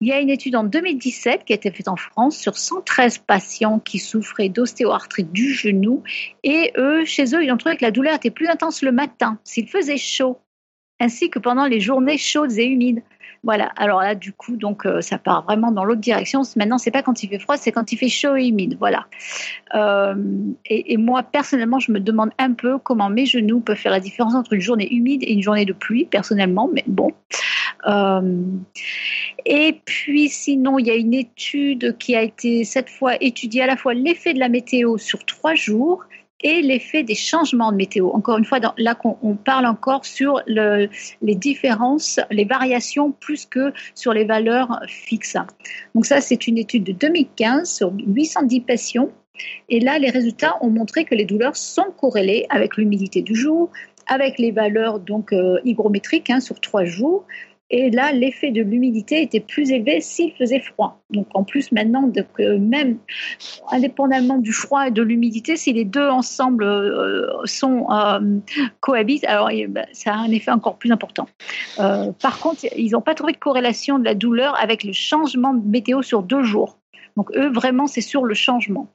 Il 0.00 0.08
y 0.08 0.12
a 0.12 0.18
une 0.18 0.30
étude 0.30 0.56
en 0.56 0.64
2017 0.64 1.44
qui 1.44 1.52
a 1.52 1.56
été 1.56 1.70
faite 1.70 1.86
en 1.86 1.94
France 1.94 2.36
sur 2.36 2.58
113 2.58 3.18
patients 3.18 3.78
qui 3.78 4.00
souffraient 4.00 4.48
d'ostéoarthrite 4.48 5.30
du 5.30 5.52
genou 5.52 6.02
et 6.42 6.72
eux, 6.76 7.04
chez 7.04 7.36
eux, 7.36 7.44
ils 7.44 7.52
ont 7.52 7.56
trouvé 7.56 7.76
que 7.76 7.84
la 7.84 7.92
douleur 7.92 8.16
était 8.16 8.32
plus 8.32 8.48
intense 8.48 8.82
le 8.82 8.90
matin 8.90 9.38
s'il 9.44 9.68
faisait 9.68 9.98
chaud, 9.98 10.40
ainsi 10.98 11.30
que 11.30 11.38
pendant 11.38 11.66
les 11.66 11.78
journées 11.78 12.18
chaudes 12.18 12.58
et 12.58 12.64
humides. 12.64 13.02
Voilà. 13.44 13.72
Alors 13.76 14.00
là, 14.02 14.14
du 14.14 14.32
coup, 14.32 14.56
donc 14.56 14.86
euh, 14.86 15.00
ça 15.00 15.18
part 15.18 15.42
vraiment 15.44 15.72
dans 15.72 15.84
l'autre 15.84 16.00
direction. 16.00 16.42
Maintenant, 16.56 16.78
c'est 16.78 16.92
pas 16.92 17.02
quand 17.02 17.22
il 17.24 17.28
fait 17.28 17.40
froid, 17.40 17.56
c'est 17.56 17.72
quand 17.72 17.90
il 17.90 17.96
fait 17.96 18.08
chaud 18.08 18.36
et 18.36 18.46
humide. 18.46 18.76
Voilà. 18.78 19.06
Euh, 19.74 20.14
et, 20.66 20.96
moi, 20.96 21.24
personnellement, 21.24 21.80
je 21.80 21.90
me 21.90 21.98
demande 21.98 22.30
un 22.38 22.52
peu 22.52 22.78
comment 22.78 23.10
mes 23.10 23.26
genoux 23.26 23.60
peuvent 23.60 23.76
faire 23.76 23.92
la 23.92 24.00
différence 24.00 24.34
entre 24.34 24.52
une 24.52 24.60
journée 24.60 24.92
humide 24.92 25.24
et 25.24 25.32
une 25.32 25.42
journée 25.42 25.64
de 25.64 25.72
pluie, 25.72 26.04
personnellement. 26.04 26.70
Mais 26.72 26.84
bon. 26.86 27.10
Euh, 27.88 28.42
et 29.44 29.80
puis, 29.84 30.28
sinon, 30.28 30.78
il 30.78 30.86
y 30.86 30.90
a 30.90 30.94
une 30.94 31.14
étude 31.14 31.96
qui 31.98 32.14
a 32.14 32.22
été 32.22 32.62
cette 32.62 32.90
fois 32.90 33.14
étudiée 33.20 33.62
à 33.62 33.66
la 33.66 33.76
fois 33.76 33.92
l'effet 33.92 34.34
de 34.34 34.38
la 34.38 34.48
météo 34.48 34.98
sur 34.98 35.24
trois 35.24 35.54
jours 35.54 36.04
et 36.42 36.62
l'effet 36.62 37.02
des 37.02 37.14
changements 37.14 37.72
de 37.72 37.76
météo. 37.76 38.10
Encore 38.10 38.38
une 38.38 38.44
fois, 38.44 38.58
là, 38.78 38.98
on, 39.22 39.34
parle 39.34 39.66
encore 39.66 40.04
sur 40.04 40.40
les 40.46 41.34
différences, 41.34 42.20
les 42.30 42.44
variations 42.44 43.12
plus 43.12 43.46
que 43.46 43.72
sur 43.94 44.12
les 44.12 44.24
valeurs 44.24 44.80
fixes. 44.88 45.36
Donc 45.94 46.06
ça, 46.06 46.20
c'est 46.20 46.46
une 46.46 46.58
étude 46.58 46.84
de 46.84 46.92
2015 46.92 47.70
sur 47.70 47.92
810 48.06 48.60
patients. 48.60 49.08
Et 49.68 49.80
là, 49.80 49.98
les 49.98 50.10
résultats 50.10 50.56
ont 50.60 50.70
montré 50.70 51.04
que 51.04 51.14
les 51.14 51.24
douleurs 51.24 51.56
sont 51.56 51.90
corrélées 51.98 52.46
avec 52.50 52.76
l'humidité 52.76 53.22
du 53.22 53.34
jour, 53.34 53.70
avec 54.06 54.38
les 54.38 54.50
valeurs 54.50 54.98
donc 55.00 55.32
euh, 55.32 55.58
hygrométriques 55.64 56.30
hein, 56.30 56.40
sur 56.40 56.60
trois 56.60 56.84
jours, 56.84 57.24
Et 57.74 57.88
là, 57.88 58.12
l'effet 58.12 58.50
de 58.50 58.60
l'humidité 58.60 59.22
était 59.22 59.40
plus 59.40 59.70
élevé 59.70 60.02
s'il 60.02 60.34
faisait 60.34 60.60
froid. 60.60 61.02
Donc 61.08 61.26
en 61.32 61.42
plus 61.42 61.72
maintenant, 61.72 62.12
même 62.38 62.98
indépendamment 63.70 64.36
du 64.36 64.52
froid 64.52 64.88
et 64.88 64.90
de 64.90 65.00
l'humidité, 65.00 65.56
si 65.56 65.72
les 65.72 65.86
deux 65.86 66.06
ensemble 66.06 66.64
euh, 66.64 67.30
sont 67.46 67.86
euh, 67.90 68.20
cohabitent, 68.80 69.24
alors 69.24 69.48
bah, 69.70 69.86
ça 69.92 70.12
a 70.12 70.16
un 70.18 70.30
effet 70.30 70.50
encore 70.50 70.76
plus 70.76 70.92
important. 70.92 71.26
Euh, 71.80 72.12
par 72.12 72.40
contre, 72.40 72.66
ils 72.76 72.90
n'ont 72.90 73.00
pas 73.00 73.14
trouvé 73.14 73.32
de 73.32 73.38
corrélation 73.38 73.98
de 73.98 74.04
la 74.04 74.14
douleur 74.14 74.54
avec 74.60 74.84
le 74.84 74.92
changement 74.92 75.54
de 75.54 75.66
météo 75.66 76.02
sur 76.02 76.22
deux 76.22 76.42
jours. 76.42 76.78
Donc 77.16 77.30
eux, 77.34 77.50
vraiment, 77.50 77.86
c'est 77.86 78.02
sur 78.02 78.24
le 78.24 78.34
changement. 78.34 78.88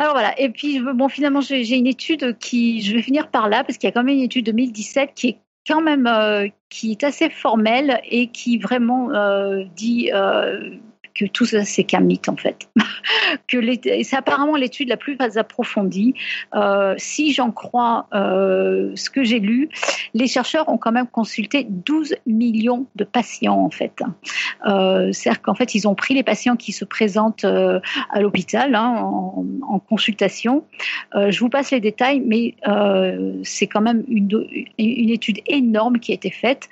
Alors 0.00 0.14
voilà, 0.14 0.36
et 0.40 0.48
puis 0.48 0.80
bon, 0.80 1.08
finalement, 1.08 1.42
j'ai 1.42 1.76
une 1.76 1.86
étude 1.86 2.36
qui, 2.38 2.80
je 2.80 2.96
vais 2.96 3.02
finir 3.02 3.30
par 3.30 3.48
là, 3.48 3.62
parce 3.62 3.78
qu'il 3.78 3.86
y 3.86 3.90
a 3.90 3.92
quand 3.92 4.02
même 4.02 4.16
une 4.16 4.22
étude 4.22 4.46
de 4.46 4.50
2017 4.50 5.10
qui 5.14 5.28
est 5.28 5.38
quand 5.66 5.80
même 5.80 6.06
euh, 6.06 6.48
qui 6.68 6.92
est 6.92 7.04
assez 7.04 7.30
formelle 7.30 8.00
et 8.04 8.28
qui 8.28 8.58
vraiment 8.58 9.10
euh, 9.12 9.64
dit 9.76 10.10
euh, 10.12 10.76
que 11.14 11.24
tout 11.26 11.46
ça, 11.46 11.64
c'est 11.64 11.84
qu'un 11.84 12.00
mythe, 12.00 12.28
en 12.28 12.36
fait. 12.36 12.68
que 13.48 13.58
c'est 14.02 14.16
apparemment 14.16 14.56
l'étude 14.56 14.88
la 14.88 14.96
plus 14.96 15.16
approfondie. 15.36 16.14
Euh, 16.54 16.94
si 16.98 17.32
j'en 17.32 17.50
crois 17.50 18.06
euh, 18.14 18.92
ce 18.94 19.10
que 19.10 19.24
j'ai 19.24 19.40
lu, 19.40 19.68
les 20.14 20.26
chercheurs 20.26 20.68
ont 20.68 20.78
quand 20.78 20.92
même 20.92 21.06
consulté 21.06 21.66
12 21.68 22.16
millions 22.26 22.86
de 22.96 23.04
patients, 23.04 23.58
en 23.58 23.70
fait. 23.70 24.02
Euh, 24.66 25.12
C'est-à-dire 25.12 25.42
qu'en 25.42 25.54
fait, 25.54 25.74
ils 25.74 25.86
ont 25.88 25.94
pris 25.94 26.14
les 26.14 26.22
patients 26.22 26.56
qui 26.56 26.72
se 26.72 26.84
présentent 26.84 27.44
à 27.44 28.20
l'hôpital 28.20 28.74
hein, 28.74 28.94
en, 28.96 29.78
consultation. 29.78 30.64
Je 31.14 31.38
vous 31.40 31.48
passe 31.48 31.70
les 31.70 31.80
détails, 31.80 32.20
mais 32.20 32.54
c'est 33.44 33.66
quand 33.66 33.80
même 33.80 34.04
une, 34.08 34.46
une, 34.78 35.10
étude 35.10 35.40
énorme 35.46 35.98
qui 35.98 36.12
a 36.12 36.14
été 36.14 36.30
faite. 36.30 36.68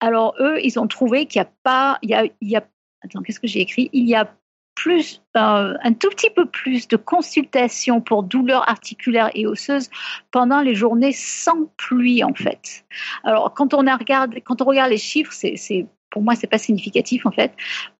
alors 0.00 0.34
eux, 0.40 0.58
ils 0.62 0.78
ont 0.78 0.86
trouvé 0.86 1.26
qu'il 1.26 1.40
n'y 1.40 1.46
a 1.46 1.50
pas, 1.62 1.98
il 2.02 2.28
y 2.42 2.56
a 2.56 2.62
attends, 3.06 3.22
qu'est-ce 3.22 3.40
que 3.40 3.46
j'ai 3.46 3.60
écrit? 3.60 3.90
Il 3.92 4.08
y 4.08 4.14
a 4.14 4.30
plus, 4.76 5.22
euh, 5.36 5.74
un 5.82 5.92
tout 5.94 6.10
petit 6.10 6.30
peu 6.30 6.46
plus 6.46 6.86
de 6.86 6.96
consultations 6.96 8.00
pour 8.00 8.22
douleurs 8.22 8.68
articulaires 8.68 9.30
et 9.34 9.46
osseuses 9.46 9.90
pendant 10.30 10.60
les 10.60 10.74
journées 10.74 11.12
sans 11.12 11.64
pluie, 11.78 12.22
en 12.22 12.34
fait. 12.34 12.84
Alors, 13.24 13.52
quand 13.54 13.74
on, 13.74 13.86
a 13.86 13.98
quand 14.44 14.62
on 14.62 14.64
regarde 14.64 14.90
les 14.90 14.98
chiffres, 14.98 15.32
c'est, 15.32 15.86
pour 16.10 16.22
moi, 16.22 16.34
c'est 16.36 16.46
pas 16.46 16.58
significatif, 16.58 17.26
en 17.26 17.32
fait. 17.32 17.52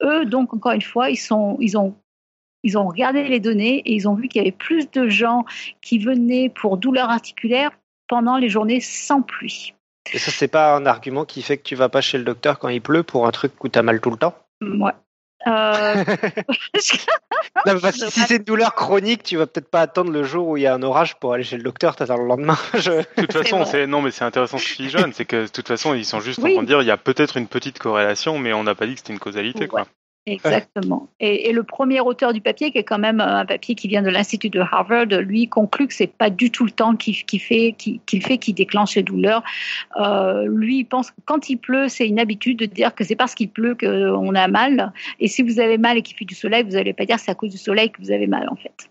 Eux, 0.02 0.26
donc, 0.26 0.54
encore 0.54 0.72
une 0.72 0.82
fois, 0.82 1.08
ils, 1.10 1.32
ont, 1.32 1.96
regardé 2.62 3.24
les 3.24 3.40
données 3.40 3.78
et 3.78 3.94
ils 3.94 4.06
ont 4.06 4.14
vu 4.14 4.28
qu'il 4.28 4.40
y 4.40 4.44
avait 4.44 4.52
plus 4.52 4.90
de 4.90 5.08
gens 5.08 5.44
qui 5.80 5.98
venaient 5.98 6.50
pour 6.50 6.76
douleurs 6.76 7.10
articulaires 7.10 7.70
pendant 8.06 8.36
les 8.36 8.50
journées 8.50 8.80
sans 8.80 9.22
pluie. 9.22 9.72
Et 10.12 10.18
ça, 10.18 10.30
c'est 10.30 10.46
pas 10.46 10.76
un 10.76 10.86
argument 10.86 11.24
qui 11.24 11.42
fait 11.42 11.56
que 11.56 11.64
tu 11.64 11.74
vas 11.74 11.88
pas 11.88 12.00
chez 12.00 12.18
le 12.18 12.24
docteur 12.24 12.58
quand 12.58 12.68
il 12.68 12.82
pleut 12.82 13.02
pour 13.02 13.26
un 13.26 13.32
truc 13.32 13.64
où 13.64 13.68
as 13.74 13.82
mal 13.82 14.00
tout 14.00 14.10
le 14.10 14.18
temps? 14.18 14.34
Ouais. 14.60 14.92
Euh... 15.46 16.04
si 16.78 16.98
c'est 18.10 18.36
une 18.36 18.44
douleur 18.44 18.74
chronique, 18.74 19.22
tu 19.22 19.36
vas 19.36 19.46
peut-être 19.46 19.70
pas 19.70 19.82
attendre 19.82 20.10
le 20.10 20.24
jour 20.24 20.48
où 20.48 20.56
il 20.56 20.62
y 20.62 20.66
a 20.66 20.74
un 20.74 20.82
orage 20.82 21.16
pour 21.16 21.34
aller 21.34 21.44
chez 21.44 21.56
le 21.56 21.62
docteur, 21.62 21.96
t'attends 21.96 22.16
le 22.16 22.26
lendemain. 22.26 22.56
De 22.74 23.04
toute 23.16 23.32
façon, 23.32 23.64
c'est 23.64 23.86
non, 23.86 24.02
mais 24.02 24.10
c'est 24.10 24.24
intéressant 24.24 24.58
ce 24.58 24.74
qu'ils 24.74 24.90
jeune, 24.90 25.12
c'est 25.12 25.24
que 25.24 25.44
de 25.44 25.48
toute 25.48 25.68
façon, 25.68 25.94
ils 25.94 26.04
sont 26.04 26.20
juste 26.20 26.40
en 26.40 26.42
train 26.42 26.62
de 26.62 26.66
dire 26.66 26.82
il 26.82 26.86
y 26.86 26.90
a 26.90 26.96
peut-être 26.96 27.36
une 27.36 27.48
petite 27.48 27.78
corrélation, 27.78 28.38
mais 28.38 28.52
on 28.52 28.64
n'a 28.64 28.74
pas 28.74 28.86
dit 28.86 28.94
que 28.94 29.00
c'était 29.00 29.12
une 29.12 29.18
causalité, 29.18 29.68
quoi. 29.68 29.86
Exactement. 30.28 31.08
Et, 31.20 31.52
le 31.52 31.62
premier 31.62 32.00
auteur 32.00 32.32
du 32.32 32.40
papier, 32.40 32.72
qui 32.72 32.78
est 32.78 32.84
quand 32.84 32.98
même 32.98 33.20
un 33.20 33.46
papier 33.46 33.76
qui 33.76 33.86
vient 33.86 34.02
de 34.02 34.10
l'Institut 34.10 34.50
de 34.50 34.58
Harvard, 34.58 35.06
lui 35.06 35.46
conclut 35.48 35.86
que 35.86 35.94
c'est 35.94 36.08
pas 36.08 36.30
du 36.30 36.50
tout 36.50 36.64
le 36.64 36.72
temps 36.72 36.96
qu'il 36.96 37.14
fait, 37.14 37.76
qu'il 37.78 38.22
fait, 38.22 38.38
qui 38.38 38.52
déclenche 38.52 38.96
les 38.96 39.04
douleurs. 39.04 39.44
Euh, 40.00 40.44
lui, 40.48 40.78
il 40.78 40.84
pense 40.84 41.12
que 41.12 41.20
quand 41.24 41.48
il 41.48 41.58
pleut, 41.58 41.88
c'est 41.88 42.08
une 42.08 42.18
habitude 42.18 42.58
de 42.58 42.66
dire 42.66 42.92
que 42.92 43.04
c'est 43.04 43.14
parce 43.14 43.36
qu'il 43.36 43.50
pleut 43.50 43.76
qu'on 43.76 44.34
a 44.34 44.48
mal. 44.48 44.92
Et 45.20 45.28
si 45.28 45.42
vous 45.42 45.60
avez 45.60 45.78
mal 45.78 45.96
et 45.96 46.02
qu'il 46.02 46.16
fait 46.16 46.24
du 46.24 46.34
soleil, 46.34 46.64
vous 46.64 46.72
n'allez 46.72 46.92
pas 46.92 47.06
dire 47.06 47.20
c'est 47.20 47.30
à 47.30 47.36
cause 47.36 47.50
du 47.50 47.58
soleil 47.58 47.90
que 47.90 48.02
vous 48.02 48.10
avez 48.10 48.26
mal, 48.26 48.48
en 48.50 48.56
fait. 48.56 48.90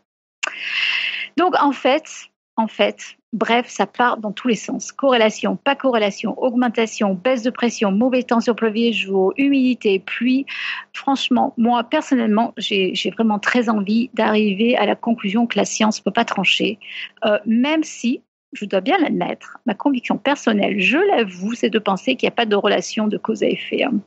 Donc, 1.38 1.54
en 1.62 1.74
fait, 1.74 2.30
en 2.58 2.68
fait, 2.68 3.18
Bref, 3.36 3.66
ça 3.68 3.86
part 3.86 4.16
dans 4.16 4.32
tous 4.32 4.48
les 4.48 4.56
sens. 4.56 4.94
Corrélation, 4.94 5.58
pas 5.58 5.76
corrélation, 5.76 6.42
augmentation, 6.42 7.16
baisse 7.16 7.42
de 7.42 7.50
pression, 7.50 7.92
mauvais 7.92 8.24
temps 8.24 8.40
sur 8.40 8.56
premier 8.56 8.94
jour, 8.94 9.34
humidité, 9.36 10.00
pluie. 10.00 10.46
Franchement, 10.94 11.54
moi, 11.58 11.84
personnellement, 11.84 12.54
j'ai 12.56 12.94
vraiment 13.12 13.38
très 13.38 13.68
envie 13.68 14.10
d'arriver 14.14 14.78
à 14.78 14.86
la 14.86 14.96
conclusion 14.96 15.48
que 15.48 15.58
la 15.58 15.66
science 15.66 16.00
ne 16.00 16.04
peut 16.06 16.14
pas 16.14 16.24
trancher, 16.24 16.80
euh, 17.26 17.38
même 17.46 17.84
si, 17.84 18.22
je 18.54 18.64
dois 18.64 18.80
bien 18.80 18.98
l'admettre, 19.00 19.58
ma 19.66 19.74
conviction 19.74 20.18
personnelle, 20.18 20.80
je 20.80 20.98
l'avoue, 20.98 21.56
c'est 21.56 21.70
de 21.70 21.80
penser 21.80 22.16
qu'il 22.16 22.28
n'y 22.28 22.32
a 22.32 22.38
pas 22.38 22.46
de 22.46 22.56
relation 22.56 23.10
de 23.10 23.18
cause 23.18 23.44
à 23.44 23.48
effet. 23.48 23.84
Hein. 23.84 24.00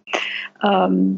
Euh, 0.64 1.12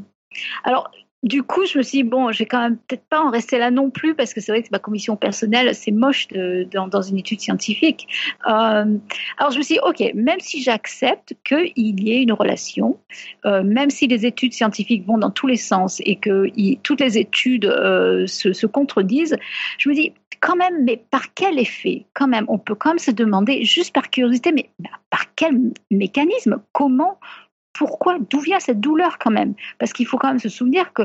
alors, 0.64 0.90
du 1.22 1.42
coup, 1.42 1.66
je 1.66 1.76
me 1.76 1.82
suis 1.82 1.98
dit, 1.98 2.02
bon, 2.02 2.32
je 2.32 2.38
vais 2.38 2.46
quand 2.46 2.60
même 2.60 2.78
peut-être 2.78 3.04
pas 3.10 3.20
en 3.20 3.30
rester 3.30 3.58
là 3.58 3.70
non 3.70 3.90
plus, 3.90 4.14
parce 4.14 4.32
que 4.32 4.40
c'est 4.40 4.52
vrai 4.52 4.62
que 4.62 4.68
ma 4.72 4.78
commission 4.78 5.16
personnelle, 5.16 5.74
c'est 5.74 5.90
moche 5.90 6.28
dans, 6.28 7.02
une 7.02 7.18
étude 7.18 7.40
scientifique. 7.40 8.08
Euh, 8.48 8.96
alors, 9.38 9.52
je 9.52 9.58
me 9.58 9.62
suis 9.62 9.74
dit, 9.74 9.80
OK, 9.84 10.02
même 10.14 10.40
si 10.40 10.62
j'accepte 10.62 11.34
qu'il 11.44 12.00
y 12.00 12.12
ait 12.12 12.22
une 12.22 12.32
relation, 12.32 12.98
euh, 13.44 13.62
même 13.62 13.90
si 13.90 14.06
les 14.06 14.24
études 14.24 14.54
scientifiques 14.54 15.04
vont 15.06 15.18
dans 15.18 15.30
tous 15.30 15.46
les 15.46 15.56
sens 15.56 16.00
et 16.06 16.16
que 16.16 16.46
toutes 16.82 17.00
les 17.00 17.18
études 17.18 17.66
euh, 17.66 18.26
se, 18.26 18.66
contredisent, 18.66 19.36
je 19.76 19.88
me 19.90 19.94
dis, 19.94 20.14
quand 20.40 20.56
même, 20.56 20.84
mais 20.84 20.96
par 21.10 21.34
quel 21.34 21.58
effet? 21.58 22.06
Quand 22.14 22.28
même, 22.28 22.46
on 22.48 22.58
peut 22.58 22.74
quand 22.74 22.90
même 22.90 22.98
se 22.98 23.10
demander, 23.10 23.62
juste 23.64 23.92
par 23.92 24.08
curiosité, 24.08 24.52
mais 24.52 24.70
par 25.10 25.34
quel 25.34 25.72
mécanisme? 25.90 26.62
Comment 26.72 27.18
pourquoi, 27.72 28.18
d'où 28.18 28.40
vient 28.40 28.60
cette 28.60 28.80
douleur 28.80 29.18
quand 29.18 29.30
même? 29.30 29.54
Parce 29.78 29.92
qu'il 29.92 30.06
faut 30.06 30.18
quand 30.18 30.28
même 30.28 30.38
se 30.38 30.48
souvenir 30.48 30.92
que 30.92 31.02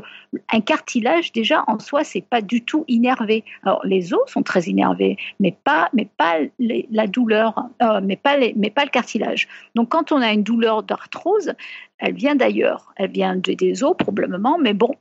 un 0.52 0.62
cartilage 0.62 1.32
déjà 1.32 1.64
en 1.68 1.80
soi 1.80 2.04
c'est 2.04 2.22
pas 2.22 2.42
du 2.42 2.64
tout 2.64 2.86
innervé. 2.88 3.44
Alors 3.64 3.82
les 3.86 4.14
os 4.14 4.22
sont 4.28 4.44
très 4.44 4.64
innervés, 4.64 5.18
mais 5.40 5.56
pas, 5.64 5.90
mais 5.94 6.08
pas 6.18 6.38
la 6.60 7.08
douleur, 7.08 7.70
euh, 7.82 8.02
mais 8.04 8.16
pas 8.18 8.38
mais 8.56 8.70
pas 8.70 8.84
le 8.84 8.90
cartilage. 8.90 9.48
Donc 9.76 9.90
quand 9.90 10.12
on 10.12 10.22
a 10.22 10.32
une 10.34 10.44
douleur 10.44 10.84
d'arthrose, 10.84 11.54
elle 12.00 12.14
vient 12.14 12.36
d'ailleurs, 12.36 12.94
elle 12.98 13.12
vient 13.12 13.36
des 13.36 13.84
os 13.84 13.96
probablement, 13.98 14.58
mais 14.58 14.74
bon, 14.74 14.96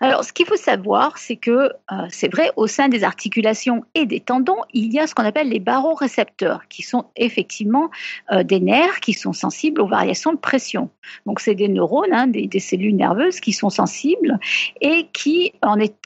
alors, 0.00 0.24
ce 0.24 0.32
qu'il 0.32 0.46
faut 0.46 0.56
savoir, 0.56 1.18
c'est 1.18 1.36
que 1.36 1.50
euh, 1.50 1.70
c'est 2.10 2.30
vrai, 2.30 2.50
au 2.56 2.66
sein 2.66 2.88
des 2.88 3.04
articulations 3.04 3.84
et 3.94 4.06
des 4.06 4.20
tendons, 4.20 4.58
il 4.72 4.92
y 4.92 4.98
a 4.98 5.06
ce 5.06 5.14
qu'on 5.14 5.24
appelle 5.24 5.48
les 5.48 5.60
barorécepteurs, 5.60 6.68
qui 6.68 6.82
sont 6.82 7.06
effectivement 7.16 7.90
euh, 8.32 8.42
des 8.42 8.60
nerfs 8.60 9.00
qui 9.00 9.12
sont 9.12 9.32
sensibles 9.32 9.80
aux 9.80 9.86
variations 9.86 10.32
de 10.32 10.38
pression. 10.38 10.90
Donc, 11.26 11.40
c'est 11.40 11.54
des 11.54 11.68
neurones, 11.68 12.12
hein, 12.12 12.26
des, 12.26 12.60
cellules 12.60 12.96
nerveuses 12.96 13.40
qui 13.40 13.52
sont 13.52 13.70
sensibles 13.70 14.38
et 14.80 15.08
qui, 15.12 15.52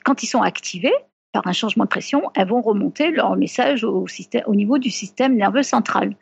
quand 0.05 0.23
ils 0.23 0.27
sont 0.27 0.43
activés, 0.43 0.95
par 1.33 1.47
un 1.47 1.53
changement 1.53 1.85
de 1.85 1.89
pression, 1.89 2.23
elles 2.35 2.49
vont 2.49 2.63
remonter 2.63 3.11
leur 3.11 3.37
message 3.37 3.85
au, 3.85 4.07
niveau 4.55 4.79
du 4.79 4.91
système 4.91 5.37
nerveux 5.37 5.63
central. 5.63 6.17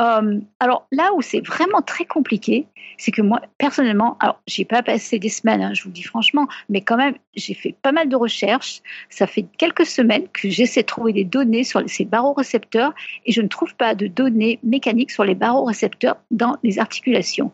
Euh, 0.00 0.40
alors 0.58 0.86
là 0.90 1.12
où 1.14 1.22
c'est 1.22 1.46
vraiment 1.46 1.80
très 1.80 2.04
compliqué, 2.04 2.66
c'est 2.96 3.12
que 3.12 3.22
moi, 3.22 3.40
personnellement, 3.58 4.16
alors 4.20 4.40
j'ai 4.46 4.64
pas 4.64 4.82
passé 4.82 5.18
des 5.18 5.28
semaines, 5.28 5.62
hein, 5.62 5.74
je 5.74 5.82
vous 5.82 5.90
le 5.90 5.94
dis 5.94 6.02
franchement, 6.02 6.48
mais 6.68 6.80
quand 6.80 6.96
même, 6.96 7.14
j'ai 7.34 7.54
fait 7.54 7.74
pas 7.82 7.92
mal 7.92 8.08
de 8.08 8.16
recherches. 8.16 8.80
Ça 9.10 9.26
fait 9.26 9.46
quelques 9.58 9.86
semaines 9.86 10.26
que 10.32 10.50
j'essaie 10.50 10.82
de 10.82 10.86
trouver 10.86 11.12
des 11.12 11.24
données 11.24 11.64
sur 11.64 11.82
ces 11.88 12.04
barorécepteurs 12.04 12.94
et 13.26 13.32
je 13.32 13.40
ne 13.40 13.48
trouve 13.48 13.74
pas 13.76 13.94
de 13.94 14.08
données 14.08 14.58
mécaniques 14.62 15.12
sur 15.12 15.24
les 15.24 15.34
barorécepteurs 15.34 16.16
dans 16.30 16.56
les 16.64 16.78
articulations. 16.78 17.52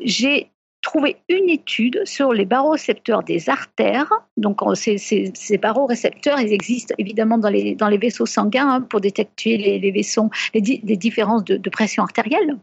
J'ai 0.00 0.50
trouvé 0.82 1.16
une 1.28 1.48
étude 1.50 2.02
sur 2.04 2.32
les 2.32 2.44
barorécepteurs 2.44 3.22
des 3.22 3.50
artères. 3.50 4.12
Donc, 4.36 4.60
ces, 4.74 4.98
ces, 4.98 5.30
ces 5.34 5.58
barorécepteurs, 5.58 6.40
ils 6.40 6.52
existent 6.52 6.94
évidemment 6.98 7.38
dans 7.38 7.50
les, 7.50 7.74
dans 7.74 7.88
les 7.88 7.98
vaisseaux 7.98 8.26
sanguins 8.26 8.68
hein, 8.68 8.80
pour 8.80 9.00
détecter 9.00 9.56
les, 9.56 9.90
vaisseaux, 9.90 10.30
les, 10.54 10.60
différences 10.60 11.44
de, 11.44 11.70
pression 11.70 12.02
artérielle. 12.02 12.56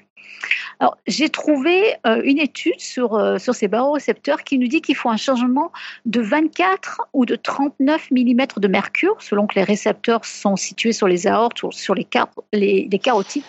Alors, 0.80 0.98
j'ai 1.08 1.30
trouvé 1.30 1.96
euh, 2.06 2.22
une 2.24 2.38
étude 2.38 2.80
sur, 2.80 3.16
euh, 3.16 3.40
sur 3.40 3.56
ces 3.56 3.68
barorécepteurs 3.68 4.44
qui 4.44 4.60
nous 4.60 4.68
dit 4.68 4.82
qu'il 4.82 4.96
faut 4.96 5.10
un 5.10 5.18
changement 5.18 5.72
de 6.06 6.22
24 6.22 7.02
ou 7.14 7.26
de 7.26 7.36
39 7.36 8.12
mm 8.12 8.46
de 8.58 8.68
mercure, 8.68 9.16
selon 9.20 9.48
que 9.48 9.56
les 9.56 9.64
récepteurs 9.64 10.26
sont 10.26 10.56
situés 10.56 10.92
sur 10.92 11.08
les 11.08 11.26
aortes 11.26 11.64
ou 11.64 11.72
sur 11.72 11.96
les, 11.96 12.08
les 12.54 13.00
carotides, 13.00 13.44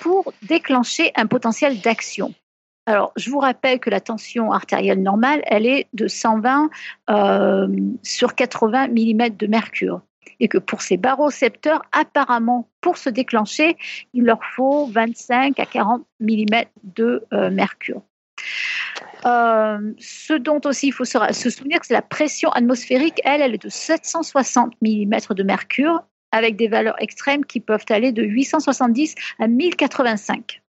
pour 0.00 0.32
déclencher 0.42 1.10
un 1.16 1.26
potentiel 1.26 1.80
d'action. 1.80 2.32
Alors, 2.86 3.12
je 3.16 3.30
vous 3.30 3.40
rappelle 3.40 3.80
que 3.80 3.90
la 3.90 4.00
tension 4.00 4.52
artérielle 4.52 5.02
normale, 5.02 5.42
elle 5.46 5.66
est 5.66 5.88
de 5.92 6.06
120 6.06 6.70
euh, 7.10 7.68
sur 8.02 8.34
80 8.34 8.88
mm 8.88 9.30
de 9.36 9.46
mercure. 9.48 10.02
Et 10.38 10.48
que 10.48 10.58
pour 10.58 10.82
ces 10.82 10.96
barocepteurs, 10.96 11.82
apparemment, 11.92 12.68
pour 12.80 12.98
se 12.98 13.08
déclencher, 13.08 13.76
il 14.12 14.24
leur 14.24 14.40
faut 14.54 14.86
25 14.86 15.58
à 15.58 15.66
40 15.66 16.04
mm 16.20 16.64
de 16.84 17.24
euh, 17.32 17.50
mercure. 17.50 18.02
Euh, 19.24 19.92
ce 19.98 20.34
dont 20.34 20.60
aussi 20.64 20.88
il 20.88 20.92
faut 20.92 21.04
se, 21.04 21.18
se 21.32 21.50
souvenir, 21.50 21.80
c'est 21.82 21.94
la 21.94 22.02
pression 22.02 22.50
atmosphérique, 22.50 23.20
elle, 23.24 23.42
elle 23.42 23.54
est 23.54 23.62
de 23.62 23.68
760 23.68 24.74
mm 24.82 25.16
de 25.30 25.42
mercure, 25.42 26.02
avec 26.32 26.56
des 26.56 26.68
valeurs 26.68 27.00
extrêmes 27.00 27.44
qui 27.44 27.60
peuvent 27.60 27.84
aller 27.88 28.12
de 28.12 28.22
870 28.22 29.14
à 29.40 29.48
1085. 29.48 30.62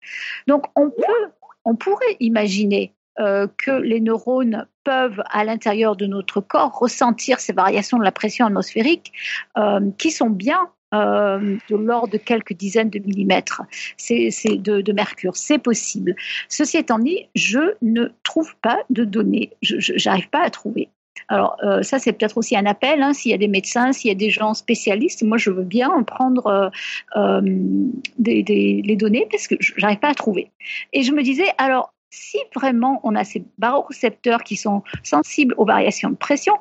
Donc 0.46 0.66
on 0.76 0.90
peut, 0.90 1.30
on 1.64 1.76
pourrait 1.76 2.16
imaginer 2.20 2.92
euh, 3.20 3.46
que 3.56 3.70
les 3.70 4.00
neurones 4.00 4.66
peuvent, 4.82 5.22
à 5.30 5.44
l'intérieur 5.44 5.94
de 5.94 6.06
notre 6.06 6.40
corps, 6.40 6.76
ressentir 6.76 7.38
ces 7.38 7.52
variations 7.52 7.96
de 7.96 8.02
la 8.02 8.10
pression 8.10 8.44
atmosphérique 8.46 9.12
euh, 9.56 9.80
qui 9.98 10.10
sont 10.10 10.30
bien 10.30 10.68
euh, 10.94 11.56
de 11.70 11.76
l'ordre 11.76 12.12
de 12.12 12.18
quelques 12.18 12.54
dizaines 12.54 12.90
de 12.90 12.98
millimètres 12.98 13.62
c'est, 13.96 14.30
de, 14.46 14.80
de, 14.80 14.92
mercure. 14.92 15.36
C'est 15.36 15.58
possible. 15.58 16.16
Ceci 16.48 16.76
étant 16.76 16.98
dit, 16.98 17.28
je 17.36 17.74
ne 17.82 18.06
trouve 18.24 18.54
pas 18.62 18.78
de 18.90 19.04
données. 19.04 19.52
Je 19.62 20.08
n'arrive 20.08 20.28
pas 20.28 20.42
à 20.42 20.50
trouver. 20.50 20.88
Alors 21.28 21.56
ça, 21.82 21.98
c'est 21.98 22.12
peut-être 22.12 22.36
aussi 22.36 22.56
un 22.56 22.66
appel. 22.66 23.02
Hein, 23.02 23.12
s'il 23.12 23.30
y 23.30 23.34
a 23.34 23.38
des 23.38 23.48
médecins, 23.48 23.92
s'il 23.92 24.08
y 24.08 24.12
a 24.12 24.16
des 24.16 24.30
gens 24.30 24.52
spécialistes, 24.54 25.22
moi, 25.22 25.38
je 25.38 25.50
veux 25.50 25.64
bien 25.64 25.90
en 25.90 26.04
prendre 26.04 26.70
des, 27.16 28.42
des, 28.42 28.82
les 28.84 28.96
données 28.96 29.26
parce 29.30 29.46
que 29.46 29.54
j'arrive 29.60 29.98
pas 29.98 30.10
à 30.10 30.14
trouver. 30.14 30.50
Et 30.92 31.02
je 31.02 31.12
me 31.12 31.22
disais, 31.22 31.46
alors 31.58 31.92
si 32.10 32.38
vraiment 32.54 33.00
on 33.02 33.14
a 33.16 33.24
ces 33.24 33.44
barorécepteurs 33.58 34.44
qui 34.44 34.56
sont 34.56 34.82
sensibles 35.02 35.54
aux 35.56 35.64
variations 35.64 36.10
de 36.10 36.16
pression, 36.16 36.54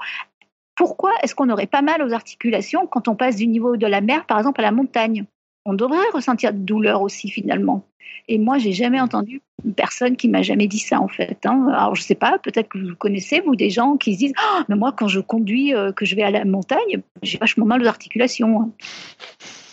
pourquoi 0.75 1.11
est-ce 1.21 1.35
qu'on 1.35 1.49
aurait 1.49 1.67
pas 1.67 1.81
mal 1.81 2.01
aux 2.01 2.13
articulations 2.13 2.87
quand 2.87 3.07
on 3.07 3.15
passe 3.15 3.35
du 3.35 3.47
niveau 3.47 3.77
de 3.77 3.85
la 3.85 4.01
mer, 4.01 4.25
par 4.25 4.39
exemple, 4.39 4.61
à 4.61 4.63
la 4.63 4.71
montagne? 4.71 5.25
On 5.65 5.73
devrait 5.73 6.09
ressentir 6.13 6.53
de 6.53 6.59
douleur 6.59 7.01
aussi, 7.01 7.29
finalement. 7.29 7.85
Et 8.27 8.37
moi, 8.37 8.57
j'ai 8.57 8.71
jamais 8.71 9.01
entendu 9.01 9.41
une 9.65 9.73
personne 9.73 10.15
qui 10.15 10.29
m'a 10.29 10.41
jamais 10.41 10.67
dit 10.67 10.79
ça, 10.79 10.99
en 10.99 11.07
fait. 11.07 11.45
Hein. 11.45 11.67
Alors, 11.69 11.95
je 11.95 12.01
sais 12.01 12.15
pas, 12.15 12.37
peut-être 12.39 12.69
que 12.69 12.77
vous 12.77 12.95
connaissez, 12.95 13.41
vous, 13.41 13.55
des 13.55 13.69
gens 13.69 13.97
qui 13.97 14.13
se 14.13 14.19
disent 14.19 14.33
oh, 14.37 14.61
mais 14.69 14.75
moi, 14.75 14.93
quand 14.93 15.07
je 15.07 15.19
conduis, 15.19 15.73
euh, 15.73 15.91
que 15.91 16.05
je 16.05 16.15
vais 16.15 16.23
à 16.23 16.31
la 16.31 16.45
montagne, 16.45 17.01
j'ai 17.21 17.37
vachement 17.37 17.65
mal 17.65 17.81
aux 17.81 17.87
articulations. 17.87 18.61
Hein. 18.61 18.69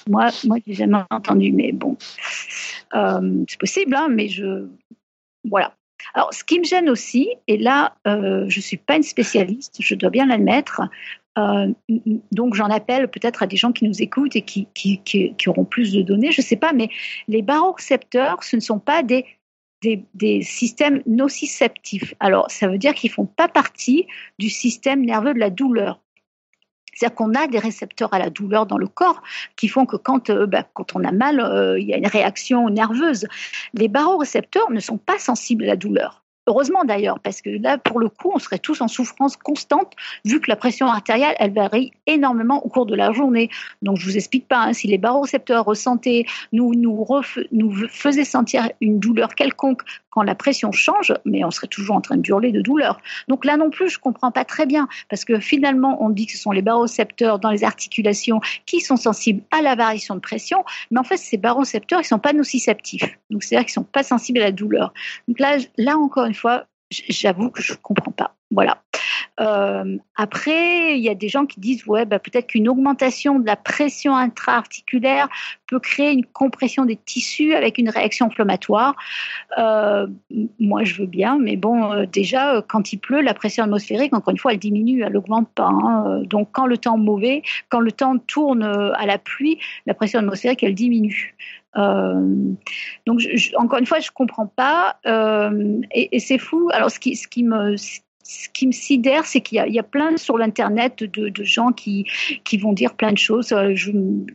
Moi, 0.09 0.29
moi 0.45 0.59
j'ai 0.67 0.75
jamais 0.75 0.99
entendu, 1.11 1.53
mais 1.53 1.73
bon, 1.73 1.97
euh, 2.95 3.45
c'est 3.49 3.61
possible, 3.61 3.95
hein, 3.95 4.09
mais 4.11 4.29
je, 4.29 4.67
voilà. 5.49 5.75
Alors, 6.15 6.33
ce 6.33 6.43
qui 6.43 6.59
me 6.59 6.65
gêne 6.65 6.89
aussi, 6.89 7.29
et 7.47 7.57
là, 7.57 7.95
euh, 8.07 8.47
je 8.49 8.59
ne 8.59 8.63
suis 8.63 8.77
pas 8.77 8.97
une 8.97 9.03
spécialiste, 9.03 9.77
je 9.81 9.95
dois 9.95 10.11
bien 10.11 10.27
l'admettre, 10.27 10.83
euh, 11.39 11.73
donc 12.33 12.55
j'en 12.55 12.69
appelle 12.69 13.09
peut-être 13.09 13.43
à 13.43 13.47
des 13.47 13.57
gens 13.57 13.73
qui 13.73 13.85
nous 13.85 14.03
écoutent 14.03 14.35
et 14.37 14.43
qui, 14.43 14.69
auront 15.47 15.65
plus 15.65 15.93
de 15.93 16.03
données, 16.03 16.33
je 16.33 16.41
ne 16.41 16.47
sais 16.47 16.57
pas, 16.57 16.73
mais 16.73 16.89
les 17.29 17.43
barorécepteurs, 17.43 18.43
ce 18.43 18.57
ne 18.57 18.61
sont 18.61 18.81
pas 18.81 19.03
des, 19.03 19.25
des, 19.83 20.05
des, 20.15 20.43
systèmes 20.43 21.03
nociceptifs. 21.07 22.15
Alors, 22.21 22.51
ça 22.51 22.67
veut 22.69 22.79
dire 22.79 22.95
qu'ils 22.95 23.11
ne 23.11 23.15
font 23.15 23.27
pas 23.27 23.49
partie 23.49 24.07
du 24.39 24.51
système 24.51 25.05
nerveux 25.05 25.35
de 25.35 25.39
la 25.39 25.51
douleur. 25.51 26.01
C'est-à-dire 26.93 27.15
qu'on 27.15 27.35
a 27.35 27.47
des 27.47 27.59
récepteurs 27.59 28.13
à 28.13 28.19
la 28.19 28.29
douleur 28.29 28.67
dans 28.67 28.77
le 28.77 28.89
corps 28.89 29.23
qui 29.57 29.69
font 29.69 29.87
que 29.87 29.97
quand, 29.97 30.31
euh, 30.31 30.47
bah, 30.47 30.65
quand 30.75 30.95
on 30.97 31.05
a 31.05 31.13
mal, 31.13 31.41
euh, 31.41 31.79
il 31.79 31.87
y 31.87 31.95
a 31.95 31.97
une 31.97 32.07
réaction 32.07 32.69
nerveuse. 32.69 33.27
Les 33.73 33.89
barorécepteurs 33.89 34.71
ne 34.71 34.81
sont 34.81 34.99
pas 34.99 35.19
sensibles 35.19 35.65
à 35.65 35.69
la 35.69 35.77
douleur. 35.77 36.25
Heureusement 36.51 36.83
d'ailleurs, 36.85 37.21
parce 37.21 37.43
que 37.43 37.51
là, 37.51 37.79
pour 37.79 38.01
le 38.01 38.09
coup, 38.09 38.33
on 38.35 38.41
serait 38.41 38.59
tous 38.59 38.81
en 38.81 38.89
souffrance 38.89 39.37
constante, 39.37 39.93
vu 40.25 40.41
que 40.41 40.51
la 40.51 40.57
pression 40.57 40.89
artérielle, 40.89 41.37
elle 41.39 41.53
varie 41.53 41.93
énormément 42.09 42.67
au 42.67 42.69
cours 42.69 42.87
de 42.87 42.97
la 42.97 43.13
journée. 43.13 43.51
Donc, 43.83 43.99
je 43.99 44.05
vous 44.05 44.17
explique 44.17 44.49
pas, 44.49 44.65
hein, 44.65 44.73
si 44.73 44.89
les 44.89 44.99
barorécepteurs 44.99 45.65
ressentaient, 45.65 46.25
nous, 46.53 46.75
nous, 46.75 47.07
nous 47.53 47.73
faisaient 47.89 48.25
sentir 48.25 48.69
une 48.81 48.99
douleur 48.99 49.37
quelconque 49.37 49.83
quand 50.11 50.23
la 50.23 50.35
pression 50.35 50.73
change, 50.73 51.15
mais 51.25 51.45
on 51.45 51.51
serait 51.51 51.69
toujours 51.69 51.97
en 51.97 52.01
train 52.01 52.17
de 52.17 52.29
hurler 52.29 52.53
de 52.53 52.61
douleur. 52.61 53.01
Donc 53.29 53.45
là 53.45 53.57
non 53.57 53.71
plus, 53.71 53.89
je 53.89 53.99
comprends 53.99 54.33
pas 54.33 54.45
très 54.45 54.67
bien, 54.67 54.89
parce 55.09 55.25
que 55.25 55.39
finalement, 55.39 56.03
on 56.03 56.11
dit 56.11 56.27
que 56.27 56.33
ce 56.33 56.39
sont 56.39 56.51
les 56.51 56.63
barorécepteurs 56.63 57.39
dans 57.39 57.51
les 57.51 57.65
articulations 57.65 58.41
qui 58.67 58.81
sont 58.81 58.97
sensibles 58.97 59.43
à 59.53 59.63
la 59.63 59.77
variation 59.77 60.17
de 60.17 60.21
pression, 60.21 60.65
mais 60.91 60.99
en 60.99 61.05
fait, 61.05 61.17
ces 61.17 61.37
barorécepteurs, 61.37 62.01
ils 62.01 62.05
sont 62.05 62.19
pas 62.19 62.33
nociceptifs. 62.33 63.19
Donc 63.31 63.45
c'est-à-dire 63.45 63.67
qu'ils 63.67 63.75
sont 63.75 63.85
pas 63.85 64.03
sensibles 64.03 64.41
à 64.41 64.47
la 64.47 64.53
douleur. 64.53 64.93
Donc 65.29 65.39
là, 65.39 65.59
là 65.79 65.97
encore 65.97 66.25
une 66.25 66.35
fois, 66.35 66.40
j'avoue 66.91 67.51
que 67.51 67.63
je 67.63 67.75
comprends 67.75 68.13
pas. 68.13 68.37
Voilà. 68.51 68.83
Euh, 69.41 69.97
après, 70.17 70.99
il 70.99 71.03
y 71.03 71.09
a 71.09 71.15
des 71.15 71.29
gens 71.29 71.47
qui 71.47 71.61
disent 71.61 71.87
ouais, 71.87 72.05
bah, 72.05 72.19
peut-être 72.19 72.49
qu'une 72.49 72.69
augmentation 72.69 73.39
de 73.39 73.47
la 73.47 73.57
pression 73.57 74.15
intra-articulaire 74.15 75.29
peut 75.67 75.79
créer 75.79 76.13
une 76.13 76.27
compression 76.27 76.85
des 76.85 76.97
tissus 76.97 77.55
avec 77.55 77.79
une 77.79 77.89
réaction 77.89 78.27
inflammatoire. 78.27 78.97
Euh, 79.59 80.07
moi, 80.59 80.85
je 80.85 81.01
veux 81.01 81.07
bien, 81.07 81.39
mais 81.39 81.57
bon, 81.57 81.93
euh, 81.93 82.07
déjà, 82.07 82.63
quand 82.69 82.93
il 82.93 82.99
pleut, 82.99 83.23
la 83.23 83.35
pression 83.35 83.65
atmosphérique, 83.65 84.13
encore 84.15 84.33
une 84.33 84.39
fois, 84.39 84.53
elle 84.53 84.59
diminue, 84.59 85.03
elle 85.03 85.13
n'augmente 85.13 85.49
pas. 85.55 85.69
Hein. 85.69 86.23
Donc, 86.25 86.51
quand 86.53 86.67
le 86.67 86.77
temps 86.77 86.99
mauvais, 86.99 87.43
quand 87.71 87.81
le 87.81 87.93
temps 87.93 88.19
tourne 88.19 88.63
à 88.63 89.07
la 89.07 89.19
pluie, 89.19 89.59
la 89.87 89.95
pression 89.95 90.19
atmosphérique, 90.19 90.63
elle 90.63 90.75
diminue. 90.75 91.35
donc, 91.77 93.21
encore 93.57 93.79
une 93.79 93.87
fois, 93.87 94.01
je 94.01 94.11
comprends 94.11 94.49
pas, 94.49 94.99
et, 95.07 96.17
et 96.17 96.19
c'est 96.19 96.39
fou. 96.39 96.69
Alors, 96.73 96.91
ce 96.91 96.99
qui, 96.99 97.17
ce 97.17 97.29
qui 97.29 97.45
me, 97.45 97.77
ce 98.31 98.49
qui 98.49 98.69
me 98.69 98.73
sidère, 98.73 99.27
c'est 99.27 99.41
qu'il 99.41 99.59
y, 99.59 99.79
a 99.79 99.83
plein 99.83 100.17
sur 100.17 100.39
l'internet 100.39 101.03
de, 101.03 101.33
gens 101.43 101.73
qui, 101.73 102.07
qui 102.45 102.59
vont 102.59 102.73
dire 102.73 102.95
plein 102.95 103.11
de 103.11 103.19
choses. 103.19 103.53
Euh, 103.53 103.75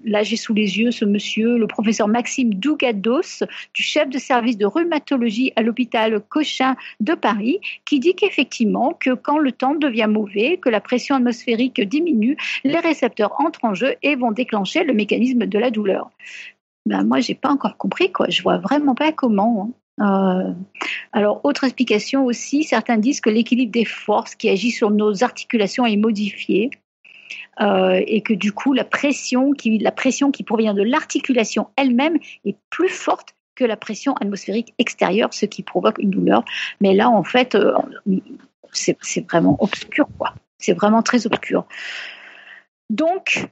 là, 0.04 0.22
j'ai 0.22 0.36
sous 0.36 0.54
les 0.54 0.78
yeux 0.80 0.92
ce 0.92 1.06
monsieur, 1.06 1.58
le 1.58 1.66
professeur 1.66 2.10
Maxime 2.10 2.54
Dougados, 2.54 3.46
du 3.74 3.84
chef 3.84 4.10
de 4.10 4.18
service 4.18 4.58
de 4.58 4.66
rhumatologie 4.66 5.54
à 5.56 5.62
l'hôpital 5.62 6.20
Cochin 6.28 6.76
de 7.00 7.14
Paris, 7.14 7.60
qui 7.86 8.02
dit 8.02 8.16
qu'effectivement, 8.16 8.92
que 9.00 9.14
quand 9.14 9.38
le 9.38 9.54
temps 9.54 9.76
devient 9.76 10.08
mauvais, 10.10 10.58
que 10.58 10.68
la 10.68 10.82
pression 10.82 11.16
atmosphérique 11.16 11.80
diminue, 11.80 12.36
les 12.66 12.80
récepteurs 12.80 13.40
entrent 13.40 13.64
en 13.64 13.74
jeu 13.74 13.96
et 14.04 14.18
vont 14.18 14.32
déclencher 14.32 14.84
le 14.84 14.94
mécanisme 14.94 15.46
de 15.46 15.58
la 15.58 15.72
douleur. 15.72 16.10
Ben, 16.86 17.06
moi, 17.06 17.22
j'ai 17.22 17.34
pas 17.34 17.50
encore 17.50 17.78
compris, 17.78 18.12
quoi. 18.12 18.28
Je 18.28 18.44
vois 18.44 18.58
vraiment 18.58 18.94
pas 18.94 19.14
comment. 19.14 19.70
Hein. 19.70 19.85
Euh, 20.02 20.54
alors, 21.14 21.42
autre 21.44 21.64
explication 21.64 22.26
aussi, 22.26 22.64
certains 22.64 22.98
disent 22.98 23.22
que 23.22 23.30
l'équilibre 23.30 23.72
des 23.72 23.86
forces 23.86 24.36
qui 24.36 24.50
agit 24.50 24.72
sur 24.72 24.92
nos 24.92 25.24
articulations 25.24 25.86
est 25.86 25.96
modifié 25.98 26.70
euh, 27.62 28.02
et 28.06 28.22
que 28.22 28.34
du 28.34 28.52
coup, 28.52 28.74
la 28.74 28.84
pression 28.84 29.54
qui, 29.54 29.80
provient 30.46 30.74
de 30.74 30.84
l'articulation 30.84 31.70
elle-même 31.78 32.18
est 32.44 32.58
plus 32.70 32.90
forte 32.90 33.36
que 33.56 33.64
la 33.64 33.78
pression 33.78 34.14
atmosphérique 34.16 34.74
extérieure, 34.78 35.34
ce 35.34 35.46
qui 35.46 35.64
provoque 35.64 35.98
une 36.00 36.10
douleur. 36.10 36.44
Mais 36.82 36.94
là, 36.94 37.10
en 37.10 37.24
fait, 37.24 37.56
euh, 37.56 37.74
c'est 38.74 39.22
vraiment 39.30 39.56
obscur, 39.64 40.08
quoi. 40.18 40.34
C'est 40.58 40.74
vraiment 40.74 41.02
très 41.02 41.26
obscur. 41.26 41.66
Donc, 42.90 43.48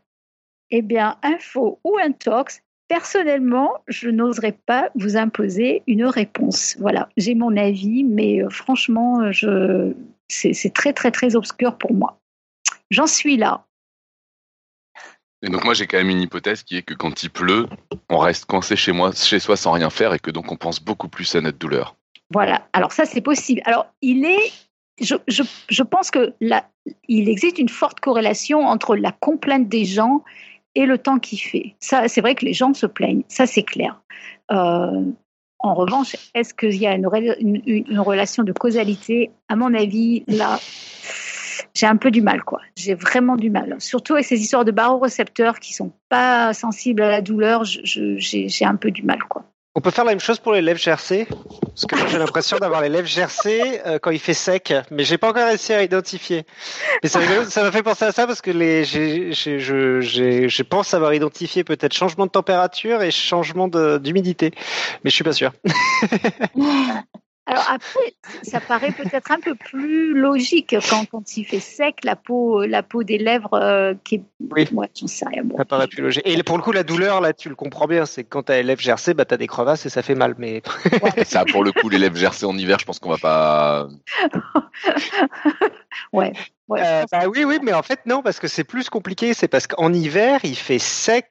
eh 0.71 0.81
bien, 0.81 1.17
info 1.23 1.79
ou 1.85 1.97
intox, 1.97 2.61
Personnellement, 2.93 3.71
je 3.87 4.09
n'oserais 4.09 4.51
pas 4.51 4.91
vous 4.93 5.17
imposer 5.17 5.81
une 5.87 6.05
réponse. 6.05 6.77
Voilà, 6.79 7.09
j'ai 7.17 7.33
mon 7.33 7.57
avis, 7.57 8.03
mais 8.03 8.43
euh, 8.43 8.49
franchement, 8.51 9.31
je... 9.31 9.93
c'est 10.27 10.73
très, 10.73 10.93
très, 10.93 11.09
très 11.09 11.35
obscur 11.35 11.75
pour 11.79 11.95
moi. 11.95 12.19
J'en 12.91 13.07
suis 13.07 13.35
là. 13.35 13.65
Et 15.41 15.49
donc 15.49 15.63
moi 15.65 15.73
j'ai 15.73 15.87
quand 15.87 15.97
même 15.97 16.11
une 16.11 16.21
hypothèse 16.21 16.61
qui 16.61 16.77
est 16.77 16.83
que 16.83 16.93
quand 16.93 17.23
il 17.23 17.31
pleut, 17.31 17.67
on 18.09 18.19
reste 18.19 18.45
coincé 18.45 18.75
chez 18.75 18.91
moi, 18.91 19.11
chez 19.11 19.39
soi 19.39 19.57
sans 19.57 19.71
rien 19.71 19.89
faire 19.89 20.13
et 20.13 20.19
que 20.19 20.29
donc 20.29 20.51
on 20.51 20.55
pense 20.55 20.79
beaucoup 20.79 21.09
plus 21.09 21.35
à 21.35 21.41
notre 21.41 21.57
douleur. 21.57 21.95
Voilà. 22.29 22.67
Alors 22.73 22.91
ça 22.91 23.05
c'est 23.05 23.21
possible. 23.21 23.61
Alors 23.65 23.87
il 24.03 24.23
est, 24.23 24.51
je, 25.01 25.15
je, 25.27 25.41
je 25.67 25.83
pense 25.83 26.11
que 26.11 26.33
là, 26.39 26.69
il 27.07 27.27
existe 27.27 27.57
une 27.57 27.69
forte 27.69 27.99
corrélation 27.99 28.59
entre 28.59 28.95
la 28.95 29.11
complainte 29.11 29.67
des 29.67 29.83
gens 29.83 30.23
et 30.75 30.85
le 30.85 30.97
temps 30.97 31.19
qu'il 31.19 31.39
fait. 31.39 31.75
Ça, 31.79 32.07
c'est 32.07 32.21
vrai 32.21 32.35
que 32.35 32.45
les 32.45 32.53
gens 32.53 32.73
se 32.73 32.85
plaignent, 32.85 33.23
ça 33.27 33.45
c'est 33.45 33.63
clair. 33.63 34.01
Euh, 34.51 35.03
en 35.59 35.75
revanche, 35.75 36.17
est-ce 36.33 36.53
qu'il 36.53 36.75
y 36.75 36.85
a 36.85 36.93
une, 36.93 37.07
relation 37.07 38.43
de 38.43 38.51
causalité? 38.51 39.31
À 39.47 39.55
mon 39.55 39.73
avis, 39.73 40.25
là, 40.27 40.59
j'ai 41.73 41.85
un 41.85 41.95
peu 41.95 42.11
du 42.11 42.21
mal, 42.21 42.43
quoi. 42.43 42.59
J'ai 42.75 42.95
vraiment 42.95 43.37
du 43.37 43.49
mal. 43.49 43.77
Surtout 43.79 44.13
avec 44.13 44.25
ces 44.25 44.41
histoires 44.41 44.65
de 44.65 44.71
barorécepteurs 44.71 45.59
qui 45.59 45.73
sont 45.73 45.93
pas 46.09 46.53
sensibles 46.53 47.01
à 47.01 47.09
la 47.09 47.21
douleur, 47.21 47.63
j'ai 47.63 48.65
un 48.65 48.75
peu 48.75 48.91
du 48.91 49.03
mal, 49.03 49.23
quoi. 49.29 49.45
On 49.75 49.81
peut 49.81 49.89
faire 49.89 50.05
la 50.05 50.11
même 50.11 50.19
chose 50.19 50.39
pour 50.39 50.53
les 50.53 50.61
lèvres 50.61 50.79
gercées 50.79 51.27
Parce 51.27 51.85
que 51.87 52.07
j'ai 52.07 52.19
l'impression 52.19 52.57
d'avoir 52.57 52.81
les 52.81 52.89
lèvres 52.89 53.07
gercées 53.07 53.81
euh, 53.87 53.97
quand 53.97 54.11
il 54.11 54.19
fait 54.19 54.35
sec, 54.35 54.71
mais 54.91 55.03
j'ai 55.03 55.17
pas 55.17 55.29
encore 55.29 55.47
réussi 55.47 55.73
à 55.73 55.81
identifier. 55.81 56.45
Mais 57.01 57.09
ça 57.09 57.19
m'a 57.19 57.71
fait 57.71 57.81
penser 57.81 58.05
à 58.05 58.11
ça 58.11 58.27
parce 58.27 58.41
que 58.41 58.51
les, 58.51 58.83
je, 58.85 60.61
pense 60.61 60.93
avoir 60.93 61.15
identifié 61.15 61.63
peut-être 61.63 61.93
changement 61.93 62.27
de 62.27 62.31
température 62.31 63.01
et 63.01 63.09
changement 63.09 63.67
d'humidité, 63.67 64.51
mais 65.03 65.09
je 65.09 65.15
suis 65.15 65.23
pas 65.23 65.33
sûr. 65.33 65.51
Alors 67.45 67.65
après, 67.69 68.15
ça 68.41 68.61
paraît 68.61 68.91
peut-être 68.91 69.31
un 69.31 69.39
peu 69.39 69.53
plus 69.53 70.13
logique 70.13 70.75
quand, 70.89 71.05
quand 71.05 71.35
il 71.35 71.43
fait 71.43 71.59
sec, 71.59 71.97
la 72.05 72.15
peau, 72.15 72.63
la 72.65 72.83
peau 72.83 73.03
des 73.03 73.17
lèvres 73.17 73.53
euh, 73.55 73.93
qui 74.05 74.15
est. 74.15 74.23
Oui, 74.49 74.65
j'en 74.71 75.07
sais 75.07 75.25
rien. 75.25 75.43
Ça 75.57 75.65
paraît 75.65 75.87
plus 75.87 76.01
logique. 76.01 76.23
Et 76.25 76.41
pour 76.43 76.55
le 76.55 76.63
coup, 76.63 76.71
la 76.71 76.83
douleur, 76.83 77.19
là, 77.19 77.33
tu 77.33 77.49
le 77.49 77.55
comprends 77.55 77.87
bien, 77.87 78.05
c'est 78.05 78.23
que 78.23 78.29
quand 78.29 78.43
tu 78.43 78.53
as 78.53 78.55
les 78.55 78.63
lèvres 78.63 78.79
gercées, 78.79 79.13
bah, 79.13 79.25
tu 79.25 79.33
as 79.33 79.37
des 79.37 79.47
crevasses 79.47 79.85
et 79.85 79.89
ça 79.89 80.01
fait 80.01 80.15
mal. 80.15 80.35
Mais... 80.37 80.61
ça, 81.25 81.43
pour 81.43 81.65
le 81.65 81.73
coup, 81.73 81.89
les 81.89 81.97
lèvres 81.97 82.15
gercées 82.15 82.45
en 82.45 82.57
hiver, 82.57 82.79
je 82.79 82.85
pense 82.85 82.99
qu'on 82.99 83.09
va 83.09 83.17
pas. 83.17 83.89
ouais. 86.13 86.31
Euh, 86.71 87.03
bah, 87.11 87.27
oui, 87.27 87.43
oui, 87.43 87.59
mais 87.61 87.73
en 87.73 87.83
fait, 87.83 88.05
non, 88.05 88.21
parce 88.21 88.39
que 88.39 88.47
c'est 88.47 88.63
plus 88.63 88.89
compliqué. 88.89 89.33
C'est 89.33 89.49
parce 89.49 89.67
qu'en 89.67 89.91
hiver, 89.91 90.39
il 90.43 90.55
fait 90.55 90.79
sec. 90.79 91.29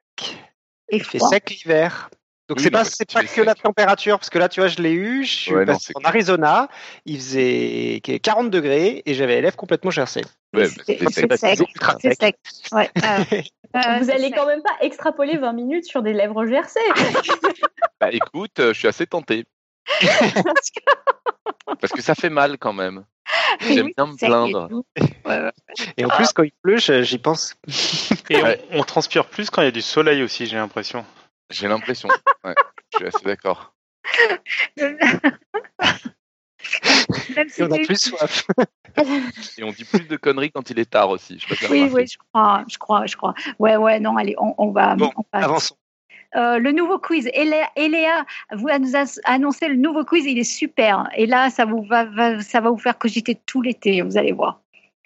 Et 0.91 0.97
il 0.97 1.05
fait 1.05 1.21
sec 1.21 1.49
l'hiver. 1.49 2.11
Donc 2.49 2.61
c'est 2.61 2.71
pas 2.71 2.85
c'est 2.85 3.11
pas 3.11 3.25
que 3.25 3.41
la 3.41 3.55
température 3.55 4.19
parce 4.19 4.29
que 4.29 4.39
là 4.39 4.49
tu 4.49 4.61
vois 4.61 4.69
je 4.69 4.79
l'ai 4.83 4.93
eu, 4.93 5.25
je 5.25 5.35
suis 5.35 5.55
en 5.55 6.05
Arizona, 6.05 6.69
il 7.07 7.17
faisait 7.17 8.01
40 8.01 8.51
degrés 8.51 9.03
et 9.07 9.15
j'avais 9.15 9.37
l'élève 9.37 9.57
complètement 9.57 9.91
gercé. 9.91 10.23
Ouais, 10.55 10.69
c'est 10.87 11.37
sec. 11.37 12.37
Ouais. 12.73 12.91
Vous 13.75 14.11
allez 14.11 14.31
quand 14.33 14.47
même 14.47 14.63
pas 14.63 14.77
extrapoler 14.83 15.39
20 15.39 15.53
minutes 15.55 15.87
sur 15.87 16.03
des 16.03 16.13
lèvres 16.13 16.45
gercées. 16.45 16.81
bah 18.01 18.11
écoute, 18.13 18.61
euh, 18.61 18.75
je 18.75 18.79
suis 18.79 18.89
assez 18.89 19.07
tenté. 19.07 19.45
Parce 21.81 21.93
que 21.93 22.03
ça 22.03 22.15
fait 22.15 22.29
mal 22.29 22.59
quand 22.59 22.75
même. 22.75 23.05
J'aime 23.61 23.91
bien 23.97 24.07
me 24.07 24.17
plaindre. 24.17 24.69
Et, 25.97 26.05
en 26.05 26.09
plus, 26.09 26.33
quand 26.33 26.43
il 26.43 26.53
pleut, 26.63 26.79
j'y 26.79 27.19
pense. 27.19 27.55
Et 28.29 28.37
on, 28.73 28.83
transpire 28.83 29.27
plus 29.27 29.49
quand 29.49 29.63
il 29.63 29.67
y 29.67 29.69
a 29.69 29.73
du 29.73 29.83
soleil 29.83 30.23
aussi, 30.23 30.47
j'ai 30.47 30.57
l'impression. 30.57 31.05
J'ai 31.53 31.69
l'impression. 31.69 32.09
Ouais, 32.45 32.55
je 32.93 32.99
suis 32.99 33.07
assez 33.07 33.25
d'accord. 33.25 33.75
Et 37.57 37.63
on 37.63 37.71
a 37.71 37.79
plus 37.79 38.01
soif. 38.01 38.47
Et 39.59 39.65
on 39.65 39.71
dit 39.71 39.85
plus 39.85 40.07
de 40.07 40.17
conneries 40.17 40.51
quand 40.51 40.71
il 40.71 40.79
est 40.79 40.91
tard 40.91 41.11
aussi. 41.11 41.39
Je 41.39 41.71
oui, 41.71 41.89
oui, 41.93 42.07
je 42.07 42.19
crois, 42.19 42.65
je 42.69 42.79
crois, 42.79 43.07
je 43.07 43.17
crois. 43.17 43.35
Ouais, 43.59 43.77
ouais, 43.77 44.01
non, 44.01 44.17
allez, 44.17 44.35
on, 44.39 44.71
va. 44.71 44.95
Bon, 44.97 45.13
avançons. 45.33 45.77
Euh, 46.35 46.59
le 46.59 46.73
nouveau 46.73 46.99
quiz. 46.99 47.29
Eléa, 47.35 48.25
vous 48.53 48.69
nous 48.81 48.97
a 48.97 49.05
annoncé 49.25 49.69
le 49.69 49.77
nouveau 49.77 50.05
quiz, 50.05 50.25
il 50.25 50.39
est 50.39 50.45
super. 50.45 51.09
Et 51.17 51.27
là, 51.27 51.51
ça, 51.51 51.65
vous 51.65 51.83
va, 51.83 52.41
ça 52.41 52.61
va 52.61 52.71
vous 52.71 52.79
faire 52.79 52.99
cogiter 52.99 53.35
tout 53.35 53.61
l'été, 53.61 54.03
vous 54.03 54.17
allez 54.17 54.33
voir. 54.33 54.62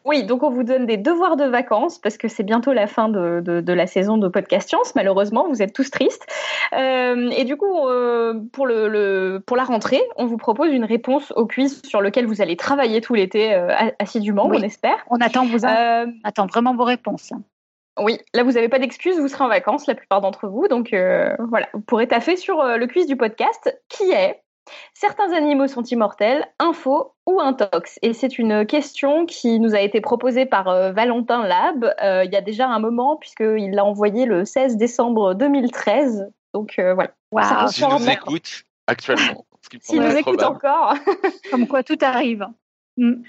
Oui, 0.07 0.25
donc 0.25 0.45
on 0.45 0.51
vous 0.51 0.63
donne 0.63 0.87
des 0.87 0.97
devoirs 0.97 1.37
de 1.37 1.45
vacances 1.45 1.99
parce 1.99 2.17
que 2.17 2.29
c'est 2.29 2.45
bientôt 2.45 2.73
la 2.73 2.87
fin 2.87 3.09
de, 3.09 3.41
de, 3.41 3.73
la 3.73 3.87
saison 3.89 4.19
de 4.19 4.29
Podcast 4.29 4.69
Science. 4.69 4.95
Malheureusement, 4.95 5.49
vous 5.49 5.63
êtes 5.63 5.73
tous 5.73 5.91
tristes. 5.91 6.25
Euh, 6.75 7.29
et 7.31 7.45
du 7.45 7.57
coup, 7.57 7.89
euh, 7.89 8.41
pour, 8.53 8.67
le, 8.67 9.43
pour 9.45 9.57
la 9.57 9.65
rentrée, 9.65 10.01
on 10.17 10.27
vous 10.27 10.37
propose 10.37 10.73
une 10.73 10.85
réponse 10.85 11.33
au 11.35 11.47
quiz 11.47 11.83
sur 11.83 12.01
lequel 12.01 12.27
vous 12.27 12.41
allez 12.41 12.57
travailler 12.57 13.01
tout 13.01 13.15
l'été 13.15 13.53
assidûment, 13.99 14.47
on 14.47 14.63
espère. 14.63 15.05
On 15.11 15.17
attend, 15.17 15.45
vous 15.45 15.67
attend 15.67 16.47
vraiment 16.47 16.77
vos 16.77 16.85
réponses. 16.85 17.33
Oui, 17.99 18.19
là 18.35 18.43
vous 18.43 18.53
n'avez 18.53 18.69
pas 18.69 18.79
d'excuses, 18.79 19.19
vous 19.19 19.29
serez 19.29 19.45
en 19.45 19.49
vacances, 19.49 19.87
la 19.87 19.95
plupart 19.95 20.21
d'entre 20.21 20.49
vous. 20.49 20.69
Donc 20.69 20.93
euh, 20.93 21.35
voilà, 21.49 21.69
vous 21.73 21.81
pourrez 21.81 22.07
taffer 22.07 22.37
sur 22.37 22.61
euh, 22.61 22.77
le 22.77 22.87
quiz 22.87 23.07
du 23.07 23.17
podcast 23.17 23.75
qui 23.89 24.11
est 24.11 24.43
Certains 24.95 25.33
animaux 25.33 25.69
sont 25.69 25.83
immortels, 25.83 26.47
un 26.59 26.73
faux 26.73 27.15
ou 27.27 27.41
un 27.41 27.53
tox 27.53 27.99
Et 28.03 28.13
c'est 28.13 28.39
une 28.39 28.67
question 28.67 29.27
qui 29.27 29.61
nous 29.61 29.75
a 29.75 29.81
été 29.81 30.01
proposée 30.01 30.47
par 30.47 30.69
euh, 30.69 30.93
Valentin 30.93 31.47
Lab 31.47 31.95
il 32.03 32.33
y 32.33 32.37
a 32.37 32.41
déjà 32.41 32.69
un 32.69 32.79
moment, 32.79 33.17
puisqu'il 33.17 33.71
l'a 33.73 33.85
envoyé 33.85 34.27
le 34.27 34.45
16 34.45 34.77
décembre 34.77 35.35
2013. 35.35 36.31
Donc 36.55 36.75
voilà. 36.79 37.13
Wow. 37.33 37.69
S'il 37.69 37.87
nous 37.89 38.09
écoute 38.09 38.65
actuellement. 38.87 39.45
S'il 39.81 40.01
nous 40.01 40.17
écoute 40.17 40.43
encore. 40.43 40.95
Comme 41.51 41.67
quoi 41.67 41.83
tout 41.83 41.99
arrive. 42.01 42.47
Mm. 42.97 43.23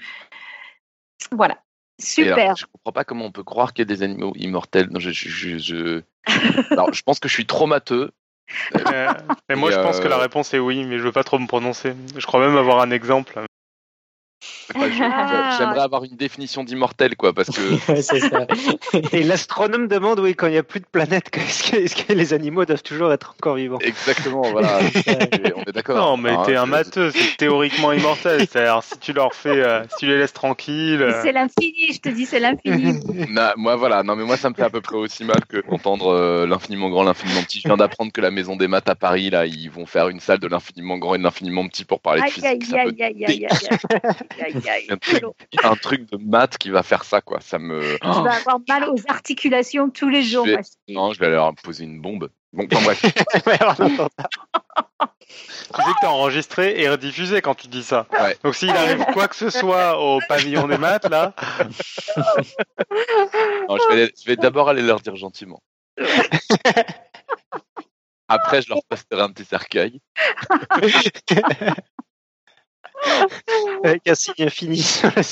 Voilà. 1.32 1.58
Super. 2.00 2.54
je 2.56 2.64
comprends 2.66 2.92
pas 2.92 3.04
comment 3.04 3.24
on 3.24 3.32
peut 3.32 3.42
croire 3.42 3.72
qu'il 3.72 3.82
y 3.82 3.92
a 3.92 3.96
des 3.96 4.04
animaux 4.04 4.32
immortels. 4.36 4.88
je, 4.98 5.10
je, 5.10 6.02
alors, 6.70 6.92
je 6.92 7.02
pense 7.02 7.18
que 7.18 7.28
je 7.28 7.34
suis 7.34 7.46
traumateux. 7.46 8.12
Euh, 8.74 9.12
mais 9.48 9.56
moi, 9.56 9.70
je 9.70 9.76
pense 9.76 10.00
que 10.00 10.08
la 10.08 10.16
euh, 10.16 10.20
réponse 10.20 10.54
est 10.54 10.58
oui, 10.58 10.84
mais 10.84 10.98
je 10.98 11.02
veux 11.02 11.12
pas 11.12 11.24
trop 11.24 11.38
me 11.38 11.46
prononcer. 11.46 11.94
Je 12.16 12.26
crois 12.26 12.40
même 12.40 12.56
avoir 12.56 12.80
un 12.80 12.90
exemple. 12.90 13.38
Ah. 14.74 15.56
J'aimerais 15.58 15.80
avoir 15.80 16.04
une 16.04 16.16
définition 16.16 16.62
d'immortel, 16.62 17.16
quoi, 17.16 17.32
parce 17.32 17.48
que. 17.48 17.76
c'est 18.02 18.20
ça. 18.20 18.46
Et 19.12 19.22
l'astronome 19.22 19.88
demande, 19.88 20.20
oui, 20.20 20.34
quand 20.34 20.46
il 20.46 20.52
n'y 20.52 20.58
a 20.58 20.62
plus 20.62 20.80
de 20.80 20.86
planète, 20.86 21.30
est-ce 21.36 21.96
que, 21.96 22.12
les 22.12 22.34
animaux 22.34 22.64
doivent 22.64 22.82
toujours 22.82 23.12
être 23.12 23.34
encore 23.38 23.56
vivants? 23.56 23.78
Exactement, 23.80 24.42
voilà. 24.42 24.78
on 25.56 25.62
est 25.62 25.72
d'accord. 25.72 25.96
Non, 25.96 26.16
mais 26.16 26.34
t'es 26.44 26.56
un 26.56 26.66
matheux, 26.66 27.10
c'est 27.10 27.36
théoriquement 27.36 27.92
immortel. 27.92 28.40
C'est-à-dire, 28.40 28.82
si 28.82 28.98
tu 28.98 29.12
leur 29.12 29.34
fais, 29.34 29.50
euh, 29.50 29.82
si 29.90 29.96
tu 30.00 30.06
les 30.06 30.18
laisses 30.18 30.32
tranquilles. 30.32 31.02
Euh, 31.02 31.22
c'est 31.22 31.32
l'infini, 31.32 31.92
je 31.92 32.00
te 32.00 32.08
dis, 32.08 32.26
c'est 32.26 32.40
l'infini. 32.40 33.00
moi, 33.56 33.76
voilà, 33.76 34.02
non, 34.02 34.16
mais 34.16 34.24
moi, 34.24 34.36
ça 34.36 34.50
me 34.50 34.54
fait 34.54 34.62
à 34.62 34.70
peu 34.70 34.80
près 34.80 34.96
aussi 34.96 35.24
mal 35.24 35.44
que 35.48 35.66
d'entendre 35.68 36.12
euh, 36.12 36.46
l'infiniment 36.46 36.90
grand, 36.90 37.02
l'infiniment 37.02 37.42
petit. 37.42 37.60
Je 37.60 37.68
viens 37.68 37.76
d'apprendre 37.76 38.12
que 38.12 38.20
la 38.20 38.30
maison 38.30 38.56
des 38.56 38.68
maths 38.68 38.88
à 38.88 38.94
Paris, 38.94 39.30
là, 39.30 39.46
ils 39.46 39.70
vont 39.70 39.86
faire 39.86 40.08
une 40.08 40.20
salle 40.20 40.38
de 40.38 40.46
l'infiniment 40.46 40.98
grand 40.98 41.14
et 41.14 41.18
de 41.18 41.24
l'infiniment 41.24 41.66
petit 41.66 41.84
pour 41.84 42.00
parler 42.00 42.22
de 42.22 42.26
physique. 42.26 42.44
Aïe, 42.44 42.64
aïe, 42.74 43.02
aïe, 43.02 43.24
aïe, 43.26 43.46
aïe, 43.46 44.27
un, 45.62 45.76
truc, 45.76 46.10
de 46.10 46.16
maths 46.18 46.58
qui 46.58 46.70
va 46.70 46.82
faire 46.82 47.04
ça, 47.04 47.20
quoi. 47.20 47.40
Ça 47.40 47.58
me. 47.58 47.98
Tu 47.98 48.06
vas 48.06 48.36
avoir 48.36 48.60
mal 48.68 48.88
aux 48.90 48.98
articulations 49.08 49.90
tous 49.90 50.08
les 50.08 50.22
jours. 50.22 50.46
Non, 50.88 51.12
je 51.12 51.20
vais 51.20 51.30
leur 51.30 51.54
poser 51.54 51.84
une 51.84 52.00
bombe. 52.00 52.30
Bon, 52.52 52.66
enfin 52.72 52.82
bref. 52.82 53.02
tu 53.02 53.08
sais 53.08 53.14
que 55.72 56.00
t'es 56.00 56.06
enregistré 56.06 56.80
et 56.80 56.88
rediffusé 56.88 57.42
quand 57.42 57.54
tu 57.54 57.68
dis 57.68 57.82
ça. 57.82 58.06
Donc 58.42 58.54
s'il 58.54 58.70
arrive 58.70 59.04
quoi 59.12 59.28
que 59.28 59.36
ce 59.36 59.50
soit 59.50 60.00
au 60.00 60.18
pavillon 60.28 60.66
des 60.66 60.78
maths, 60.78 61.08
là. 61.10 61.34
je 63.68 64.26
vais, 64.26 64.36
d'abord 64.36 64.70
aller 64.70 64.82
leur 64.82 65.00
dire 65.00 65.16
gentiment. 65.16 65.62
Après, 68.28 68.60
je 68.60 68.68
leur 68.68 68.80
posterai 68.88 69.22
un 69.22 69.30
petit 69.30 69.46
cercueil. 69.46 70.00
Avec 73.84 74.08
un 74.08 74.14
signe 74.14 74.46
infini 74.46 74.78
sur 74.78 75.10
le 75.16 75.22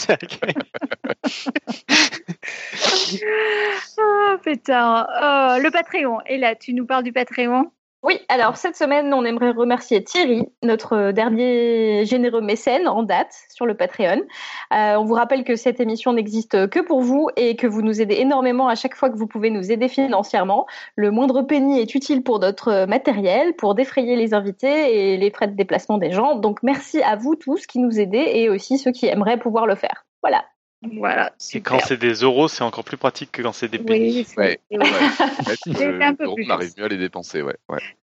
oh, 3.98 4.36
putain. 4.44 5.06
Oh, 5.08 5.56
le 5.60 5.70
Patreon. 5.70 6.20
Et 6.26 6.38
là, 6.38 6.54
tu 6.54 6.74
nous 6.74 6.86
parles 6.86 7.04
du 7.04 7.12
Patreon? 7.12 7.70
Oui, 8.02 8.20
alors 8.28 8.56
cette 8.56 8.76
semaine, 8.76 9.12
on 9.12 9.24
aimerait 9.24 9.50
remercier 9.50 10.04
Thierry, 10.04 10.46
notre 10.62 11.10
dernier 11.10 12.04
généreux 12.04 12.40
mécène 12.40 12.86
en 12.86 13.02
date 13.02 13.34
sur 13.48 13.66
le 13.66 13.76
Patreon. 13.76 14.22
Euh, 14.72 14.94
on 14.94 15.04
vous 15.04 15.14
rappelle 15.14 15.42
que 15.42 15.56
cette 15.56 15.80
émission 15.80 16.12
n'existe 16.12 16.68
que 16.68 16.78
pour 16.78 17.00
vous 17.00 17.28
et 17.36 17.56
que 17.56 17.66
vous 17.66 17.82
nous 17.82 18.00
aidez 18.00 18.16
énormément 18.16 18.68
à 18.68 18.76
chaque 18.76 18.94
fois 18.94 19.10
que 19.10 19.16
vous 19.16 19.26
pouvez 19.26 19.50
nous 19.50 19.72
aider 19.72 19.88
financièrement. 19.88 20.66
Le 20.94 21.10
moindre 21.10 21.42
penny 21.42 21.80
est 21.80 21.94
utile 21.96 22.22
pour 22.22 22.38
notre 22.38 22.86
matériel, 22.86 23.56
pour 23.56 23.74
défrayer 23.74 24.14
les 24.14 24.34
invités 24.34 25.14
et 25.14 25.16
les 25.16 25.30
frais 25.32 25.48
de 25.48 25.56
déplacement 25.56 25.98
des 25.98 26.12
gens. 26.12 26.36
Donc 26.36 26.62
merci 26.62 27.02
à 27.02 27.16
vous 27.16 27.34
tous 27.34 27.66
qui 27.66 27.80
nous 27.80 27.98
aidez 27.98 28.24
et 28.34 28.48
aussi 28.50 28.78
ceux 28.78 28.92
qui 28.92 29.06
aimeraient 29.06 29.38
pouvoir 29.38 29.66
le 29.66 29.74
faire. 29.74 30.04
Voilà. 30.22 30.44
Voilà. 30.94 31.32
Et 31.52 31.60
quand 31.60 31.80
c'est 31.80 31.96
des 31.96 32.14
euros, 32.14 32.48
c'est 32.48 32.64
encore 32.64 32.84
plus 32.84 32.96
pratique 32.96 33.32
que 33.32 33.42
quand 33.42 33.52
c'est 33.52 33.68
des 33.68 33.78
pays. 33.78 34.26
Oui, 34.36 34.44
ouais. 34.44 34.60
un 36.02 36.14
peu 36.14 36.34
plus 36.34 36.46
on 36.46 36.50
arrive 36.50 36.72
mieux 36.76 36.84
à 36.84 36.88
les 36.88 36.98
dépenser, 36.98 37.42
ouais. 37.42 37.56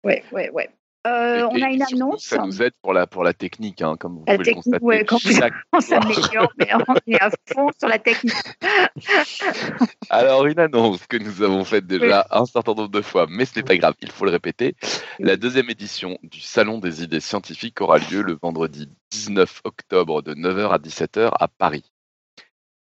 Ouais, 0.04 0.22
ouais, 0.32 0.50
ouais. 0.50 0.70
Euh, 1.06 1.48
on 1.50 1.62
a 1.62 1.70
une 1.70 1.82
annonce. 1.82 2.24
Ça 2.24 2.38
nous 2.44 2.60
aide 2.60 2.72
pour 2.82 2.92
la, 2.92 3.06
pour 3.06 3.22
la 3.22 3.32
technique, 3.32 3.82
hein, 3.82 3.96
comme 3.98 4.18
vous 4.18 4.24
la 4.26 4.34
pouvez 4.34 4.44
technique, 4.44 4.66
le 4.66 5.04
constater. 5.04 5.44
Ouais, 5.44 5.50
quand 5.70 5.78
on 5.78 5.80
s'améliore, 5.80 6.52
mais 6.58 6.68
on 6.74 6.94
est 7.06 7.20
à 7.20 7.30
fond 7.46 7.70
sur 7.78 7.88
la 7.88 7.98
technique. 7.98 8.34
Alors, 10.10 10.46
une 10.46 10.58
annonce 10.58 11.06
que 11.06 11.16
nous 11.16 11.42
avons 11.42 11.64
faite 11.64 11.86
déjà 11.86 12.26
un 12.30 12.44
certain 12.46 12.74
nombre 12.74 12.90
de 12.90 13.00
fois, 13.00 13.26
mais 13.28 13.44
ce 13.44 13.58
n'est 13.58 13.62
pas 13.62 13.76
grave, 13.76 13.94
il 14.02 14.10
faut 14.10 14.24
le 14.24 14.32
répéter. 14.32 14.74
La 15.20 15.36
deuxième 15.36 15.70
édition 15.70 16.18
du 16.22 16.40
Salon 16.40 16.78
des 16.78 17.02
idées 17.02 17.20
scientifiques 17.20 17.80
aura 17.80 17.98
lieu 17.98 18.22
le 18.22 18.36
vendredi 18.40 18.88
19 19.12 19.62
octobre 19.64 20.22
de 20.22 20.34
9h 20.34 20.70
à 20.70 20.78
17h 20.78 21.30
à 21.38 21.48
Paris. 21.48 21.84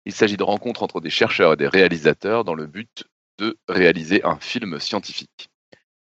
Il 0.08 0.14
s'agit 0.14 0.38
de 0.38 0.44
rencontres 0.44 0.84
entre 0.84 1.02
des 1.02 1.10
chercheurs 1.10 1.52
et 1.52 1.58
des 1.58 1.68
réalisateurs 1.68 2.46
dans 2.46 2.54
le 2.54 2.66
but 2.66 3.04
de 3.40 3.58
réaliser 3.68 4.24
un 4.24 4.38
film 4.38 4.80
scientifique. 4.80 5.50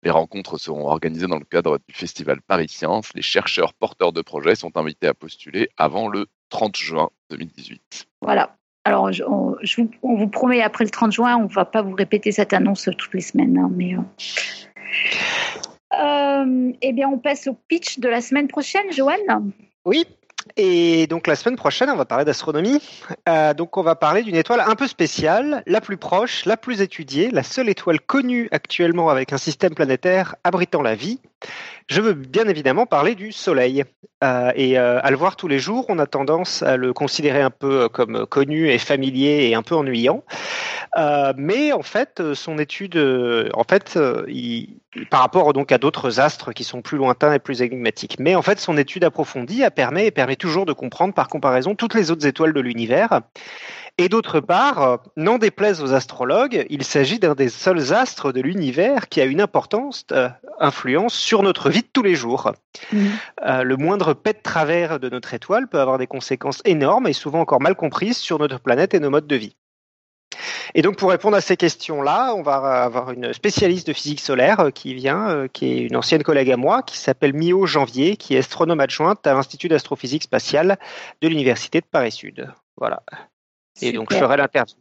Les 0.04 0.10
rencontres 0.10 0.58
seront 0.58 0.88
organisées 0.88 1.28
dans 1.28 1.38
le 1.38 1.44
cadre 1.44 1.78
du 1.90 1.94
festival 1.94 2.42
Paris 2.42 2.70
Science. 2.70 3.14
Les 3.16 3.22
chercheurs 3.22 3.74
porteurs 3.74 4.14
de 4.14 4.22
projets 4.22 4.56
sont 4.56 4.78
invités 4.78 5.08
à 5.08 5.14
postuler 5.14 5.70
avant 5.76 6.08
le 6.08 6.28
30 6.52 6.78
juin 6.78 7.10
2018. 7.32 8.08
Voilà. 8.22 8.56
Alors, 8.86 9.12
on, 9.28 9.58
vous, 10.02 10.28
promet, 10.30 10.62
après 10.62 10.86
le 10.86 10.90
30 10.90 11.12
juin, 11.12 11.36
on 11.36 11.50
ne 11.50 11.54
va 11.54 11.66
pas 11.66 11.82
vous 11.82 11.94
répéter 11.94 12.32
cette 12.32 12.54
annonce 12.54 12.88
toutes 12.98 13.14
les 13.14 13.20
semaines. 13.20 13.58
Hein, 13.58 13.70
mais, 13.76 13.98
euh, 13.98 14.00
euh, 16.00 16.72
eh 16.82 16.94
bien, 16.94 17.10
on 17.10 17.20
passe 17.20 17.46
au 17.48 17.58
pitch 17.68 18.00
de 18.00 18.08
la 18.08 18.22
semaine 18.22 18.48
prochaine, 18.48 18.90
Joanne. 18.94 19.52
Oui, 19.84 20.06
et 20.58 21.08
donc 21.08 21.28
la 21.28 21.36
semaine 21.36 21.56
prochaine, 21.56 21.90
on 21.90 21.96
va 21.96 22.06
parler 22.06 22.26
d'astronomie. 22.26 22.82
Euh, 23.28 23.54
donc 23.54 23.78
on 23.78 23.82
va 23.82 23.96
parler 23.96 24.24
d'une 24.24 24.36
étoile 24.36 24.62
un 24.66 24.76
peu 24.76 24.88
spéciale, 24.88 25.64
la 25.66 25.82
plus 25.82 25.98
proche, 25.98 26.46
la 26.46 26.58
plus 26.58 26.82
étudiée, 26.82 27.30
la 27.32 27.44
seule 27.44 27.70
étoile 27.70 28.00
connue 28.00 28.48
actuellement 28.52 29.10
avec 29.10 29.34
un 29.34 29.38
système 29.38 29.74
planétaire 29.74 30.36
abritant 30.44 30.82
la 30.82 30.96
vie. 30.96 31.20
Je 31.88 32.02
veux 32.02 32.14
bien 32.14 32.48
évidemment 32.48 32.86
parler 32.86 33.16
du 33.16 33.32
Soleil. 33.32 33.84
Euh, 34.24 34.52
et 34.56 34.78
euh, 34.78 35.00
à 35.02 35.10
le 35.10 35.18
voir 35.18 35.36
tous 35.36 35.48
les 35.48 35.58
jours, 35.58 35.86
on 35.90 35.98
a 35.98 36.06
tendance 36.06 36.62
à 36.62 36.78
le 36.78 36.94
considérer 36.94 37.42
un 37.42 37.50
peu 37.50 37.90
comme 37.90 38.28
connu 38.28 38.70
et 38.70 38.78
familier 38.78 39.50
et 39.50 39.56
un 39.56 39.64
peu 39.64 39.76
ennuyant. 39.76 40.24
Mais 41.38 41.72
en 41.72 41.84
fait, 41.84 42.34
son 42.34 42.58
étude, 42.58 42.98
en 43.54 43.64
fait, 43.64 43.98
il, 44.28 44.82
par 45.10 45.22
rapport 45.22 45.54
donc 45.54 45.72
à 45.72 45.78
d'autres 45.78 46.20
astres 46.20 46.52
qui 46.52 46.64
sont 46.64 46.82
plus 46.82 46.98
lointains 46.98 47.34
et 47.34 47.40
plus 47.40 47.62
énigmatiques. 47.62 48.18
Mais 48.20 48.36
en 48.36 48.42
fait, 48.42 48.60
son 48.60 48.78
étude 48.78 49.04
approfondie 49.04 49.64
a 49.64 49.72
permis 49.72 50.04
et 50.04 50.12
permet 50.12 50.36
toujours 50.36 50.66
de 50.66 50.74
comprendre 50.74 51.14
par 51.14 51.28
comparaison 51.28 51.76
toutes 51.76 51.94
les 51.94 52.12
autres 52.12 52.26
étoiles 52.26 52.54
de 52.54 52.60
l'univers. 52.60 53.22
Et 53.98 54.10
d'autre 54.10 54.40
part, 54.40 55.00
n'en 55.18 55.38
déplaise 55.38 55.82
aux 55.82 55.94
astrologues, 55.94 56.66
il 56.70 56.84
s'agit 56.84 57.20
d'un 57.20 57.36
des 57.36 57.50
seuls 57.50 57.94
astres 57.94 58.32
de 58.32 58.42
l'univers 58.42 59.10
qui 59.10 59.22
a 59.22 59.26
une 59.26 59.42
importance, 59.42 60.06
euh, 60.12 60.30
influence 60.60 61.14
sur 61.14 61.44
notre 61.44 61.70
vie 61.70 61.82
de 61.82 61.90
tous 61.92 62.02
les 62.02 62.16
jours. 62.16 62.52
Mmh. 62.92 63.06
Euh, 63.46 63.64
le 63.64 63.78
moindre 63.78 64.14
pet 64.14 64.38
de 64.38 64.42
travers 64.42 65.00
de 65.00 65.10
notre 65.10 65.34
étoile 65.34 65.68
peut 65.68 65.80
avoir 65.80 65.98
des 65.98 66.08
conséquences 66.08 66.62
énormes 66.66 67.08
et 67.08 67.14
souvent 67.14 67.42
encore 67.42 67.62
mal 67.62 67.76
comprises 67.76 68.18
sur 68.18 68.40
notre 68.40 68.60
planète 68.60 68.94
et 68.94 69.00
nos 69.00 69.10
modes 69.10 69.28
de 69.28 69.36
vie. 69.36 69.56
Et 70.74 70.82
donc 70.82 70.96
pour 70.96 71.10
répondre 71.10 71.36
à 71.36 71.42
ces 71.42 71.58
questions-là, 71.58 72.34
on 72.36 72.42
va 72.42 72.84
avoir 72.84 73.12
une 73.12 73.34
spécialiste 73.34 73.88
de 73.88 73.94
physique 73.94 74.20
solaire 74.20 74.60
euh, 74.60 74.70
qui 74.72 74.94
vient, 74.94 75.30
euh, 75.30 75.48
qui 75.52 75.72
est 75.72 75.78
une 75.80 75.96
ancienne 75.96 76.24
collègue 76.24 76.52
à 76.52 76.58
moi, 76.58 76.82
qui 76.84 76.98
s'appelle 76.98 77.34
Mio 77.34 77.66
Janvier, 77.66 78.16
qui 78.16 78.36
est 78.36 78.40
astronome 78.40 78.80
adjointe 78.80 79.26
à 79.28 79.34
l'Institut 79.34 79.68
d'astrophysique 79.68 80.24
spatiale 80.24 80.78
de 81.22 81.28
l'Université 81.28 81.82
de 81.82 81.86
Paris-Sud. 81.86 82.50
Voilà. 82.78 83.04
Et 83.82 83.92
donc 83.92 84.12
je 84.12 84.18
ferai 84.18 84.38
l'interview. 84.38 84.76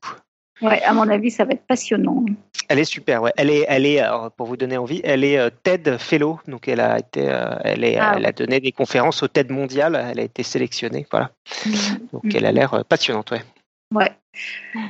Ouais, 0.63 0.83
à 0.83 0.93
mon 0.93 1.09
avis, 1.09 1.31
ça 1.31 1.47
va 1.47 1.53
être 1.53 1.67
passionnant. 1.67 2.23
Elle 2.69 2.81
est 2.81 2.85
super, 2.85 3.23
ouais. 3.23 3.33
Elle 3.39 3.49
est, 3.49 3.65
elle 3.67 3.87
est, 3.87 4.03
pour 4.37 4.47
vous 4.47 4.59
donner 4.59 4.77
envie, 4.77 5.01
elle 5.05 5.25
est 5.25 5.39
euh, 5.39 5.49
TED 5.63 5.97
Fellow, 5.97 6.39
donc 6.47 6.69
elle 6.69 6.81
a 6.81 6.99
été, 6.99 7.23
elle 7.65 7.83
est, 7.83 7.97
ah 7.97 8.13
elle 8.17 8.27
a 8.27 8.33
donné 8.33 8.61
des 8.61 8.71
conférences 8.71 9.23
au 9.23 9.29
TED 9.29 9.51
mondial, 9.51 9.99
elle 10.11 10.21
a 10.21 10.23
été 10.23 10.43
sélectionnée, 10.43 11.07
voilà. 11.11 11.31
Mm. 11.65 11.71
Donc 12.13 12.35
elle 12.35 12.45
a 12.45 12.53
l'air 12.53 12.85
passionnante, 12.87 13.31
ouais. 13.31 13.41
Ouais. 13.93 14.13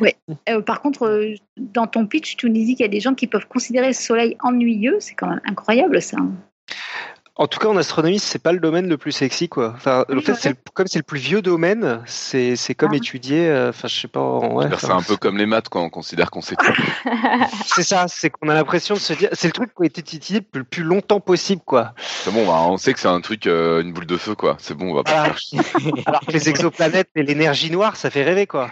ouais. 0.01 0.17
Euh, 0.49 0.61
par 0.61 0.83
contre, 0.83 1.05
euh, 1.05 1.35
dans 1.57 1.87
ton 1.87 2.07
pitch, 2.07 2.37
tu 2.37 2.47
nous 2.47 2.53
dis 2.53 2.75
qu'il 2.75 2.81
y 2.81 2.85
a 2.85 2.89
des 2.89 3.01
gens 3.01 3.15
qui 3.15 3.27
peuvent 3.27 3.47
considérer 3.47 3.89
le 3.89 3.93
soleil 3.95 4.37
ennuyeux. 4.41 4.99
C'est 5.01 5.15
quand 5.15 5.29
même 5.29 5.41
incroyable 5.45 6.03
ça. 6.03 6.19
En 7.41 7.47
tout 7.47 7.59
cas, 7.59 7.69
en 7.69 7.77
astronomie, 7.79 8.19
c'est 8.19 8.39
pas 8.39 8.53
le 8.53 8.61
domaine 8.61 8.87
le 8.87 8.99
plus 8.99 9.13
sexy, 9.13 9.49
quoi. 9.49 9.73
Enfin, 9.75 10.05
en 10.15 10.21
fait, 10.21 10.35
c'est 10.35 10.55
comme 10.75 10.87
c'est 10.87 10.99
le 10.99 11.05
plus 11.05 11.19
vieux 11.19 11.41
domaine, 11.41 12.03
c'est 12.05 12.75
comme 12.77 12.93
ah. 12.93 12.97
étudier. 12.97 13.49
Euh, 13.49 13.71
enfin, 13.71 13.89
je 13.89 13.99
sais 13.99 14.09
pas. 14.09 14.21
Ouais, 14.21 14.67
c'est 14.77 14.91
un 14.91 15.01
peu 15.01 15.17
comme 15.17 15.39
les 15.39 15.47
maths, 15.47 15.71
quand 15.71 15.83
on 15.83 15.89
considère 15.89 16.31
qu'on 16.31 16.43
sait 16.43 16.55
tout. 16.55 16.71
c'est 17.65 17.83
ça, 17.83 18.09
c'est 18.09 18.29
qu'on 18.29 18.51
a 18.51 18.55
l'impression 18.55 18.95
de 18.95 19.01
se 19.01 19.15
dire, 19.15 19.31
c'est 19.33 19.49
le 19.49 19.55
truc 19.55 19.71
qui 19.75 19.85
a 19.85 19.87
été 19.87 20.03
étudié 20.03 20.43
le 20.53 20.65
plus 20.65 20.83
longtemps 20.83 21.21
possible, 21.21 21.63
quoi. 21.65 21.95
C'est 21.97 22.31
bon, 22.31 22.47
bah, 22.47 22.59
on 22.69 22.77
sait 22.77 22.93
que 22.93 23.01
c'est 23.01 23.09
un 23.09 23.23
truc, 23.23 23.47
euh, 23.47 23.81
une 23.81 23.95
boule 23.95 24.05
de 24.05 24.19
feu, 24.19 24.35
quoi. 24.35 24.59
C'est 24.61 24.75
bon, 24.75 24.91
on 24.91 24.95
va 24.95 25.03
pas 25.03 25.25
chercher. 25.25 25.57
Alors 26.05 26.21
que 26.21 26.33
les 26.33 26.51
exoplanètes 26.51 27.09
et 27.17 27.23
l'énergie 27.23 27.71
noire, 27.71 27.97
ça 27.97 28.11
fait 28.11 28.23
rêver, 28.23 28.47
quoi. 28.47 28.71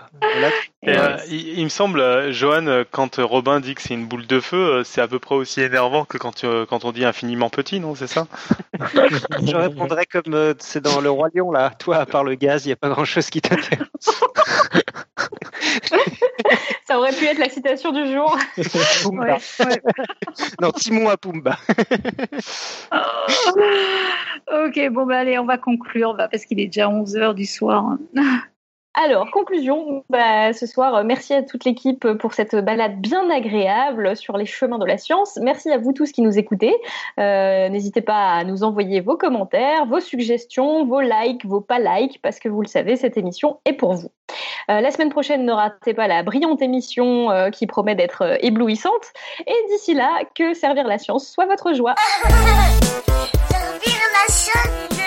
Euh, 0.86 1.16
il, 1.28 1.64
me 1.64 1.68
semble, 1.68 2.30
Johan, 2.30 2.84
quand 2.90 3.16
Robin 3.16 3.58
dit 3.58 3.74
que 3.74 3.82
c'est 3.82 3.94
une 3.94 4.06
boule 4.06 4.26
de 4.26 4.38
feu, 4.38 4.82
c'est 4.84 5.00
à 5.00 5.08
peu 5.08 5.18
près 5.18 5.34
aussi 5.34 5.60
énervant 5.60 6.04
que 6.04 6.18
quand, 6.18 6.44
quand 6.68 6.84
on 6.84 6.92
dit 6.92 7.04
infiniment 7.04 7.50
petit, 7.50 7.80
non 7.80 7.96
C'est 7.96 8.06
ça? 8.06 8.28
Je 8.78 9.56
répondrais 9.56 10.06
comme 10.06 10.34
euh, 10.34 10.54
c'est 10.58 10.82
dans 10.82 11.00
Le 11.00 11.10
Roi 11.10 11.28
Lion, 11.34 11.50
là. 11.50 11.70
Toi, 11.78 11.96
à 11.96 12.06
part 12.06 12.22
le 12.22 12.36
gaz, 12.36 12.64
il 12.64 12.68
n'y 12.68 12.72
a 12.72 12.76
pas 12.76 12.88
grand-chose 12.90 13.28
qui 13.28 13.40
t'intéresse. 13.40 13.88
Ça 16.86 16.98
aurait 16.98 17.12
pu 17.12 17.26
être 17.26 17.38
la 17.38 17.50
citation 17.50 17.92
du 17.92 18.10
jour. 18.10 18.38
Pumba. 19.02 19.36
non, 20.60 20.70
Timon 20.72 21.10
à 21.10 21.18
Pumba. 21.18 21.58
ok, 24.50 24.88
bon, 24.90 25.04
bah 25.04 25.18
allez, 25.18 25.38
on 25.38 25.44
va 25.44 25.58
conclure 25.58 26.14
bah, 26.14 26.28
parce 26.30 26.46
qu'il 26.46 26.60
est 26.60 26.66
déjà 26.66 26.88
11h 26.88 27.34
du 27.34 27.44
soir. 27.44 27.98
Alors, 29.00 29.30
conclusion, 29.30 30.02
bah, 30.10 30.52
ce 30.52 30.66
soir, 30.66 30.92
euh, 30.96 31.02
merci 31.04 31.32
à 31.32 31.44
toute 31.44 31.64
l'équipe 31.64 32.14
pour 32.14 32.34
cette 32.34 32.56
balade 32.56 33.00
bien 33.00 33.30
agréable 33.30 34.16
sur 34.16 34.36
les 34.36 34.44
chemins 34.44 34.78
de 34.78 34.84
la 34.84 34.98
science. 34.98 35.38
Merci 35.40 35.70
à 35.70 35.78
vous 35.78 35.92
tous 35.92 36.10
qui 36.10 36.20
nous 36.20 36.36
écoutez. 36.36 36.74
Euh, 37.20 37.68
n'hésitez 37.68 38.00
pas 38.00 38.32
à 38.32 38.42
nous 38.42 38.64
envoyer 38.64 39.00
vos 39.00 39.16
commentaires, 39.16 39.86
vos 39.86 40.00
suggestions, 40.00 40.84
vos 40.84 41.00
likes, 41.00 41.46
vos 41.46 41.60
pas 41.60 41.78
likes, 41.78 42.20
parce 42.22 42.40
que 42.40 42.48
vous 42.48 42.60
le 42.60 42.66
savez, 42.66 42.96
cette 42.96 43.16
émission 43.16 43.60
est 43.64 43.72
pour 43.72 43.94
vous. 43.94 44.10
Euh, 44.68 44.80
la 44.80 44.90
semaine 44.90 45.10
prochaine, 45.10 45.44
ne 45.44 45.52
ratez 45.52 45.94
pas 45.94 46.08
la 46.08 46.24
brillante 46.24 46.60
émission 46.60 47.28
qui 47.52 47.68
promet 47.68 47.94
d'être 47.94 48.38
éblouissante. 48.44 49.12
Et 49.46 49.54
d'ici 49.68 49.94
là, 49.94 50.10
que 50.34 50.54
servir 50.54 50.88
la 50.88 50.98
science 50.98 51.30
soit 51.30 51.46
votre 51.46 51.72
joie. 51.72 51.94
servir 53.48 54.00
la 54.12 54.32
science 54.32 54.97